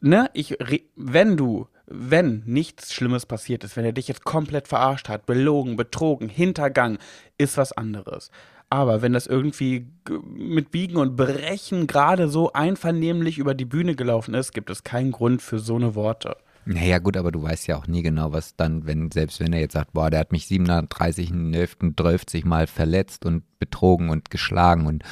Ne? 0.00 0.30
Ich, 0.34 0.56
wenn 0.94 1.36
du, 1.36 1.66
wenn 1.86 2.42
nichts 2.46 2.92
Schlimmes 2.92 3.26
passiert 3.26 3.64
ist, 3.64 3.76
wenn 3.76 3.84
er 3.84 3.92
dich 3.92 4.08
jetzt 4.08 4.24
komplett 4.24 4.68
verarscht 4.68 5.08
hat, 5.08 5.26
belogen, 5.26 5.76
betrogen, 5.76 6.28
Hintergang, 6.28 6.98
ist 7.38 7.56
was 7.56 7.72
anderes. 7.72 8.30
Aber 8.68 9.00
wenn 9.00 9.12
das 9.12 9.26
irgendwie 9.26 9.86
mit 10.24 10.72
Biegen 10.72 10.96
und 10.96 11.16
Brechen 11.16 11.86
gerade 11.86 12.28
so 12.28 12.52
einvernehmlich 12.52 13.38
über 13.38 13.54
die 13.54 13.64
Bühne 13.64 13.94
gelaufen 13.94 14.34
ist, 14.34 14.52
gibt 14.52 14.70
es 14.70 14.82
keinen 14.82 15.12
Grund 15.12 15.40
für 15.40 15.60
so 15.60 15.76
eine 15.76 15.94
Worte. 15.94 16.36
Naja, 16.68 16.98
gut, 16.98 17.16
aber 17.16 17.30
du 17.30 17.42
weißt 17.42 17.68
ja 17.68 17.76
auch 17.76 17.86
nie 17.86 18.02
genau, 18.02 18.32
was 18.32 18.56
dann, 18.56 18.86
wenn, 18.86 19.12
selbst 19.12 19.38
wenn 19.38 19.52
er 19.52 19.60
jetzt 19.60 19.74
sagt, 19.74 19.92
boah, 19.92 20.10
der 20.10 20.18
hat 20.18 20.32
mich 20.32 20.48
37, 20.48 21.32
12 21.32 22.44
Mal 22.44 22.66
verletzt 22.66 23.24
und 23.24 23.44
betrogen 23.60 24.10
und 24.10 24.30
geschlagen 24.30 24.86
und 24.86 25.04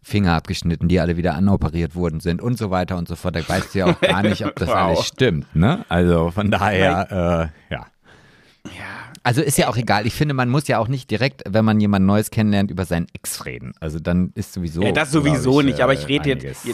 Finger 0.00 0.34
abgeschnitten, 0.34 0.88
die 0.88 0.98
alle 0.98 1.18
wieder 1.18 1.34
anoperiert 1.34 1.96
worden 1.96 2.20
sind 2.20 2.40
und 2.40 2.56
so 2.56 2.70
weiter 2.70 2.96
und 2.96 3.08
so 3.08 3.16
fort. 3.16 3.36
Da 3.36 3.46
weißt 3.46 3.74
du 3.74 3.78
ja 3.80 3.86
auch 3.86 4.00
gar 4.00 4.22
nicht, 4.22 4.46
ob 4.46 4.56
das 4.56 4.68
wow. 4.68 4.76
alles 4.76 5.04
stimmt, 5.06 5.54
ne? 5.54 5.84
Also 5.88 6.30
von 6.30 6.50
daher, 6.50 7.52
äh, 7.70 7.74
ja. 7.74 7.86
Ja. 8.64 9.06
Also 9.22 9.42
ist 9.42 9.58
ja 9.58 9.68
auch 9.68 9.76
egal. 9.76 10.06
Ich 10.06 10.14
finde, 10.14 10.32
man 10.34 10.48
muss 10.48 10.68
ja 10.68 10.78
auch 10.78 10.88
nicht 10.88 11.10
direkt, 11.10 11.42
wenn 11.48 11.64
man 11.64 11.78
jemand 11.80 12.06
Neues 12.06 12.30
kennenlernt, 12.30 12.70
über 12.70 12.84
seinen 12.84 13.08
Ex 13.12 13.44
reden. 13.44 13.72
Also 13.80 13.98
dann 13.98 14.30
ist 14.34 14.52
sowieso. 14.52 14.82
Ja, 14.82 14.92
das 14.92 15.10
sowieso 15.10 15.60
ich, 15.60 15.66
nicht, 15.66 15.80
aber 15.80 15.92
ich 15.92 16.08
rede 16.08 16.30
jetzt. 16.30 16.66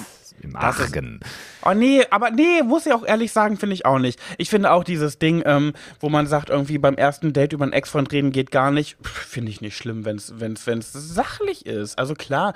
Im 0.42 0.54
Argen. 0.54 1.20
Oh 1.64 1.74
nee, 1.74 2.04
aber 2.10 2.30
nee, 2.30 2.62
muss 2.62 2.86
ich 2.86 2.92
auch 2.92 3.04
ehrlich 3.04 3.32
sagen, 3.32 3.56
finde 3.56 3.74
ich 3.74 3.86
auch 3.86 3.98
nicht. 3.98 4.20
Ich 4.38 4.50
finde 4.50 4.72
auch 4.72 4.84
dieses 4.84 5.18
Ding, 5.18 5.42
ähm, 5.46 5.72
wo 6.00 6.08
man 6.08 6.26
sagt, 6.26 6.50
irgendwie 6.50 6.78
beim 6.78 6.94
ersten 6.94 7.32
Date 7.32 7.52
über 7.52 7.64
einen 7.64 7.72
Ex-Freund 7.72 8.10
reden 8.12 8.32
geht 8.32 8.50
gar 8.50 8.70
nicht, 8.70 8.96
finde 9.02 9.50
ich 9.50 9.60
nicht 9.60 9.76
schlimm, 9.76 10.04
wenn 10.04 10.16
es 10.16 10.40
wenn's, 10.40 10.66
wenn's 10.66 10.92
sachlich 10.92 11.66
ist. 11.66 11.98
Also 11.98 12.14
klar, 12.14 12.54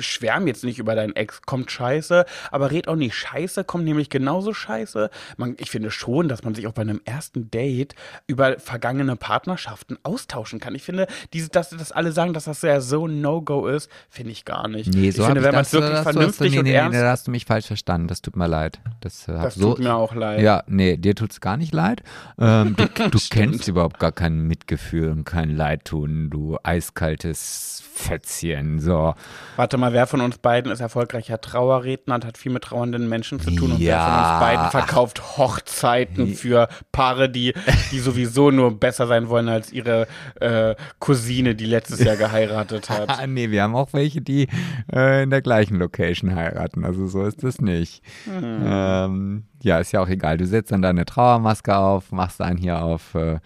schwärm 0.00 0.46
jetzt 0.46 0.64
nicht 0.64 0.78
über 0.78 0.94
deinen 0.94 1.14
Ex, 1.16 1.42
kommt 1.42 1.70
scheiße, 1.70 2.24
aber 2.50 2.70
red 2.70 2.88
auch 2.88 2.96
nicht 2.96 3.14
scheiße, 3.14 3.64
kommt 3.64 3.84
nämlich 3.84 4.08
genauso 4.10 4.54
scheiße. 4.54 5.10
Man, 5.36 5.56
ich 5.58 5.70
finde 5.70 5.90
schon, 5.90 6.28
dass 6.28 6.44
man 6.44 6.54
sich 6.54 6.66
auch 6.66 6.72
bei 6.72 6.82
einem 6.82 7.00
ersten 7.04 7.50
Date 7.50 7.94
über 8.26 8.58
vergangene 8.58 9.16
Partnerschaften 9.16 9.98
austauschen 10.02 10.60
kann. 10.60 10.74
Ich 10.74 10.82
finde, 10.82 11.06
diese, 11.32 11.48
dass, 11.50 11.70
dass 11.70 11.92
alle 11.92 12.12
sagen, 12.12 12.32
dass 12.32 12.44
das 12.44 12.62
ja 12.62 12.80
so 12.80 13.06
ein 13.06 13.20
No-Go 13.20 13.66
ist, 13.66 13.90
finde 14.08 14.32
ich 14.32 14.44
gar 14.44 14.68
nicht. 14.68 14.94
Nee, 14.94 15.10
so 15.10 15.22
ich 15.22 15.26
finde, 15.26 15.42
wenn 15.42 15.54
man 15.54 15.62
es 15.62 15.72
wirklich 15.72 15.92
das, 15.92 16.02
vernünftig 16.02 16.52
nee, 16.52 16.58
und 16.58 16.64
nee, 16.64 16.72
ernst 16.72 16.94
Nee, 16.96 17.02
da 17.02 17.10
hast 17.10 17.26
du 17.26 17.30
mich 17.30 17.44
falsch 17.44 17.66
verstanden. 17.66 18.08
Das 18.14 18.22
tut 18.22 18.36
mir 18.36 18.46
leid. 18.46 18.78
Das, 19.00 19.26
äh, 19.26 19.32
Das 19.32 19.56
so, 19.56 19.74
tut 19.74 19.82
mir 19.82 19.92
auch 19.92 20.14
leid. 20.14 20.40
Ja, 20.40 20.62
nee, 20.68 20.96
dir 20.96 21.16
tut's 21.16 21.40
gar 21.40 21.56
nicht 21.56 21.74
leid. 21.74 22.04
Ähm, 22.38 22.76
du 22.76 22.86
du 23.10 23.18
kennst 23.28 23.66
überhaupt 23.66 23.98
gar 23.98 24.12
kein 24.12 24.46
Mitgefühl 24.46 25.10
und 25.10 25.24
kein 25.24 25.50
Leidtun, 25.50 26.30
du 26.30 26.56
eiskaltes 26.62 27.82
Fätzchen. 27.92 28.78
So. 28.78 29.14
Warte 29.56 29.78
mal, 29.78 29.92
wer 29.92 30.06
von 30.06 30.20
uns 30.20 30.38
beiden 30.38 30.70
ist 30.70 30.78
erfolgreicher 30.78 31.40
Trauerredner 31.40 32.14
und 32.14 32.24
hat 32.24 32.38
viel 32.38 32.52
mit 32.52 32.62
trauernden 32.62 33.08
Menschen 33.08 33.40
zu 33.40 33.50
tun? 33.50 33.72
Und 33.72 33.80
wer 33.80 34.00
von 34.00 34.12
uns 34.12 34.40
beiden 34.40 34.70
verkauft 34.70 35.38
Hochzeiten 35.38 36.34
für 36.34 36.68
Paare, 36.92 37.28
die, 37.28 37.52
die 37.90 37.98
sowieso 37.98 38.52
nur 38.52 38.78
besser 38.78 39.08
sein 39.08 39.28
wollen 39.28 39.48
als 39.48 39.72
ihre 39.72 40.06
äh, 40.40 40.76
Cousine, 41.00 41.56
die 41.56 41.66
letztes 41.66 41.98
Jahr 41.98 42.16
geheiratet 42.16 42.90
hat? 42.90 43.08
Ah, 43.08 43.26
nee, 43.26 43.50
wir 43.50 43.64
haben 43.64 43.74
auch 43.74 43.92
welche, 43.92 44.20
die 44.20 44.46
äh, 44.92 45.24
in 45.24 45.30
der 45.30 45.42
gleichen 45.42 45.78
Location 45.78 46.36
heiraten. 46.36 46.84
Also 46.84 47.08
so 47.08 47.24
ist 47.24 47.42
das 47.42 47.60
nicht. 47.60 48.03
Ähm, 48.26 49.44
ja, 49.62 49.78
ist 49.78 49.92
ja 49.92 50.00
auch 50.00 50.08
egal. 50.08 50.36
Du 50.38 50.46
setzt 50.46 50.72
dann 50.72 50.82
deine 50.82 51.04
Trauermaske 51.04 51.76
auf, 51.76 52.12
machst 52.12 52.40
einen 52.40 52.58
hier 52.58 52.82
auf 52.82 53.14
äh, 53.14 53.38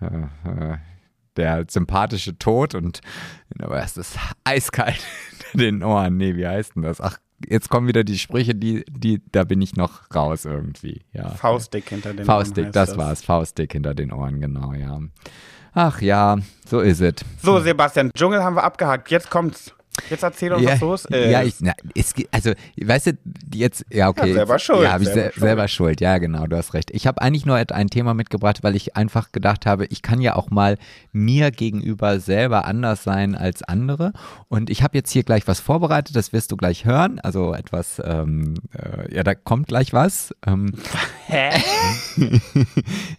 äh, 0.00 0.06
äh, 0.44 0.76
der 1.36 1.64
sympathische 1.68 2.38
Tod 2.38 2.74
und 2.74 3.00
aber 3.58 3.82
es 3.82 3.96
ist 3.96 4.18
eiskalt 4.44 5.02
in 5.54 5.60
den 5.60 5.82
Ohren. 5.82 6.16
Nee, 6.16 6.36
wie 6.36 6.46
heißt 6.46 6.76
denn 6.76 6.82
das? 6.82 7.00
Ach, 7.00 7.18
jetzt 7.48 7.68
kommen 7.68 7.88
wieder 7.88 8.04
die 8.04 8.18
Sprüche, 8.18 8.54
die, 8.54 8.84
die, 8.90 9.22
da 9.32 9.44
bin 9.44 9.62
ich 9.62 9.76
noch 9.76 10.14
raus 10.14 10.44
irgendwie. 10.44 11.04
Ja. 11.12 11.30
Faustdick 11.30 11.88
hinter 11.88 12.12
den 12.12 12.24
Faustdick, 12.24 12.64
Ohren 12.64 12.72
das 12.72 12.90
heißt 12.90 12.98
war's. 12.98 13.24
Faustdick 13.24 13.72
hinter 13.72 13.94
den 13.94 14.12
Ohren, 14.12 14.40
genau, 14.40 14.72
ja. 14.74 15.00
Ach 15.74 16.02
ja, 16.02 16.36
so 16.66 16.80
ist 16.80 17.00
es. 17.00 17.14
So, 17.40 17.58
Sebastian, 17.60 18.10
Dschungel 18.14 18.42
haben 18.42 18.56
wir 18.56 18.64
abgehakt. 18.64 19.10
Jetzt 19.10 19.30
kommt's. 19.30 19.74
Jetzt 20.08 20.22
erzähl 20.22 20.52
uns, 20.54 20.64
was 20.64 20.80
los 20.80 21.04
ist. 21.04 21.30
Ja, 21.30 21.42
ich, 21.42 21.54
na, 21.60 21.72
es, 21.94 22.14
also, 22.30 22.52
weißt 22.80 23.08
du, 23.08 23.12
jetzt, 23.54 23.84
ja, 23.90 24.08
okay. 24.08 24.28
Ja, 24.28 24.34
selber 24.34 24.58
schuld, 24.58 24.82
Ja, 24.82 24.92
hab 24.92 25.00
ich 25.02 25.06
selber 25.08 25.20
sel- 25.22 25.32
schuld. 25.32 25.40
selber 25.44 25.68
schuld, 25.68 26.00
ja, 26.00 26.18
genau, 26.18 26.46
du 26.46 26.56
hast 26.56 26.72
recht. 26.74 26.90
Ich 26.92 27.06
habe 27.06 27.20
eigentlich 27.20 27.44
nur 27.44 27.56
ein 27.56 27.88
Thema 27.88 28.14
mitgebracht, 28.14 28.62
weil 28.62 28.74
ich 28.74 28.96
einfach 28.96 29.32
gedacht 29.32 29.66
habe, 29.66 29.84
ich 29.86 30.00
kann 30.00 30.20
ja 30.22 30.34
auch 30.36 30.50
mal 30.50 30.78
mir 31.12 31.50
gegenüber 31.50 32.20
selber 32.20 32.64
anders 32.64 33.04
sein 33.04 33.34
als 33.34 33.62
andere. 33.62 34.12
Und 34.48 34.70
ich 34.70 34.82
habe 34.82 34.96
jetzt 34.96 35.10
hier 35.10 35.24
gleich 35.24 35.46
was 35.46 35.60
vorbereitet, 35.60 36.16
das 36.16 36.32
wirst 36.32 36.52
du 36.52 36.56
gleich 36.56 36.84
hören. 36.86 37.18
Also 37.20 37.52
etwas, 37.54 38.00
ähm, 38.04 38.54
äh, 38.74 39.14
ja, 39.14 39.22
da 39.22 39.34
kommt 39.34 39.68
gleich 39.68 39.92
was. 39.92 40.34
Ähm, 40.46 40.72
Hä? 41.26 41.50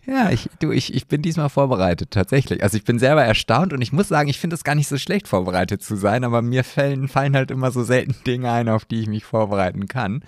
ja, 0.07 0.29
ich, 0.31 0.49
du, 0.59 0.71
ich, 0.71 0.93
ich 0.93 1.07
bin 1.07 1.21
diesmal 1.21 1.49
vorbereitet, 1.49 2.11
tatsächlich. 2.11 2.63
Also 2.63 2.77
ich 2.77 2.83
bin 2.83 2.99
selber 2.99 3.23
erstaunt 3.23 3.73
und 3.73 3.81
ich 3.81 3.91
muss 3.93 4.07
sagen, 4.07 4.29
ich 4.29 4.39
finde 4.39 4.55
es 4.55 4.63
gar 4.63 4.75
nicht 4.75 4.87
so 4.87 4.97
schlecht, 4.97 5.27
vorbereitet 5.27 5.83
zu 5.83 5.95
sein, 5.95 6.23
aber 6.23 6.41
mir 6.41 6.62
fallen, 6.63 7.07
fallen 7.07 7.35
halt 7.35 7.51
immer 7.51 7.71
so 7.71 7.83
selten 7.83 8.15
Dinge 8.25 8.51
ein, 8.51 8.69
auf 8.69 8.85
die 8.85 9.01
ich 9.01 9.07
mich 9.07 9.25
vorbereiten 9.25 9.87
kann. 9.87 10.23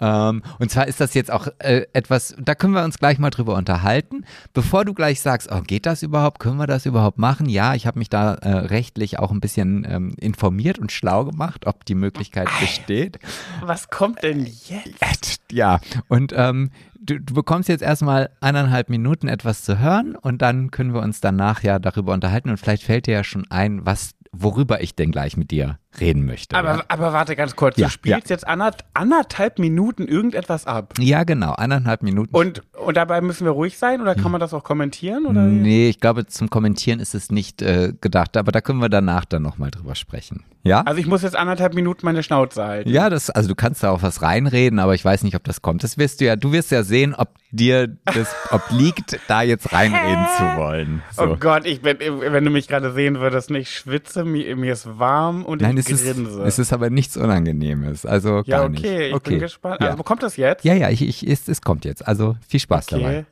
Ähm, 0.00 0.42
und 0.58 0.70
zwar 0.70 0.88
ist 0.88 1.00
das 1.00 1.14
jetzt 1.14 1.30
auch 1.30 1.48
äh, 1.58 1.86
etwas, 1.92 2.34
da 2.38 2.54
können 2.54 2.74
wir 2.74 2.84
uns 2.84 2.98
gleich 2.98 3.18
mal 3.18 3.30
drüber 3.30 3.54
unterhalten. 3.54 4.24
Bevor 4.52 4.84
du 4.84 4.94
gleich 4.94 5.20
sagst, 5.20 5.50
oh, 5.50 5.60
geht 5.60 5.86
das 5.86 6.02
überhaupt? 6.02 6.38
Können 6.38 6.56
wir 6.56 6.66
das 6.66 6.86
überhaupt 6.86 7.18
machen? 7.18 7.48
Ja, 7.48 7.74
ich 7.74 7.86
habe 7.86 7.98
mich 7.98 8.08
da 8.08 8.34
äh, 8.34 8.48
rechtlich 8.50 9.18
auch 9.18 9.30
ein 9.30 9.40
bisschen 9.40 9.86
ähm, 9.88 10.14
informiert 10.18 10.78
und 10.78 10.92
schlau 10.92 11.24
gemacht, 11.24 11.66
ob 11.66 11.84
die 11.84 11.94
Möglichkeit 11.94 12.48
besteht. 12.60 13.18
Was 13.62 13.88
kommt 13.88 14.22
denn 14.22 14.46
jetzt? 14.46 15.42
Ja, 15.52 15.80
und 16.08 16.32
ähm, 16.36 16.70
du, 17.04 17.20
du 17.20 17.34
bekommst 17.34 17.68
jetzt 17.68 17.82
erstmal 17.82 18.30
eineinhalb 18.40 18.88
Minuten 18.88 19.28
etwas 19.28 19.62
zu 19.62 19.78
hören 19.78 20.16
und 20.16 20.42
dann 20.42 20.70
können 20.70 20.94
wir 20.94 21.02
uns 21.02 21.20
danach 21.20 21.62
ja 21.62 21.78
darüber 21.78 22.12
unterhalten 22.12 22.50
und 22.50 22.56
vielleicht 22.58 22.82
fällt 22.82 23.06
dir 23.06 23.14
ja 23.14 23.24
schon 23.24 23.46
ein, 23.50 23.84
was, 23.84 24.13
worüber 24.36 24.82
ich 24.82 24.94
denn 24.94 25.12
gleich 25.12 25.36
mit 25.36 25.50
dir 25.50 25.78
reden 26.00 26.24
möchte. 26.26 26.56
Aber, 26.56 26.76
ja? 26.76 26.84
aber 26.88 27.12
warte 27.12 27.36
ganz 27.36 27.54
kurz, 27.56 27.76
Ja, 27.76 27.86
du 27.86 27.92
spielst 27.92 28.30
jetzt 28.30 28.46
anderth 28.46 28.84
anderthalb 28.94 29.58
Minuten 29.58 30.06
irgendetwas 30.08 30.66
ab. 30.66 30.94
ja, 30.98 31.24
genau, 31.24 31.52
eineinhalb 31.54 32.02
Minuten. 32.02 32.34
Und, 32.34 32.62
und 32.84 32.96
dabei 32.96 33.20
müssen 33.20 33.44
wir 33.44 33.52
ruhig 33.52 33.78
sein 33.78 34.00
oder 34.00 34.14
kann 34.14 34.30
man 34.30 34.40
das 34.40 34.54
auch 34.54 34.64
kommentieren? 34.64 35.26
Oder? 35.26 35.42
nee, 35.42 35.88
ich 35.88 36.00
glaube, 36.00 36.26
zum 36.26 36.50
Kommentieren 36.50 37.00
ist 37.00 37.14
es 37.14 37.30
nicht 37.30 37.62
äh, 37.62 37.92
gedacht, 38.00 38.36
aber 38.36 38.52
da 38.52 38.60
können 38.60 38.80
wir 38.80 38.88
danach 38.88 39.24
dann 39.24 39.42
nochmal 39.42 39.70
drüber 39.70 39.94
sprechen. 39.94 40.44
Ja? 40.62 40.80
Also 40.82 40.98
ich 40.98 41.06
muss 41.06 41.22
jetzt 41.22 41.36
anderthalb 41.36 41.74
Minuten 41.74 42.06
meine 42.06 42.22
Schnauze 42.22 42.64
halten. 42.64 42.88
ja, 42.88 43.10
das, 43.10 43.28
also 43.28 43.48
du 43.50 43.54
kannst 43.54 43.82
da 43.82 43.90
auch 43.90 44.02
was 44.02 44.22
reinreden, 44.22 44.78
aber 44.78 44.94
ich 44.94 45.04
weiß 45.04 45.22
nicht, 45.22 45.36
ob 45.36 45.44
das 45.44 45.60
kommt. 45.60 45.84
Das 45.84 45.98
wirst 45.98 46.20
du 46.20 46.24
ja, 46.24 46.36
du 46.36 46.52
wirst 46.52 46.70
ja 46.70 46.82
sehen, 46.82 47.14
ob 47.14 47.28
dir 47.50 47.96
das, 48.06 48.34
ob 48.50 48.62
liegt, 48.70 49.18
da 49.28 49.42
jetzt 49.42 49.72
reinreden 49.72 50.24
zu 50.36 50.42
wollen. 50.56 51.02
So. 51.12 51.24
Oh 51.24 51.36
Gott, 51.38 51.66
ich 51.66 51.82
bin, 51.82 51.98
wenn 52.00 52.44
du 52.44 52.50
mich 52.50 52.66
gerade 52.66 52.92
sehen 52.92 53.20
würdest, 53.20 53.50
ich 53.50 53.70
schwitze, 53.70 54.24
mir, 54.24 54.56
mir 54.56 54.72
ist 54.72 54.98
warm 54.98 55.44
und 55.44 55.60
Nein, 55.60 55.76
ich 55.76 55.86
es 55.90 56.02
ist, 56.02 56.14
grinse. 56.14 56.42
es 56.42 56.58
ist 56.58 56.72
aber 56.72 56.90
nichts 56.90 57.16
Unangenehmes. 57.16 58.06
Also 58.06 58.42
ja, 58.46 58.58
gar 58.58 58.64
okay, 58.64 58.70
nicht. 58.70 58.84
ich 58.84 59.14
okay. 59.14 59.30
bin 59.30 59.38
gespannt. 59.40 59.80
Ja, 59.80 59.90
Also 59.90 60.02
kommt 60.02 60.22
das 60.22 60.36
jetzt? 60.36 60.64
ja, 60.64 60.74
ja 60.74 60.90
ich, 60.90 61.02
ich, 61.02 61.28
es, 61.28 61.46
es 61.46 61.60
kommt 61.60 61.84
jetzt. 61.84 62.06
Also 62.08 62.36
viel 62.48 62.60
Spaß 62.60 62.73
dabei. 62.82 63.20
Okay. 63.20 63.24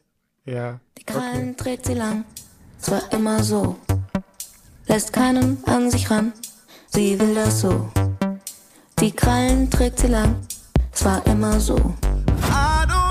Ja. 0.45 0.81
Die 0.99 1.05
Krallen 1.05 1.57
dreht 1.57 1.87
sie 1.87 1.95
lang, 1.95 2.25
zwar 2.79 3.13
immer 3.13 3.43
so, 3.43 3.77
lässt 4.87 5.13
keinen 5.13 5.63
an 5.67 5.91
sich 5.91 6.11
ran, 6.11 6.33
sie 6.89 7.19
will 7.19 7.35
das 7.35 7.61
so. 7.61 7.91
Die 9.01 9.13
Krallen 9.13 9.71
trägt 9.71 10.01
sie 10.01 10.09
lang, 10.09 10.37
zwar 10.93 11.27
immer 11.27 11.59
so. 11.61 11.77
I 11.77 12.85
don't 12.87 13.02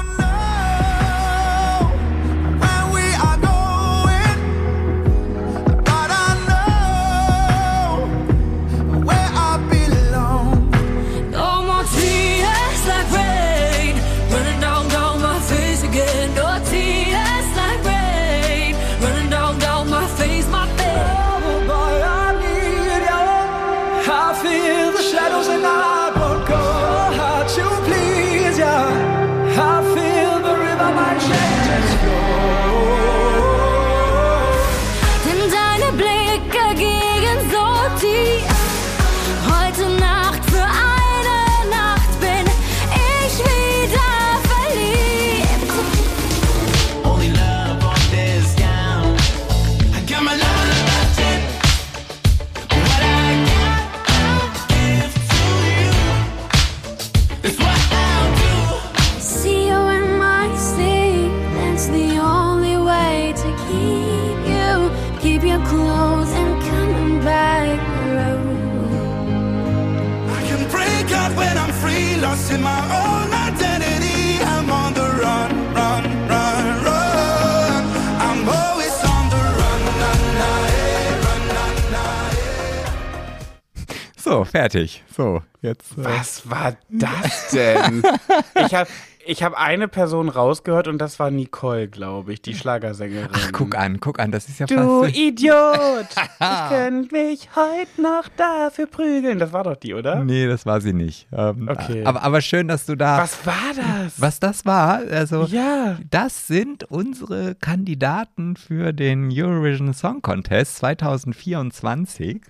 So, 84.23 84.43
fertig. 84.45 85.03
So. 85.15 85.41
jetzt. 85.61 85.97
äh, 85.97 86.03
Was 86.03 86.49
war 86.49 86.73
das 86.89 87.49
denn? 87.51 88.03
ich 88.65 88.73
habe 88.75 88.89
ich 89.23 89.43
hab 89.43 89.53
eine 89.53 89.87
Person 89.87 90.29
rausgehört 90.29 90.87
und 90.87 90.97
das 90.97 91.19
war 91.19 91.29
Nicole, 91.29 91.87
glaube 91.87 92.33
ich, 92.33 92.41
die 92.41 92.55
Schlagersängerin. 92.55 93.29
Ach, 93.31 93.51
guck 93.51 93.77
an, 93.77 93.99
guck 93.99 94.19
an, 94.19 94.31
das 94.31 94.49
ist 94.49 94.59
ja 94.59 94.65
Du 94.65 95.03
fast. 95.03 95.15
Idiot! 95.15 96.07
ich 96.39 96.69
könnte 96.69 97.15
mich 97.15 97.49
heute 97.55 98.01
noch 98.01 98.27
dafür 98.35 98.87
prügeln. 98.87 99.37
Das 99.37 99.53
war 99.53 99.63
doch 99.63 99.75
die, 99.75 99.93
oder? 99.93 100.23
Nee, 100.23 100.47
das 100.47 100.65
war 100.65 100.81
sie 100.81 100.93
nicht. 100.93 101.27
Ähm, 101.31 101.67
Okay. 101.69 102.03
aber, 102.03 102.23
aber 102.23 102.41
schön, 102.41 102.67
dass 102.67 102.87
du 102.87 102.95
da. 102.95 103.19
Was 103.19 103.45
war 103.45 103.53
das? 103.75 104.19
Was 104.19 104.39
das 104.39 104.65
war, 104.65 105.01
also 105.11 105.43
Ja. 105.45 105.99
das 106.09 106.47
sind 106.47 106.85
unsere 106.85 107.53
Kandidaten 107.53 108.55
für 108.55 108.91
den 108.91 109.29
Eurovision 109.31 109.93
Song 109.93 110.23
Contest 110.23 110.77
2024. 110.77 112.41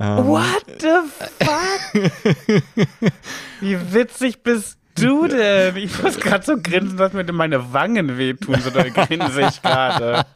Ähm, 0.00 0.26
What 0.28 0.64
the 0.80 1.00
fuck? 1.40 3.12
Wie 3.60 3.92
witzig 3.92 4.42
bist 4.42 4.78
du 4.94 5.26
denn? 5.26 5.76
Ich 5.76 6.02
muss 6.02 6.18
gerade 6.18 6.44
so 6.44 6.56
grinsen, 6.56 6.96
dass 6.96 7.12
mir 7.12 7.30
meine 7.32 7.72
Wangen 7.72 8.16
wehtun, 8.18 8.60
so 8.60 8.70
doll 8.70 8.90
grinse 8.90 9.40
ich 9.42 9.62
gerade. 9.62 10.24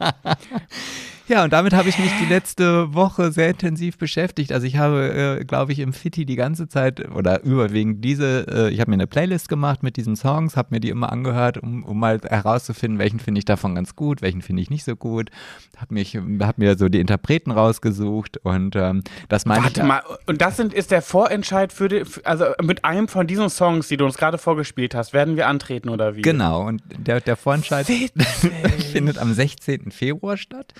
Ja, 1.27 1.45
und 1.45 1.53
damit 1.53 1.73
habe 1.73 1.87
ich 1.87 1.97
mich 1.97 2.11
die 2.21 2.25
letzte 2.25 2.93
Woche 2.93 3.31
sehr 3.31 3.49
intensiv 3.49 3.97
beschäftigt. 3.97 4.51
Also 4.51 4.67
ich 4.67 4.77
habe, 4.77 5.39
äh, 5.39 5.45
glaube 5.45 5.71
ich, 5.71 5.79
im 5.79 5.93
Fitti 5.93 6.25
die 6.25 6.35
ganze 6.35 6.67
Zeit 6.67 7.09
oder 7.15 7.43
überwiegend 7.43 8.03
diese, 8.03 8.45
äh, 8.49 8.69
ich 8.69 8.81
habe 8.81 8.91
mir 8.91 8.95
eine 8.95 9.07
Playlist 9.07 9.47
gemacht 9.47 9.83
mit 9.83 9.95
diesen 9.95 10.17
Songs, 10.17 10.57
habe 10.57 10.69
mir 10.71 10.79
die 10.81 10.89
immer 10.89 11.13
angehört, 11.13 11.57
um, 11.57 11.83
um 11.83 11.97
mal 11.97 12.19
herauszufinden, 12.19 12.99
welchen 12.99 13.21
finde 13.21 13.39
ich 13.39 13.45
davon 13.45 13.73
ganz 13.73 13.95
gut, 13.95 14.21
welchen 14.21 14.41
finde 14.41 14.61
ich 14.61 14.69
nicht 14.69 14.83
so 14.83 14.97
gut. 14.97 15.29
Habe 15.77 15.93
mich, 15.93 16.15
habe 16.15 16.53
mir 16.57 16.77
so 16.77 16.89
die 16.89 16.99
Interpreten 16.99 17.51
rausgesucht 17.51 18.37
und 18.43 18.75
ähm, 18.75 19.03
das 19.29 19.45
meine 19.45 19.59
ich. 19.61 19.77
Warte 19.77 19.83
mal, 19.83 20.01
und 20.25 20.41
das 20.41 20.57
sind, 20.57 20.73
ist 20.73 20.91
der 20.91 21.01
Vorentscheid 21.01 21.71
für 21.71 21.87
die, 21.87 22.03
also 22.25 22.47
mit 22.61 22.83
einem 22.83 23.07
von 23.07 23.27
diesen 23.27 23.49
Songs, 23.49 23.87
die 23.87 23.95
du 23.95 24.03
uns 24.03 24.17
gerade 24.17 24.37
vorgespielt 24.37 24.93
hast, 24.93 25.13
werden 25.13 25.37
wir 25.37 25.47
antreten 25.47 25.87
oder 25.87 26.17
wie? 26.17 26.21
Genau, 26.21 26.67
und 26.67 26.81
der, 26.97 27.21
der 27.21 27.37
Vorentscheid 27.37 27.85
findet 28.91 29.17
am 29.17 29.33
16. 29.33 29.91
Februar 29.91 30.35
statt. 30.35 30.73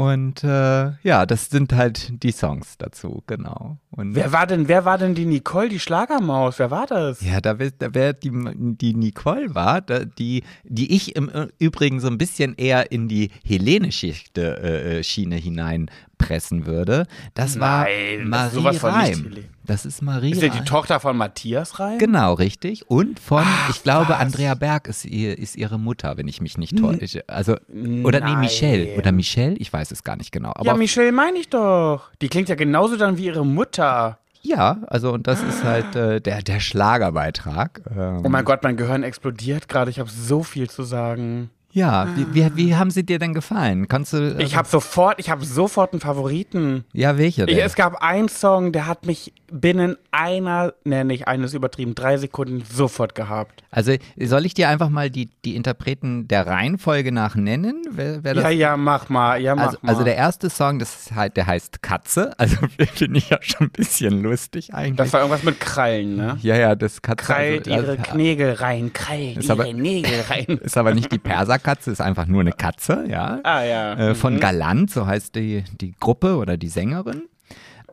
Und 0.00 0.42
äh, 0.44 0.92
ja, 1.02 1.26
das 1.26 1.50
sind 1.50 1.74
halt 1.74 2.22
die 2.22 2.32
Songs 2.32 2.78
dazu, 2.78 3.22
genau. 3.26 3.76
Und 3.90 4.14
Wer 4.14 4.32
war 4.32 4.46
denn, 4.46 4.66
wer 4.66 4.86
war 4.86 4.96
denn 4.96 5.14
die 5.14 5.26
Nicole, 5.26 5.68
die 5.68 5.78
Schlagermaus? 5.78 6.58
Wer 6.58 6.70
war 6.70 6.86
das? 6.86 7.20
Ja, 7.20 7.40
da, 7.42 7.58
wär- 7.58 7.72
da 7.78 7.92
wäre 7.92 8.14
die, 8.14 8.30
die 8.54 8.94
Nicole 8.94 9.54
war, 9.54 9.82
da, 9.82 10.06
die, 10.06 10.42
die 10.64 10.94
ich 10.96 11.16
im 11.16 11.30
Übrigen 11.58 12.00
so 12.00 12.06
ein 12.08 12.16
bisschen 12.16 12.54
eher 12.56 12.90
in 12.92 13.08
die 13.08 13.30
hellenische 13.44 14.14
äh, 14.38 15.02
Schiene 15.02 15.36
hineinpressen 16.20 16.66
würde. 16.66 17.06
Das 17.34 17.60
war 17.60 17.84
Nein, 17.84 18.30
das 18.30 18.52
ist 18.52 18.54
Marie 18.54 18.54
sowas 18.54 18.78
von 18.78 18.98
nicht 18.98 19.16
Reim. 19.16 19.36
Das 19.64 19.86
ist 19.86 20.02
Marie 20.02 20.32
Ist 20.32 20.42
ja 20.42 20.48
die. 20.48 20.64
Tochter 20.64 21.00
von 21.00 21.16
Matthias 21.16 21.78
Reim? 21.78 21.98
Genau, 21.98 22.34
richtig. 22.34 22.90
Und 22.90 23.20
von, 23.20 23.44
ich 23.70 23.82
glaube, 23.82 24.10
was? 24.10 24.20
Andrea 24.20 24.54
Berg 24.54 24.88
ist, 24.88 25.04
ihr, 25.04 25.38
ist 25.38 25.56
ihre 25.56 25.78
Mutter, 25.78 26.16
wenn 26.16 26.26
ich 26.28 26.40
mich 26.40 26.58
nicht 26.58 26.76
täusche. 26.78 27.24
Also, 27.28 27.52
oder 28.02 28.20
nee, 28.20 28.30
Nein. 28.32 28.40
Michelle. 28.40 28.96
Oder 28.96 29.12
Michelle, 29.12 29.54
ich 29.56 29.72
weiß 29.72 29.90
es 29.92 30.02
gar 30.02 30.16
nicht 30.16 30.32
genau. 30.32 30.50
Aber 30.54 30.64
Ja, 30.66 30.74
Michelle 30.74 31.12
meine 31.12 31.38
ich 31.38 31.48
doch. 31.50 32.10
Die 32.20 32.28
klingt 32.28 32.48
ja 32.48 32.54
genauso 32.56 32.96
dann 32.96 33.16
wie 33.16 33.26
ihre 33.26 33.46
Mutter. 33.46 34.18
ja, 34.42 34.78
also 34.86 35.12
und 35.12 35.26
das 35.26 35.42
ist 35.42 35.62
halt 35.64 35.94
äh, 35.94 36.20
der, 36.20 36.42
der 36.42 36.60
Schlagerbeitrag. 36.60 37.82
Ähm, 37.96 38.22
Oh 38.24 38.28
mein 38.28 38.44
Gott, 38.44 38.62
mein 38.62 38.76
Gehirn 38.76 39.02
explodiert 39.02 39.68
gerade. 39.68 39.90
Ich 39.90 39.98
habe 40.00 40.10
so 40.10 40.42
viel 40.42 40.68
zu 40.68 40.82
sagen. 40.82 41.50
Ja, 41.72 42.08
wie, 42.16 42.26
wie, 42.34 42.56
wie 42.56 42.74
haben 42.76 42.90
sie 42.90 43.04
dir 43.04 43.18
denn 43.18 43.32
gefallen? 43.34 43.86
Kannst 43.86 44.12
du. 44.12 44.36
äh, 44.38 44.42
Ich 44.42 44.56
habe 44.56 44.66
sofort, 44.68 45.18
ich 45.20 45.30
habe 45.30 45.44
sofort 45.44 45.92
einen 45.92 46.00
Favoriten. 46.00 46.84
Ja, 46.92 47.16
welche 47.16 47.46
denn? 47.46 47.56
Ich, 47.56 47.62
es 47.62 47.74
gab 47.74 48.02
einen 48.02 48.28
Song, 48.28 48.72
der 48.72 48.86
hat 48.86 49.06
mich 49.06 49.32
binnen 49.52 49.96
einer, 50.12 50.74
ne, 50.84 51.04
nicht 51.04 51.26
eines 51.28 51.54
übertrieben, 51.54 51.94
drei 51.94 52.16
Sekunden 52.18 52.62
sofort 52.70 53.14
gehabt. 53.16 53.64
also 53.70 53.92
soll 54.16 54.46
ich 54.46 54.54
dir 54.54 54.68
einfach 54.68 54.88
mal 54.90 55.10
die, 55.10 55.28
die 55.44 55.56
Interpreten 55.56 56.28
der 56.28 56.46
Reihenfolge 56.46 57.10
nach 57.12 57.34
nennen? 57.34 57.82
Wer, 57.90 58.22
wer 58.22 58.34
Ja, 58.36 58.48
ja, 58.50 58.76
mach 58.76 59.08
mal, 59.08 59.40
ja, 59.40 59.54
mach 59.56 59.66
also, 59.66 59.78
mal. 59.82 59.88
also 59.90 60.04
der 60.04 60.16
erste 60.16 60.50
Song, 60.50 60.78
das 60.78 60.94
ist 61.06 61.14
halt, 61.16 61.36
der 61.36 61.46
heißt 61.46 61.82
Katze. 61.82 62.32
Also 62.38 62.56
finde 62.94 63.18
ich 63.18 63.30
ja 63.30 63.38
schon 63.42 63.66
ein 63.68 63.70
bisschen 63.70 64.22
lustig 64.22 64.72
eigentlich. 64.74 64.96
das 64.96 65.12
war 65.12 65.20
irgendwas 65.20 65.42
mit 65.42 65.58
Krallen, 65.60 66.16
ne? 66.16 66.38
ja, 66.42 66.56
ja, 66.56 66.74
das 66.76 67.02
Katze. 67.02 67.24
Krallt 67.26 67.68
also, 67.68 67.80
ihre 67.82 67.90
also, 67.98 68.02
Knägel 68.04 68.52
rein, 68.54 68.92
krallt 68.92 69.42
ihre 69.42 69.52
aber- 69.52 69.72
Nägel 69.72 70.20
rein. 70.28 70.44
Ist 70.62 70.76
aber 70.78 70.94
nicht 70.94 71.10
die 71.10 71.18
Perserkatze, 71.60 71.90
ist 71.90 72.00
einfach 72.00 72.26
nur 72.26 72.40
eine 72.40 72.52
Katze, 72.52 73.04
ja. 73.08 73.40
Ah 73.44 73.62
ja. 73.62 73.94
Äh, 73.94 74.14
von 74.14 74.34
Mhm. 74.34 74.40
Galant, 74.40 74.90
so 74.90 75.06
heißt 75.06 75.34
die, 75.34 75.64
die 75.80 75.92
Gruppe 75.98 76.36
oder 76.36 76.56
die 76.56 76.68
Sängerin. 76.68 77.22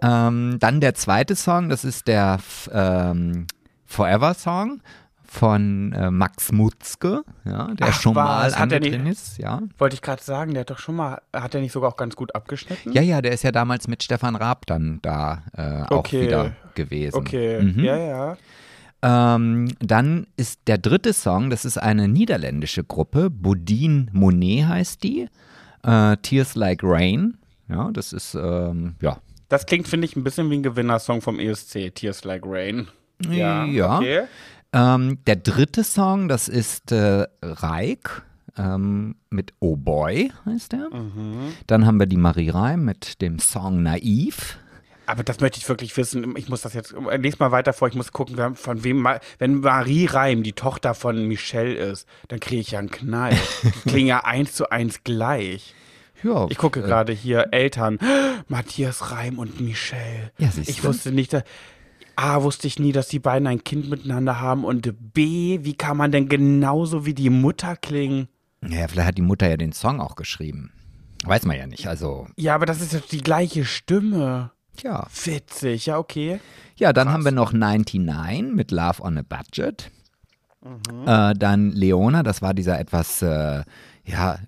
Ähm, 0.01 0.57
dann 0.59 0.79
der 0.79 0.93
zweite 0.93 1.35
Song, 1.35 1.69
das 1.69 1.83
ist 1.83 2.07
der 2.07 2.37
ähm, 2.71 3.47
Forever 3.85 4.33
Song 4.35 4.81
von 5.29 5.91
äh, 5.91 6.09
Max 6.11 6.51
Mutzke, 6.51 7.23
ja, 7.43 7.67
der 7.73 7.87
Ach, 7.89 7.99
schon 8.01 8.15
was? 8.15 8.53
mal 8.53 8.59
Hat 8.59 8.71
er 8.71 8.79
nicht- 8.79 8.93
ist, 9.07 9.37
ja. 9.39 9.61
Wollte 9.77 9.95
ich 9.95 10.01
gerade 10.01 10.23
sagen, 10.23 10.53
der 10.53 10.61
hat 10.61 10.69
doch 10.69 10.79
schon 10.79 10.95
mal, 10.95 11.19
hat 11.33 11.53
er 11.53 11.61
nicht 11.61 11.71
sogar 11.73 11.91
auch 11.91 11.97
ganz 11.97 12.15
gut 12.15 12.33
abgeschnitten? 12.35 12.93
Ja, 12.93 13.01
ja, 13.01 13.21
der 13.21 13.33
ist 13.33 13.43
ja 13.43 13.51
damals 13.51 13.87
mit 13.87 14.03
Stefan 14.03 14.35
Raab 14.37 14.65
dann 14.67 14.99
da 15.01 15.43
äh, 15.57 15.83
auch 15.91 15.97
Okay. 15.99 16.21
wieder 16.21 16.51
gewesen. 16.75 17.17
Okay, 17.17 17.61
Mhm. 17.61 17.83
ja, 17.83 17.97
ja. 17.97 18.37
Ähm, 19.07 19.69
dann 19.79 20.27
ist 20.35 20.59
der 20.67 20.77
dritte 20.77 21.13
Song, 21.13 21.49
das 21.49 21.63
ist 21.63 21.77
eine 21.77 22.07
niederländische 22.09 22.83
Gruppe, 22.83 23.29
Bodine 23.29 24.07
Monet 24.11 24.67
heißt 24.67 25.01
die, 25.03 25.29
äh, 25.83 26.17
Tears 26.17 26.55
Like 26.55 26.81
Rain, 26.83 27.37
ja, 27.69 27.89
das 27.91 28.11
ist, 28.11 28.35
ähm, 28.35 28.95
ja, 29.01 29.17
Das 29.49 29.65
klingt, 29.65 29.87
finde 29.87 30.05
ich, 30.05 30.15
ein 30.17 30.23
bisschen 30.25 30.49
wie 30.49 30.55
ein 30.57 30.63
Gewinnersong 30.63 31.21
vom 31.21 31.39
ESC, 31.39 31.91
Tears 31.95 32.25
Like 32.25 32.43
Rain. 32.45 32.87
Ja, 33.29 33.63
Ja. 33.65 33.97
okay. 33.97 34.23
Ähm, 34.73 35.19
der 35.25 35.37
dritte 35.37 35.85
Song, 35.85 36.27
das 36.27 36.49
ist 36.49 36.91
äh, 36.91 37.25
Reik 37.41 38.23
ähm, 38.57 39.15
mit 39.29 39.53
Oh 39.59 39.77
Boy, 39.77 40.33
heißt 40.45 40.73
der. 40.73 40.89
Mhm. 40.93 41.53
Dann 41.67 41.85
haben 41.85 41.97
wir 41.99 42.07
die 42.07 42.17
Marie 42.17 42.49
Reim 42.49 42.83
mit 42.83 43.21
dem 43.21 43.39
Song 43.39 43.81
Naiv. 43.83 44.57
Aber 45.07 45.23
das 45.23 45.39
möchte 45.39 45.57
ich 45.57 45.67
wirklich 45.67 45.95
wissen. 45.97 46.35
Ich 46.37 46.49
muss 46.49 46.61
das 46.61 46.73
jetzt, 46.73 46.93
lese 47.17 47.37
mal 47.39 47.51
weiter 47.51 47.73
vor, 47.73 47.87
ich 47.87 47.95
muss 47.95 48.11
gucken, 48.11 48.55
von 48.55 48.83
wem, 48.83 49.07
wenn 49.39 49.61
Marie 49.61 50.05
Reim 50.05 50.43
die 50.43 50.53
Tochter 50.53 50.93
von 50.93 51.27
Michelle 51.27 51.73
ist, 51.73 52.07
dann 52.27 52.39
kriege 52.39 52.61
ich 52.61 52.71
ja 52.71 52.79
einen 52.79 52.91
Knall. 52.91 53.33
Die 53.63 53.89
klingen 53.89 54.07
ja 54.07 54.25
eins 54.25 54.53
zu 54.53 54.69
eins 54.69 55.03
gleich. 55.03 55.73
Ja, 56.23 56.47
Ich 56.49 56.57
gucke 56.57 56.81
äh, 56.81 56.83
gerade 56.83 57.13
hier 57.13 57.47
Eltern, 57.51 57.99
Matthias 58.47 59.11
Reim 59.11 59.39
und 59.39 59.61
Michelle. 59.61 60.31
Ja, 60.37 60.49
ich 60.65 60.81
du. 60.81 60.87
wusste 60.87 61.11
nicht, 61.11 61.31
dass, 61.33 61.43
A, 62.15 62.41
wusste 62.41 62.67
ich 62.67 62.79
nie, 62.79 62.91
dass 62.91 63.07
die 63.07 63.19
beiden 63.19 63.47
ein 63.47 63.63
Kind 63.63 63.89
miteinander 63.89 64.41
haben 64.41 64.65
und 64.65 65.13
B, 65.13 65.59
wie 65.61 65.75
kann 65.75 65.95
man 65.97 66.11
denn 66.11 66.27
genauso 66.27 67.05
wie 67.05 67.13
die 67.13 67.29
Mutter 67.29 67.75
klingen? 67.75 68.27
Ja, 68.67 68.87
vielleicht 68.87 69.07
hat 69.07 69.17
die 69.17 69.21
Mutter 69.21 69.47
ja 69.47 69.55
den 69.55 69.71
Song 69.71 70.01
auch 70.01 70.15
geschrieben. 70.15 70.71
Weiß 71.23 71.45
man 71.45 71.57
ja 71.57 71.67
nicht. 71.67 71.87
Also, 71.87 72.27
Ja, 72.35 72.55
aber 72.55 72.65
das 72.65 72.81
ist 72.81 72.93
ja 72.93 72.99
die 73.11 73.21
gleiche 73.21 73.65
Stimme. 73.65 74.51
Ja. 74.83 75.07
Witzig, 75.23 75.87
ja, 75.87 75.97
okay. 75.97 76.39
Ja, 76.77 76.93
dann 76.93 77.09
haben 77.09 77.25
wir 77.25 77.31
noch 77.31 77.53
99 77.53 78.53
mit 78.53 78.71
Love 78.71 79.01
on 79.01 79.17
a 79.17 79.23
Budget. 79.27 79.91
Mhm. 80.63 81.07
Äh, 81.07 81.33
dann 81.33 81.71
Leona, 81.71 82.23
das 82.23 82.41
war 82.41 82.53
dieser 82.53 82.79
etwas, 82.79 83.21
äh, 83.21 83.63
ja, 84.05 84.39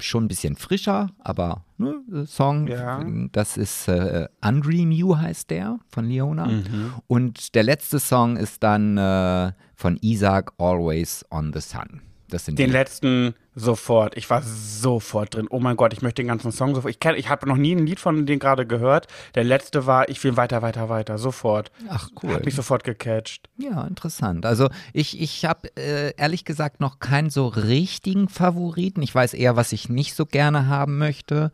schon 0.00 0.24
ein 0.24 0.28
bisschen 0.28 0.56
frischer, 0.56 1.10
aber 1.18 1.64
ne, 1.78 2.00
Song. 2.26 2.68
Ja. 2.68 3.04
Das 3.32 3.56
ist 3.56 3.88
äh, 3.88 4.28
Undream 4.44 4.92
You 4.92 5.16
heißt 5.16 5.50
der 5.50 5.78
von 5.88 6.06
Leona. 6.06 6.46
Mhm. 6.46 6.94
Und 7.06 7.54
der 7.54 7.64
letzte 7.64 7.98
Song 7.98 8.36
ist 8.36 8.62
dann 8.62 8.96
äh, 8.96 9.52
von 9.74 9.98
Isaac 10.00 10.52
Always 10.58 11.24
on 11.30 11.52
the 11.52 11.60
Sun. 11.60 12.02
Das 12.30 12.44
sind 12.44 12.58
Den 12.58 12.66
die. 12.68 12.72
letzten 12.72 13.34
sofort. 13.54 14.16
Ich 14.16 14.30
war 14.30 14.42
sofort 14.42 15.34
drin. 15.34 15.46
Oh 15.50 15.58
mein 15.60 15.76
Gott, 15.76 15.92
ich 15.92 16.02
möchte 16.02 16.22
den 16.22 16.28
ganzen 16.28 16.52
Song 16.52 16.74
sofort. 16.74 16.90
Ich, 16.94 17.00
kenn- 17.00 17.16
ich 17.16 17.28
habe 17.28 17.48
noch 17.48 17.56
nie 17.56 17.74
ein 17.74 17.84
Lied 17.86 18.00
von 18.00 18.24
denen 18.26 18.38
gerade 18.38 18.66
gehört. 18.66 19.08
Der 19.34 19.44
letzte 19.44 19.86
war 19.86 20.08
Ich 20.08 20.22
will 20.24 20.36
weiter, 20.36 20.62
weiter, 20.62 20.88
weiter. 20.88 21.18
Sofort. 21.18 21.70
Ach 21.88 22.08
cool. 22.22 22.34
Hat 22.34 22.44
mich 22.44 22.54
sofort 22.54 22.84
gecatcht. 22.84 23.48
Ja, 23.58 23.84
interessant. 23.84 24.46
Also 24.46 24.68
ich, 24.92 25.20
ich 25.20 25.44
habe 25.44 25.68
äh, 25.76 26.14
ehrlich 26.16 26.44
gesagt 26.44 26.80
noch 26.80 27.00
keinen 27.00 27.30
so 27.30 27.48
richtigen 27.48 28.28
Favoriten. 28.28 29.02
Ich 29.02 29.14
weiß 29.14 29.34
eher, 29.34 29.56
was 29.56 29.72
ich 29.72 29.88
nicht 29.88 30.14
so 30.14 30.26
gerne 30.26 30.66
haben 30.68 30.98
möchte. 30.98 31.52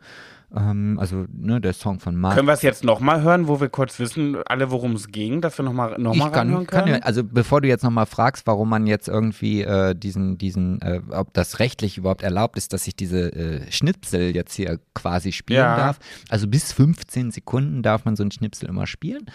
Ähm, 0.55 0.97
also 0.99 1.25
ne, 1.33 1.59
der 1.59 1.73
Song 1.73 1.99
von 1.99 2.15
Mark. 2.15 2.35
Können 2.35 2.47
wir 2.47 2.53
es 2.53 2.61
jetzt 2.61 2.83
nochmal 2.85 3.21
hören, 3.21 3.47
wo 3.49 3.59
wir 3.59 3.67
kurz 3.67 3.99
wissen, 3.99 4.37
alle, 4.45 4.71
worum 4.71 4.93
es 4.93 5.09
ging, 5.09 5.41
dass 5.41 5.57
wir 5.59 5.65
nochmal 5.65 5.95
noch 5.99 6.15
mal 6.15 6.29
kann, 6.29 6.49
kann 6.49 6.65
können? 6.67 6.87
ja, 6.87 6.99
also 6.99 7.23
bevor 7.23 7.59
du 7.59 7.67
jetzt 7.67 7.83
nochmal 7.83 8.05
fragst, 8.05 8.47
warum 8.47 8.69
man 8.69 8.87
jetzt 8.87 9.09
irgendwie 9.09 9.63
äh, 9.63 9.93
diesen, 9.93 10.37
diesen, 10.37 10.81
äh, 10.81 11.01
ob 11.11 11.33
das 11.33 11.59
rechtlich 11.59 11.97
überhaupt 11.97 12.21
erlaubt 12.21 12.57
ist, 12.57 12.71
dass 12.71 12.87
ich 12.87 12.95
diese 12.95 13.33
äh, 13.33 13.71
Schnipsel 13.71 14.33
jetzt 14.33 14.53
hier 14.53 14.79
quasi 14.93 15.33
spielen 15.33 15.59
Ja. 15.59 15.75
darf. 15.75 15.99
Also 16.29 16.47
bis 16.47 16.71
15 16.71 17.31
Sekunden 17.31 17.83
darf 17.83 18.05
man 18.05 18.15
so 18.15 18.23
einen 18.23 18.31
Schnipsel 18.31 18.69
immer 18.69 18.87
spielen. 18.87 19.25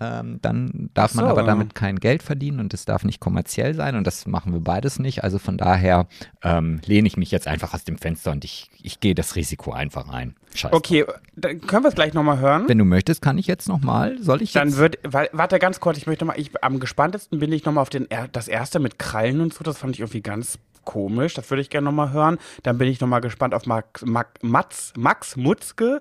Ähm, 0.00 0.38
dann 0.40 0.88
darf 0.94 1.14
man 1.14 1.26
so. 1.26 1.30
aber 1.30 1.42
damit 1.42 1.74
kein 1.74 1.96
Geld 2.00 2.22
verdienen 2.22 2.60
und 2.60 2.72
es 2.72 2.86
darf 2.86 3.04
nicht 3.04 3.20
kommerziell 3.20 3.74
sein 3.74 3.94
und 3.94 4.06
das 4.06 4.26
machen 4.26 4.54
wir 4.54 4.60
beides 4.60 4.98
nicht. 4.98 5.22
Also 5.22 5.38
von 5.38 5.58
daher 5.58 6.06
ähm, 6.42 6.80
lehne 6.86 7.06
ich 7.06 7.18
mich 7.18 7.30
jetzt 7.30 7.46
einfach 7.46 7.74
aus 7.74 7.84
dem 7.84 7.98
Fenster 7.98 8.30
und 8.30 8.44
ich, 8.44 8.70
ich 8.82 9.00
gehe 9.00 9.14
das 9.14 9.36
Risiko 9.36 9.72
einfach 9.72 10.08
ein. 10.08 10.34
Scheiß. 10.62 10.72
Okay, 10.72 11.04
dann 11.36 11.60
können 11.60 11.84
wir 11.84 11.88
es 11.90 11.94
gleich 11.94 12.14
nochmal 12.14 12.38
hören. 12.40 12.64
Wenn 12.68 12.78
du 12.78 12.84
möchtest, 12.84 13.20
kann 13.22 13.38
ich 13.38 13.46
jetzt 13.46 13.68
nochmal. 13.68 14.16
Soll 14.20 14.42
ich 14.42 14.52
Dann 14.52 14.68
jetzt? 14.68 14.78
wird, 14.78 14.98
warte 15.04 15.58
ganz 15.58 15.80
kurz, 15.80 15.98
ich 15.98 16.06
möchte 16.06 16.24
mal, 16.24 16.38
ich, 16.38 16.50
am 16.64 16.80
gespanntesten 16.80 17.38
bin 17.38 17.52
ich 17.52 17.64
nochmal 17.64 17.82
auf 17.82 17.90
den, 17.90 18.10
er- 18.10 18.28
das 18.28 18.48
erste 18.48 18.78
mit 18.78 18.98
Krallen 18.98 19.40
und 19.40 19.52
so, 19.54 19.62
das 19.64 19.78
fand 19.78 19.94
ich 19.94 20.00
irgendwie 20.00 20.22
ganz 20.22 20.58
komisch, 20.84 21.34
das 21.34 21.48
würde 21.50 21.60
ich 21.60 21.70
gerne 21.70 21.84
nochmal 21.84 22.12
hören. 22.12 22.38
Dann 22.64 22.78
bin 22.78 22.88
ich 22.88 23.00
nochmal 23.00 23.20
gespannt 23.20 23.54
auf 23.54 23.66
Max, 23.66 24.04
Max, 24.04 24.30
Mats, 24.42 24.92
Max 24.96 25.36
Mutzke. 25.36 26.00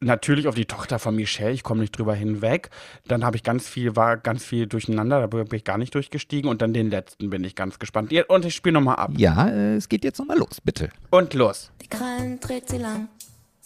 Natürlich 0.00 0.46
auf 0.46 0.54
die 0.54 0.64
Tochter 0.66 1.00
von 1.00 1.16
Michelle, 1.16 1.50
ich 1.50 1.64
komme 1.64 1.80
nicht 1.80 1.90
drüber 1.98 2.14
hinweg. 2.14 2.70
Dann 3.08 3.24
habe 3.24 3.36
ich 3.36 3.42
ganz 3.42 3.68
viel, 3.68 3.96
war 3.96 4.16
ganz 4.16 4.44
viel 4.44 4.68
durcheinander, 4.68 5.20
da 5.20 5.26
bin 5.26 5.46
ich 5.50 5.64
gar 5.64 5.76
nicht 5.76 5.92
durchgestiegen. 5.92 6.48
Und 6.48 6.62
dann 6.62 6.72
den 6.72 6.88
letzten 6.88 7.30
bin 7.30 7.42
ich 7.42 7.56
ganz 7.56 7.80
gespannt. 7.80 8.12
Ja, 8.12 8.22
Und 8.28 8.44
ich 8.44 8.54
spiele 8.54 8.74
nochmal 8.74 8.94
ab. 8.94 9.10
ja, 9.16 9.48
äh, 9.48 9.74
es 9.74 9.88
geht 9.88 10.04
jetzt 10.04 10.18
nochmal 10.20 10.38
los, 10.38 10.60
bitte. 10.62 10.90
Und 11.10 11.34
los. 11.34 11.72
Die 11.82 11.88
Krallen 11.88 12.38
trägt 12.38 12.68
sie 12.68 12.78
lang, 12.78 13.08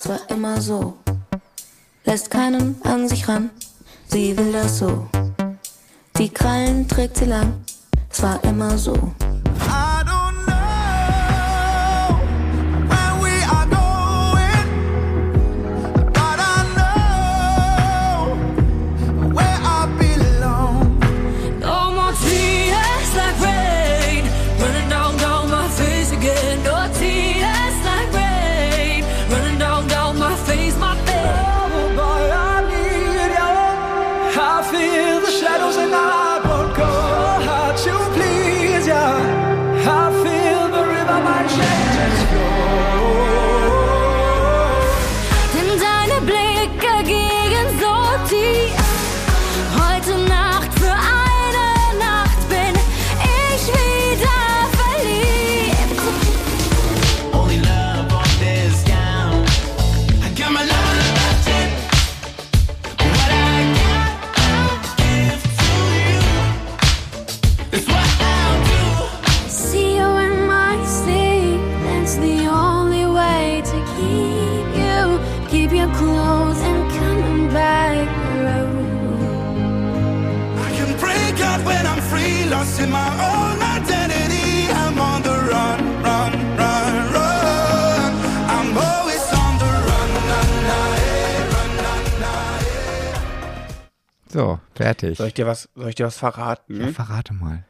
zwar 0.02 0.18
immer 0.30 0.60
so, 0.60 0.96
lässt 2.04 2.28
keinen 2.28 2.74
an 2.82 3.08
sich 3.08 3.28
ran, 3.28 3.50
sie 4.08 4.36
will 4.36 4.52
das 4.52 4.78
so. 4.78 5.06
Die 6.18 6.28
Krallen 6.28 6.88
trägt 6.88 7.18
sie 7.18 7.26
lang, 7.26 7.64
zwar 8.10 8.42
immer 8.42 8.76
so. 8.76 8.94
I 9.68 9.91
fertig. 95.02 95.18
Soll 95.18 95.28
ich 95.28 95.34
dir 95.34 95.46
was, 95.46 95.68
soll 95.74 95.88
ich 95.88 95.94
dir 95.94 96.06
was 96.06 96.16
verraten? 96.18 96.92
Verrate 96.94 97.34
mal. 97.34 97.64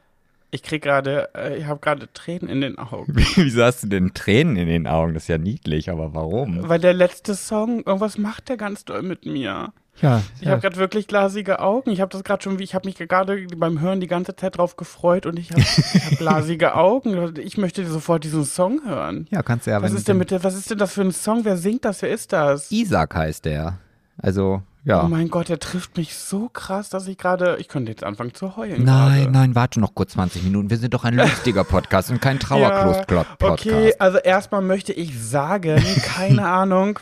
Ich 0.55 0.63
krieg 0.63 0.83
gerade, 0.83 1.31
äh, 1.35 1.57
ich 1.57 1.65
habe 1.67 1.81
gerade 1.81 2.13
Tränen 2.13 2.49
in 2.51 2.61
den 2.61 2.79
Augen. 2.79 3.15
Wieso 3.37 3.63
hast 3.65 3.85
du 3.85 3.87
denn 3.89 4.13
Tränen 4.13 4.57
in 4.57 4.69
den 4.69 4.87
Augen? 4.87 5.15
Das 5.15 5.25
ist 5.25 5.29
ja 5.29 5.39
niedlich, 5.39 5.89
aber 5.91 6.15
warum? 6.15 6.69
Weil 6.69 6.79
der 6.79 6.93
letzte 6.93 7.35
Song, 7.35 7.79
irgendwas 7.85 8.19
macht 8.19 8.51
der 8.51 8.59
ganz 8.59 8.85
doll 8.85 9.03
mit 9.03 9.25
mir. 9.25 9.73
Ja, 10.01 10.23
Ich 10.41 10.49
habe 10.49 10.61
gerade 10.61 10.77
wirklich 10.77 11.07
glasige 11.07 11.61
Augen. 11.61 11.91
Ich 11.91 12.01
habe 12.01 12.11
das 12.11 12.25
gerade 12.25 12.43
schon, 12.43 12.59
wie 12.59 12.65
ich 12.65 12.75
habe 12.75 12.87
mich 12.89 12.97
gerade 12.97 13.47
beim 13.57 13.81
Hören 13.81 14.01
die 14.01 14.07
ganze 14.07 14.35
Zeit 14.35 14.57
drauf 14.57 14.77
gefreut 14.77 15.27
und 15.27 15.39
ich 15.39 15.51
habe 15.53 15.63
hab 15.63 16.11
glasige 16.19 16.75
Augen. 16.75 17.35
Ich 17.39 17.57
möchte 17.59 17.87
sofort 17.87 18.25
diesen 18.25 18.45
Song 18.45 18.81
hören. 18.87 19.27
ja, 19.31 19.43
kannst 19.43 19.67
du 19.67 19.71
ja. 19.71 19.83
Was 19.83 19.93
ist 19.93 20.09
denn 20.09 20.17
mit 20.19 20.31
der, 20.31 20.45
was 20.45 20.55
ist 20.55 20.71
denn 20.71 20.79
das 20.79 20.93
für 20.95 21.03
ein 21.03 21.13
Song? 21.13 21.45
Wer 21.45 21.57
singt 21.57 21.85
das? 21.85 22.03
Wer 22.03 22.11
ist 22.11 22.33
das? 22.33 22.71
Isaac 22.73 23.15
heißt 23.15 23.45
der. 23.45 23.79
Also, 24.19 24.63
ja. 24.85 25.05
Oh 25.05 25.09
mein 25.09 25.29
Gott, 25.29 25.49
der 25.49 25.59
trifft 25.59 25.97
mich 25.97 26.17
so 26.17 26.49
krass, 26.49 26.89
dass 26.89 27.07
ich 27.07 27.17
gerade, 27.17 27.57
ich 27.61 27.69
könnte 27.69 27.91
jetzt 27.91 28.03
anfangen 28.03 28.35
zu 28.35 28.57
heulen. 28.57 28.85
Nein, 28.85 29.23
gerade. 29.23 29.31
nein, 29.31 29.55
warte 29.55 29.81
noch 29.81 29.95
kurz 29.95 30.13
20 30.13 30.43
Minuten. 30.43 30.71
Wir 30.71 30.79
sind 30.79 30.93
doch 30.95 31.05
ein 31.05 31.15
lustiger 31.15 31.65
Podcast 31.65 32.11
und 32.11 32.21
kein 32.21 32.39
Trauerklost-Podcast. 32.41 33.67
Okay, 33.67 33.95
also 33.99 34.19
erstmal 34.19 34.63
möchte 34.63 34.93
ich 34.93 35.21
sagen, 35.23 35.83
keine 36.03 36.47
Ahnung. 36.49 36.99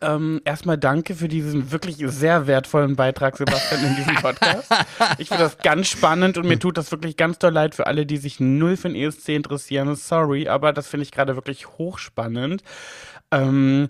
Ähm, 0.00 0.40
erstmal 0.44 0.76
danke 0.76 1.14
für 1.14 1.28
diesen 1.28 1.70
wirklich 1.70 1.96
sehr 2.06 2.46
wertvollen 2.46 2.96
Beitrag, 2.96 3.36
Sebastian, 3.36 3.84
in 3.84 3.96
diesem 3.96 4.16
Podcast. 4.16 4.70
Ich 5.18 5.28
finde 5.28 5.44
das 5.44 5.58
ganz 5.58 5.88
spannend 5.88 6.36
und 6.36 6.46
mir 6.46 6.58
tut 6.58 6.76
das 6.76 6.90
wirklich 6.90 7.16
ganz 7.16 7.38
doll 7.38 7.52
leid 7.52 7.74
für 7.74 7.86
alle, 7.86 8.04
die 8.04 8.16
sich 8.16 8.40
null 8.40 8.76
für 8.76 8.88
den 8.88 8.96
ESC 8.96 9.30
interessieren. 9.30 9.94
Sorry, 9.94 10.48
aber 10.48 10.72
das 10.72 10.88
finde 10.88 11.04
ich 11.04 11.12
gerade 11.12 11.36
wirklich 11.36 11.68
hochspannend. 11.78 12.62
Ähm, 13.30 13.88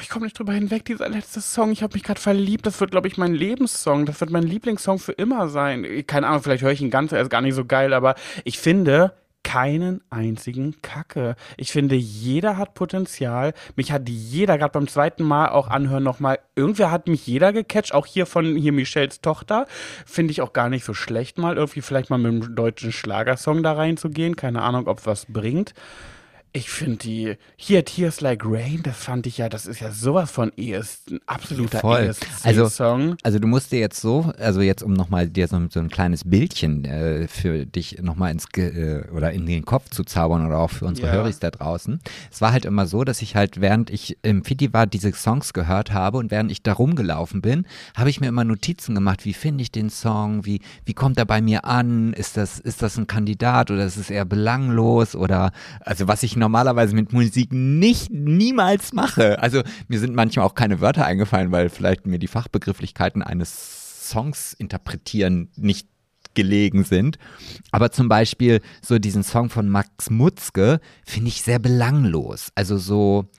ich 0.00 0.08
komme 0.08 0.24
nicht 0.24 0.38
drüber 0.38 0.52
hinweg, 0.52 0.84
dieser 0.84 1.08
letzte 1.08 1.40
Song. 1.40 1.70
Ich 1.70 1.82
habe 1.82 1.94
mich 1.94 2.02
gerade 2.02 2.20
verliebt. 2.20 2.66
Das 2.66 2.80
wird, 2.80 2.90
glaube 2.90 3.08
ich, 3.08 3.18
mein 3.18 3.34
Lebenssong. 3.34 4.06
Das 4.06 4.20
wird 4.20 4.30
mein 4.30 4.42
Lieblingssong 4.42 4.98
für 4.98 5.12
immer 5.12 5.48
sein. 5.48 5.86
Keine 6.06 6.28
Ahnung, 6.28 6.42
vielleicht 6.42 6.62
höre 6.62 6.72
ich 6.72 6.80
ihn 6.80 6.90
ganz, 6.90 7.12
er 7.12 7.22
ist 7.22 7.30
gar 7.30 7.42
nicht 7.42 7.54
so 7.54 7.64
geil, 7.64 7.92
aber 7.92 8.14
ich 8.44 8.58
finde 8.58 9.12
keinen 9.44 10.00
einzigen 10.08 10.80
Kacke. 10.82 11.36
Ich 11.56 11.72
finde, 11.72 11.96
jeder 11.96 12.56
hat 12.56 12.74
Potenzial. 12.74 13.52
Mich 13.76 13.92
hat 13.92 14.08
jeder, 14.08 14.56
gerade 14.56 14.72
beim 14.72 14.88
zweiten 14.88 15.24
Mal 15.24 15.48
auch 15.48 15.68
anhören 15.68 16.04
nochmal, 16.04 16.38
irgendwer 16.54 16.90
hat 16.90 17.08
mich 17.08 17.26
jeder 17.26 17.52
gecatcht, 17.52 17.92
auch 17.92 18.06
hier 18.06 18.26
von 18.26 18.56
hier 18.56 18.72
Michelles 18.72 19.20
Tochter. 19.20 19.66
Finde 20.06 20.30
ich 20.30 20.42
auch 20.42 20.52
gar 20.52 20.68
nicht 20.68 20.84
so 20.84 20.94
schlecht 20.94 21.38
mal, 21.38 21.56
irgendwie 21.56 21.82
vielleicht 21.82 22.08
mal 22.08 22.18
mit 22.18 22.30
einem 22.30 22.54
deutschen 22.54 22.92
Schlagersong 22.92 23.62
da 23.62 23.72
reinzugehen. 23.72 24.36
Keine 24.36 24.62
Ahnung, 24.62 24.86
ob 24.86 25.04
was 25.06 25.26
bringt. 25.26 25.74
Ich 26.54 26.68
finde 26.68 26.98
die, 26.98 27.36
hier 27.56 27.82
Tears 27.82 28.20
Like 28.20 28.42
Rain, 28.44 28.80
das 28.82 28.98
fand 28.98 29.26
ich 29.26 29.38
ja, 29.38 29.48
das 29.48 29.64
ist 29.64 29.80
ja 29.80 29.90
sowas 29.90 30.30
von 30.30 30.52
ES, 30.58 31.00
ein 31.10 31.20
absoluter 31.24 31.78
Voll. 31.80 32.12
Also, 32.42 32.64
ESC-Song. 32.64 33.16
also 33.22 33.38
du 33.38 33.48
musst 33.48 33.72
dir 33.72 33.80
jetzt 33.80 33.98
so, 33.98 34.32
also 34.38 34.60
jetzt 34.60 34.82
um 34.82 34.92
nochmal 34.92 35.28
dir 35.28 35.48
so, 35.48 35.58
so 35.70 35.80
ein 35.80 35.88
kleines 35.88 36.24
Bildchen 36.28 36.84
äh, 36.84 37.26
für 37.26 37.64
dich 37.64 38.02
nochmal 38.02 38.32
ins 38.32 38.48
Ge 38.48 38.68
äh, 38.68 39.08
oder 39.12 39.32
in 39.32 39.46
den 39.46 39.64
Kopf 39.64 39.88
zu 39.88 40.04
zaubern 40.04 40.46
oder 40.46 40.58
auch 40.58 40.70
für 40.70 40.84
unsere 40.84 41.06
Ja. 41.06 41.14
Höris 41.14 41.38
da 41.38 41.50
draußen. 41.50 42.00
Es 42.30 42.42
war 42.42 42.52
halt 42.52 42.66
immer 42.66 42.86
so, 42.86 43.02
dass 43.04 43.22
ich 43.22 43.34
halt, 43.34 43.62
während 43.62 43.88
ich 43.88 44.18
im 44.20 44.44
Fiti 44.44 44.74
war, 44.74 44.86
diese 44.86 45.10
Songs 45.14 45.54
gehört 45.54 45.92
habe 45.92 46.18
und 46.18 46.30
während 46.30 46.52
ich 46.52 46.62
da 46.62 46.74
rumgelaufen 46.74 47.40
bin, 47.40 47.64
habe 47.96 48.10
ich 48.10 48.20
mir 48.20 48.26
immer 48.26 48.44
Notizen 48.44 48.94
gemacht, 48.94 49.24
wie 49.24 49.32
finde 49.32 49.62
ich 49.62 49.72
den 49.72 49.88
Song, 49.88 50.44
wie, 50.44 50.60
wie 50.84 50.92
kommt 50.92 51.16
er 51.16 51.24
bei 51.24 51.40
mir 51.40 51.64
an, 51.64 52.12
ist 52.12 52.36
das, 52.36 52.58
ist 52.60 52.82
das 52.82 52.98
ein 52.98 53.06
Kandidat 53.06 53.70
oder 53.70 53.86
ist 53.86 53.96
es 53.96 54.10
eher 54.10 54.26
belanglos 54.26 55.14
oder, 55.14 55.52
also 55.80 56.08
was 56.08 56.22
ich 56.22 56.41
normalerweise 56.42 56.94
mit 56.94 57.12
Musik 57.12 57.52
nicht, 57.52 58.10
niemals 58.10 58.92
mache. 58.92 59.40
Also 59.40 59.62
mir 59.86 60.00
sind 60.00 60.14
manchmal 60.14 60.44
auch 60.44 60.54
keine 60.54 60.80
Wörter 60.80 61.06
eingefallen, 61.06 61.52
weil 61.52 61.68
vielleicht 61.68 62.04
mir 62.06 62.18
die 62.18 62.26
Fachbegrifflichkeiten 62.26 63.22
eines 63.22 64.08
Songs 64.10 64.52
interpretieren 64.52 65.48
nicht 65.56 65.86
gelegen 66.34 66.82
sind. 66.82 67.18
Aber 67.70 67.92
zum 67.92 68.08
Beispiel 68.08 68.60
so 68.82 68.98
diesen 68.98 69.22
Song 69.22 69.50
von 69.50 69.68
Max 69.68 70.10
Mutzke 70.10 70.80
finde 71.06 71.28
ich 71.28 71.42
sehr 71.42 71.60
belanglos. 71.60 72.50
Also 72.56 72.76
so 72.76 73.30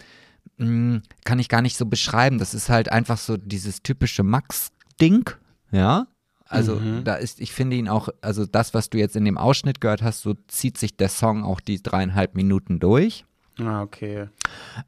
mh, 0.58 1.02
kann 1.26 1.40
ich 1.40 1.50
gar 1.50 1.62
nicht 1.62 1.76
so 1.76 1.86
beschreiben. 1.86 2.38
Das 2.38 2.54
ist 2.54 2.70
halt 2.70 2.90
einfach 2.90 3.18
so 3.18 3.36
dieses 3.36 3.84
typische 3.84 4.24
Max-Ding, 4.24 5.30
ja. 5.72 6.08
Also 6.54 6.80
da 7.04 7.16
ist, 7.16 7.42
ich 7.42 7.52
finde 7.52 7.76
ihn 7.76 7.88
auch, 7.88 8.10
also 8.22 8.46
das, 8.46 8.74
was 8.74 8.90
du 8.90 8.98
jetzt 8.98 9.16
in 9.16 9.26
dem 9.26 9.38
Ausschnitt 9.38 9.82
gehört 9.82 10.02
hast, 10.02 10.22
so 10.22 10.36
zieht 10.48 10.78
sich 10.78 10.96
der 10.96 11.10
Song 11.10 11.44
auch 11.44 11.60
die 11.60 11.82
dreieinhalb 11.82 12.36
Minuten 12.36 12.80
durch. 12.80 13.26
Ah, 13.60 13.82
okay. 13.82 14.28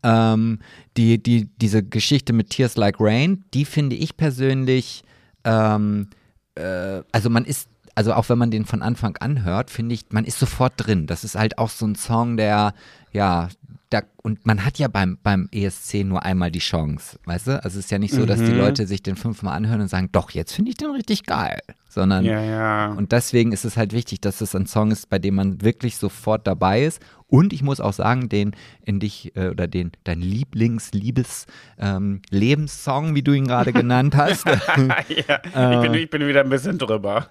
Ähm, 0.03 0.59
die, 0.97 1.21
die, 1.21 1.49
diese 1.57 1.83
Geschichte 1.83 2.33
mit 2.33 2.49
Tears 2.49 2.77
Like 2.77 2.97
Rain, 2.99 3.43
die 3.53 3.65
finde 3.65 3.95
ich 3.95 4.17
persönlich, 4.17 5.03
ähm, 5.43 6.09
äh, 6.55 7.01
also 7.11 7.29
man 7.29 7.45
ist, 7.45 7.69
also 7.93 8.13
auch 8.13 8.29
wenn 8.29 8.37
man 8.37 8.51
den 8.51 8.65
von 8.65 8.81
Anfang 8.81 9.17
an 9.17 9.43
hört, 9.43 9.69
finde 9.69 9.95
ich, 9.95 10.05
man 10.09 10.25
ist 10.25 10.39
sofort 10.39 10.73
drin. 10.77 11.07
Das 11.07 11.23
ist 11.23 11.35
halt 11.35 11.57
auch 11.57 11.69
so 11.69 11.85
ein 11.85 11.95
Song, 11.95 12.37
der, 12.37 12.73
ja, 13.11 13.49
da, 13.89 14.01
und 14.21 14.45
man 14.45 14.65
hat 14.65 14.79
ja 14.79 14.87
beim, 14.87 15.17
beim 15.21 15.47
ESC 15.51 16.03
nur 16.03 16.23
einmal 16.23 16.51
die 16.51 16.59
Chance, 16.59 17.19
weißt 17.25 17.47
du? 17.47 17.63
Also 17.63 17.79
es 17.79 17.85
ist 17.85 17.91
ja 17.91 17.99
nicht 17.99 18.13
so, 18.13 18.25
dass 18.25 18.39
die 18.39 18.51
Leute 18.51 18.87
sich 18.87 19.03
den 19.03 19.15
fünfmal 19.15 19.55
anhören 19.55 19.81
und 19.81 19.87
sagen, 19.87 20.09
doch, 20.11 20.31
jetzt 20.31 20.53
finde 20.53 20.71
ich 20.71 20.77
den 20.77 20.91
richtig 20.91 21.23
geil. 21.25 21.59
Sondern 21.87 22.25
Ja, 22.25 22.41
ja. 22.41 22.91
und 22.91 23.11
deswegen 23.11 23.51
ist 23.53 23.63
es 23.63 23.77
halt 23.77 23.93
wichtig, 23.93 24.19
dass 24.21 24.41
es 24.41 24.55
ein 24.55 24.65
Song 24.65 24.91
ist, 24.91 25.09
bei 25.09 25.19
dem 25.19 25.35
man 25.35 25.61
wirklich 25.61 25.97
sofort 25.97 26.45
dabei 26.45 26.83
ist 26.83 26.99
Und 27.27 27.53
ich 27.53 27.63
muss 27.63 27.79
auch 27.79 27.93
sagen, 27.93 28.29
den 28.29 28.55
in 28.83 28.99
dich 28.99 29.35
äh, 29.35 29.49
oder 29.49 29.67
den 29.67 29.91
dein 30.03 30.21
Lieblings-Liebes 30.21 31.47
ähm, 31.79 32.21
Lebenssong, 32.29 33.15
wie 33.15 33.23
du 33.23 33.33
ihn 33.33 33.47
gerade 33.47 33.73
genannt 33.73 34.15
hast. 34.15 34.45
ja, 34.45 35.41
ich, 35.43 35.81
bin, 35.81 35.93
ich 35.95 36.09
bin 36.09 36.27
wieder 36.27 36.41
ein 36.41 36.49
bisschen 36.49 36.77
drüber. 36.77 37.29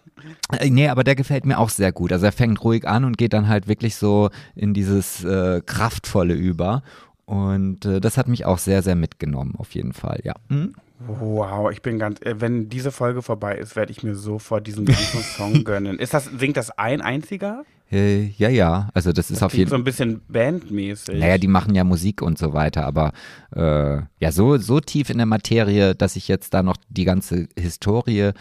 Äh, 0.58 0.70
Nee, 0.70 0.88
aber 0.88 1.04
der 1.04 1.14
gefällt 1.14 1.46
mir 1.46 1.58
auch 1.58 1.68
sehr 1.68 1.92
gut. 1.92 2.12
Also 2.12 2.26
er 2.26 2.32
fängt 2.32 2.62
ruhig 2.64 2.88
an 2.88 3.04
und 3.04 3.16
geht 3.16 3.32
dann 3.32 3.48
halt 3.48 3.68
wirklich 3.68 3.94
so 3.94 4.30
in 4.56 4.74
dieses 4.74 5.22
äh, 5.24 5.62
Kraftvolle 5.64 6.34
über. 6.34 6.82
Und 7.24 7.84
äh, 7.84 8.00
das 8.00 8.18
hat 8.18 8.28
mich 8.28 8.44
auch 8.44 8.58
sehr, 8.58 8.82
sehr 8.82 8.96
mitgenommen, 8.96 9.54
auf 9.56 9.74
jeden 9.74 9.92
Fall, 9.92 10.20
ja. 10.24 10.34
Hm? 10.50 10.74
Wow, 11.06 11.70
ich 11.70 11.82
bin 11.82 11.98
ganz, 11.98 12.20
äh, 12.22 12.40
wenn 12.40 12.68
diese 12.68 12.92
Folge 12.92 13.22
vorbei 13.22 13.56
ist, 13.56 13.76
werde 13.76 13.92
ich 13.92 14.02
mir 14.02 14.14
sofort 14.14 14.66
diesen 14.66 14.84
ganzen 14.84 15.22
Song 15.22 15.64
gönnen. 15.64 15.98
Ist 15.98 16.14
das, 16.14 16.24
singt 16.26 16.56
das 16.56 16.70
ein 16.70 17.00
einziger? 17.00 17.64
Äh, 17.94 18.32
ja, 18.38 18.48
ja, 18.48 18.88
also 18.92 19.12
das 19.12 19.30
ist 19.30 19.40
auf 19.42 19.54
jeden 19.54 19.70
so 19.70 19.74
Fall. 19.74 19.80
ein 19.80 19.84
bisschen 19.84 20.20
bandmäßig. 20.26 21.20
Naja, 21.20 21.38
die 21.38 21.46
machen 21.46 21.76
ja 21.76 21.84
Musik 21.84 22.22
und 22.22 22.38
so 22.38 22.52
weiter, 22.52 22.84
aber 22.84 23.12
äh, 23.54 24.02
ja, 24.18 24.32
so, 24.32 24.58
so 24.58 24.80
tief 24.80 25.10
in 25.10 25.18
der 25.18 25.26
Materie, 25.26 25.94
dass 25.94 26.16
ich 26.16 26.26
jetzt 26.26 26.54
da 26.54 26.64
noch 26.64 26.76
die 26.88 27.04
ganze 27.04 27.46
Historie 27.56 28.18
äh, 28.20 28.34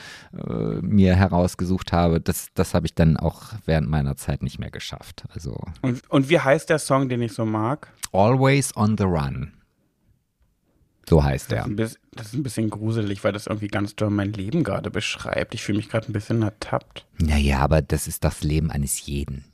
mir 0.82 1.16
herausgesucht 1.16 1.94
habe, 1.94 2.20
das, 2.20 2.48
das 2.56 2.74
habe 2.74 2.88
ich 2.88 2.96
dann 2.96 3.16
auch 3.16 3.54
während 3.66 3.90
meiner 3.90 4.18
Zeit 4.18 4.42
nicht 4.42 4.58
mehr 4.58 4.72
geschafft. 4.72 5.24
Also 5.36 5.56
und, 5.84 6.02
und 6.10 6.30
wie 6.30 6.40
heißt 6.40 6.72
der 6.72 6.80
Song, 6.80 7.08
den 7.08 7.22
ich 7.22 7.34
so 7.34 7.46
mag? 7.46 7.90
Always 8.12 8.76
on 8.76 8.98
the 8.98 9.04
Run. 9.04 9.52
So 11.08 11.24
heißt 11.24 11.52
Das 11.52 11.66
er. 11.68 11.70
bisschen, 11.70 11.98
das 12.14 12.28
ist 12.28 12.34
ein 12.34 12.44
bisschen 12.44 12.70
gruselig, 12.70 13.24
weil 13.24 13.34
das 13.34 13.48
irgendwie 13.48 13.68
ganz 13.68 13.96
doll 13.96 14.10
mein 14.10 14.32
Leben 14.34 14.64
gerade 14.64 14.90
beschreibt. 14.90 15.54
Ich 15.54 15.64
fühle 15.64 15.78
mich 15.78 15.90
gerade 15.90 16.10
ein 16.10 16.14
bisschen 16.14 16.42
ertappt. 16.42 17.06
Naja, 17.18 17.60
aber 17.60 17.82
das 17.82 18.08
ist 18.08 18.24
das 18.24 18.42
Leben 18.44 18.72
eines 18.72 19.06
jeden. 19.06 19.46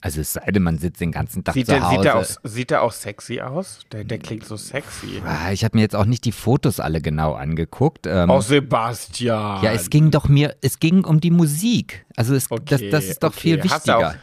Also 0.00 0.20
es 0.20 0.34
sei 0.34 0.44
denn, 0.50 0.62
man 0.62 0.76
sitzt 0.76 1.00
den 1.00 1.12
ganzen 1.12 1.44
Tag 1.44 1.54
Sieht 1.54 1.64
zu 1.66 1.72
der, 1.72 1.82
Hause. 1.88 1.94
sieht, 1.96 2.04
der 2.04 2.16
auch, 2.18 2.24
sieht 2.44 2.70
der 2.70 2.82
auch 2.82 2.92
sexy 2.92 3.40
aus? 3.40 3.80
Der, 3.90 4.04
der 4.04 4.18
klingt 4.18 4.44
so 4.44 4.56
sexy. 4.58 5.22
Ah, 5.24 5.50
ich 5.50 5.64
habe 5.64 5.76
mir 5.78 5.80
jetzt 5.82 5.96
auch 5.96 6.04
nicht 6.04 6.26
die 6.26 6.32
Fotos 6.32 6.78
alle 6.78 7.00
genau 7.00 7.32
angeguckt. 7.32 8.06
Ähm, 8.06 8.28
Oh, 8.28 8.42
Sebastian. 8.42 9.62
ja, 9.64 9.72
es 9.72 9.88
ging 9.90 10.10
doch 10.10 10.28
mir, 10.28 10.56
es 10.60 10.78
ging 10.78 11.04
um 11.04 11.20
die 11.20 11.30
Musik. 11.30 12.04
Also 12.16 12.34
es, 12.34 12.48
das, 12.66 12.82
das 12.90 13.04
ist 13.06 13.22
doch 13.22 13.30
okay. 13.30 13.40
viel 13.40 13.58
Hast 13.62 13.88
du, 13.88 13.92
wichtiger. 13.92 14.08
auch, 14.10 14.14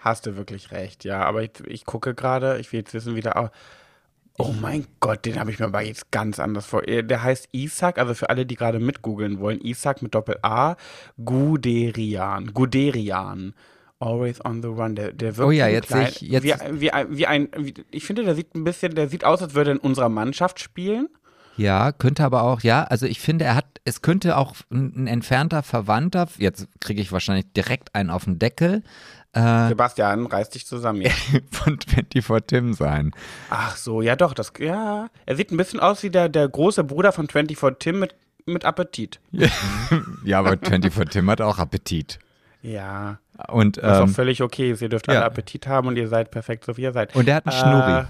hast 0.00 0.26
du 0.26 0.36
wirklich 0.36 0.72
recht, 0.72 1.04
ja. 1.04 1.22
Aber 1.22 1.42
ich, 1.42 1.52
ich 1.66 1.84
gucke 1.86 2.14
gerade, 2.14 2.58
ich 2.58 2.70
will 2.72 2.80
jetzt 2.80 2.92
wissen, 2.92 3.14
wie 3.16 3.22
der 3.22 3.50
Oh 4.40 4.54
mein 4.60 4.86
Gott, 5.00 5.24
den 5.26 5.38
habe 5.38 5.50
ich 5.50 5.58
mir 5.58 5.66
aber 5.66 5.82
jetzt 5.82 6.10
ganz 6.10 6.38
anders 6.40 6.66
vor. 6.66 6.86
Äh, 6.88 7.02
Der 7.02 7.22
heißt 7.22 7.48
Isaac, 7.52 7.98
also 7.98 8.14
für 8.14 8.30
alle, 8.30 8.46
die 8.46 8.54
gerade 8.56 8.80
mitgoogeln 8.80 9.38
wollen, 9.40 9.60
Isaac 9.60 10.02
mit 10.02 10.14
Doppel-A, 10.14 10.76
Guderian. 11.24 12.52
Guderian. 12.54 13.54
Always 13.98 14.42
on 14.44 14.62
the 14.62 14.68
run. 14.68 14.94
Der, 14.96 15.12
der 15.12 15.36
wirkt 15.36 15.48
Oh 15.48 15.50
ja, 15.50 15.68
jetzt 15.68 15.88
sehe 15.90 16.08
ich- 16.08 16.20
jetzt- 16.22 16.44
wie, 16.44 16.80
wie, 16.80 16.90
wie 17.10 17.26
ein, 17.26 17.48
wie, 17.56 17.74
ich 17.90 18.04
finde, 18.04 18.24
der 18.24 18.34
sieht 18.34 18.54
ein 18.54 18.64
bisschen, 18.64 18.94
der 18.94 19.08
sieht 19.08 19.24
aus, 19.24 19.42
als 19.42 19.54
würde 19.54 19.70
er 19.72 19.74
in 19.76 19.80
unserer 19.80 20.08
Mannschaft 20.08 20.58
spielen. 20.60 21.08
Ja, 21.56 21.92
könnte 21.92 22.24
aber 22.24 22.44
auch, 22.44 22.62
ja, 22.62 22.84
also 22.84 23.04
ich 23.04 23.20
finde, 23.20 23.44
er 23.44 23.54
hat, 23.56 23.66
es 23.84 24.00
könnte 24.00 24.38
auch 24.38 24.54
ein, 24.70 25.04
ein 25.04 25.06
entfernter 25.06 25.62
Verwandter, 25.62 26.26
jetzt 26.38 26.68
kriege 26.80 27.02
ich 27.02 27.12
wahrscheinlich 27.12 27.52
direkt 27.52 27.94
einen 27.94 28.08
auf 28.08 28.24
den 28.24 28.38
Deckel, 28.38 28.82
äh, 29.32 29.68
Sebastian, 29.68 30.26
reiß 30.26 30.50
dich 30.50 30.66
zusammen. 30.66 31.02
von 31.50 31.78
24 31.80 32.46
Tim 32.46 32.72
sein. 32.74 33.12
Ach 33.50 33.76
so, 33.76 34.02
ja 34.02 34.16
doch, 34.16 34.34
das, 34.34 34.52
ja. 34.58 35.08
Er 35.26 35.36
sieht 35.36 35.52
ein 35.52 35.56
bisschen 35.56 35.80
aus 35.80 36.02
wie 36.02 36.10
der, 36.10 36.28
der 36.28 36.48
große 36.48 36.82
Bruder 36.84 37.12
von 37.12 37.28
24 37.28 37.76
Tim 37.78 38.00
mit, 38.00 38.14
mit 38.46 38.64
Appetit. 38.64 39.20
Ja, 40.24 40.38
aber 40.40 40.50
24 40.62 41.08
Tim 41.12 41.30
hat 41.30 41.40
auch 41.40 41.58
Appetit. 41.58 42.18
Ja, 42.62 43.18
Und, 43.48 43.78
was 43.82 43.98
auch 43.98 44.02
ähm, 44.02 44.14
völlig 44.14 44.42
okay 44.42 44.70
ist. 44.70 44.82
Ihr 44.82 44.88
dürft 44.90 45.06
ja. 45.08 45.14
alle 45.14 45.24
Appetit 45.24 45.66
haben 45.66 45.88
und 45.88 45.96
ihr 45.96 46.08
seid 46.08 46.30
perfekt, 46.30 46.64
so 46.66 46.76
wie 46.76 46.82
ihr 46.82 46.92
seid. 46.92 47.14
und 47.16 47.26
er 47.26 47.36
hat 47.36 47.46
einen 47.46 47.56
Äh, 47.56 47.60
Schnurri. 47.60 48.04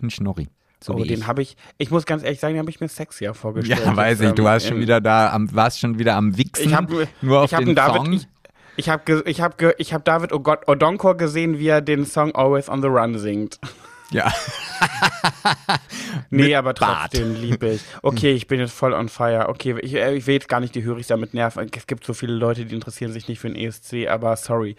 Einen 0.00 0.10
Schnurri. 0.10 0.48
So 0.82 0.94
oh, 0.94 1.04
den 1.04 1.26
habe 1.26 1.42
ich, 1.42 1.56
ich 1.78 1.90
muss 1.90 2.04
ganz 2.06 2.22
ehrlich 2.22 2.38
sagen, 2.38 2.54
den 2.54 2.60
habe 2.60 2.70
ich 2.70 2.80
mir 2.80 2.88
sexier 2.88 3.34
vorgestellt. 3.34 3.80
Ja, 3.84 3.96
weiß 3.96 4.20
ich, 4.20 4.32
du 4.32 4.42
ähm, 4.42 4.46
warst 4.46 4.66
schon 4.66 4.76
in- 4.76 4.82
wieder 4.82 5.00
da, 5.00 5.32
am, 5.32 5.52
warst 5.54 5.80
schon 5.80 5.98
wieder 5.98 6.14
am 6.16 6.36
Wichsen. 6.36 6.66
Ich 6.68 6.74
habe 6.74 7.08
nur 7.22 7.40
auf 7.40 7.46
ich 7.46 7.54
hab 7.54 7.64
den 7.64 7.74
David, 7.74 7.96
Song. 7.96 8.12
ich, 8.12 8.28
ich 8.76 8.88
habe 8.88 9.22
ich 9.26 9.40
hab, 9.40 9.60
ich 9.78 9.94
hab 9.94 10.04
David 10.04 10.32
Odonkor 10.32 11.16
gesehen, 11.16 11.58
wie 11.58 11.68
er 11.68 11.80
den 11.80 12.04
Song 12.04 12.34
Always 12.34 12.68
on 12.68 12.82
the 12.82 12.88
Run 12.88 13.18
singt. 13.18 13.58
Ja. 14.10 14.32
Nee, 16.30 16.54
aber 16.54 16.74
trotzdem 16.74 17.34
liebe 17.34 17.70
ich. 17.70 17.82
Okay, 18.02 18.32
ich 18.32 18.46
bin 18.46 18.60
jetzt 18.60 18.72
voll 18.72 18.92
on 18.92 19.08
fire. 19.08 19.48
Okay, 19.48 19.76
ich, 19.80 19.94
äh, 19.94 20.14
ich 20.14 20.26
will 20.26 20.34
jetzt 20.34 20.48
gar 20.48 20.60
nicht 20.60 20.74
die 20.74 20.82
Höris 20.82 21.06
damit 21.06 21.34
nerven. 21.34 21.70
Es 21.74 21.86
gibt 21.86 22.04
so 22.04 22.14
viele 22.14 22.34
Leute, 22.34 22.64
die 22.64 22.74
interessieren 22.74 23.12
sich 23.12 23.28
nicht 23.28 23.38
für 23.38 23.48
den 23.48 23.56
ESC, 23.56 24.08
aber 24.08 24.36
sorry. 24.36 24.76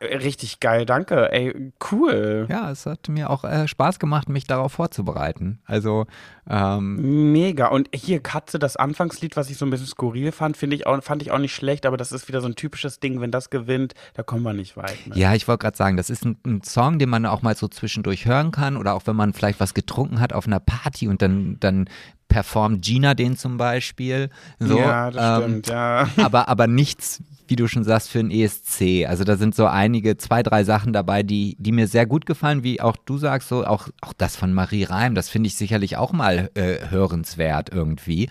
Äh, 0.00 0.16
Richtig 0.16 0.60
geil, 0.60 0.86
danke. 0.86 1.32
Ey, 1.32 1.72
cool. 1.90 2.46
ja, 2.48 2.70
es 2.70 2.86
hat 2.86 3.08
mir 3.08 3.30
auch 3.30 3.44
äh, 3.44 3.66
Spaß 3.68 3.98
gemacht, 3.98 4.28
mich 4.28 4.46
darauf 4.46 4.72
vorzubereiten. 4.72 5.60
Also, 5.66 6.06
ähm, 6.48 7.32
Mega. 7.32 7.68
Und 7.68 7.88
hier 7.94 8.20
Katze, 8.20 8.58
das 8.58 8.76
Anfangslied, 8.76 9.36
was 9.36 9.50
ich 9.50 9.56
so 9.56 9.64
ein 9.64 9.70
bisschen 9.70 9.86
skurril 9.86 10.32
fand, 10.32 10.56
finde 10.56 10.76
ich 10.76 10.86
auch, 10.86 11.02
fand 11.02 11.22
ich 11.22 11.30
auch 11.30 11.38
nicht 11.38 11.54
schlecht, 11.54 11.86
aber 11.86 11.96
das 11.96 12.12
ist 12.12 12.28
wieder 12.28 12.40
so 12.40 12.48
ein 12.48 12.54
typisches 12.54 13.00
Ding, 13.00 13.20
wenn 13.20 13.30
das 13.30 13.50
gewinnt, 13.50 13.94
da 14.14 14.22
kommen 14.22 14.42
wir 14.42 14.52
nicht 14.52 14.76
weit. 14.76 15.06
Ne? 15.06 15.16
Ja, 15.16 15.34
ich 15.34 15.48
wollte 15.48 15.62
gerade 15.62 15.76
sagen, 15.76 15.96
das 15.96 16.10
ist 16.10 16.24
ein, 16.24 16.36
ein 16.44 16.62
Song, 16.62 16.98
den 16.98 17.08
man 17.08 17.24
auch 17.26 17.42
mal 17.42 17.56
so 17.56 17.68
zwischendurch 17.68 18.26
hören 18.26 18.50
kann 18.50 18.73
oder 18.76 18.94
auch 18.94 19.02
wenn 19.06 19.16
man 19.16 19.32
vielleicht 19.32 19.60
was 19.60 19.74
getrunken 19.74 20.20
hat 20.20 20.32
auf 20.32 20.46
einer 20.46 20.60
Party 20.60 21.08
und 21.08 21.22
dann, 21.22 21.58
dann 21.60 21.88
performt 22.28 22.84
Gina 22.84 23.14
den 23.14 23.36
zum 23.36 23.56
Beispiel. 23.56 24.30
So, 24.58 24.78
ja, 24.78 25.10
das 25.10 25.42
ähm, 25.42 25.48
stimmt, 25.48 25.66
ja. 25.68 26.08
aber, 26.16 26.48
aber 26.48 26.66
nichts, 26.66 27.22
wie 27.46 27.56
du 27.56 27.68
schon 27.68 27.84
sagst, 27.84 28.10
für 28.10 28.20
ein 28.20 28.30
ESC. 28.30 29.06
Also 29.06 29.24
da 29.24 29.36
sind 29.36 29.54
so 29.54 29.66
einige, 29.66 30.16
zwei, 30.16 30.42
drei 30.42 30.64
Sachen 30.64 30.92
dabei, 30.92 31.22
die, 31.22 31.56
die 31.58 31.72
mir 31.72 31.86
sehr 31.86 32.06
gut 32.06 32.26
gefallen, 32.26 32.64
wie 32.64 32.80
auch 32.80 32.96
du 32.96 33.18
sagst, 33.18 33.48
so 33.48 33.64
auch, 33.64 33.88
auch 34.00 34.12
das 34.14 34.36
von 34.36 34.52
Marie 34.52 34.84
Reim, 34.84 35.14
das 35.14 35.28
finde 35.28 35.46
ich 35.46 35.56
sicherlich 35.56 35.96
auch 35.96 36.12
mal 36.12 36.50
äh, 36.54 36.88
hörenswert 36.90 37.70
irgendwie. 37.72 38.28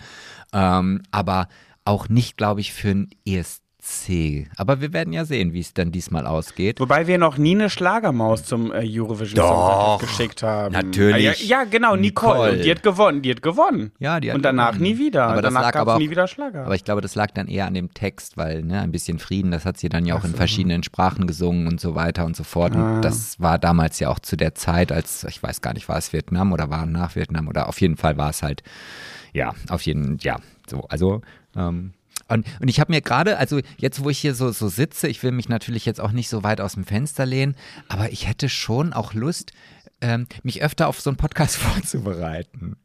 Ähm, 0.52 1.02
aber 1.10 1.48
auch 1.84 2.08
nicht, 2.08 2.36
glaube 2.36 2.60
ich, 2.60 2.72
für 2.72 2.90
ein 2.90 3.10
ESC. 3.24 3.63
Aber 4.56 4.80
wir 4.80 4.92
werden 4.92 5.12
ja 5.12 5.24
sehen, 5.24 5.52
wie 5.52 5.60
es 5.60 5.74
dann 5.74 5.92
diesmal 5.92 6.26
ausgeht. 6.26 6.80
Wobei 6.80 7.06
wir 7.06 7.18
noch 7.18 7.38
nie 7.38 7.54
eine 7.54 7.70
Schlagermaus 7.70 8.44
zum 8.44 8.72
äh, 8.72 8.82
Eurovision 8.84 9.36
Song 9.36 9.48
Doch, 9.48 9.98
geschickt 10.00 10.42
haben. 10.42 10.72
natürlich. 10.72 11.46
Ja, 11.46 11.60
ja 11.60 11.64
genau, 11.64 11.96
Nicole. 11.96 12.34
Nicole. 12.34 12.52
Und 12.52 12.64
die 12.64 12.70
hat 12.70 12.82
gewonnen, 12.82 13.22
die 13.22 13.30
hat 13.30 13.42
gewonnen. 13.42 13.92
Ja, 13.98 14.20
die 14.20 14.30
hat 14.30 14.36
Und 14.36 14.42
danach 14.42 14.72
gewonnen. 14.72 14.82
nie 14.84 14.98
wieder. 14.98 15.24
Aber 15.26 15.42
danach 15.42 15.72
gab 15.72 15.88
es 15.88 15.98
nie 15.98 16.10
wieder 16.10 16.26
Schlager. 16.26 16.64
Aber 16.64 16.74
ich 16.74 16.84
glaube, 16.84 17.00
das 17.00 17.14
lag 17.14 17.30
dann 17.32 17.48
eher 17.48 17.66
an 17.66 17.74
dem 17.74 17.92
Text, 17.92 18.36
weil 18.36 18.62
ne, 18.62 18.80
ein 18.80 18.92
bisschen 18.92 19.18
Frieden, 19.18 19.50
das 19.50 19.64
hat 19.64 19.78
sie 19.78 19.88
dann 19.88 20.06
ja 20.06 20.16
auch 20.16 20.24
in 20.24 20.34
verschiedenen 20.34 20.82
Sprachen 20.82 21.26
gesungen 21.26 21.66
und 21.66 21.80
so 21.80 21.94
weiter 21.94 22.24
und 22.24 22.36
so 22.36 22.44
fort. 22.44 22.74
Ah. 22.74 22.96
Und 22.96 23.02
das 23.02 23.40
war 23.40 23.58
damals 23.58 24.00
ja 24.00 24.08
auch 24.08 24.18
zu 24.18 24.36
der 24.36 24.54
Zeit, 24.54 24.92
als, 24.92 25.24
ich 25.24 25.42
weiß 25.42 25.60
gar 25.60 25.74
nicht, 25.74 25.88
war 25.88 25.98
es 25.98 26.12
Vietnam 26.12 26.52
oder 26.52 26.70
war 26.70 26.86
nach 26.86 27.16
Vietnam 27.16 27.48
oder 27.48 27.68
auf 27.68 27.80
jeden 27.80 27.96
Fall 27.96 28.16
war 28.16 28.30
es 28.30 28.42
halt, 28.42 28.62
ja, 29.32 29.52
auf 29.68 29.82
jeden, 29.82 30.18
ja, 30.20 30.38
so, 30.68 30.82
also, 30.88 31.20
ähm, 31.56 31.92
und, 32.28 32.46
und 32.60 32.68
ich 32.68 32.80
habe 32.80 32.92
mir 32.92 33.00
gerade, 33.00 33.38
also 33.38 33.60
jetzt, 33.76 34.02
wo 34.02 34.10
ich 34.10 34.18
hier 34.18 34.34
so, 34.34 34.50
so 34.50 34.68
sitze, 34.68 35.08
ich 35.08 35.22
will 35.22 35.32
mich 35.32 35.48
natürlich 35.48 35.84
jetzt 35.84 36.00
auch 36.00 36.12
nicht 36.12 36.28
so 36.28 36.42
weit 36.42 36.60
aus 36.60 36.74
dem 36.74 36.84
Fenster 36.84 37.26
lehnen, 37.26 37.56
aber 37.88 38.12
ich 38.12 38.26
hätte 38.26 38.48
schon 38.48 38.92
auch 38.92 39.14
Lust, 39.14 39.52
ähm, 40.00 40.26
mich 40.42 40.62
öfter 40.62 40.88
auf 40.88 41.00
so 41.00 41.10
einen 41.10 41.16
Podcast 41.16 41.56
vorzubereiten. 41.56 42.76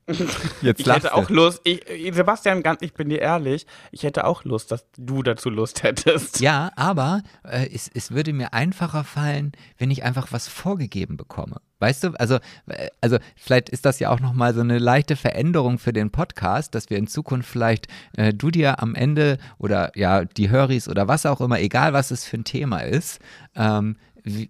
Jetzt 0.62 0.80
ich 0.80 0.88
hätte 0.88 1.14
auch 1.14 1.30
Lust, 1.30 1.62
ich, 1.64 1.82
Sebastian, 2.14 2.64
ganz, 2.64 2.82
ich 2.82 2.94
bin 2.94 3.10
dir 3.10 3.20
ehrlich, 3.20 3.66
ich 3.92 4.04
hätte 4.04 4.26
auch 4.26 4.44
Lust, 4.44 4.72
dass 4.72 4.86
du 4.98 5.22
dazu 5.22 5.50
Lust 5.50 5.84
hättest. 5.84 6.40
Ja, 6.40 6.72
aber 6.76 7.22
äh, 7.44 7.68
es, 7.74 7.90
es 7.94 8.12
würde 8.12 8.32
mir 8.34 8.54
einfacher 8.54 9.04
fallen, 9.04 9.52
wenn 9.78 9.92
ich 9.92 10.04
einfach 10.04 10.32
was 10.32 10.48
vorgegeben 10.48 11.18
bekomme. 11.18 11.62
Weißt 11.80 12.04
du, 12.04 12.10
also, 12.20 12.36
äh, 12.68 12.90
also 13.02 13.18
vielleicht 13.36 13.70
ist 13.70 13.86
das 13.86 14.00
ja 14.00 14.10
auch 14.10 14.20
nochmal 14.20 14.54
so 14.54 14.62
eine 14.62 14.80
leichte 14.80 15.16
Veränderung 15.16 15.80
für 15.80 15.94
den 15.94 16.12
Podcast, 16.12 16.76
dass 16.76 16.90
wir 16.90 16.98
in 16.98 17.08
Zukunft 17.08 17.50
vielleicht 17.50 17.88
äh, 18.18 18.34
du 18.34 18.52
dir 18.52 18.82
am 18.82 18.96
Ende 18.96 19.38
oder 19.58 19.92
ja, 19.96 20.26
die 20.26 20.50
Höris 20.50 20.88
oder 20.90 21.08
was 21.08 21.26
auch 21.26 21.42
immer, 21.42 21.60
egal 21.60 21.94
was 21.94 22.12
es 22.12 22.26
für 22.26 22.38
ein 22.38 22.44
Thema 22.44 22.80
ist, 22.80 23.20
ähm, 23.56 23.96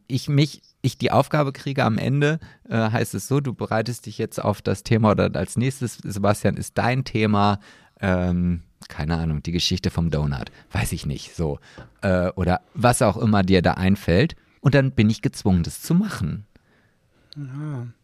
ich 0.08 0.30
mich, 0.30 0.62
ich 0.82 0.98
die 0.98 1.12
Aufgabe 1.12 1.54
kriege 1.54 1.84
am 1.84 1.98
Ende, 1.98 2.40
äh, 2.68 2.76
heißt 2.76 3.14
es 3.14 3.28
so, 3.28 3.40
du 3.40 3.54
bereitest 3.54 4.06
dich 4.06 4.18
jetzt 4.18 4.44
auf 4.44 4.62
das 4.62 4.84
Thema 4.84 5.12
oder 5.12 5.30
als 5.36 5.58
nächstes, 5.58 5.98
Sebastian, 5.98 6.58
ist 6.58 6.78
dein 6.78 7.04
Thema, 7.04 7.60
ähm, 8.02 8.64
keine 8.88 9.18
Ahnung, 9.18 9.44
die 9.44 9.52
Geschichte 9.52 9.90
vom 9.90 10.10
Donut, 10.10 10.52
weiß 10.72 10.92
ich 10.94 11.06
nicht, 11.06 11.36
so. 11.36 11.60
Äh, 12.02 12.30
oder 12.30 12.62
was 12.74 13.02
auch 13.02 13.18
immer 13.18 13.44
dir 13.44 13.62
da 13.62 13.74
einfällt. 13.74 14.36
Und 14.62 14.76
dann 14.76 14.92
bin 14.92 15.10
ich 15.10 15.22
gezwungen, 15.22 15.64
das 15.64 15.82
zu 15.82 15.94
machen. 15.94 16.46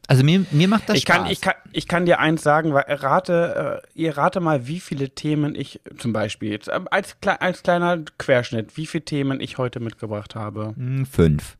Also 0.08 0.24
mir, 0.24 0.46
mir 0.52 0.68
macht 0.68 0.88
das 0.90 0.98
Ich 0.98 1.06
kann, 1.06 1.22
Spaß. 1.22 1.32
ich, 1.32 1.42
kann, 1.42 1.54
ich 1.72 1.88
kann 1.88 2.06
dir 2.06 2.20
eins 2.20 2.44
sagen, 2.44 2.74
weil 2.74 2.84
rate, 2.88 3.82
äh, 3.84 4.00
ihr 4.00 4.18
rate 4.18 4.40
mal, 4.40 4.68
wie 4.68 4.80
viele 4.80 5.10
Themen 5.10 5.56
ich 5.56 5.82
zum 5.98 6.14
Beispiel 6.14 6.52
jetzt 6.52 6.70
ähm, 6.72 6.88
als, 6.92 7.18
als 7.40 7.64
kleiner 7.64 8.00
Querschnitt, 8.18 8.78
wie 8.78 8.86
viele 8.86 9.06
Themen 9.06 9.40
ich 9.42 9.58
heute 9.58 9.80
mitgebracht 9.80 10.36
habe. 10.36 10.74
Hm, 10.78 11.06
Fünf, 11.06 11.58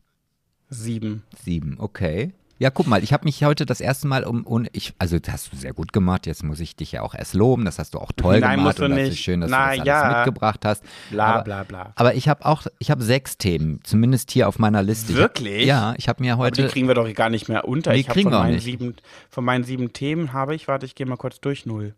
Sieben. 0.68 1.22
sieben, 1.44 1.76
okay. 1.78 2.32
Ja, 2.58 2.70
guck 2.70 2.86
mal, 2.86 3.02
ich 3.04 3.12
habe 3.12 3.24
mich 3.24 3.44
heute 3.44 3.66
das 3.66 3.82
erste 3.82 4.06
Mal 4.06 4.24
um, 4.24 4.44
um 4.44 4.66
ich, 4.72 4.94
also 4.98 5.18
das 5.18 5.32
hast 5.32 5.52
du 5.52 5.56
sehr 5.56 5.74
gut 5.74 5.92
gemacht, 5.92 6.26
jetzt 6.26 6.42
muss 6.42 6.58
ich 6.58 6.74
dich 6.74 6.92
ja 6.92 7.02
auch 7.02 7.14
erst 7.14 7.34
loben, 7.34 7.66
das 7.66 7.78
hast 7.78 7.92
du 7.92 7.98
auch 7.98 8.12
toll 8.16 8.40
Nein, 8.40 8.58
gemacht 8.58 8.64
musst 8.64 8.78
du 8.78 8.84
und 8.86 8.92
das 8.92 9.00
ist 9.00 9.08
nicht. 9.10 9.20
schön, 9.24 9.42
dass 9.42 9.50
Na 9.50 9.72
du 9.72 9.78
das 9.78 9.86
ja. 9.86 10.00
alles 10.02 10.16
mitgebracht 10.26 10.64
hast. 10.64 10.82
Bla, 11.10 11.26
aber, 11.34 11.44
bla, 11.44 11.64
bla. 11.64 11.92
Aber 11.96 12.14
ich 12.14 12.28
habe 12.30 12.46
auch, 12.46 12.66
ich 12.78 12.90
habe 12.90 13.02
sechs 13.02 13.36
Themen, 13.36 13.80
zumindest 13.84 14.30
hier 14.30 14.48
auf 14.48 14.58
meiner 14.58 14.82
Liste. 14.82 15.12
Ich 15.12 15.18
Wirklich? 15.18 15.60
Hab, 15.62 15.66
ja, 15.68 15.94
ich 15.98 16.08
habe 16.08 16.22
mir 16.22 16.32
Aber 16.34 16.50
die 16.50 16.62
heute, 16.62 16.72
kriegen 16.72 16.88
wir 16.88 16.94
doch 16.94 17.12
gar 17.12 17.28
nicht 17.28 17.48
mehr 17.50 17.68
unter. 17.68 17.92
Nee, 17.92 17.98
ich 17.98 18.08
habe 18.08 18.14
kriegen 18.14 18.30
von 18.30 18.38
wir 18.38 18.42
meinen 18.44 18.54
nicht. 18.54 18.64
sieben, 18.64 18.96
von 19.28 19.44
meinen 19.44 19.64
sieben 19.64 19.92
Themen 19.92 20.32
habe 20.32 20.54
ich, 20.54 20.66
warte, 20.66 20.86
ich 20.86 20.94
gehe 20.94 21.04
mal 21.06 21.16
kurz 21.16 21.40
durch 21.42 21.66
null. 21.66 21.94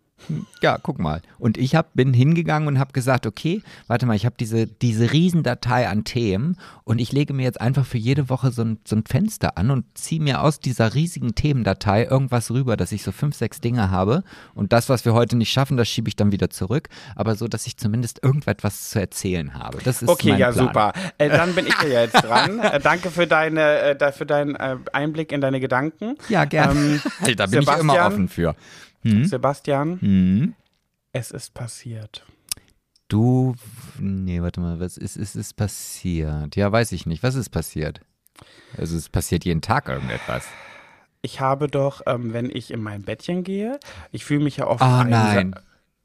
Ja, 0.62 0.79
guck 0.83 0.99
mal. 0.99 1.23
Und 1.39 1.57
ich 1.57 1.75
hab, 1.75 1.95
bin 1.95 2.12
hingegangen 2.12 2.69
und 2.69 2.79
habe 2.79 2.93
gesagt, 2.93 3.27
okay, 3.27 3.62
warte 3.87 4.07
mal, 4.07 4.16
ich 4.16 4.27
habe 4.27 4.37
diese, 4.39 4.66
diese 4.66 5.12
Riesendatei 5.12 5.89
an 5.89 6.05
Themen 6.05 6.57
und 6.85 6.99
ich 6.99 7.12
lege 7.12 7.33
mir 7.33 7.45
jetzt 7.45 7.61
einfach 7.61 7.87
für 7.87 7.99
jede 7.99 8.29
Woche 8.29 8.51
so 8.51 8.62
ein, 8.62 8.79
so 8.85 8.97
ein 8.97 9.05
Fenster 9.07 9.57
an 9.57 9.71
und 9.71 9.85
ziehe 9.95 10.21
mir 10.21 10.43
aus 10.43 10.61
dieser 10.61 10.95
riesigen 10.95 11.35
Themendatei 11.35 12.05
irgendwas 12.05 12.51
rüber, 12.51 12.77
dass 12.77 12.93
ich 12.93 13.03
so 13.03 13.12
fünf, 13.12 13.37
sechs 13.37 13.61
Dinge 13.61 13.91
habe 13.91 14.25
und 14.55 14.73
das, 14.73 14.89
was 14.89 15.05
wir 15.05 15.14
heute 15.14 15.37
nicht 15.37 15.51
schaffen, 15.51 15.77
das 15.77 15.89
schiebe 15.89 16.09
ich 16.09 16.16
dann 16.16 16.33
wieder 16.33 16.51
zurück, 16.51 16.89
aber 17.16 17.35
so, 17.35 17.49
dass 17.49 17.66
ich 17.66 17.77
zumindest 17.77 18.23
irgendetwas 18.23 18.91
zu 18.91 19.01
erzählen 19.01 19.55
habe. 19.55 19.79
Das 19.85 20.03
ist 20.03 20.09
Okay, 20.09 20.37
ja, 20.37 20.51
Plan. 20.51 20.66
super. 20.66 20.93
Äh, 21.19 21.29
dann 21.29 21.55
bin 21.55 21.66
ich 21.66 21.75
ja 21.83 22.01
jetzt 22.01 22.14
dran. 22.25 22.59
Äh, 22.59 22.81
danke 22.81 23.11
für, 23.11 23.27
deine, 23.27 23.99
äh, 24.01 24.12
für 24.12 24.27
deinen 24.27 24.57
äh, 24.57 24.77
Einblick 24.93 25.33
in 25.33 25.41
deine 25.41 25.61
Gedanken. 25.61 26.16
Ja, 26.29 26.45
gerne. 26.45 26.79
Ähm, 26.79 27.01
da 27.37 27.47
bin 27.47 27.62
ich 27.62 27.69
immer 27.69 27.77
Sebastian? 27.77 28.12
offen 28.12 28.29
für. 28.29 28.55
Sebastian, 29.25 30.01
Hm? 30.01 30.55
es 31.13 31.31
ist 31.31 31.55
passiert. 31.55 32.25
Du, 33.09 33.55
nee, 33.99 34.43
warte 34.43 34.61
mal, 34.61 34.81
was 34.81 34.97
ist, 34.99 35.17
ist, 35.17 35.35
ist 35.35 35.57
passiert? 35.57 36.57
Ja, 36.57 36.71
weiß 36.71 36.93
ich 36.93 37.07
nicht. 37.07 37.23
Was 37.23 37.35
ist 37.37 37.49
passiert? 37.49 38.01
Also 38.77 38.97
es 38.97 39.09
passiert 39.09 39.45
jeden 39.45 39.63
Tag 39.63 39.89
irgendetwas. 39.89 40.47
Ich 41.23 41.41
habe 41.41 41.69
doch, 41.69 42.03
ähm, 42.07 42.33
wenn 42.33 42.51
ich 42.51 42.71
in 42.71 42.83
mein 42.83 43.03
Bettchen 43.03 43.43
gehe, 43.45 43.81
ich 44.13 44.25
fühle 44.25 44.45
mich 44.45 44.59
ja 44.59 44.67
oft 44.67 44.83
Oh 44.83 44.87
einsam. 44.87 45.11
nein. 45.11 45.55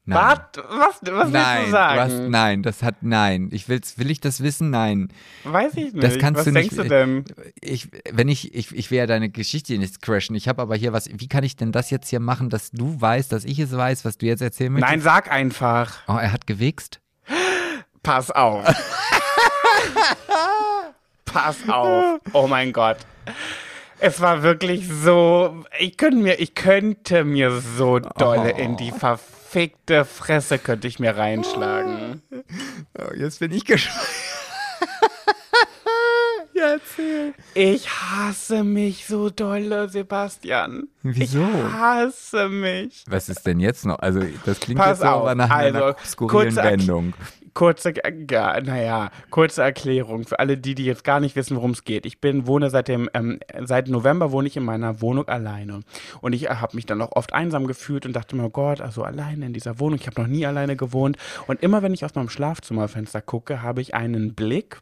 Nein. 0.05 0.17
Was? 0.17 0.39
Was, 0.69 1.13
was 1.13 1.29
nein, 1.29 1.57
willst 1.57 1.67
du 1.67 1.71
sagen? 1.71 1.99
hast, 1.99 2.29
nein, 2.29 2.63
das 2.63 2.83
hat, 2.83 2.95
nein. 3.01 3.49
Ich 3.53 3.69
will's, 3.69 3.97
will 3.97 4.11
ich 4.11 4.19
das 4.19 4.43
wissen? 4.43 4.69
Nein. 4.69 5.07
Weiß 5.45 5.75
ich 5.75 5.93
nicht. 5.93 6.03
Das 6.03 6.17
kannst 6.17 6.39
was 6.39 6.45
du 6.45 6.51
denkst 6.51 6.75
nicht. 6.75 6.83
du 6.83 6.89
denn? 6.89 7.25
Ich, 7.61 7.87
wenn 8.11 8.27
ich, 8.27 8.53
ich, 8.53 8.75
ich 8.75 8.91
will 8.91 8.97
ja 8.97 9.07
deine 9.07 9.29
Geschichte 9.29 9.77
nicht 9.77 10.01
crashen. 10.01 10.35
Ich 10.35 10.49
habe 10.49 10.61
aber 10.61 10.75
hier 10.75 10.91
was, 10.91 11.07
wie 11.09 11.27
kann 11.29 11.45
ich 11.45 11.55
denn 11.55 11.71
das 11.71 11.89
jetzt 11.89 12.09
hier 12.09 12.19
machen, 12.19 12.49
dass 12.49 12.71
du 12.71 12.99
weißt, 12.99 13.31
dass 13.31 13.45
ich 13.45 13.59
es 13.59 13.75
weiß, 13.75 14.03
was 14.03 14.17
du 14.17 14.25
jetzt 14.25 14.41
erzählen 14.41 14.73
möchtest? 14.73 14.91
Nein, 14.91 15.01
sag 15.01 15.31
einfach. 15.31 15.99
Oh, 16.07 16.17
er 16.17 16.33
hat 16.33 16.47
gewichst? 16.47 16.99
Pass 18.01 18.29
auf. 18.29 18.65
Pass 21.25 21.57
auf. 21.69 22.19
Oh 22.33 22.47
mein 22.47 22.73
Gott. 22.73 22.97
Es 23.99 24.19
war 24.19 24.43
wirklich 24.43 24.85
so, 24.89 25.63
ich 25.79 25.95
könnte 25.95 26.17
mir, 26.17 26.41
ich 26.41 26.55
könnte 26.55 27.23
mir 27.23 27.51
so 27.77 27.99
dolle 27.99 28.51
in 28.51 28.75
die 28.75 28.91
verfickte 29.53 30.03
Fresse 30.03 30.57
könnte 30.57 30.87
ich 30.87 30.99
mir 30.99 31.15
reinschlagen. 31.15 32.23
Oh, 32.99 33.13
jetzt 33.15 33.39
bin 33.39 33.51
ich 33.51 33.65
gespannt. 33.65 34.07
ja, 36.55 36.69
erzähl. 36.71 37.33
Ich 37.53 37.87
hasse 37.87 38.63
mich 38.63 39.05
so 39.05 39.29
dolle, 39.29 39.89
Sebastian. 39.89 40.87
Wieso? 41.03 41.43
Ich 41.43 41.73
hasse 41.73 42.49
mich. 42.49 43.03
Was 43.07 43.29
ist 43.29 43.45
denn 43.45 43.59
jetzt 43.59 43.85
noch? 43.85 43.99
Also, 43.99 44.21
das 44.43 44.59
klingt 44.59 44.79
Pass 44.79 44.89
jetzt 44.89 45.01
so 45.01 45.05
auf, 45.07 45.21
aber 45.21 45.35
nach 45.35 45.51
einer 45.51 45.83
also, 45.83 45.99
skurrilen 46.03 46.45
kurze 46.55 46.61
Erk- 46.61 46.71
Wendung. 46.71 47.13
Kurze, 47.53 47.93
ja, 48.29 48.59
naja, 48.61 49.11
kurze 49.29 49.61
Erklärung 49.61 50.25
für 50.25 50.39
alle 50.39 50.57
die, 50.57 50.75
die 50.75 50.85
jetzt 50.85 51.03
gar 51.03 51.19
nicht 51.19 51.35
wissen, 51.35 51.55
worum 51.55 51.71
es 51.71 51.83
geht. 51.83 52.05
Ich 52.05 52.19
bin, 52.19 52.47
wohne 52.47 52.69
seit 52.69 52.87
dem, 52.87 53.09
ähm, 53.13 53.39
seit 53.63 53.87
November 53.87 54.31
wohne 54.31 54.47
ich 54.47 54.57
in 54.57 54.63
meiner 54.63 55.01
Wohnung 55.01 55.27
alleine. 55.27 55.81
Und 56.21 56.33
ich 56.33 56.49
habe 56.49 56.75
mich 56.75 56.85
dann 56.85 57.01
auch 57.01 57.11
oft 57.11 57.33
einsam 57.33 57.67
gefühlt 57.67 58.05
und 58.05 58.13
dachte 58.13 58.35
mir, 58.35 58.45
oh 58.45 58.49
Gott, 58.49 58.81
also 58.81 59.03
alleine 59.03 59.45
in 59.45 59.53
dieser 59.53 59.79
Wohnung. 59.79 59.99
Ich 59.99 60.07
habe 60.07 60.21
noch 60.21 60.27
nie 60.27 60.45
alleine 60.45 60.75
gewohnt. 60.75 61.17
Und 61.47 61.61
immer 61.61 61.83
wenn 61.83 61.93
ich 61.93 62.03
aus 62.03 62.15
meinem 62.15 62.29
Schlafzimmerfenster 62.29 63.21
gucke, 63.21 63.61
habe 63.61 63.81
ich 63.81 63.93
einen 63.93 64.33
Blick 64.33 64.81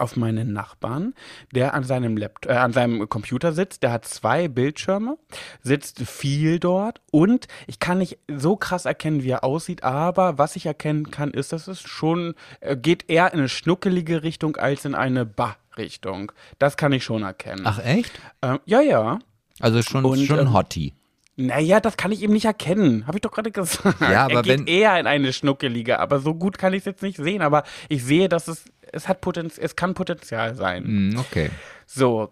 auf 0.00 0.16
meinen 0.16 0.52
Nachbarn, 0.52 1.14
der 1.54 1.74
an 1.74 1.84
seinem 1.84 2.16
Laptop, 2.16 2.50
äh, 2.52 2.56
an 2.56 2.72
seinem 2.72 3.08
Computer 3.08 3.52
sitzt. 3.52 3.82
Der 3.82 3.92
hat 3.92 4.04
zwei 4.04 4.48
Bildschirme, 4.48 5.16
sitzt 5.62 6.00
viel 6.00 6.58
dort 6.58 7.00
und 7.10 7.46
ich 7.66 7.78
kann 7.78 7.98
nicht 7.98 8.18
so 8.28 8.56
krass 8.56 8.84
erkennen, 8.84 9.22
wie 9.22 9.30
er 9.30 9.44
aussieht, 9.44 9.82
aber 9.84 10.38
was 10.38 10.56
ich 10.56 10.66
erkennen 10.66 11.10
kann, 11.10 11.30
ist, 11.30 11.52
dass 11.52 11.68
es 11.68 11.80
schon 11.80 12.34
äh, 12.60 12.76
geht 12.76 13.08
eher 13.10 13.32
in 13.32 13.38
eine 13.40 13.48
schnuckelige 13.48 14.22
Richtung 14.22 14.56
als 14.56 14.84
in 14.84 14.94
eine 14.94 15.24
Bah-Richtung. 15.26 16.32
Das 16.58 16.76
kann 16.76 16.92
ich 16.92 17.04
schon 17.04 17.22
erkennen. 17.22 17.62
Ach, 17.64 17.78
echt? 17.84 18.12
Ähm, 18.42 18.58
ja, 18.64 18.80
ja. 18.80 19.18
Also 19.60 19.82
schon, 19.82 20.04
Und, 20.04 20.24
schon 20.26 20.38
ähm, 20.38 20.48
ein 20.48 20.52
Hottie. 20.52 20.94
Naja, 21.36 21.80
das 21.80 21.96
kann 21.96 22.12
ich 22.12 22.22
eben 22.22 22.32
nicht 22.32 22.44
erkennen. 22.44 23.08
Habe 23.08 23.18
ich 23.18 23.22
doch 23.22 23.32
gerade 23.32 23.50
gesagt. 23.50 24.00
Ja, 24.00 24.24
aber 24.26 24.34
er 24.34 24.42
geht 24.42 24.58
wenn- 24.60 24.66
eher 24.68 24.98
in 25.00 25.06
eine 25.08 25.32
schnuckelige, 25.32 25.98
aber 25.98 26.20
so 26.20 26.32
gut 26.34 26.58
kann 26.58 26.72
ich 26.74 26.80
es 26.80 26.84
jetzt 26.84 27.02
nicht 27.02 27.16
sehen. 27.16 27.42
Aber 27.42 27.64
ich 27.88 28.04
sehe, 28.04 28.28
dass 28.28 28.46
es, 28.46 28.64
es 28.94 29.08
hat 29.08 29.20
Potenz 29.20 29.58
es 29.58 29.76
kann 29.76 29.94
Potenzial 29.94 30.54
sein. 30.54 30.84
Hm, 30.84 31.18
okay. 31.18 31.50
So. 31.86 32.30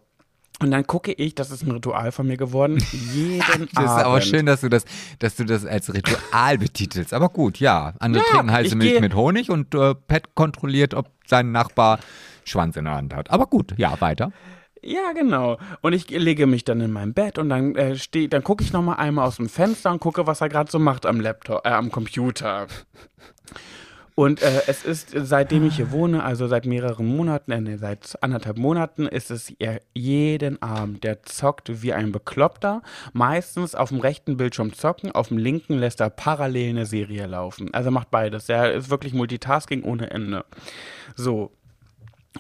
Und 0.61 0.71
dann 0.71 0.87
gucke 0.87 1.13
ich, 1.13 1.35
das 1.35 1.51
ist 1.51 1.65
ein 1.65 1.73
Ritual 1.73 2.13
von 2.13 2.27
mir 2.27 2.37
geworden, 2.37 2.79
jeden 2.93 3.41
Das 3.41 3.77
Abend. 3.77 3.99
ist 3.99 4.05
aber 4.05 4.21
schön, 4.21 4.47
dass 4.47 4.61
du 4.61 4.69
das, 4.69 4.85
dass 5.19 5.35
du 5.35 5.45
das 5.45 5.67
als 5.67 5.93
Ritual 5.93 6.59
betitelst. 6.59 7.13
Aber 7.15 7.31
gut, 7.31 7.59
ja. 7.59 7.95
Andere 7.99 8.23
Ja, 8.23 8.31
trinken 8.31 8.53
heiße 8.53 8.77
Milch 8.77 9.01
mit 9.01 9.15
Honig 9.15 9.51
und 9.51 9.75
äh, 9.75 9.95
Pat 9.95 10.35
kontrolliert, 10.37 10.95
ob 10.95 11.09
sein 11.27 11.51
Nachbar 11.51 11.99
Schwanz 12.45 12.77
in 12.77 12.85
der 12.85 12.95
Hand 12.95 13.13
hat. 13.15 13.31
Aber 13.31 13.47
gut, 13.47 13.75
ja, 13.77 14.01
weiter. 14.01 14.31
Ja, 14.85 15.13
genau. 15.13 15.59
Und 15.81 15.93
ich 15.95 16.11
lege 16.11 16.47
mich 16.47 16.65
dann 16.65 16.81
in 16.81 16.93
mein 16.93 17.13
Bett 17.15 17.39
und 17.39 17.49
dann 17.49 17.75
äh, 17.77 17.97
stehe, 17.97 18.29
dann 18.29 18.45
gucke 18.45 18.63
ich 18.63 18.73
noch 18.73 18.83
mal 18.83 18.95
einmal 18.95 19.27
aus 19.27 19.37
dem 19.37 19.49
Fenster 19.49 19.91
und 19.91 20.01
gucke, 20.01 20.27
was 20.27 20.41
er 20.41 20.49
gerade 20.49 20.71
so 20.71 20.79
macht 20.79 21.07
am 21.07 21.21
Laptop, 21.21 21.65
äh, 21.67 21.71
am 21.71 21.91
Computer. 21.91 22.67
Und 24.15 24.43
äh, 24.43 24.63
es 24.67 24.85
ist, 24.85 25.11
seitdem 25.15 25.67
ich 25.67 25.77
hier 25.77 25.91
wohne, 25.91 26.23
also 26.23 26.47
seit 26.47 26.67
mehreren 26.67 27.07
Monaten, 27.07 27.67
äh, 27.67 27.79
seit 27.79 28.19
anderthalb 28.23 28.59
Monaten, 28.59 29.07
ist 29.07 29.31
es 29.31 29.53
jeden 29.95 30.61
Abend. 30.61 31.03
Der 31.05 31.23
zockt 31.23 31.83
wie 31.83 31.93
ein 31.93 32.13
Bekloppter. 32.13 32.83
Meistens 33.13 33.75
auf 33.75 33.89
dem 33.89 34.01
rechten 34.01 34.37
Bildschirm 34.37 34.75
zocken, 34.75 35.13
auf 35.13 35.29
dem 35.29 35.39
linken 35.39 35.79
lässt 35.79 36.01
er 36.01 36.11
parallel 36.11 36.71
eine 36.71 36.87
Serie 36.87 37.27
laufen. 37.27 37.73
Also 37.73 37.91
macht 37.91 38.11
beides. 38.11 38.49
Er 38.49 38.75
ist 38.75 38.91
wirklich 38.91 39.15
Multitasking 39.15 39.83
ohne 39.83 40.11
Ende. 40.11 40.45
So, 41.17 41.53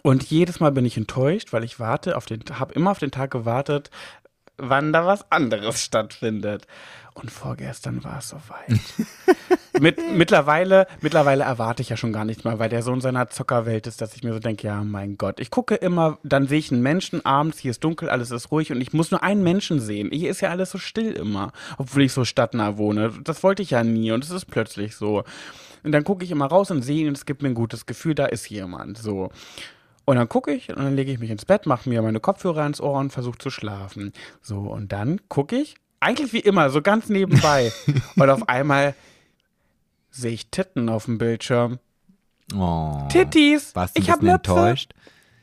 und 0.02 0.24
jedes 0.24 0.60
Mal 0.60 0.72
bin 0.72 0.86
ich 0.86 0.96
enttäuscht, 0.96 1.52
weil 1.52 1.64
ich 1.64 1.78
warte 1.78 2.16
auf 2.16 2.26
den, 2.26 2.42
habe 2.58 2.74
immer 2.74 2.90
auf 2.90 2.98
den 2.98 3.10
Tag 3.10 3.30
gewartet, 3.30 3.90
wann 4.56 4.92
da 4.92 5.06
was 5.06 5.30
anderes 5.30 5.82
stattfindet. 5.82 6.66
Und 7.14 7.30
vorgestern 7.30 8.02
war 8.04 8.18
es 8.18 8.30
soweit. 8.30 8.80
Mit, 9.80 9.98
mittlerweile, 10.16 10.86
mittlerweile 11.00 11.44
erwarte 11.44 11.82
ich 11.82 11.88
ja 11.88 11.96
schon 11.96 12.12
gar 12.12 12.24
nichts 12.24 12.44
mehr, 12.44 12.58
weil 12.58 12.68
der 12.68 12.82
so 12.82 12.92
in 12.92 13.00
seiner 13.00 13.30
Zockerwelt 13.30 13.86
ist, 13.86 14.00
dass 14.00 14.14
ich 14.14 14.22
mir 14.22 14.32
so 14.32 14.38
denke, 14.38 14.66
ja, 14.66 14.84
mein 14.84 15.16
Gott. 15.16 15.40
Ich 15.40 15.50
gucke 15.50 15.74
immer, 15.74 16.18
dann 16.22 16.46
sehe 16.46 16.58
ich 16.58 16.70
einen 16.70 16.82
Menschen 16.82 17.24
abends, 17.24 17.58
hier 17.58 17.70
ist 17.70 17.82
dunkel, 17.82 18.10
alles 18.10 18.30
ist 18.30 18.50
ruhig 18.52 18.70
und 18.70 18.80
ich 18.80 18.92
muss 18.92 19.10
nur 19.10 19.22
einen 19.22 19.42
Menschen 19.42 19.80
sehen. 19.80 20.10
Hier 20.12 20.30
ist 20.30 20.40
ja 20.40 20.50
alles 20.50 20.70
so 20.70 20.78
still 20.78 21.12
immer, 21.12 21.52
obwohl 21.78 22.02
ich 22.02 22.12
so 22.12 22.24
stadtnah 22.24 22.76
wohne. 22.76 23.12
Das 23.24 23.42
wollte 23.42 23.62
ich 23.62 23.70
ja 23.70 23.82
nie 23.82 24.12
und 24.12 24.22
es 24.22 24.30
ist 24.30 24.44
plötzlich 24.44 24.94
so. 24.94 25.24
Und 25.82 25.92
dann 25.92 26.04
gucke 26.04 26.24
ich 26.24 26.30
immer 26.30 26.46
raus 26.46 26.70
und 26.70 26.82
sehe 26.82 27.00
ihn 27.00 27.08
und 27.08 27.16
es 27.16 27.26
gibt 27.26 27.42
mir 27.42 27.48
ein 27.48 27.54
gutes 27.54 27.86
Gefühl, 27.86 28.14
da 28.14 28.26
ist 28.26 28.48
jemand. 28.50 28.98
So. 28.98 29.30
Und 30.04 30.16
dann 30.16 30.28
gucke 30.28 30.52
ich 30.52 30.68
und 30.68 30.78
dann 30.78 30.96
lege 30.96 31.12
ich 31.12 31.18
mich 31.18 31.30
ins 31.30 31.44
Bett, 31.44 31.66
mache 31.66 31.88
mir 31.88 32.02
meine 32.02 32.20
Kopfhörer 32.20 32.66
ins 32.66 32.80
Ohr 32.80 32.98
und 32.98 33.12
versuche 33.12 33.38
zu 33.38 33.50
schlafen. 33.50 34.12
So, 34.40 34.58
und 34.58 34.92
dann 34.92 35.20
gucke 35.28 35.56
ich, 35.56 35.76
eigentlich 36.02 36.32
wie 36.32 36.40
immer, 36.40 36.70
so 36.70 36.82
ganz 36.82 37.08
nebenbei. 37.08 37.72
und 38.16 38.30
auf 38.30 38.48
einmal 38.48 38.94
sehe 40.10 40.32
ich 40.32 40.50
Titten 40.50 40.88
auf 40.88 41.06
dem 41.06 41.18
Bildschirm. 41.18 41.78
Oh. 42.54 43.06
Tittis! 43.10 43.74
Warst 43.74 43.96
du 43.96 44.00
ein 44.00 44.02
ich 44.02 44.10
hab 44.10 44.20
bisschen 44.20 44.32
Möpse. 44.32 44.50
enttäuscht? 44.52 44.94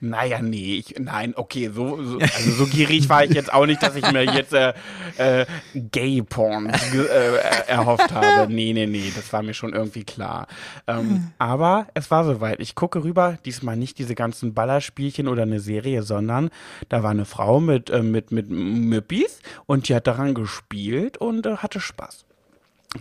Naja, 0.01 0.41
nee, 0.41 0.75
ich, 0.75 0.95
nein, 0.97 1.33
okay, 1.35 1.69
so, 1.73 2.01
so, 2.01 2.19
also 2.19 2.51
so 2.51 2.65
gierig 2.67 3.09
war 3.09 3.25
ich 3.25 3.31
jetzt 3.31 3.51
auch 3.51 3.65
nicht, 3.65 3.83
dass 3.83 3.95
ich 3.95 4.11
mir 4.11 4.23
jetzt 4.23 4.53
äh, 4.53 4.73
äh, 5.17 5.45
Gay-Porn 5.73 6.67
äh, 6.69 7.67
erhofft 7.67 8.11
habe. 8.13 8.51
Nee, 8.51 8.71
nee, 8.71 8.85
nee, 8.85 9.11
das 9.13 9.31
war 9.33 9.43
mir 9.43 9.53
schon 9.53 9.73
irgendwie 9.73 10.05
klar. 10.05 10.47
Ähm, 10.87 11.31
aber 11.37 11.87
es 11.95 12.09
war 12.11 12.23
soweit. 12.23 12.61
Ich 12.61 12.75
gucke 12.75 13.03
rüber, 13.03 13.37
diesmal 13.43 13.75
nicht 13.75 13.99
diese 13.99 14.15
ganzen 14.15 14.53
Ballerspielchen 14.53 15.27
oder 15.27 15.43
eine 15.43 15.59
Serie, 15.59 16.03
sondern 16.03 16.49
da 16.87 17.03
war 17.03 17.11
eine 17.11 17.25
Frau 17.25 17.59
mit, 17.59 17.89
äh, 17.89 18.01
mit, 18.01 18.31
mit 18.31 18.49
Müppis 18.49 19.41
und 19.65 19.89
die 19.89 19.95
hat 19.95 20.07
daran 20.07 20.33
gespielt 20.33 21.17
und 21.17 21.45
äh, 21.45 21.57
hatte 21.57 21.81
Spaß. 21.81 22.25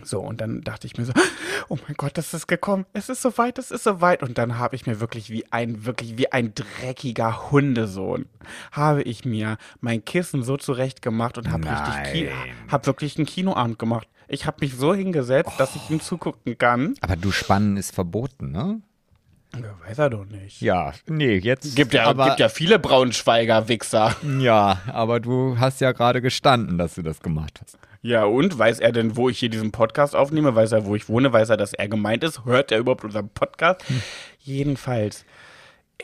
So, 0.03 0.19
und 0.19 0.39
dann 0.39 0.61
dachte 0.61 0.85
ich 0.85 0.97
mir 0.97 1.05
so, 1.05 1.13
oh 1.69 1.77
mein 1.87 1.95
Gott, 1.97 2.17
das 2.17 2.33
ist 2.33 2.47
gekommen. 2.47 2.85
Es 2.93 3.09
ist 3.09 3.21
soweit, 3.21 3.57
es 3.57 3.71
ist 3.71 3.83
soweit. 3.83 4.21
Und 4.21 4.37
dann 4.37 4.59
habe 4.59 4.75
ich 4.75 4.85
mir 4.85 4.99
wirklich 4.99 5.29
wie 5.29 5.51
ein, 5.51 5.85
wirklich 5.85 6.17
wie 6.17 6.31
ein 6.31 6.53
dreckiger 6.53 7.51
Hundesohn, 7.51 8.27
habe 8.71 9.01
ich 9.01 9.25
mir 9.25 9.57
mein 9.81 10.05
Kissen 10.05 10.43
so 10.43 10.57
zurecht 10.57 11.01
gemacht 11.01 11.37
und 11.37 11.49
habe 11.51 11.65
richtig, 11.69 12.11
Ki 12.11 12.29
hab 12.69 12.85
wirklich 12.85 13.17
einen 13.17 13.25
Kinoabend 13.25 13.79
gemacht. 13.79 14.07
Ich 14.27 14.45
habe 14.45 14.57
mich 14.61 14.75
so 14.75 14.93
hingesetzt, 14.93 15.53
dass 15.57 15.75
ich 15.75 15.89
ihm 15.89 16.01
zugucken 16.01 16.55
kann. 16.57 16.93
Aber 17.01 17.15
du 17.15 17.31
Spannen 17.31 17.77
ist 17.77 17.95
verboten, 17.95 18.51
ne? 18.51 18.81
Ja, 19.55 19.73
weiß 19.87 19.97
er 19.97 20.09
doch 20.11 20.25
nicht. 20.25 20.61
Ja, 20.61 20.93
nee, 21.07 21.37
jetzt. 21.37 21.75
Gibt 21.75 21.95
ja, 21.95 22.05
aber, 22.05 22.27
gibt 22.27 22.39
ja 22.39 22.49
viele 22.49 22.77
Braunschweiger 22.77 23.67
Wichser. 23.67 24.15
Ja, 24.39 24.81
aber 24.85 25.19
du 25.19 25.57
hast 25.57 25.81
ja 25.81 25.91
gerade 25.91 26.21
gestanden, 26.21 26.77
dass 26.77 26.93
du 26.93 27.01
das 27.01 27.19
gemacht 27.21 27.59
hast. 27.63 27.79
Ja, 28.01 28.23
und 28.23 28.57
weiß 28.57 28.79
er 28.79 28.93
denn, 28.93 29.17
wo 29.17 29.29
ich 29.29 29.39
hier 29.39 29.49
diesen 29.49 29.71
Podcast 29.71 30.15
aufnehme? 30.15 30.55
Weiß 30.55 30.71
er, 30.71 30.85
wo 30.85 30.95
ich 30.95 31.09
wohne? 31.09 31.33
Weiß 31.33 31.49
er, 31.49 31.57
dass 31.57 31.73
er 31.73 31.89
gemeint 31.89 32.23
ist? 32.23 32.45
Hört 32.45 32.71
er 32.71 32.79
überhaupt 32.79 33.03
unseren 33.03 33.29
Podcast? 33.29 33.83
Jedenfalls, 34.39 35.25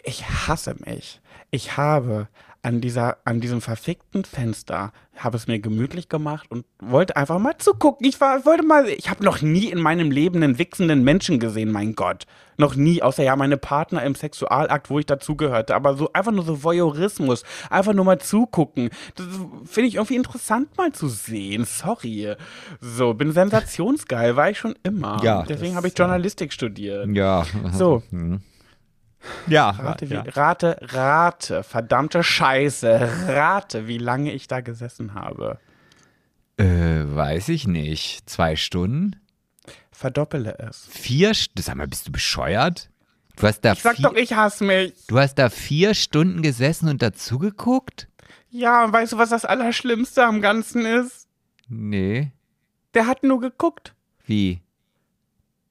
ich 0.03 0.25
hasse 0.27 0.75
mich. 0.85 1.21
Ich 1.51 1.77
habe 1.77 2.27
an 2.65 2.81
dieser, 2.81 3.17
an 3.25 3.41
diesem 3.41 3.61
verfickten 3.61 4.25
Fenster, 4.25 4.91
habe 5.15 5.37
es 5.37 5.45
mir 5.45 5.59
gemütlich 5.59 6.09
gemacht 6.09 6.49
und 6.49 6.65
wollte 6.79 7.15
einfach 7.15 7.37
mal 7.37 7.55
zugucken. 7.59 8.07
Ich 8.07 8.19
war, 8.19 8.43
wollte 8.43 8.63
mal, 8.63 8.89
ich 8.89 9.07
habe 9.07 9.23
noch 9.23 9.43
nie 9.43 9.69
in 9.69 9.79
meinem 9.79 10.09
Leben 10.09 10.41
einen 10.41 10.57
wichsenden 10.57 11.03
Menschen 11.03 11.39
gesehen, 11.39 11.71
mein 11.71 11.93
Gott. 11.93 12.25
Noch 12.57 12.75
nie, 12.75 13.03
außer 13.03 13.21
ja 13.21 13.35
meine 13.35 13.57
Partner 13.57 14.01
im 14.01 14.15
Sexualakt, 14.15 14.89
wo 14.89 14.97
ich 14.97 15.05
dazugehörte. 15.05 15.75
Aber 15.75 15.95
so 15.95 16.11
einfach 16.11 16.31
nur 16.31 16.43
so 16.43 16.63
Voyeurismus, 16.63 17.43
einfach 17.69 17.93
nur 17.93 18.03
mal 18.03 18.19
zugucken. 18.19 18.89
Das 19.13 19.27
finde 19.65 19.87
ich 19.87 19.95
irgendwie 19.95 20.15
interessant 20.15 20.75
mal 20.75 20.91
zu 20.91 21.07
sehen. 21.07 21.65
Sorry. 21.65 22.33
So, 22.81 23.13
bin 23.13 23.31
sensationsgeil, 23.31 24.35
war 24.35 24.49
ich 24.49 24.57
schon 24.57 24.73
immer. 24.81 25.21
Ja, 25.23 25.43
Deswegen 25.43 25.75
habe 25.75 25.87
ich 25.87 25.95
Journalistik 25.95 26.51
studiert. 26.51 27.07
Ja. 27.15 27.45
So. 27.73 28.01
Ja, 29.47 29.69
Rate, 29.71 30.09
wie, 30.09 30.13
ja. 30.15 30.23
rate, 30.33 30.77
rate, 30.81 31.63
verdammte 31.63 32.23
Scheiße, 32.23 33.27
rate, 33.27 33.87
wie 33.87 33.97
lange 33.97 34.31
ich 34.33 34.47
da 34.47 34.61
gesessen 34.61 35.13
habe. 35.13 35.59
Äh, 36.57 36.63
weiß 37.05 37.49
ich 37.49 37.67
nicht. 37.67 38.29
Zwei 38.29 38.55
Stunden? 38.55 39.15
Verdoppele 39.91 40.57
es. 40.59 40.87
Vier 40.89 41.33
Stunden? 41.33 41.61
Sag 41.61 41.75
mal, 41.75 41.87
bist 41.87 42.07
du 42.07 42.11
bescheuert? 42.11 42.89
Du 43.35 43.47
hast 43.47 43.61
da 43.61 43.73
Ich 43.73 43.81
sag 43.81 43.97
vier, 43.97 44.03
doch, 44.09 44.15
ich 44.15 44.33
hasse 44.33 44.63
mich. 44.63 44.93
du 45.07 45.19
hast 45.19 45.35
da 45.35 45.49
vier 45.49 45.93
Stunden 45.93 46.41
gesessen 46.41 46.87
und 46.89 47.01
dazugeguckt? 47.01 48.07
Ja, 48.49 48.85
und 48.85 48.93
weißt 48.93 49.13
du, 49.13 49.17
was 49.17 49.29
das 49.29 49.43
Allerschlimmste 49.43 50.23
am 50.23 50.41
Ganzen 50.41 50.85
ist? 50.85 51.27
Nee. 51.67 52.31
Der 52.93 53.07
hat 53.07 53.23
nur 53.23 53.41
geguckt. 53.41 53.93
Wie? 54.25 54.61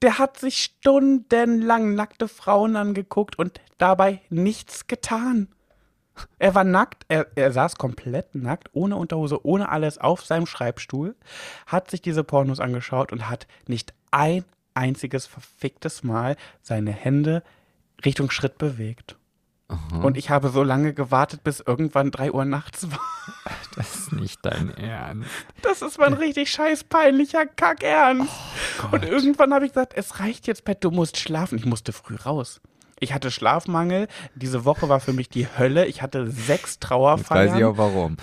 Der 0.04 0.18
hat 0.18 0.38
sich 0.38 0.62
stundenlang 0.62 1.94
nackte 1.94 2.28
Frauen 2.28 2.76
angeguckt 2.76 3.38
und 3.38 3.62
dabei 3.78 4.20
nichts 4.28 4.86
getan. 4.86 5.48
Er 6.38 6.54
war 6.54 6.62
nackt, 6.62 7.06
er, 7.08 7.28
er 7.36 7.50
saß 7.52 7.76
komplett 7.76 8.34
nackt, 8.34 8.68
ohne 8.74 8.96
Unterhose, 8.96 9.46
ohne 9.46 9.70
alles 9.70 9.96
auf 9.96 10.22
seinem 10.22 10.44
Schreibstuhl, 10.44 11.16
hat 11.66 11.90
sich 11.90 12.02
diese 12.02 12.22
Pornos 12.22 12.60
angeschaut 12.60 13.12
und 13.12 13.30
hat 13.30 13.46
nicht 13.66 13.94
ein 14.10 14.44
einziges 14.74 15.24
verficktes 15.24 16.04
Mal 16.04 16.36
seine 16.60 16.92
Hände 16.92 17.42
Richtung 18.04 18.30
Schritt 18.30 18.58
bewegt. 18.58 19.16
Und 20.02 20.16
ich 20.18 20.28
habe 20.30 20.50
so 20.50 20.62
lange 20.62 20.92
gewartet, 20.92 21.42
bis 21.42 21.60
irgendwann 21.60 22.10
3 22.10 22.32
Uhr 22.32 22.44
nachts 22.44 22.90
war. 22.90 23.00
Das 23.76 23.92
ist 23.96 24.12
nicht 24.12 24.38
dein 24.44 24.70
Ernst. 24.76 25.28
Das 25.62 25.82
ist 25.82 25.98
mein 25.98 26.12
richtig 26.12 26.48
scheiß 26.48 26.84
peinlicher 26.84 27.44
Kackernst. 27.44 28.30
und 28.92 29.04
irgendwann 29.04 29.52
habe 29.52 29.66
ich 29.66 29.72
gesagt, 29.72 29.94
es 29.96 30.20
reicht 30.20 30.46
jetzt, 30.46 30.64
Pet, 30.64 30.84
du 30.84 30.92
musst 30.92 31.16
schlafen. 31.18 31.58
Ich 31.58 31.66
musste 31.66 31.92
früh 31.92 32.14
raus. 32.14 32.60
Ich 33.00 33.12
hatte 33.12 33.32
Schlafmangel. 33.32 34.06
Diese 34.36 34.64
Woche 34.64 34.88
war 34.88 35.00
für 35.00 35.12
mich 35.12 35.28
die 35.28 35.48
Hölle. 35.58 35.86
Ich 35.86 36.02
hatte 36.02 36.30
sechs 36.30 36.74
Jetzt 36.74 36.82
Trauerfeiern. 36.82 37.48
weiß 37.50 37.58
ich 37.58 37.64
auch 37.64 37.76
warum. 37.76 38.16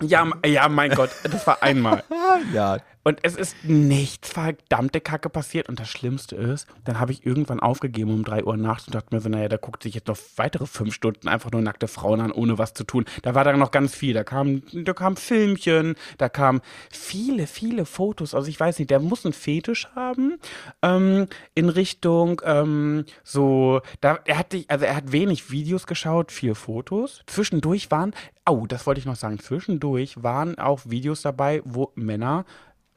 ja, 0.00 0.26
ja, 0.46 0.68
mein 0.68 0.92
Gott, 0.94 1.10
das 1.24 1.46
war 1.46 1.62
einmal. 1.62 2.02
Ja, 2.54 2.78
Und 3.04 3.20
es 3.22 3.36
ist 3.36 3.56
nichts 3.64 4.30
verdammte 4.30 5.00
Kacke 5.00 5.28
passiert. 5.28 5.68
Und 5.68 5.80
das 5.80 5.88
Schlimmste 5.88 6.36
ist, 6.36 6.66
dann 6.84 7.00
habe 7.00 7.12
ich 7.12 7.26
irgendwann 7.26 7.60
aufgegeben 7.60 8.12
um 8.12 8.24
3 8.24 8.44
Uhr 8.44 8.56
nachts 8.56 8.86
und 8.86 8.94
dachte 8.94 9.14
mir 9.14 9.20
so, 9.20 9.28
naja, 9.28 9.48
da 9.48 9.56
guckt 9.56 9.82
sich 9.82 9.94
jetzt 9.94 10.08
noch 10.08 10.18
weitere 10.36 10.66
fünf 10.66 10.94
Stunden 10.94 11.28
einfach 11.28 11.50
nur 11.50 11.62
nackte 11.62 11.88
Frauen 11.88 12.20
an, 12.20 12.32
ohne 12.32 12.58
was 12.58 12.74
zu 12.74 12.84
tun. 12.84 13.04
Da 13.22 13.34
war 13.34 13.44
dann 13.44 13.58
noch 13.58 13.70
ganz 13.70 13.94
viel. 13.94 14.14
Da 14.14 14.24
kam, 14.24 14.62
da 14.72 14.92
kam 14.92 15.16
Filmchen, 15.16 15.96
da 16.18 16.28
kamen 16.28 16.60
viele, 16.90 17.46
viele 17.46 17.84
Fotos. 17.84 18.34
Also 18.34 18.48
ich 18.48 18.58
weiß 18.58 18.78
nicht, 18.78 18.90
der 18.90 19.00
muss 19.00 19.24
einen 19.24 19.32
Fetisch 19.32 19.88
haben 19.94 20.38
ähm, 20.82 21.26
in 21.54 21.68
Richtung 21.68 22.40
ähm, 22.44 23.04
so, 23.24 23.80
da, 24.00 24.20
er 24.24 24.38
hat 24.38 24.52
dich, 24.52 24.70
also 24.70 24.84
er 24.84 24.96
hat 24.96 25.12
wenig 25.12 25.50
Videos 25.50 25.86
geschaut, 25.86 26.32
viel 26.32 26.54
Fotos. 26.54 27.22
Zwischendurch 27.26 27.90
waren, 27.90 28.14
oh, 28.48 28.66
das 28.66 28.86
wollte 28.86 29.00
ich 29.00 29.06
noch 29.06 29.16
sagen, 29.16 29.38
zwischendurch 29.38 30.22
waren 30.22 30.58
auch 30.58 30.80
Videos 30.84 31.22
dabei, 31.22 31.62
wo 31.64 31.92
Männer 31.94 32.44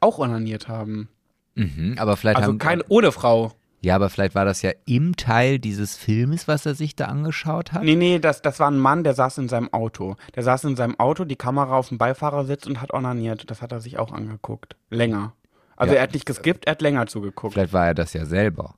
auch 0.00 0.18
onaniert 0.18 0.68
haben. 0.68 1.08
mhm, 1.54 1.96
aber 1.98 2.16
vielleicht 2.16 2.36
Also 2.38 2.50
haben, 2.50 2.58
kein 2.58 2.82
ohne 2.88 3.12
Frau. 3.12 3.52
Ja, 3.82 3.94
aber 3.94 4.08
vielleicht 4.10 4.34
war 4.34 4.44
das 4.44 4.62
ja 4.62 4.72
im 4.86 5.16
Teil 5.16 5.58
dieses 5.58 5.96
Filmes, 5.96 6.48
was 6.48 6.66
er 6.66 6.74
sich 6.74 6.96
da 6.96 7.04
angeschaut 7.06 7.72
hat. 7.72 7.84
Nee, 7.84 7.94
nee, 7.94 8.18
das, 8.18 8.42
das 8.42 8.58
war 8.58 8.70
ein 8.70 8.78
Mann, 8.78 9.04
der 9.04 9.14
saß 9.14 9.38
in 9.38 9.48
seinem 9.48 9.72
Auto. 9.72 10.16
Der 10.34 10.42
saß 10.42 10.64
in 10.64 10.76
seinem 10.76 10.98
Auto, 10.98 11.24
die 11.24 11.36
Kamera 11.36 11.76
auf 11.76 11.88
dem 11.90 11.98
Beifahrersitz 11.98 12.66
und 12.66 12.80
hat 12.80 12.92
onaniert. 12.92 13.48
Das 13.50 13.62
hat 13.62 13.70
er 13.72 13.80
sich 13.80 13.98
auch 13.98 14.12
angeguckt. 14.12 14.76
Länger. 14.90 15.34
Also 15.76 15.92
Ja. 15.92 15.98
er 15.98 16.02
hat 16.04 16.14
nicht 16.14 16.26
geskippt, 16.26 16.64
er 16.66 16.72
hat 16.72 16.82
länger 16.82 17.06
zugeguckt. 17.06 17.52
Vielleicht 17.52 17.72
war 17.74 17.86
er 17.86 17.94
das 17.94 18.12
ja 18.14 18.24
selber. 18.24 18.74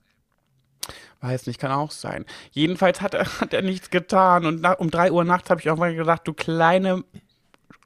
Weiß 1.21 1.47
nicht, 1.47 1.59
kann 1.61 1.73
auch 1.73 1.91
sein. 1.91 2.25
Jedenfalls 2.51 3.01
hat 3.01 3.15
er, 3.15 3.25
hat 3.41 3.53
er 3.55 3.63
nichts 3.63 3.91
getan. 3.91 4.45
Und 4.47 4.61
nach, 4.61 4.79
um 4.79 4.91
3 4.91 5.11
Uhr 5.13 5.25
nachts 5.25 5.49
habe 5.49 5.61
ich 5.61 5.67
irgendwann 5.67 5.97
gedacht, 5.97 6.23
du 6.27 6.33
kleine, 6.33 7.03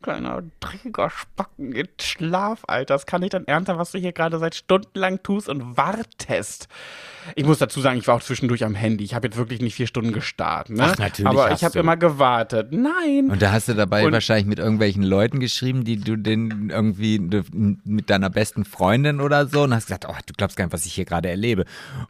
kleiner 0.03 0.43
dreckiger 0.61 1.09
Spacken, 1.11 1.75
jetzt 1.75 2.03
schlaf, 2.03 2.63
Alter. 2.67 2.95
Das 2.95 3.07
kann 3.07 3.21
nicht 3.21 3.35
dein 3.35 3.47
Ernst 3.47 3.69
sein, 3.69 3.79
was 3.79 3.93
du 3.93 3.99
hier 3.99 4.13
gerade 4.13 4.39
seit 4.39 4.55
stundenlang 4.55 5.23
tust 5.23 5.49
und 5.49 5.77
wartest. 5.77 6.69
Ich 7.37 7.45
muss 7.47 7.59
dazu 7.59 7.81
sagen, 7.81 7.99
ich 7.99 8.09
war 8.09 8.17
auch 8.17 8.23
zwischendurch 8.23 8.65
am 8.65 8.75
Handy. 8.75 9.05
Ich 9.05 9.15
habe 9.15 9.29
jetzt 9.29 9.37
wirklich 9.37 9.61
nicht 9.61 9.75
vier 9.77 9.87
Stunden 9.87 10.13
gestarrt. 10.13 10.71
Ne? 10.71 10.83
Ach, 10.83 10.99
natürlich 10.99 11.29
Aber 11.29 11.53
ich 11.53 11.63
habe 11.65 11.79
immer 11.79 11.97
gewartet. 11.97 12.73
Nein. 12.73 13.31
Und 13.31 13.41
da 13.41 13.53
hast 13.53 13.69
du 13.69 13.75
dabei 13.75 14.05
Und- 14.05 14.13
wahrscheinlich 14.13 14.47
mit 14.47 14.59
irgendwelchen 14.59 15.05
Leuten 15.05 15.39
geschrieben, 15.41 15.85
die 15.85 15.97
du 15.99 16.17
den 16.17 16.71
irgendwie 16.71 17.19
mit 17.85 18.11
deiner 18.11 18.29
besten 18.29 18.65
Freundin 18.65 19.21
oder 19.21 19.47
so 19.47 19.63
und 19.63 19.75
hast 19.75 19.87
gesagt, 19.87 20.07
oh, 20.09 20.15
du 20.27 20.33
glaubst 20.37 20.57
gar 20.57 20.65
nicht, 20.65 20.73
was 20.73 20.85
ich 20.85 20.95
hier 20.95 21.05
gerade 21.05 21.29
erlebe. 21.31 21.65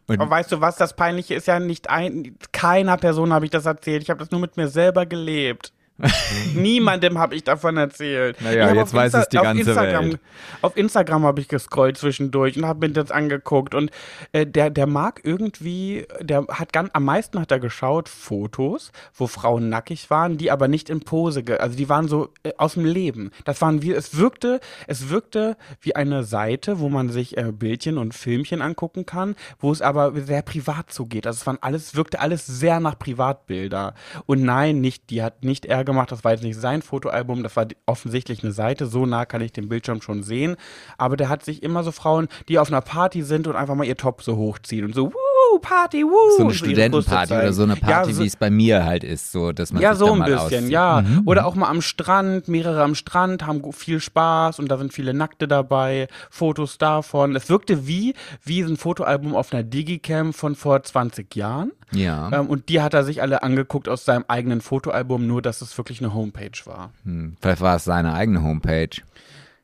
Und 0.07 0.19
Aber 0.19 0.29
weißt 0.31 0.51
du 0.51 0.61
was, 0.61 0.75
das 0.77 0.95
Peinliche 0.95 1.35
ist 1.35 1.47
ja 1.47 1.59
nicht 1.59 1.89
ein, 1.89 2.35
keiner 2.51 2.97
Person 2.97 3.33
habe 3.33 3.45
ich 3.45 3.51
das 3.51 3.65
erzählt. 3.67 4.01
Ich 4.03 4.09
habe 4.09 4.19
das 4.19 4.31
nur 4.31 4.41
mit 4.41 4.57
mir 4.57 4.67
selber 4.67 5.05
gelebt. 5.05 5.71
Niemandem 6.55 7.19
habe 7.19 7.35
ich 7.35 7.43
davon 7.43 7.77
erzählt. 7.77 8.41
Naja, 8.41 8.73
jetzt 8.73 8.81
auf 8.81 8.93
weiß 8.93 9.13
es 9.13 9.29
die 9.29 9.37
auf 9.37 9.43
ganze 9.43 9.69
Instagram, 9.69 10.05
Welt. 10.05 10.19
Auf 10.61 10.75
Instagram 10.75 11.23
habe 11.23 11.39
ich 11.39 11.47
gescrollt 11.47 11.97
zwischendurch 11.97 12.57
und 12.57 12.65
habe 12.65 12.87
mir 12.87 12.93
das 12.93 13.11
angeguckt. 13.11 13.75
Und 13.75 13.91
äh, 14.31 14.47
der, 14.47 14.71
der 14.71 14.87
mag 14.87 15.21
irgendwie, 15.23 16.07
der 16.19 16.47
hat 16.49 16.73
ganz, 16.73 16.89
am 16.93 17.05
meisten 17.05 17.39
hat 17.39 17.51
er 17.51 17.59
geschaut 17.59 18.09
Fotos, 18.09 18.91
wo 19.13 19.27
Frauen 19.27 19.69
nackig 19.69 20.09
waren, 20.09 20.37
die 20.37 20.49
aber 20.49 20.67
nicht 20.67 20.89
in 20.89 21.01
Pose, 21.01 21.43
also 21.59 21.77
die 21.77 21.89
waren 21.89 22.07
so 22.07 22.29
äh, 22.41 22.53
aus 22.57 22.73
dem 22.73 22.85
Leben. 22.85 23.29
Das 23.45 23.61
waren 23.61 23.83
wie, 23.83 23.91
es 23.91 24.17
wirkte, 24.17 24.61
es 24.87 25.09
wirkte 25.09 25.57
wie 25.79 25.95
eine 25.95 26.23
Seite, 26.23 26.79
wo 26.79 26.89
man 26.89 27.09
sich 27.09 27.37
äh, 27.37 27.51
Bildchen 27.51 27.99
und 27.99 28.15
Filmchen 28.15 28.63
angucken 28.63 29.05
kann, 29.05 29.35
wo 29.59 29.71
es 29.71 29.81
aber 29.83 30.13
sehr 30.21 30.41
privat 30.41 30.91
zugeht. 30.91 31.27
Also 31.27 31.37
es 31.37 31.47
waren 31.47 31.59
alles, 31.61 31.95
wirkte 31.95 32.19
alles 32.19 32.47
sehr 32.47 32.79
nach 32.79 32.97
Privatbilder. 32.97 33.93
Und 34.25 34.43
nein, 34.43 34.81
nicht, 34.81 35.11
die 35.11 35.21
hat 35.21 35.43
nicht 35.43 35.65
er 35.65 35.83
gemacht, 35.93 36.11
das 36.11 36.23
war 36.23 36.31
jetzt 36.31 36.43
nicht 36.43 36.59
sein 36.59 36.81
Fotoalbum, 36.81 37.43
das 37.43 37.55
war 37.55 37.67
offensichtlich 37.85 38.43
eine 38.43 38.51
Seite, 38.51 38.85
so 38.85 39.05
nah 39.05 39.25
kann 39.25 39.41
ich 39.41 39.51
den 39.51 39.69
Bildschirm 39.69 40.01
schon 40.01 40.23
sehen. 40.23 40.55
Aber 40.97 41.17
der 41.17 41.29
hat 41.29 41.43
sich 41.43 41.63
immer 41.63 41.83
so 41.83 41.91
Frauen, 41.91 42.27
die 42.49 42.59
auf 42.59 42.69
einer 42.69 42.81
Party 42.81 43.21
sind 43.23 43.47
und 43.47 43.55
einfach 43.55 43.75
mal 43.75 43.85
ihr 43.85 43.97
Top 43.97 44.21
so 44.21 44.37
hochziehen 44.37 44.85
und 44.85 44.93
so, 44.95 45.13
wuh, 45.13 45.22
Party, 45.59 46.03
wuh. 46.03 46.37
so 46.37 46.43
eine 46.43 46.53
Studentenparty 46.53 47.33
oder 47.33 47.53
so 47.53 47.63
eine 47.63 47.75
Party, 47.75 48.09
ja, 48.09 48.15
so, 48.15 48.23
wie 48.23 48.27
es 48.27 48.35
bei 48.35 48.49
mir 48.49 48.85
halt 48.85 49.03
ist, 49.03 49.31
so 49.31 49.51
dass 49.51 49.71
man 49.73 49.81
ja, 49.81 49.95
so 49.95 50.13
ein 50.13 50.19
bisschen, 50.23 50.37
auszieht. 50.39 50.69
ja. 50.69 51.01
Mhm. 51.01 51.23
Oder 51.25 51.45
auch 51.45 51.55
mal 51.55 51.69
am 51.69 51.81
Strand, 51.81 52.47
mehrere 52.47 52.83
am 52.83 52.95
Strand, 52.95 53.45
haben 53.45 53.61
viel 53.73 53.99
Spaß 53.99 54.59
und 54.59 54.69
da 54.69 54.77
sind 54.77 54.93
viele 54.93 55.13
Nackte 55.13 55.47
dabei, 55.47 56.07
Fotos 56.29 56.77
davon. 56.77 57.35
Es 57.35 57.49
wirkte 57.49 57.87
wie, 57.87 58.13
wie 58.43 58.61
ein 58.61 58.77
Fotoalbum 58.77 59.35
auf 59.35 59.53
einer 59.53 59.63
Digicam 59.63 60.33
von 60.33 60.55
vor 60.55 60.81
20 60.83 61.35
Jahren. 61.35 61.71
Ja. 61.91 62.29
Ähm, 62.31 62.47
und 62.47 62.69
die 62.69 62.81
hat 62.81 62.93
er 62.93 63.03
sich 63.03 63.21
alle 63.21 63.43
angeguckt 63.43 63.87
aus 63.87 64.05
seinem 64.05 64.25
eigenen 64.27 64.61
Fotoalbum, 64.61 65.27
nur 65.27 65.41
dass 65.41 65.61
es 65.61 65.77
wirklich 65.77 65.99
eine 66.01 66.13
Homepage 66.13 66.51
war. 66.65 66.91
Hm, 67.03 67.37
Vielleicht 67.41 67.61
war 67.61 67.75
es 67.75 67.83
seine 67.83 68.13
eigene 68.13 68.41
Homepage. 68.43 68.89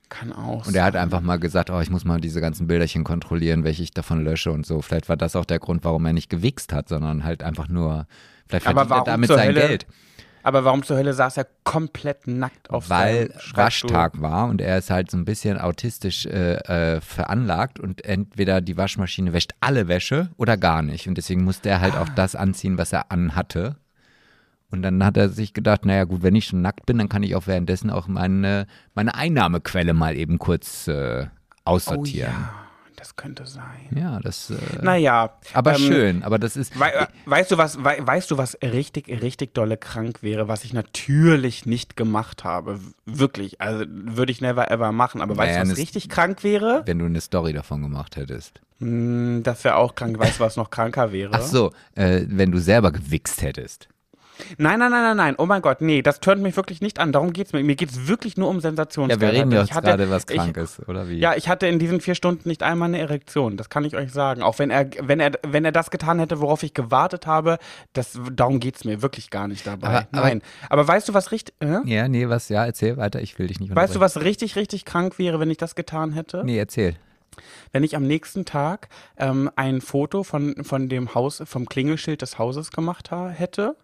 Kann 0.10 0.34
auch. 0.34 0.66
Und 0.66 0.76
er 0.76 0.84
hat 0.84 0.95
einfach 0.95 1.22
mal 1.22 1.38
gesagt, 1.38 1.70
oh, 1.70 1.80
ich 1.80 1.89
muss 1.91 2.03
mal 2.03 2.20
diese 2.20 2.41
ganzen 2.41 2.66
Bilderchen 2.68 3.03
kontrollieren, 3.03 3.64
welche 3.64 3.84
ich 3.84 3.91
davon 3.91 4.24
lösche 4.24 4.51
und 4.51 4.66
so. 4.66 4.82
Vielleicht 4.82 5.07
war 5.07 5.18
das 5.18 5.36
auch 5.36 5.45
der 5.45 5.60
Grund, 5.60 5.84
warum 5.84 6.05
er 6.05 6.14
nicht 6.14 6.30
gewichst 6.30 6.74
hat, 6.74 6.89
sondern 6.89 7.24
halt 7.24 7.43
einfach 7.43 7.68
nur, 7.68 8.07
vielleicht 8.47 8.64
verdient 8.66 8.89
er 8.91 9.03
damit 9.03 9.30
sein 9.30 9.49
Hölle 9.49 9.68
Geld. 9.68 9.88
Aber 10.41 10.64
warum 10.64 10.84
zur 10.84 10.97
Hölle 10.97 11.14
saß 11.14 11.36
er 11.38 11.47
komplett 11.64 12.26
nackt 12.26 12.70
auf 12.70 12.89
Weil? 12.89 13.30
Waschtag 13.53 14.22
war 14.22 14.47
und 14.47 14.62
er 14.62 14.78
ist 14.78 14.89
halt 14.89 15.12
so 15.12 15.18
ein 15.18 15.26
bisschen 15.26 15.60
autistisch 15.60 16.26
äh, 16.26 16.53
äh, 16.55 17.01
veranlagt 17.01 17.78
und 17.80 18.05
entweder 18.05 18.62
die 18.62 18.78
Waschmaschine 18.78 19.34
wäscht 19.34 19.51
alle 19.60 19.88
Wäsche 19.89 20.30
oder 20.38 20.55
gar 20.57 20.82
nicht. 20.82 21.07
Und 21.07 21.18
deswegen 21.18 21.43
musste 21.43 21.70
er 21.70 21.82
halt 21.82 21.95
Ah. 21.95 22.01
auch 22.01 22.10
das 22.10 22.36
anziehen, 22.36 22.78
was 22.78 22.93
er 22.93 23.12
anhatte. 23.12 23.76
Und 24.72 24.82
dann 24.84 25.03
hat 25.03 25.17
er 25.17 25.30
sich 25.30 25.53
gedacht, 25.53 25.86
naja 25.86 26.03
gut, 26.03 26.22
wenn 26.22 26.36
ich 26.36 26.45
schon 26.45 26.61
nackt 26.61 26.86
bin, 26.86 26.97
dann 26.99 27.09
kann 27.09 27.24
ich 27.24 27.36
auch 27.36 27.47
währenddessen 27.47 27.89
auch 27.89 28.07
meine, 28.07 28.67
meine 28.93 29.15
Einnahmequelle 29.15 29.93
mal 29.93 30.15
eben 30.15 30.38
kurz 30.38 30.88
äh, 30.88 31.26
Oh 31.65 31.72
aussortieren. 31.72 32.32
ja, 32.34 32.53
das 32.95 33.15
könnte 33.15 33.45
sein. 33.47 33.88
Ja, 33.95 34.20
das. 34.20 34.49
Äh, 34.51 34.55
Naja. 34.84 35.34
aber 35.53 35.72
ähm, 35.76 35.78
schön, 35.80 36.24
aber 36.24 36.38
das 36.38 36.55
ist. 36.57 36.76
Äh, 36.76 37.07
weißt 37.26 37.49
du 37.51 37.57
was, 37.57 37.84
wei 37.84 37.97
weißt 38.05 38.30
du 38.30 38.38
was 38.38 38.57
richtig, 38.61 39.07
richtig 39.07 39.53
dolle 39.55 39.78
krank 39.78 40.22
wäre, 40.22 40.47
was 40.47 40.63
ich 40.63 40.74
natürlich 40.74 41.65
nicht 41.65 41.95
gemacht 41.95 42.43
habe? 42.43 42.80
Wirklich. 43.05 43.61
Also 43.61 43.86
würde 43.88 44.32
ich 44.32 44.41
never 44.41 44.70
ever 44.70 44.91
machen. 44.91 45.22
Aber 45.22 45.36
weißt 45.38 45.51
Naja, 45.53 45.63
du, 45.63 45.72
was 45.72 45.78
richtig 45.80 46.09
krank 46.09 46.43
wäre? 46.43 46.84
wenn 46.86 46.99
du 46.99 47.05
eine 47.05 47.22
Story 47.22 47.53
davon 47.53 47.82
gemacht 47.82 48.17
hättest. 48.17 48.61
Hm, 48.80 49.41
das 49.43 49.63
wäre 49.63 49.76
auch 49.78 49.95
krank. 49.95 50.20
Weißt 50.20 50.39
du, 50.39 50.43
was 50.43 50.55
noch 50.57 50.70
kranker 50.70 51.11
wäre? 51.11 51.32
Ach 51.34 51.41
so, 51.41 51.72
äh, 51.95 52.22
wenn 52.28 52.51
du 52.51 52.59
selber 52.59 52.91
gewichst 52.91 53.41
hättest. 53.41 53.88
Nein, 54.58 54.80
nein, 54.80 54.92
nein, 54.92 55.04
nein, 55.04 55.18
nein. 55.18 55.36
Oh 55.38 55.46
mein 55.46 55.62
Gott, 55.62 55.82
nee, 55.82 56.02
das 56.02 56.20
tönt 56.20 56.42
mich 56.42 56.56
wirklich 56.56 56.82
nicht 56.82 57.00
an. 57.00 57.12
Darum 57.12 57.34
geht's 57.34 57.54
mir. 57.54 57.64
Mir 57.64 57.76
geht's 57.76 58.08
wirklich 58.08 58.38
nur 58.38 58.50
um 58.50 58.60
Sensation. 58.60 59.10
Ja, 59.10 59.20
wir 59.20 59.32
reden 59.32 59.52
ja 59.52 59.62
ich 59.64 59.68
jetzt 59.70 59.76
hatte- 59.76 59.88
gerade, 59.88 60.10
was 60.10 60.24
ich- 60.30 60.36
krank 60.38 60.58
ist, 60.58 60.88
oder 60.88 61.10
wie? 61.10 61.18
Ja, 61.20 61.36
ich 61.36 61.50
hatte 61.50 61.68
in 61.68 61.80
diesen 61.80 62.02
vier 62.02 62.16
Stunden 62.16 62.48
nicht 62.48 62.64
einmal 62.64 62.88
eine 62.90 63.00
Erektion. 63.00 63.58
Das 63.58 63.70
kann 63.70 63.84
ich 63.86 63.96
euch 63.96 64.12
sagen. 64.12 64.42
Auch 64.42 64.60
wenn 64.60 64.70
er, 64.72 64.90
wenn 65.02 65.20
er, 65.20 65.32
wenn 65.48 65.66
er 65.66 65.72
das 65.72 65.92
getan 65.92 66.20
hätte, 66.20 66.40
worauf 66.40 66.64
ich 66.64 66.74
gewartet 66.74 67.28
habe, 67.28 67.58
das, 67.94 68.18
darum 68.32 68.60
geht's 68.60 68.86
mir 68.86 69.02
wirklich 69.02 69.30
gar 69.30 69.48
nicht 69.48 69.68
dabei. 69.68 69.88
Aber- 69.88 69.98
aber- 70.12 70.22
Nein. 70.28 70.42
Aber 70.70 70.88
weißt 70.88 71.10
du, 71.10 71.14
was 71.14 71.32
richtig, 71.32 71.56
äh? 71.62 71.80
Ja, 71.86 72.08
nee, 72.08 72.28
was, 72.30 72.50
ja, 72.50 72.66
erzähl 72.66 72.98
weiter, 72.98 73.22
ich 73.22 73.38
will 73.40 73.48
dich 73.48 73.60
nicht 73.60 73.76
weißt 73.76 73.96
du, 73.96 74.00
was 74.00 74.22
richtig, 74.22 74.56
richtig 74.56 74.86
krank 74.86 75.20
wäre, 75.20 75.40
wenn 75.40 75.50
ich 75.52 75.58
das 75.58 75.76
getan 75.76 76.14
hätte? 76.14 76.44
Nee, 76.44 76.58
erzähl. 76.58 76.96
Wenn 77.72 77.84
ich 77.84 77.96
am 77.96 78.04
nächsten 78.04 78.44
Tag 78.44 78.90
ähm, 79.18 79.50
ein 79.56 79.80
Foto 79.82 80.24
von, 80.24 80.56
von 80.64 80.90
dem 80.90 81.14
Haus, 81.16 81.42
vom 81.46 81.68
Klingelschild 81.70 82.22
des 82.22 82.38
Hauses 82.38 82.72
gemacht 82.72 83.12
ha 83.12 83.30
hätte 83.30 83.76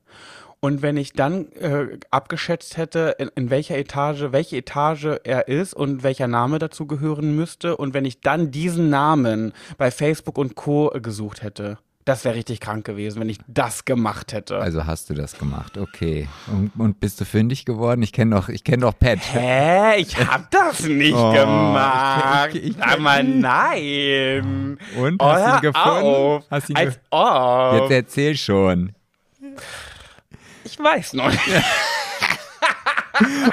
und 0.60 0.82
wenn 0.82 0.98
ich 0.98 1.14
dann 1.14 1.52
äh, 1.54 1.98
abgeschätzt 2.12 2.78
hätte, 2.78 3.16
in, 3.20 3.30
in 3.36 3.50
welcher 3.50 3.78
Etage, 3.78 4.32
welche 4.32 4.58
Etage 4.58 5.08
er 5.24 5.48
ist 5.48 5.74
und 5.74 6.04
welcher 6.04 6.28
Name 6.28 6.60
dazu 6.60 6.88
gehören 6.88 7.36
müsste 7.36 7.78
und 7.78 7.94
wenn 7.94 8.06
ich 8.06 8.22
dann 8.22 8.52
diesen 8.52 8.90
Namen 8.90 9.54
bei 9.78 9.92
Facebook 9.92 10.38
und 10.38 10.56
Co. 10.56 10.92
gesucht 11.02 11.44
hätte. 11.44 11.78
Das 12.08 12.24
wäre 12.24 12.36
richtig 12.36 12.60
krank 12.60 12.86
gewesen, 12.86 13.20
wenn 13.20 13.30
ich 13.30 13.40
das 13.48 13.84
gemacht 13.84 14.32
hätte. 14.32 14.60
Also 14.60 14.86
hast 14.86 15.10
du 15.10 15.16
das 15.16 15.40
gemacht, 15.40 15.76
okay. 15.80 16.28
Und, 16.46 16.72
und 16.78 17.00
bist 17.00 17.20
du 17.20 17.26
fündig 17.26 17.66
geworden? 17.66 18.04
Ich 18.04 18.14
kenne 18.14 18.36
doch, 18.36 18.48
ich 18.48 18.64
kenne 18.64 18.82
doch 18.82 18.94
Pat. 19.00 19.18
Hä? 19.34 19.96
Ich 20.02 20.16
hab 20.16 20.52
das 20.52 20.84
nicht 20.84 21.16
Oh, 21.18 21.32
gemacht. 21.34 22.50
ich- 22.54 22.64
ich- 22.64 22.78
ich- 22.78 23.00
mal 23.00 23.24
nein. 23.24 24.78
Und? 24.98 25.20
Oh, 25.20 25.26
Hast 25.26 25.46
du 25.46 25.56
ihn 25.68 25.74
gefunden? 25.74 26.06
Auf. 26.06 26.44
Hast 26.52 26.70
du 26.70 26.74
ihn 26.74 26.78
Als 26.78 26.94
ge- 26.94 27.02
ob. 27.10 27.74
Jetzt 27.82 27.92
erzähl 27.92 28.38
schon. 28.38 28.92
Ich 30.66 30.78
weiß 30.80 31.14
noch 31.14 31.30
nicht. 31.30 31.66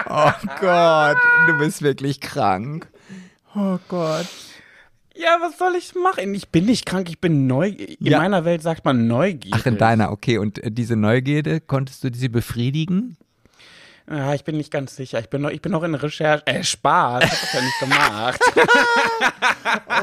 Oh 0.08 0.30
Gott, 0.60 1.16
du 1.46 1.58
bist 1.58 1.82
wirklich 1.82 2.20
krank. 2.20 2.88
Oh 3.54 3.78
Gott. 3.88 4.26
Ja, 5.14 5.36
was 5.40 5.58
soll 5.58 5.76
ich 5.76 5.94
machen? 5.94 6.34
Ich 6.34 6.48
bin 6.48 6.64
nicht 6.64 6.84
krank, 6.86 7.08
ich 7.08 7.20
bin 7.20 7.46
neugierig. 7.46 8.00
In 8.00 8.06
Ja. 8.08 8.18
meiner 8.18 8.44
Welt 8.44 8.62
sagt 8.62 8.84
man 8.84 9.06
neugierig. 9.06 9.52
Ach, 9.54 9.66
in 9.66 9.78
deiner, 9.78 10.10
okay. 10.10 10.38
Und 10.38 10.58
äh, 10.64 10.70
diese 10.72 10.96
Neugierde, 10.96 11.60
konntest 11.60 12.02
du 12.02 12.10
sie 12.12 12.28
befriedigen? 12.28 13.16
Ja, 14.12 14.34
ich 14.34 14.44
bin 14.44 14.58
nicht 14.58 14.70
ganz 14.70 14.94
sicher. 14.94 15.18
Ich 15.20 15.30
bin 15.30 15.40
noch, 15.40 15.50
ich 15.50 15.62
bin 15.62 15.72
noch 15.72 15.82
in 15.84 15.94
Recherche. 15.94 16.46
Äh, 16.46 16.62
Spaß. 16.62 17.24
Hab 17.24 17.30
das 17.30 17.52
ja 17.54 17.60
nicht 17.62 17.80
gemacht. 17.80 18.40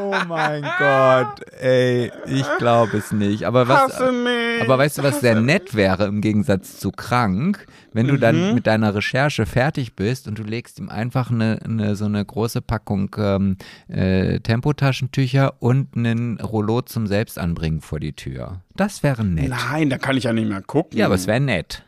Oh 0.01 0.15
mein 0.27 0.63
Gott, 0.79 1.41
ey, 1.59 2.11
ich 2.25 2.45
glaube 2.57 2.97
es 2.97 3.11
nicht. 3.11 3.43
Aber 3.45 3.67
was, 3.67 3.99
aber 3.99 4.77
weißt 4.77 4.97
du, 4.99 5.03
was 5.03 5.19
sehr 5.19 5.39
nett 5.41 5.75
wäre 5.75 6.05
im 6.05 6.21
Gegensatz 6.21 6.77
zu 6.79 6.91
krank, 6.91 7.67
wenn 7.91 8.07
du 8.07 8.13
Mhm. 8.13 8.19
dann 8.19 8.55
mit 8.55 8.65
deiner 8.67 8.95
Recherche 8.95 9.45
fertig 9.45 9.95
bist 9.95 10.27
und 10.27 10.39
du 10.39 10.43
legst 10.43 10.79
ihm 10.79 10.89
einfach 10.89 11.29
eine, 11.29 11.59
eine 11.63 11.95
so 11.95 12.05
eine 12.05 12.23
große 12.23 12.61
Packung 12.61 13.13
ähm, 13.17 13.57
äh, 13.89 14.39
Tempotaschentücher 14.39 15.55
und 15.61 15.95
einen 15.95 16.39
Rollo 16.39 16.81
zum 16.81 17.05
Selbstanbringen 17.05 17.81
vor 17.81 17.99
die 17.99 18.13
Tür. 18.13 18.61
Das 18.75 19.03
wäre 19.03 19.23
nett. 19.25 19.49
Nein, 19.49 19.89
da 19.89 19.97
kann 19.97 20.15
ich 20.17 20.23
ja 20.23 20.33
nicht 20.33 20.47
mehr 20.49 20.61
gucken. 20.61 20.97
Ja, 20.97 21.07
aber 21.07 21.15
es 21.15 21.27
wäre 21.27 21.39
nett. 21.41 21.83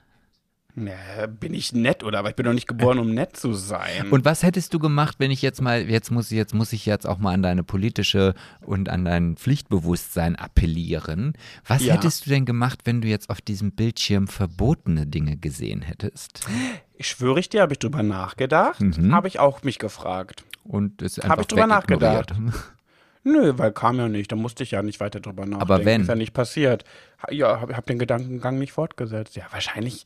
Ja, 0.76 1.28
bin 1.28 1.54
ich 1.54 1.74
nett 1.74 2.04
oder? 2.04 2.20
Aber 2.20 2.30
ich 2.30 2.36
bin 2.36 2.46
doch 2.46 2.54
nicht 2.54 2.68
geboren, 2.68 2.98
um 3.00 3.14
nett 3.14 3.36
zu 3.36 3.54
sein. 3.54 4.10
Und 4.12 4.24
was 4.26 4.44
hättest 4.44 4.74
du 4.74 4.80
gemacht, 4.80 5.16
wenn 5.20 5.32
ich 5.32 5.42
jetzt 5.42 5.62
mal, 5.62 5.82
jetzt 5.90 6.12
muss 6.12 6.32
ich, 6.32 6.38
jetzt 6.38 6.54
muss 6.54 6.72
ich 6.74 6.86
jetzt 6.86 7.06
auch 7.08 7.18
mal 7.18 7.34
an 7.34 7.42
deine 7.44 7.64
politische 7.64 8.34
und 8.62 8.88
an 8.90 9.06
dein 9.06 9.36
Pflichtbewusstsein 9.38 10.36
appellieren. 10.36 11.34
Was 11.68 11.84
Ja. 11.84 11.94
hättest 11.96 12.26
du 12.26 12.30
denn 12.30 12.46
gemacht, 12.46 12.82
wenn 12.86 13.02
du 13.02 13.08
jetzt 13.08 13.30
auf 13.30 13.42
diesem 13.42 13.72
Bildschirm 13.74 14.28
verbotene 14.28 15.08
Dinge 15.08 15.38
gesehen 15.38 15.82
hättest? 15.82 16.46
ich 16.98 17.08
schwöre 17.08 17.40
ich 17.40 17.50
dir, 17.50 17.62
habe 17.62 17.74
ich 17.74 17.80
drüber 17.80 18.04
nachgedacht. 18.04 18.80
Mhm. 18.80 19.14
Habe 19.14 19.28
ich 19.28 19.40
auch 19.40 19.64
mich 19.64 19.80
gefragt. 19.80 20.44
Und 20.64 21.02
es 21.02 21.18
Hab 21.18 21.26
einfach 21.26 21.40
ich 21.42 21.48
drüber 21.48 21.68
wegignoriert. 21.68 22.34
Nö, 23.24 23.54
weil 23.58 23.72
kam 23.72 23.98
ja 23.98 24.08
nicht. 24.08 24.32
Da 24.32 24.36
musste 24.36 24.64
ich 24.64 24.72
ja 24.72 24.82
nicht 24.82 25.00
weiter 25.00 25.20
drüber 25.20 25.46
nachdenken. 25.46 25.86
wenn? 25.86 26.02
Ist 26.02 26.08
ja 26.08 26.16
nicht 26.16 26.34
passiert. 26.34 26.86
Ja, 27.30 27.62
hab, 27.62 27.72
hab 27.76 27.86
den 27.86 28.00
Gedankengang 28.00 28.58
nicht 28.58 28.72
fortgesetzt. 28.72 29.36
Ja, 29.36 29.44
wahrscheinlich, 29.52 30.06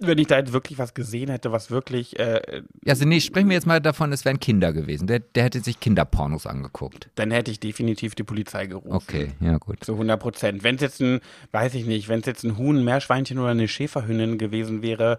wenn 0.00 0.18
ich 0.18 0.26
da 0.26 0.38
jetzt 0.38 0.52
wirklich 0.52 0.78
was 0.78 0.94
gesehen 0.94 1.30
hätte, 1.30 1.52
was 1.52 1.70
wirklich, 1.70 2.18
äh, 2.18 2.62
Also 2.86 3.04
nee, 3.04 3.20
sprechen 3.20 3.48
wir 3.48 3.54
jetzt 3.54 3.66
mal 3.66 3.80
davon, 3.80 4.12
es 4.12 4.24
wären 4.24 4.40
Kinder 4.40 4.72
gewesen. 4.72 5.06
Der, 5.06 5.20
der 5.20 5.44
hätte 5.44 5.60
sich 5.60 5.80
Kinderpornos 5.80 6.46
angeguckt. 6.46 7.08
dann 7.14 7.30
hätte 7.30 7.50
ich 7.50 7.60
definitiv 7.60 8.14
die 8.14 8.24
Polizei 8.24 8.66
gerufen. 8.66 8.92
Okay, 8.92 9.32
ja 9.40 9.58
gut. 9.58 9.84
Zu 9.84 9.92
100 9.92 10.20
Prozent. 10.20 10.62
Wenn 10.64 10.76
es 10.76 10.80
jetzt 10.80 11.00
ein, 11.00 11.20
weiß 11.52 11.74
ich 11.74 11.86
nicht, 11.86 12.08
wenn 12.08 12.20
es 12.20 12.26
jetzt 12.26 12.44
ein 12.44 12.56
Huhn, 12.58 12.78
ein 12.78 12.84
Meerschweinchen 12.84 13.38
oder 13.38 13.50
eine 13.50 13.68
Schäferhündin 13.68 14.38
gewesen 14.38 14.82
wäre, 14.82 15.18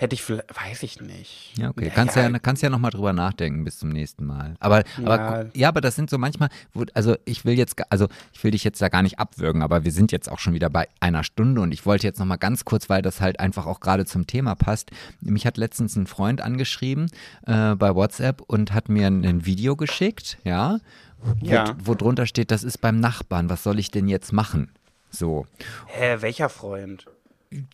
hätte 0.00 0.14
ich 0.14 0.22
vielleicht, 0.22 0.44
weiß 0.56 0.84
ich 0.84 1.00
nicht. 1.00 1.54
Ja, 1.58 1.70
okay. 1.70 1.90
Kannst 1.92 2.14
ja, 2.14 2.30
kannst 2.38 2.62
ja 2.62 2.70
nochmal 2.70 2.92
drüber 2.92 3.12
nachdenken 3.12 3.64
bis 3.64 3.80
zum 3.80 3.88
nächsten 3.88 4.24
Mal. 4.24 4.54
Aber, 4.60 4.84
aber 5.04 5.16
Ja. 5.42 5.46
ja, 5.54 5.68
aber 5.68 5.80
das 5.80 5.96
sind 5.96 6.08
so 6.08 6.18
manchmal, 6.18 6.48
wo, 6.72 6.84
also 6.94 7.16
ich 7.24 7.44
will 7.44 7.58
jetzt, 7.58 7.74
also 7.90 8.06
ich 8.32 8.42
will 8.44 8.52
dich 8.52 8.62
jetzt 8.62 8.80
da 8.80 8.88
gar 8.88 9.02
nicht 9.02 9.18
abwürgen, 9.18 9.60
aber 9.60 9.82
wir 9.84 9.90
sind 9.90 10.12
jetzt 10.12 10.30
auch 10.30 10.38
schon 10.38 10.54
wieder 10.54 10.70
bei 10.70 10.86
einer 11.00 11.24
Stunde 11.24 11.60
und 11.60 11.72
ich 11.72 11.84
wollte 11.84 12.06
jetzt 12.06 12.20
nochmal 12.20 12.38
ganz 12.38 12.64
kurz, 12.64 12.88
weil 12.88 13.02
das 13.02 13.20
halt 13.20 13.40
einfach 13.40 13.66
auch 13.66 13.80
gerade 13.80 14.06
zum 14.06 14.26
Thema 14.28 14.54
passt. 14.54 14.92
Mich 15.20 15.46
hat 15.46 15.56
letztens 15.56 15.96
ein 15.96 16.06
Freund 16.06 16.40
angeschrieben 16.40 17.10
äh, 17.46 17.74
bei 17.74 17.94
WhatsApp 17.94 18.40
und 18.42 18.72
hat 18.72 18.88
mir 18.88 19.08
ein, 19.08 19.24
ein 19.24 19.46
Video 19.46 19.74
geschickt, 19.74 20.38
ja, 20.44 20.78
wo, 21.20 21.44
Ja. 21.44 21.74
wo 21.82 21.94
drunter 21.96 22.26
steht, 22.26 22.52
das 22.52 22.62
ist 22.62 22.78
beim 22.78 23.00
Nachbarn, 23.00 23.50
was 23.50 23.64
soll 23.64 23.80
ich 23.80 23.90
denn 23.90 24.06
jetzt 24.06 24.32
machen? 24.32 24.70
So. 25.10 25.46
Hä, 25.86 26.18
welcher 26.20 26.48
Freund? 26.48 27.06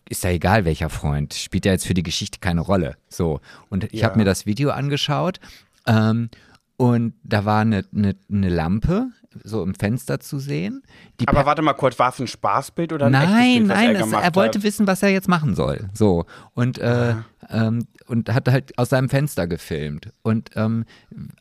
Ist 0.09 0.23
ja 0.23 0.29
egal, 0.31 0.65
welcher 0.65 0.89
Freund. 0.89 1.33
Spielt 1.33 1.65
ja 1.65 1.71
jetzt 1.71 1.85
für 1.87 1.93
die 1.93 2.03
Geschichte 2.03 2.39
keine 2.39 2.61
Rolle. 2.61 2.95
So. 3.09 3.39
Und 3.69 3.85
ich 3.85 4.01
Ja. 4.01 4.07
habe 4.07 4.17
mir 4.17 4.25
das 4.25 4.45
Video 4.45 4.71
angeschaut 4.71 5.39
ähm, 5.87 6.29
und 6.77 7.13
da 7.23 7.45
war 7.45 7.61
eine, 7.61 7.83
eine, 7.95 8.15
eine 8.31 8.49
Lampe 8.49 9.07
so 9.43 9.61
im 9.63 9.75
Fenster 9.75 10.21
zu 10.21 10.39
sehen. 10.39 10.81
Die 11.19 11.27
Aber 11.27 11.39
per- 11.39 11.45
warte 11.47 11.61
mal 11.61 11.73
kurz, 11.73 11.99
war 11.99 12.09
es 12.09 12.19
ein 12.19 12.27
Spaßbild 12.27 12.93
oder 12.93 13.07
ein 13.07 13.11
Nein, 13.11 13.53
Bild, 13.65 13.67
nein, 13.67 13.95
er 13.95 14.21
er 14.23 14.35
wollte 14.35 14.59
hat? 14.59 14.63
wissen, 14.63 14.87
was 14.87 15.03
er 15.03 15.09
jetzt 15.09 15.27
machen 15.27 15.55
soll. 15.55 15.89
So. 15.93 16.25
Und, 16.53 16.77
äh, 16.77 17.15
ähm, 17.49 17.85
und 18.07 18.33
hat 18.33 18.47
halt 18.47 18.77
aus 18.77 18.89
seinem 18.89 19.09
Fenster 19.09 19.45
gefilmt. 19.45 20.09
Und 20.21 20.51
ähm, 20.55 20.85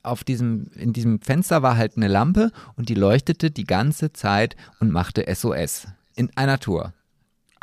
auf 0.02 0.24
diesem, 0.24 0.72
in 0.74 0.92
diesem 0.92 1.20
Fenster 1.20 1.62
war 1.62 1.76
halt 1.76 1.96
eine 1.96 2.08
Lampe 2.08 2.50
und 2.76 2.88
die 2.88 2.94
leuchtete 2.96 3.52
die 3.52 3.64
ganze 3.64 4.12
Zeit 4.12 4.56
und 4.80 4.90
machte 4.90 5.32
SOS. 5.32 5.86
In 6.16 6.30
einer 6.36 6.58
Tour. 6.58 6.92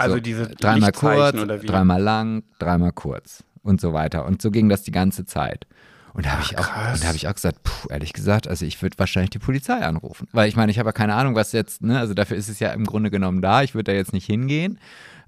Also 0.01 0.15
So, 0.15 0.21
diese 0.21 0.47
dreimal 0.47 0.91
kurz, 0.91 1.35
oder 1.37 1.61
wie? 1.61 1.65
dreimal 1.65 2.01
lang, 2.01 2.43
dreimal 2.59 2.91
kurz 2.91 3.43
und 3.63 3.79
so 3.81 3.93
weiter. 3.93 4.25
Und 4.25 4.41
so 4.41 4.51
ging 4.51 4.69
das 4.69 4.83
die 4.83 4.91
ganze 4.91 5.25
Zeit. 5.25 5.67
Und 6.13 6.25
da 6.25 6.31
habe 6.31 6.41
ich, 6.43 6.57
auch- 6.57 6.63
krass. 6.67 6.95
und 6.95 7.03
da 7.03 7.07
hab 7.07 7.15
ich 7.15 7.27
auch 7.29 7.33
gesagt, 7.33 7.63
puh, 7.63 7.87
ehrlich 7.89 8.11
gesagt, 8.11 8.45
also 8.47 8.65
ich 8.65 8.81
würde 8.81 8.99
wahrscheinlich 8.99 9.29
die 9.29 9.39
Polizei 9.39 9.75
anrufen. 9.79 10.27
Weil 10.33 10.49
ich 10.49 10.57
meine, 10.57 10.69
ich 10.71 10.77
habe 10.77 10.89
ja 10.89 10.93
keine 10.93 11.13
Ahnung, 11.15 11.35
was 11.35 11.53
jetzt, 11.53 11.81
ne, 11.83 11.97
also 11.99 12.13
dafür 12.13 12.35
ist 12.35 12.49
es 12.49 12.59
ja 12.59 12.71
im 12.71 12.85
Grunde 12.85 13.09
genommen 13.09 13.41
da. 13.41 13.61
Ich 13.63 13.75
würde 13.75 13.91
da 13.91 13.95
jetzt 13.95 14.11
nicht 14.11 14.25
hingehen. 14.25 14.77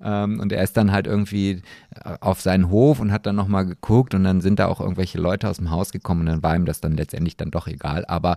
Ähm, 0.02 0.42
und 0.42 0.52
er 0.52 0.62
ist 0.62 0.76
dann 0.76 0.92
halt 0.92 1.08
irgendwie 1.08 1.62
äh, 2.04 2.16
auf 2.20 2.42
seinen 2.42 2.70
Hof 2.70 3.00
und 3.00 3.14
hat 3.14 3.26
dann 3.26 3.38
nochmal 3.38 3.66
geguckt 3.66 4.14
und 4.14 4.26
dann 4.26 4.42
sind 4.42 4.60
da 4.60 4.68
auch 4.68 4.82
irgendwelche 4.82 5.18
Leute 5.20 5.48
aus 5.48 5.56
dem 5.58 5.72
Haus 5.72 5.92
gekommen 5.94 6.22
und 6.22 6.26
dann 6.26 6.44
war 6.44 6.54
ihm 6.58 6.66
das 6.66 6.82
dann 6.82 6.98
letztendlich 6.98 7.38
dann 7.38 7.52
doch 7.52 7.68
egal. 7.68 8.04
Aber 8.08 8.36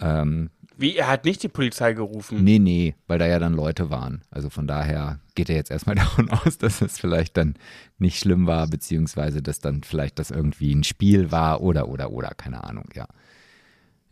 ähm, 0.00 0.50
Wie, 0.78 0.96
er 0.96 1.08
hat 1.08 1.24
nicht 1.24 1.42
die 1.42 1.48
Polizei 1.48 1.92
gerufen? 1.92 2.44
Nee, 2.44 2.60
nee, 2.60 2.94
weil 3.08 3.18
da 3.18 3.26
ja 3.26 3.40
dann 3.40 3.52
Leute 3.52 3.90
waren. 3.90 4.22
Also 4.30 4.48
von 4.48 4.68
daher 4.68 5.18
geht 5.34 5.50
er 5.50 5.56
jetzt 5.56 5.72
erstmal 5.72 5.94
davon 5.96 6.30
aus, 6.30 6.56
dass 6.56 6.80
es 6.80 6.98
vielleicht 6.98 7.36
dann 7.36 7.56
nicht 7.98 8.20
schlimm 8.20 8.46
war, 8.46 8.68
beziehungsweise 8.68 9.42
dass 9.42 9.58
dann 9.58 9.82
vielleicht 9.82 10.20
das 10.20 10.30
irgendwie 10.30 10.72
ein 10.72 10.84
Spiel 10.84 11.32
war 11.32 11.62
oder, 11.62 11.88
oder, 11.88 12.12
oder, 12.12 12.28
keine 12.28 12.62
Ahnung, 12.62 12.88
ja. 12.94 13.08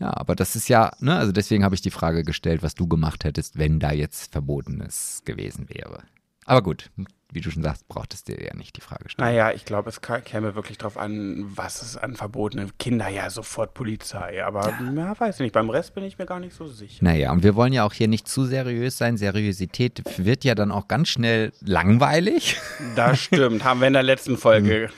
Ja, 0.00 0.14
aber 0.14 0.34
das 0.34 0.56
ist 0.56 0.68
ja, 0.68 0.90
ne, 0.98 1.16
also 1.16 1.32
deswegen 1.32 1.64
habe 1.64 1.74
ich 1.74 1.80
die 1.80 1.90
Frage 1.90 2.24
gestellt, 2.24 2.62
was 2.62 2.74
du 2.74 2.86
gemacht 2.86 3.24
hättest, 3.24 3.58
wenn 3.58 3.78
da 3.78 3.92
jetzt 3.92 4.32
Verbotenes 4.32 5.22
gewesen 5.24 5.68
wäre. 5.70 6.02
Aber 6.44 6.62
gut, 6.62 6.90
wie 7.33 7.41
du 7.41 7.51
schon 7.51 7.62
sagst, 7.62 7.89
brauchtest 7.89 8.29
du 8.29 8.37
dir 8.37 8.47
ja 8.47 8.55
nicht 8.55 8.77
die 8.77 8.81
Frage 8.81 9.09
stellen. 9.09 9.29
Naja, 9.29 9.53
ich 9.53 9.64
glaube, 9.64 9.89
es 9.89 10.01
käme 10.01 10.55
wirklich 10.55 10.79
drauf 10.79 10.97
an, 10.97 11.45
was 11.49 11.83
es 11.83 11.97
an 11.97 12.14
verbotene 12.14 12.68
Kinder, 12.79 13.09
ja, 13.09 13.29
sofort 13.31 13.74
Polizei. 13.74 14.45
Aber 14.45 14.72
ja, 14.95 15.18
weiß 15.18 15.37
ich 15.37 15.41
nicht, 15.41 15.53
beim 15.53 15.70
Rest 15.70 15.95
bin 15.95 16.05
ich 16.05 16.18
mir 16.18 16.27
gar 16.27 16.41
nicht 16.41 16.55
so 16.55 16.66
sicher. 16.66 17.05
Naja, 17.05 17.33
und 17.33 17.43
wir 17.43 17.55
wollen 17.55 17.72
ja 17.72 17.85
auch 17.85 17.93
hier 17.93 18.09
nicht 18.09 18.29
zu 18.29 18.45
seriös 18.45 18.97
sein. 18.97 19.16
Seriosität 19.16 20.03
wird 20.18 20.45
ja 20.45 20.55
dann 20.55 20.70
auch 20.70 20.89
ganz 20.89 21.09
schnell 21.09 21.53
langweilig. 21.61 22.59
Das 22.95 23.20
stimmt, 23.20 23.64
haben 23.64 23.81
wir 23.81 23.89
in 23.89 23.95
der 23.95 24.03
letzten 24.03 24.37
Folge 24.37 24.91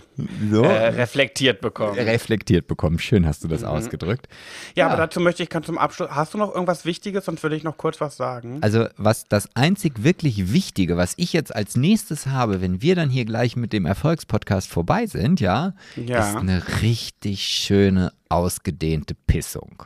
So. 0.51 0.63
äh, 0.65 0.89
reflektiert 0.89 1.61
bekommen. 1.61 1.95
reflektiert 1.99 2.67
bekommen. 2.67 2.99
Schön 2.99 3.27
hast 3.27 3.43
Mhm. 3.45 3.49
du 3.49 3.55
das 3.55 3.65
ausgedrückt. 3.65 4.29
Ja, 4.75 4.87
aber 4.89 4.97
dazu 4.97 5.21
möchte 5.21 5.43
ich 5.43 5.51
zum 5.65 5.79
Abschluss. 5.79 6.11
Hast 6.11 6.35
du 6.35 6.39
noch 6.39 6.53
irgendwas 6.53 6.85
Wichtiges? 6.85 7.25
Sonst 7.25 7.43
würde 7.43 7.57
ich 7.57 7.63
noch 7.65 7.77
kurz 7.77 8.01
was 8.01 8.17
sagen. 8.17 8.59
Also 8.63 8.87
was 8.97 9.25
das 9.29 9.49
einzig 9.55 10.03
wirklich 10.05 10.53
Wichtige, 10.53 10.97
was 10.97 11.15
ich 11.17 11.33
jetzt 11.33 11.55
als 11.55 11.77
nächstes 11.77 12.27
habe, 12.27 12.61
wenn 12.61 12.83
wir 12.83 12.95
dann 12.95 13.11
hier 13.11 13.25
gleich 13.25 13.57
mit 13.57 13.73
dem 13.73 13.87
Erfolgspodcast 13.87 14.69
vorbei 14.69 15.07
sind, 15.07 15.41
ja, 15.41 15.75
Ja. 15.97 16.21
ist 16.31 16.37
eine 16.37 16.63
richtig 16.83 17.43
schöne, 17.45 18.13
ausgedehnte 18.29 19.15
Pissung. 19.15 19.83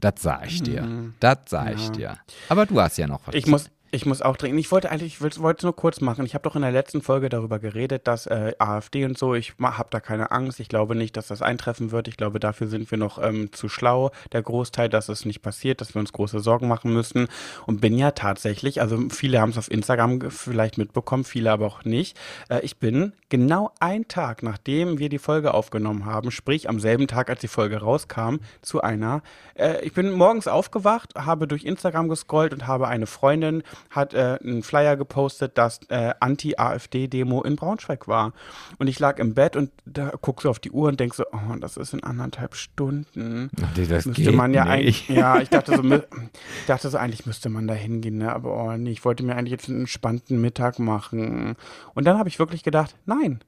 Das 0.00 0.14
sag 0.18 0.46
ich 0.46 0.62
dir. 0.62 0.86
Das 1.20 1.38
sag 1.46 1.74
ich 1.74 1.90
dir. 1.90 2.18
Aber 2.50 2.66
du 2.66 2.80
hast 2.80 2.98
ja 2.98 3.06
noch 3.06 3.20
was. 3.26 3.34
Mhm. 3.34 3.38
Ich 3.38 3.46
muss, 3.46 3.70
ich 3.90 4.06
muss 4.06 4.22
auch 4.22 4.36
trinken. 4.36 4.58
Ich 4.58 4.70
wollte 4.72 4.90
eigentlich, 4.90 5.20
ich 5.20 5.20
wollte 5.20 5.58
es 5.58 5.62
nur 5.62 5.76
kurz 5.76 6.00
machen. 6.00 6.24
Ich 6.26 6.34
habe 6.34 6.42
doch 6.42 6.56
in 6.56 6.62
der 6.62 6.72
letzten 6.72 7.02
Folge 7.02 7.28
darüber 7.28 7.58
geredet, 7.58 8.06
dass 8.06 8.26
äh, 8.26 8.52
AfD 8.58 9.04
und 9.04 9.16
so, 9.16 9.34
ich 9.34 9.54
habe 9.60 9.88
da 9.90 10.00
keine 10.00 10.30
Angst. 10.30 10.60
Ich 10.60 10.68
glaube 10.68 10.94
nicht, 10.94 11.16
dass 11.16 11.28
das 11.28 11.42
eintreffen 11.42 11.92
wird. 11.92 12.08
Ich 12.08 12.16
glaube, 12.16 12.40
dafür 12.40 12.66
sind 12.66 12.90
wir 12.90 12.98
noch 12.98 13.22
ähm, 13.22 13.52
zu 13.52 13.68
schlau, 13.68 14.10
der 14.32 14.42
Großteil, 14.42 14.88
dass 14.88 15.08
es 15.08 15.24
nicht 15.24 15.40
passiert, 15.40 15.80
dass 15.80 15.94
wir 15.94 16.00
uns 16.00 16.12
große 16.12 16.40
Sorgen 16.40 16.68
machen 16.68 16.92
müssen. 16.92 17.28
Und 17.66 17.80
bin 17.80 17.96
ja 17.96 18.10
tatsächlich, 18.10 18.80
also 18.80 18.98
viele 19.10 19.40
haben 19.40 19.50
es 19.50 19.58
auf 19.58 19.70
Instagram 19.70 20.30
vielleicht 20.30 20.78
mitbekommen, 20.78 21.24
viele 21.24 21.52
aber 21.52 21.66
auch 21.66 21.84
nicht. 21.84 22.18
Äh, 22.48 22.60
ich 22.60 22.78
bin 22.78 23.12
genau 23.28 23.70
einen 23.80 24.08
Tag, 24.08 24.42
nachdem 24.42 24.98
wir 24.98 25.08
die 25.08 25.18
Folge 25.18 25.54
aufgenommen 25.54 26.04
haben, 26.04 26.30
sprich 26.30 26.68
am 26.68 26.80
selben 26.80 27.06
Tag, 27.06 27.30
als 27.30 27.40
die 27.40 27.48
Folge 27.48 27.78
rauskam, 27.78 28.36
zu 28.62 28.80
einer, 28.80 29.22
äh, 29.54 29.84
ich 29.84 29.92
bin 29.92 30.10
morgens 30.10 30.48
aufgewacht, 30.48 31.14
habe 31.16 31.46
durch 31.46 31.64
Instagram 31.64 32.08
gescrollt 32.08 32.52
und 32.52 32.66
habe 32.66 32.88
eine 32.88 33.06
Freundin, 33.06 33.62
hat 33.90 34.14
äh, 34.14 34.38
einen 34.42 34.62
Flyer 34.62 34.96
gepostet, 34.96 35.58
dass 35.58 35.80
äh, 35.88 36.14
Anti-AfD-Demo 36.20 37.42
in 37.42 37.56
Braunschweig 37.56 38.08
war. 38.08 38.32
Und 38.78 38.86
ich 38.86 38.98
lag 38.98 39.18
im 39.18 39.34
Bett 39.34 39.56
und 39.56 39.70
da 39.84 40.12
guck 40.20 40.42
so 40.42 40.50
auf 40.50 40.58
die 40.58 40.70
Uhr 40.70 40.88
und 40.88 41.00
denk 41.00 41.14
so, 41.14 41.24
oh, 41.32 41.56
das 41.60 41.76
ist 41.76 41.94
in 41.94 42.02
anderthalb 42.02 42.54
Stunden. 42.54 43.50
Nee, 43.76 43.86
das 43.86 44.06
müsste 44.06 44.32
man 44.32 44.54
ja 44.54 44.64
nicht. 44.64 44.72
eigentlich, 44.72 45.08
ja, 45.08 45.40
ich 45.40 45.48
dachte 45.48 45.76
so, 45.76 45.82
ich 45.94 46.66
dachte 46.66 46.88
so, 46.88 46.98
eigentlich 46.98 47.26
müsste 47.26 47.48
man 47.48 47.66
da 47.66 47.74
hingehen, 47.74 48.18
ne? 48.18 48.32
aber 48.32 48.56
oh 48.56 48.76
nee, 48.76 48.90
ich 48.90 49.04
wollte 49.04 49.24
mir 49.24 49.36
eigentlich 49.36 49.52
jetzt 49.52 49.68
einen 49.68 49.80
entspannten 49.80 50.40
Mittag 50.40 50.78
machen. 50.78 51.56
Und 51.94 52.06
dann 52.06 52.18
habe 52.18 52.28
ich 52.28 52.38
wirklich 52.38 52.62
gedacht, 52.62 52.94
nein, 53.06 53.40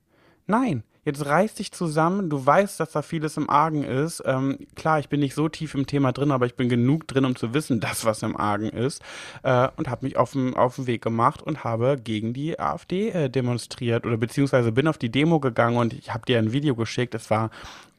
nein, 0.47 0.83
jetzt 1.09 1.25
reiß 1.25 1.55
dich 1.55 1.73
zusammen, 1.73 2.29
du 2.29 2.45
weißt, 2.45 2.79
dass 2.79 2.93
da 2.93 3.01
vieles 3.03 3.37
im 3.39 3.49
Argen 3.49 3.83
ist. 3.83 4.23
Ähm, 4.27 4.59
klar, 4.77 4.99
ich 5.01 5.09
bin 5.09 5.21
nicht 5.21 5.35
so 5.35 5.49
tief 5.49 5.75
im 5.75 5.87
Thema 5.87 6.13
drin, 6.13 6.31
aber 6.31 6.45
ich 6.45 6.55
bin 6.55 6.69
genug 6.69 7.09
drin, 7.09 7.25
um 7.25 7.35
zu 7.35 7.55
wissen, 7.55 7.81
dass 7.89 8.05
was 8.05 8.23
im 8.23 8.37
Argen 8.37 8.69
ist. 8.69 9.03
Äh, 9.43 9.69
und 9.77 9.89
habe 9.89 10.05
mich 10.05 10.17
auf 10.17 10.33
den 10.33 10.55
Weg 10.87 11.03
gemacht 11.03 11.43
und 11.43 11.65
habe 11.65 11.97
gegen 12.03 12.35
die 12.35 12.61
AfD 12.61 13.09
äh, 13.09 13.31
demonstriert 13.31 14.05
oder 14.07 14.19
beziehungsweise 14.19 14.71
bin 14.71 14.87
auf 14.87 14.99
die 14.99 15.11
Demo 15.11 15.41
gegangen 15.41 15.79
und 15.79 15.95
ich 15.95 16.13
habe 16.13 16.27
dir 16.27 16.39
ein 16.39 16.53
Video 16.53 16.75
geschickt. 16.75 17.15
Es 17.15 17.31
war 17.31 17.51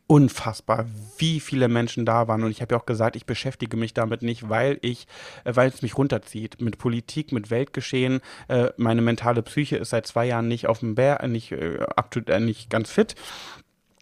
unfassbar, 0.10 0.88
wie 1.20 1.39
viele 1.39 1.68
Menschen 1.68 2.03
da 2.03 2.28
waren. 2.28 2.43
Und 2.43 2.49
ich 2.49 2.64
habe 2.64 2.74
ja 2.74 2.82
auch 2.82 2.88
gesagt, 2.88 3.16
ich 3.16 3.28
beschäftige 3.28 3.78
mich 3.78 3.93
damit 3.93 4.24
nicht, 4.24 4.49
weil 4.49 4.80
ich, 4.82 5.05
äh, 5.43 5.55
weil 5.55 5.70
es 5.70 5.84
mich 5.84 5.99
runterzieht. 5.99 6.60
Mit 6.60 6.80
Politik, 6.80 7.32
mit 7.32 7.51
Weltgeschehen. 7.51 8.20
Äh, 8.47 8.70
meine 8.78 9.03
mentale 9.03 9.43
Psyche 9.43 9.78
ist 9.78 9.91
seit 9.91 10.07
zwei 10.07 10.26
Jahren 10.26 10.47
nicht 10.47 10.66
auf 10.66 10.80
dem 10.80 10.95
Bär, 10.95 11.26
nicht 11.28 11.51
äh, 11.51 11.86
up 11.95 12.10
to, 12.10 12.22
äh, 12.22 12.39
nicht 12.39 12.72
ganz 12.72 12.89
fit. 12.89 13.14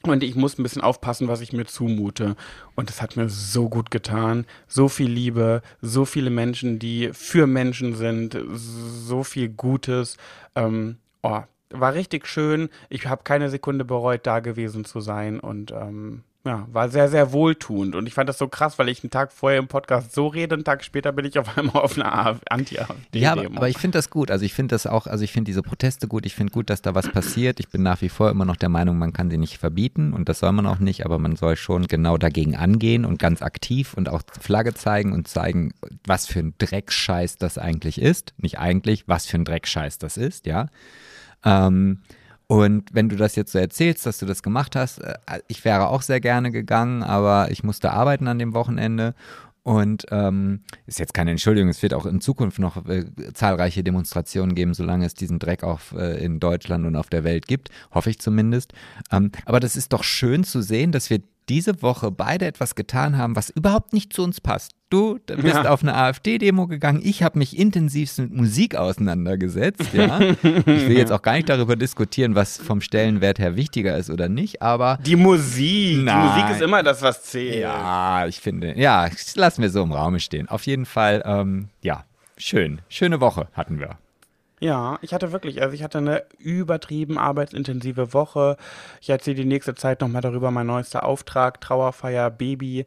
Und 0.03 0.24
ich 0.24 0.36
muss 0.36 0.58
ein 0.58 0.64
bisschen 0.64 0.82
aufpassen, 0.82 1.28
was 1.28 1.41
ich 1.41 1.51
mir 1.51 1.66
zumute. 1.66 2.38
Und 2.76 2.89
es 2.89 3.01
hat 3.01 3.18
mir 3.18 3.28
so 3.28 3.68
gut 3.68 3.91
getan. 3.91 4.45
So 4.66 4.88
viel 4.88 5.10
Liebe, 5.10 5.62
so 5.82 6.05
viele 6.05 6.30
Menschen, 6.30 6.80
die 6.80 7.10
für 7.12 7.47
Menschen 7.47 7.95
sind, 7.95 8.38
so 8.53 9.26
viel 9.26 9.49
Gutes. 9.49 10.16
Ähm, 10.55 10.99
oh, 11.22 11.41
war 11.70 11.93
richtig 11.93 12.28
schön. 12.28 12.70
Ich 12.89 13.07
habe 13.07 13.24
keine 13.24 13.49
Sekunde 13.49 13.86
bereut, 13.86 14.26
da 14.26 14.39
gewesen 14.39 14.86
zu 14.86 15.01
sein. 15.01 15.39
Und 15.39 15.72
ähm, 15.72 16.24
ja, 16.47 16.65
war 16.72 16.88
sehr, 16.88 17.09
sehr 17.09 17.34
wohltuend. 17.34 17.93
Und 17.93 18.07
ich 18.07 18.13
fand 18.13 18.30
das 18.30 18.38
so 18.38 18.47
krass, 18.47 18.80
weil 18.80 18.88
ich 18.88 19.03
einen 19.03 19.09
Tag 19.09 19.34
vorher 19.34 19.59
im 19.59 19.68
Podcast 19.68 20.13
so 20.13 20.28
rede, 20.28 20.55
einen 20.55 20.63
Tag 20.63 20.84
später 20.84 21.11
bin 21.11 21.26
ich 21.26 21.38
auf 21.38 21.57
einmal 21.57 21.84
auf 21.84 21.97
einer 21.97 22.39
Anti-AfD-Demo. 22.49 23.24
Ja, 23.24 23.34
aber, 23.34 23.45
aber 23.45 23.70
ich 23.70 23.78
finde 23.78 23.97
das 23.97 24.09
gut. 24.09 24.32
Also 24.32 24.45
ich 24.45 24.53
finde 24.53 24.74
das 24.74 24.88
auch, 24.88 25.07
also 25.07 25.24
ich 25.24 25.34
finde 25.34 25.49
diese 25.49 25.61
Proteste 25.61 26.07
gut. 26.07 26.26
Ich 26.26 26.36
finde 26.36 26.53
gut, 26.53 26.70
dass 26.70 26.82
da 26.82 26.95
was 26.95 27.09
passiert. 27.11 27.59
Ich 27.59 27.68
bin 27.68 27.84
nach 27.84 28.01
wie 28.01 28.09
vor 28.09 28.32
immer 28.32 28.45
noch 28.45 28.55
der 28.55 28.70
Meinung, 28.70 28.97
man 28.97 29.11
kann 29.11 29.30
sie 29.30 29.38
nicht 29.38 29.57
verbieten 29.57 30.13
und 30.13 30.30
das 30.30 30.39
soll 30.39 30.53
man 30.53 30.65
auch 30.65 30.80
nicht, 30.80 31.05
aber 31.05 31.20
man 31.20 31.36
soll 31.36 31.57
schon 31.57 31.88
genau 31.88 32.18
dagegen 32.18 32.55
angehen 32.55 33.03
und 33.03 33.20
ganz 33.20 33.41
aktiv 33.41 33.93
und 33.93 34.07
auch 34.07 34.22
Flagge 34.39 34.74
zeigen 34.74 35.11
und 35.11 35.28
zeigen, 35.28 35.74
was 36.05 36.28
für 36.28 36.39
ein 36.39 36.53
Dreckscheiß 36.57 37.38
das 37.38 37.57
eigentlich 37.57 38.01
ist. 38.01 38.34
Nicht 38.38 38.57
eigentlich, 38.57 39.07
was 39.07 39.26
für 39.26 39.38
ein 39.38 39.45
Dreckscheiß 39.45 39.97
das 39.97 40.15
ist, 40.15 40.45
ja. 40.45 40.68
Ähm, 41.43 41.99
und 42.47 42.93
wenn 42.93 43.09
du 43.09 43.17
das 43.17 43.35
jetzt 43.35 43.51
so 43.51 43.59
erzählst, 43.59 44.05
dass 44.05 44.19
du 44.19 44.25
das 44.25 44.41
gemacht 44.41 44.75
hast, 44.75 44.99
äh, 44.99 45.15
ich 45.47 45.65
wäre 45.65 45.89
auch 45.89 46.01
sehr 46.01 46.21
gerne 46.21 46.51
gegangen, 46.51 47.03
aber 47.03 47.51
ich 47.51 47.63
musste 47.63 47.91
arbeiten 47.91 48.27
an 48.27 48.39
dem 48.39 48.53
Wochenende. 48.53 49.13
Und 49.63 50.05
ähm, 50.11 50.61
ist 50.85 50.97
jetzt 50.97 51.13
keine 51.13 51.31
Entschuldigung, 51.31 51.69
es 51.69 51.83
wird 51.83 51.93
auch 51.93 52.05
in 52.05 52.21
Zukunft 52.21 52.57
noch 52.57 52.88
äh, 52.88 53.03
zahlreiche 53.33 53.83
Demonstrationen 53.83 54.55
geben, 54.55 54.73
solange 54.73 55.05
es 55.05 55.13
diesen 55.13 55.39
Dreck 55.39 55.65
auf, 55.65 55.91
äh, 55.91 56.23
in 56.23 56.39
Deutschland 56.39 56.85
und 56.85 56.95
auf 56.95 57.09
der 57.09 57.25
Welt 57.25 57.49
gibt, 57.49 57.69
hoffe 57.91 58.09
ich 58.09 58.19
zumindest. 58.19 58.71
Ähm, 59.11 59.31
aber 59.43 59.59
das 59.59 59.75
ist 59.75 59.91
doch 59.91 60.05
schön 60.05 60.45
zu 60.45 60.61
sehen, 60.61 60.93
dass 60.93 61.09
wir 61.09 61.19
diese 61.50 61.82
Woche 61.82 62.12
beide 62.12 62.45
etwas 62.45 62.76
getan 62.76 63.18
haben, 63.18 63.36
was 63.36 63.50
überhaupt 63.50 63.93
nicht 63.93 64.14
zu 64.14 64.24
uns 64.24 64.41
passt. 64.41 64.72
Du 64.89 65.20
bist 65.26 65.56
Ja. 65.56 65.70
auf 65.70 65.82
eine 65.82 65.95
AfD-Demo 65.95 66.68
gegangen, 66.68 67.02
ich 67.04 67.22
habe 67.22 67.38
mich 67.39 67.58
intensivst 67.58 68.20
mit 68.20 68.32
Musik 68.34 68.76
auseinandergesetzt. 68.76 69.93
Ja? 69.93 70.20
ich 70.22 70.41
will 70.43 70.98
jetzt 70.98 71.12
auch 71.12 71.22
gar 71.22 71.34
nicht 71.34 71.50
darüber 71.50 71.76
diskutieren, 71.76 72.36
was 72.36 72.58
vom 72.58 72.80
Stellenwert 72.82 73.39
her 73.39 73.56
wichtiger 73.56 73.98
ist 73.98 74.10
oder 74.10 74.30
nicht, 74.30 74.62
aber 74.62 75.00
die 75.06 75.16
Musik. 75.18 76.04
Nein. 76.04 76.22
Die 76.22 76.39
Musik 76.41 76.56
ist 76.56 76.62
immer 76.62 76.84
das, 76.84 77.02
was 77.02 77.24
zählt. 77.24 77.60
ja, 77.62 78.26
ich 78.28 78.39
finde, 78.39 78.80
ja, 78.80 79.10
lassen 79.36 79.62
wir 79.62 79.70
so 79.70 79.84
im 79.84 79.91
Raume 79.91 80.20
stehen. 80.20 80.48
Auf 80.50 80.66
jeden 80.66 80.86
Fall, 80.86 81.22
ähm, 81.26 81.68
ja, 81.82 82.04
schön. 82.38 82.80
Schöne 82.89 83.20
Woche 83.20 83.48
hatten 83.54 83.80
wir. 83.80 83.98
Ja, 84.60 84.97
ich 85.03 85.14
hatte 85.14 85.32
wirklich, 85.32 85.62
also 85.62 85.76
ich 85.76 85.84
hatte 85.84 85.99
eine 85.99 86.24
übertrieben 86.39 87.20
arbeitsintensive 87.20 88.14
Woche. 88.14 88.58
Ich 89.01 89.10
erzähle 89.10 89.36
die 89.36 89.45
nächste 89.45 89.76
Zeit 89.76 90.01
nochmal 90.01 90.24
darüber, 90.24 90.49
mein 90.49 90.66
neuester 90.66 91.03
Auftrag, 91.05 91.62
Trauerfeier, 91.62 92.32
Baby. 92.32 92.86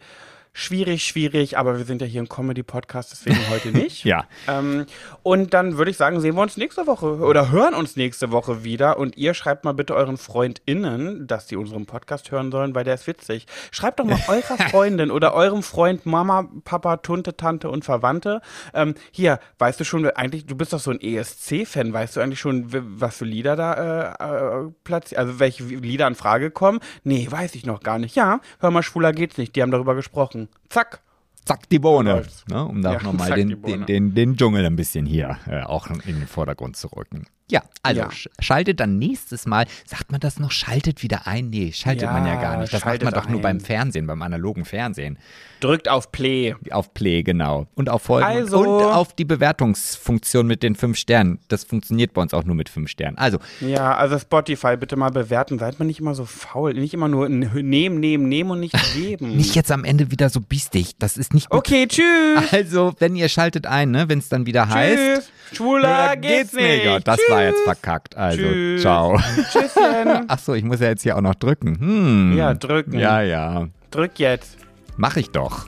Schwierig, 0.52 1.04
schwierig, 1.04 1.56
aber 1.56 1.78
wir 1.78 1.84
sind 1.84 2.02
ja 2.02 2.08
hier 2.08 2.20
ein 2.20 2.28
Comedy-Podcast, 2.28 3.12
deswegen 3.12 3.38
heute 3.50 3.68
nicht. 3.72 4.04
Ja. 4.04 4.24
Ähm, 4.48 4.86
und 5.22 5.54
dann 5.54 5.78
würde 5.78 5.92
ich 5.92 5.96
sagen, 5.96 6.20
sehen 6.20 6.34
wir 6.34 6.42
uns 6.42 6.56
nächste 6.56 6.88
Woche 6.88 7.18
oder 7.18 7.52
hören 7.52 7.72
uns 7.72 7.94
nächste 7.94 8.32
Woche 8.32 8.64
wieder. 8.64 8.98
Und 8.98 9.16
ihr 9.16 9.34
schreibt 9.34 9.64
mal 9.64 9.72
bitte 9.72 9.94
euren 9.94 10.16
FreundInnen, 10.16 11.28
dass 11.28 11.46
die 11.46 11.56
unseren 11.56 11.86
Podcast 11.86 12.32
hören 12.32 12.50
sollen, 12.50 12.74
weil 12.74 12.82
der 12.82 12.94
ist 12.94 13.06
witzig. 13.06 13.46
Schreibt 13.70 14.00
doch 14.00 14.04
mal 14.04 14.18
eurer 14.28 14.58
Freundin 14.70 15.12
oder 15.12 15.34
eurem 15.34 15.62
Freund 15.62 16.04
Mama, 16.04 16.48
Papa, 16.64 16.96
Tunte, 16.96 17.36
Tante 17.36 17.70
und 17.70 17.84
Verwandte. 17.84 18.40
Ähm, 18.74 18.94
hier, 19.12 19.38
weißt 19.58 19.78
du 19.78 19.84
schon, 19.84 20.04
eigentlich, 20.10 20.46
du 20.46 20.56
bist 20.56 20.72
doch 20.72 20.80
so 20.80 20.90
ein 20.90 21.00
ESC-Fan, 21.00 21.92
weißt 21.92 22.16
du 22.16 22.20
eigentlich 22.20 22.40
schon, 22.40 22.66
was 23.00 23.18
für 23.18 23.24
Lieder 23.24 23.54
da 23.54 24.16
äh, 24.18 24.64
äh, 24.64 24.70
platziert, 24.82 25.20
also 25.20 25.38
welche 25.38 25.62
Lieder 25.62 26.08
in 26.08 26.16
Frage 26.16 26.50
kommen? 26.50 26.80
Nee, 27.04 27.28
weiß 27.30 27.54
ich 27.54 27.66
noch 27.66 27.80
gar 27.84 28.00
nicht. 28.00 28.16
Ja, 28.16 28.40
hör 28.58 28.72
mal, 28.72 28.82
schwuler 28.82 29.12
geht's 29.12 29.38
nicht, 29.38 29.54
die 29.54 29.62
haben 29.62 29.70
darüber 29.70 29.94
gesprochen. 29.94 30.39
Zack. 30.68 31.02
Zack, 31.44 31.68
die 31.68 31.78
Bohne. 31.78 32.22
Ne, 32.48 32.64
um 32.64 32.82
da 32.82 32.92
Ja, 32.92 32.98
auch 32.98 33.02
nochmal 33.02 33.32
den, 33.32 33.60
den, 33.62 33.86
den, 33.86 34.14
den 34.14 34.36
Dschungel 34.36 34.64
ein 34.66 34.76
bisschen 34.76 35.06
hier 35.06 35.38
äh, 35.48 35.62
auch 35.62 35.88
in 35.88 36.18
den 36.18 36.26
Vordergrund 36.26 36.76
zu 36.76 36.88
rücken. 36.88 37.26
Ja, 37.50 37.62
also 37.82 38.00
Ja. 38.02 38.08
sch- 38.08 38.28
schaltet 38.40 38.80
dann 38.80 38.98
nächstes 38.98 39.46
Mal, 39.46 39.66
sagt 39.86 40.10
man 40.12 40.20
das 40.20 40.38
noch, 40.38 40.50
schaltet 40.50 41.02
wieder 41.02 41.26
ein? 41.26 41.50
Nee, 41.50 41.72
schaltet 41.72 42.02
Ja, 42.02 42.12
man 42.12 42.26
ja 42.26 42.40
gar 42.40 42.56
nicht. 42.58 42.72
Das 42.72 42.84
macht 42.84 43.02
man 43.02 43.12
doch 43.14 43.28
nur 43.28 43.40
ein. 43.40 43.42
beim 43.42 43.60
Fernsehen, 43.60 44.06
beim 44.06 44.22
analogen 44.22 44.64
Fernsehen. 44.64 45.18
Drückt 45.60 45.88
auf 45.88 46.10
Play. 46.12 46.54
Auf 46.70 46.94
Play, 46.94 47.22
genau. 47.22 47.66
Und 47.74 47.90
auf 47.90 48.02
Folgen 48.02 48.24
Also- 48.26 48.58
und 48.60 48.84
auf 48.84 49.12
die 49.14 49.24
Bewertungsfunktion 49.26 50.46
mit 50.46 50.62
den 50.62 50.74
fünf 50.74 50.96
Sternen. 50.96 51.38
Das 51.48 51.64
funktioniert 51.64 52.14
bei 52.14 52.22
uns 52.22 52.32
auch 52.32 52.44
nur 52.44 52.54
mit 52.54 52.68
fünf 52.68 52.88
Sternen. 52.88 53.18
Also, 53.18 53.38
Ja, 53.60 53.94
also 53.94 54.18
Spotify 54.18 54.76
bitte 54.76 54.96
mal 54.96 55.10
bewerten. 55.10 55.58
Seid 55.58 55.78
mal 55.78 55.84
nicht 55.84 56.00
immer 56.00 56.14
so 56.14 56.24
faul. 56.24 56.74
Nicht 56.74 56.94
immer 56.94 57.08
nur 57.08 57.28
nehmen, 57.28 58.00
nehmen, 58.00 58.28
nehmen 58.28 58.50
und 58.50 58.60
nicht 58.60 58.74
geben. 58.94 59.36
nicht 59.36 59.54
jetzt 59.54 59.70
am 59.70 59.84
Ende 59.84 60.10
wieder 60.10 60.30
so 60.30 60.40
biestig. 60.40 60.92
Das 60.98 61.16
ist 61.16 61.34
nicht 61.34 61.50
gut. 61.50 61.58
Okay, 61.58 61.86
tschüss. 61.86 62.52
Also, 62.52 62.94
wenn 62.98 63.14
ihr 63.16 63.28
schaltet 63.28 63.66
ein, 63.66 63.90
ne, 63.90 64.08
wenn 64.08 64.18
es 64.18 64.28
dann 64.28 64.46
wieder 64.46 64.68
heißt. 64.68 65.30
Schwuler 65.52 66.16
geht's 66.16 66.52
nicht. 66.52 66.84
Ja, 66.84 66.98
das 67.00 67.16
tschüss. 67.18 67.30
war 67.30 67.42
jetzt 67.42 67.60
verkackt. 67.62 68.16
Also, 68.16 68.42
Tschüss. 68.42 68.82
ciao. 68.82 69.18
Tschüsschen. 69.52 70.24
Ach 70.28 70.38
so, 70.38 70.54
ich 70.54 70.64
muss 70.64 70.80
ja 70.80 70.88
jetzt 70.88 71.02
hier 71.02 71.16
auch 71.16 71.20
noch 71.20 71.34
drücken. 71.34 71.78
Hm. 71.78 72.36
Ja, 72.36 72.54
drücken. 72.54 72.98
Ja, 72.98 73.20
ja. 73.22 73.68
Drück 73.90 74.18
jetzt. 74.18 74.56
Mach 74.96 75.16
ich 75.16 75.30
doch. 75.30 75.66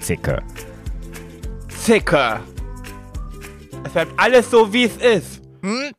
Zicke. 0.00 0.42
Zicke. 1.68 2.40
Es 3.84 3.92
bleibt 3.92 4.12
alles 4.16 4.50
so, 4.50 4.72
wie 4.72 4.84
es 4.84 4.96
ist. 4.96 5.42
Hm? 5.62 5.90